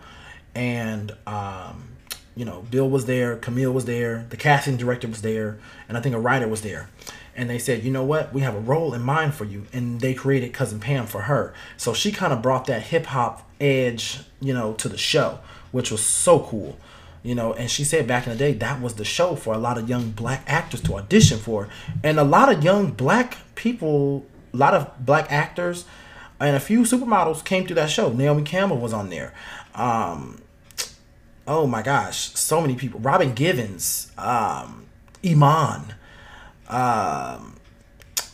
and 0.55 1.13
um, 1.27 1.91
you 2.35 2.47
know, 2.47 2.65
Bill 2.71 2.89
was 2.89 3.05
there, 3.05 3.37
Camille 3.37 3.73
was 3.73 3.85
there, 3.85 4.25
the 4.31 4.37
casting 4.39 4.77
director 4.79 5.07
was 5.07 5.21
there, 5.21 5.59
and 5.89 5.99
I 5.99 6.01
think 6.01 6.15
a 6.15 6.19
writer 6.19 6.49
was 6.49 6.63
there 6.63 6.89
and 7.37 7.51
they 7.51 7.59
said, 7.59 7.83
you 7.83 7.91
know 7.91 8.05
what, 8.05 8.33
we 8.33 8.43
have 8.43 8.55
a 8.55 8.61
role 8.61 8.95
in 8.95 9.03
mind 9.03 9.35
for 9.35 9.45
you, 9.45 9.67
and 9.73 10.01
they 10.01 10.15
created 10.15 10.53
Cousin 10.53 10.81
Pam 10.81 11.07
for 11.07 11.23
her. 11.23 11.53
So 11.77 11.93
she 11.93 12.13
kind 12.13 12.33
of 12.33 12.43
brought 12.43 12.67
that 12.67 12.83
hip 12.83 13.07
hop 13.07 13.49
edge, 13.61 14.21
you 14.41 14.55
know, 14.55 14.75
to 14.75 14.89
the 14.89 14.99
show, 14.99 15.41
which 15.73 15.91
was 15.91 16.05
so 16.05 16.41
cool, 16.41 16.79
you 17.23 17.35
know. 17.35 17.53
And 17.53 17.71
she 17.71 17.85
said 17.85 18.07
back 18.07 18.27
in 18.27 18.33
the 18.33 18.39
day 18.39 18.53
that 18.53 18.81
was 18.81 18.95
the 18.95 19.05
show 19.05 19.35
for 19.35 19.53
a 19.55 19.59
lot 19.59 19.79
of 19.79 19.89
young 19.89 20.11
black 20.11 20.45
actors 20.47 20.81
to 20.83 20.95
audition 20.95 21.39
for, 21.39 21.69
and 22.03 22.19
a 22.19 22.25
lot 22.25 22.53
of 22.53 22.63
young 22.63 22.93
black 22.93 23.39
people, 23.57 24.27
a 24.53 24.57
lot 24.57 24.75
of 24.75 25.05
black 25.05 25.31
actors, 25.31 25.85
and 26.39 26.57
a 26.57 26.61
few 26.61 26.83
supermodels 26.83 27.45
came 27.45 27.67
through 27.67 27.77
that 27.77 27.91
show. 27.91 28.13
Naomi 28.13 28.43
Campbell 28.43 28.79
was 28.79 28.93
on 28.93 29.11
there. 29.11 29.35
Um, 29.75 30.41
oh 31.49 31.67
my 31.67 31.83
gosh, 31.83 32.17
so 32.35 32.61
many 32.61 32.77
people. 32.77 33.01
Robin 33.01 33.35
Givens, 33.35 34.13
um, 34.17 34.87
Iman 35.25 35.95
um, 36.69 37.57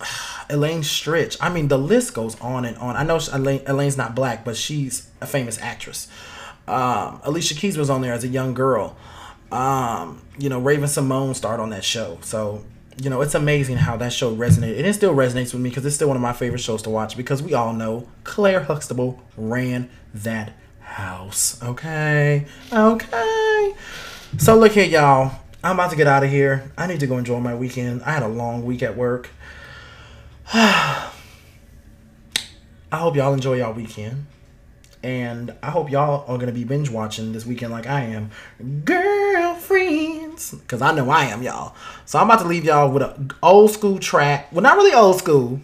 Elaine 0.51 0.83
Stritch. 0.83 1.37
I 1.41 1.49
mean, 1.49 1.69
the 1.69 1.79
list 1.79 2.15
goes 2.15 2.41
on 2.41 2.65
and 2.65 2.77
on. 2.79 2.97
I 2.97 3.03
know 3.03 3.21
Elaine, 3.33 3.63
Elaine's 3.67 3.97
not 3.97 4.15
black, 4.15 4.45
but 4.45 4.57
she's 4.57 5.09
a 5.21 5.27
famous 5.27 5.59
actress. 5.61 6.09
Um, 6.67 7.21
Alicia 7.25 7.55
Keys 7.55 7.77
was 7.77 7.91
on 7.91 8.01
there 8.01 8.13
as 8.13 8.25
a 8.25 8.29
young 8.29 8.55
girl. 8.55 8.97
Um, 9.51 10.23
you 10.39 10.49
know, 10.49 10.61
Raven-Symoné 10.61 11.35
starred 11.35 11.61
on 11.61 11.71
that 11.71 11.85
show. 11.85 12.19
So, 12.23 12.65
you 13.03 13.11
know, 13.11 13.21
it's 13.23 13.35
amazing 13.35 13.77
how 13.77 13.97
that 13.97 14.13
show 14.13 14.35
resonated. 14.35 14.79
And 14.79 14.87
it 14.87 14.95
still 14.95 15.15
resonates 15.15 15.53
with 15.53 15.63
me 15.63 15.71
because 15.71 15.85
it's 15.85 15.97
still 15.97 16.09
one 16.09 16.17
of 16.17 16.23
my 16.23 16.33
favorite 16.33 16.61
shows 16.61 16.83
to 16.83 16.91
watch 16.91 17.17
because 17.17 17.43
we 17.43 17.55
all 17.55 17.73
know 17.73 18.07
Claire 18.23 18.63
Huxtable 18.63 19.21
ran 19.37 19.91
that 20.15 20.53
house. 20.81 21.61
Okay? 21.63 22.47
Okay. 22.73 23.75
So, 24.39 24.57
look 24.57 24.73
here, 24.73 24.85
y'all. 24.85 25.40
I'm 25.63 25.75
about 25.75 25.91
to 25.91 25.97
get 25.97 26.07
out 26.07 26.25
of 26.25 26.31
here. 26.31 26.73
I 26.79 26.87
need 26.87 27.01
to 27.01 27.07
go 27.07 27.19
enjoy 27.19 27.39
my 27.39 27.55
weekend. 27.55 28.03
I 28.05 28.13
had 28.13 28.23
a 28.23 28.29
long 28.29 28.65
week 28.65 28.83
at 28.83 28.97
work. 28.97 29.29
I 30.55 31.11
hope 32.91 33.15
y'all 33.15 33.35
enjoy 33.35 33.59
y'all 33.59 33.75
weekend. 33.75 34.27
And 35.03 35.55
I 35.63 35.71
hope 35.71 35.91
y'all 35.91 36.25
are 36.29 36.39
going 36.39 36.47
to 36.47 36.53
be 36.53 36.65
binge 36.65 36.89
watching 36.89 37.33
this 37.33 37.45
weekend 37.45 37.73
like 37.73 37.87
I 37.87 38.01
am. 38.05 38.31
Girlfriends. 38.87 40.53
Because 40.53 40.81
I 40.81 40.93
know 40.93 41.11
I 41.11 41.27
am, 41.27 41.43
y'all. 41.43 41.75
So 42.07 42.19
I'm 42.19 42.31
about 42.31 42.41
to 42.41 42.49
leave 42.49 42.65
y'all 42.65 42.91
with 42.91 43.03
an 43.03 43.31
old 43.43 43.71
school 43.71 43.99
track. 43.99 44.51
Well, 44.53 44.63
not 44.63 44.79
really 44.79 44.95
old 44.95 45.19
school. 45.19 45.61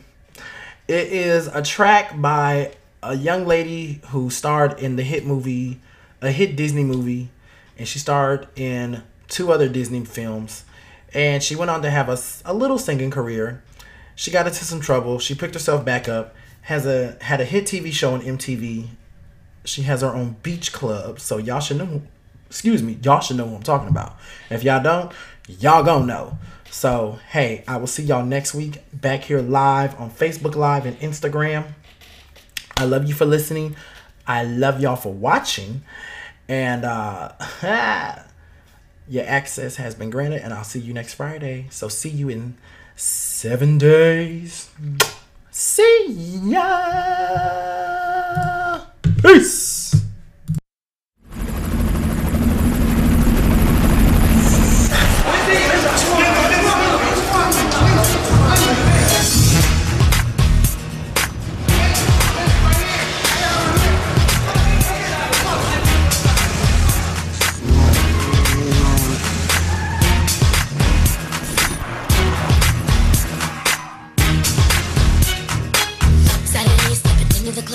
It 0.88 1.08
is 1.08 1.46
a 1.46 1.62
track 1.62 2.20
by 2.20 2.74
a 3.02 3.14
young 3.14 3.46
lady 3.46 4.02
who 4.08 4.28
starred 4.28 4.78
in 4.78 4.96
the 4.96 5.02
hit 5.02 5.24
movie, 5.24 5.80
a 6.20 6.30
hit 6.30 6.54
Disney 6.54 6.84
movie. 6.84 7.30
And 7.78 7.88
she 7.88 7.98
starred 7.98 8.48
in 8.56 9.02
two 9.28 9.52
other 9.52 9.68
Disney 9.68 10.04
films, 10.04 10.64
and 11.14 11.42
she 11.42 11.56
went 11.56 11.70
on 11.70 11.82
to 11.82 11.90
have 11.90 12.08
a, 12.08 12.18
a 12.44 12.54
little 12.54 12.78
singing 12.78 13.10
career. 13.10 13.62
She 14.14 14.30
got 14.30 14.46
into 14.46 14.64
some 14.64 14.80
trouble. 14.80 15.18
She 15.18 15.34
picked 15.34 15.54
herself 15.54 15.84
back 15.84 16.08
up. 16.08 16.34
Has 16.62 16.86
a 16.86 17.16
had 17.20 17.40
a 17.40 17.44
hit 17.44 17.64
TV 17.64 17.92
show 17.92 18.14
on 18.14 18.22
MTV. 18.22 18.88
She 19.64 19.82
has 19.82 20.00
her 20.00 20.12
own 20.12 20.36
beach 20.42 20.72
club, 20.72 21.20
so 21.20 21.38
y'all 21.38 21.60
should 21.60 21.76
know. 21.76 22.02
Excuse 22.48 22.82
me, 22.82 22.98
y'all 23.02 23.20
should 23.20 23.36
know 23.36 23.46
what 23.46 23.56
I'm 23.56 23.62
talking 23.62 23.88
about. 23.88 24.16
If 24.50 24.64
y'all 24.64 24.82
don't, 24.82 25.12
y'all 25.46 25.84
gonna 25.84 26.06
know. 26.06 26.38
So 26.70 27.18
hey, 27.30 27.62
I 27.68 27.76
will 27.76 27.86
see 27.86 28.02
y'all 28.02 28.24
next 28.24 28.54
week 28.54 28.78
back 28.92 29.24
here 29.24 29.40
live 29.40 29.98
on 30.00 30.10
Facebook 30.10 30.54
Live 30.54 30.86
and 30.86 30.98
Instagram. 31.00 31.72
I 32.76 32.84
love 32.84 33.06
you 33.06 33.14
for 33.14 33.26
listening. 33.26 33.76
I 34.26 34.44
love 34.44 34.80
y'all 34.80 34.96
for 34.96 35.12
watching. 35.12 35.82
And 36.48 36.84
uh 36.84 37.32
your 39.08 39.24
access 39.24 39.76
has 39.76 39.94
been 39.94 40.10
granted, 40.10 40.42
and 40.42 40.52
I'll 40.52 40.64
see 40.64 40.80
you 40.80 40.92
next 40.92 41.14
Friday. 41.14 41.66
So 41.70 41.88
see 41.88 42.10
you 42.10 42.28
in 42.28 42.56
seven 42.96 43.78
days. 43.78 44.70
See 45.50 46.40
ya. 46.44 46.66
Peace. 49.22 49.85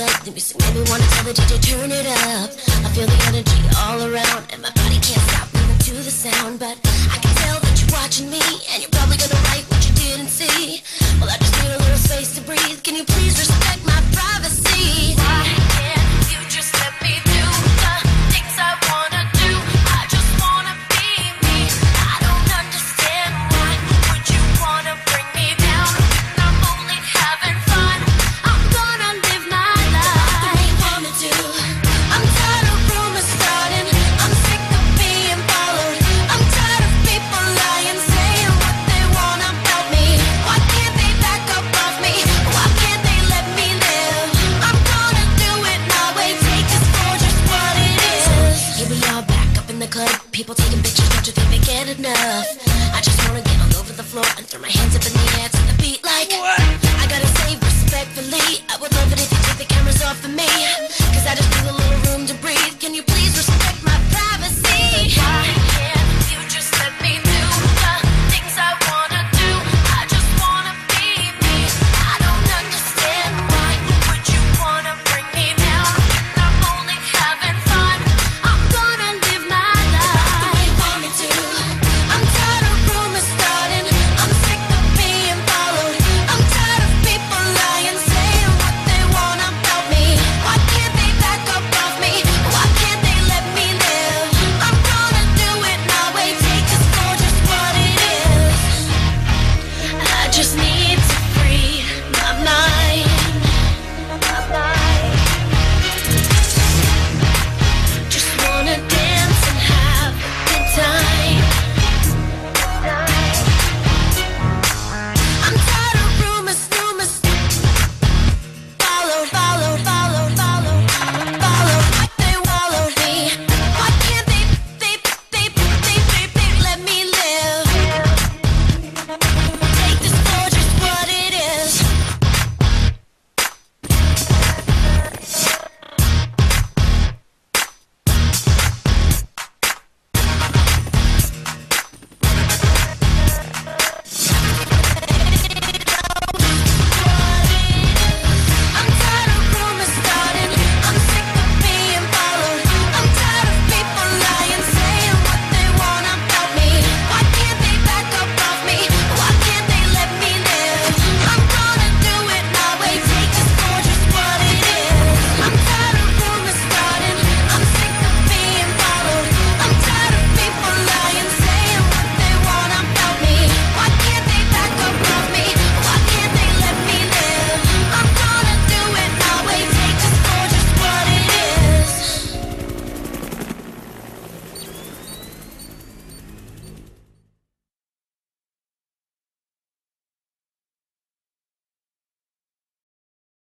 The 0.01 0.31
music 0.31 0.57
made 0.57 0.73
me 0.73 0.81
wanna 0.89 1.05
tell 1.13 1.25
the 1.25 1.33
DJ 1.33 1.61
turn 1.61 1.91
it 1.91 2.07
up 2.07 2.49
I 2.81 2.89
feel 2.89 3.05
the 3.05 3.21
energy 3.29 3.61
all 3.85 4.01
around 4.01 4.49
And 4.51 4.59
my 4.59 4.71
body 4.73 4.97
can't 4.97 5.21
stop 5.29 5.45
moving 5.53 5.77
to 5.77 5.93
the 5.93 6.09
sound 6.09 6.57
But 6.57 6.73
I 7.13 7.21
can 7.21 7.29
tell 7.37 7.59
that 7.61 7.77
you're 7.77 7.93
watching 7.93 8.27
me 8.27 8.41
And 8.73 8.81
you're 8.81 8.89
probably 8.89 9.17
gonna 9.17 9.37
like 9.53 9.61
what 9.69 9.85
you 9.85 9.93
didn't 9.93 10.33
see 10.33 10.81
Well 11.21 11.29
I 11.29 11.37
just 11.37 11.53
need 11.61 11.69
a 11.69 11.77
little 11.77 12.01
space 12.01 12.33
to 12.33 12.41
breathe 12.41 12.81
Can 12.81 12.95
you 12.95 13.05
please 13.05 13.37
respect 13.37 13.85
my 13.85 14.01
privacy? 14.09 15.13
Why? 15.21 15.70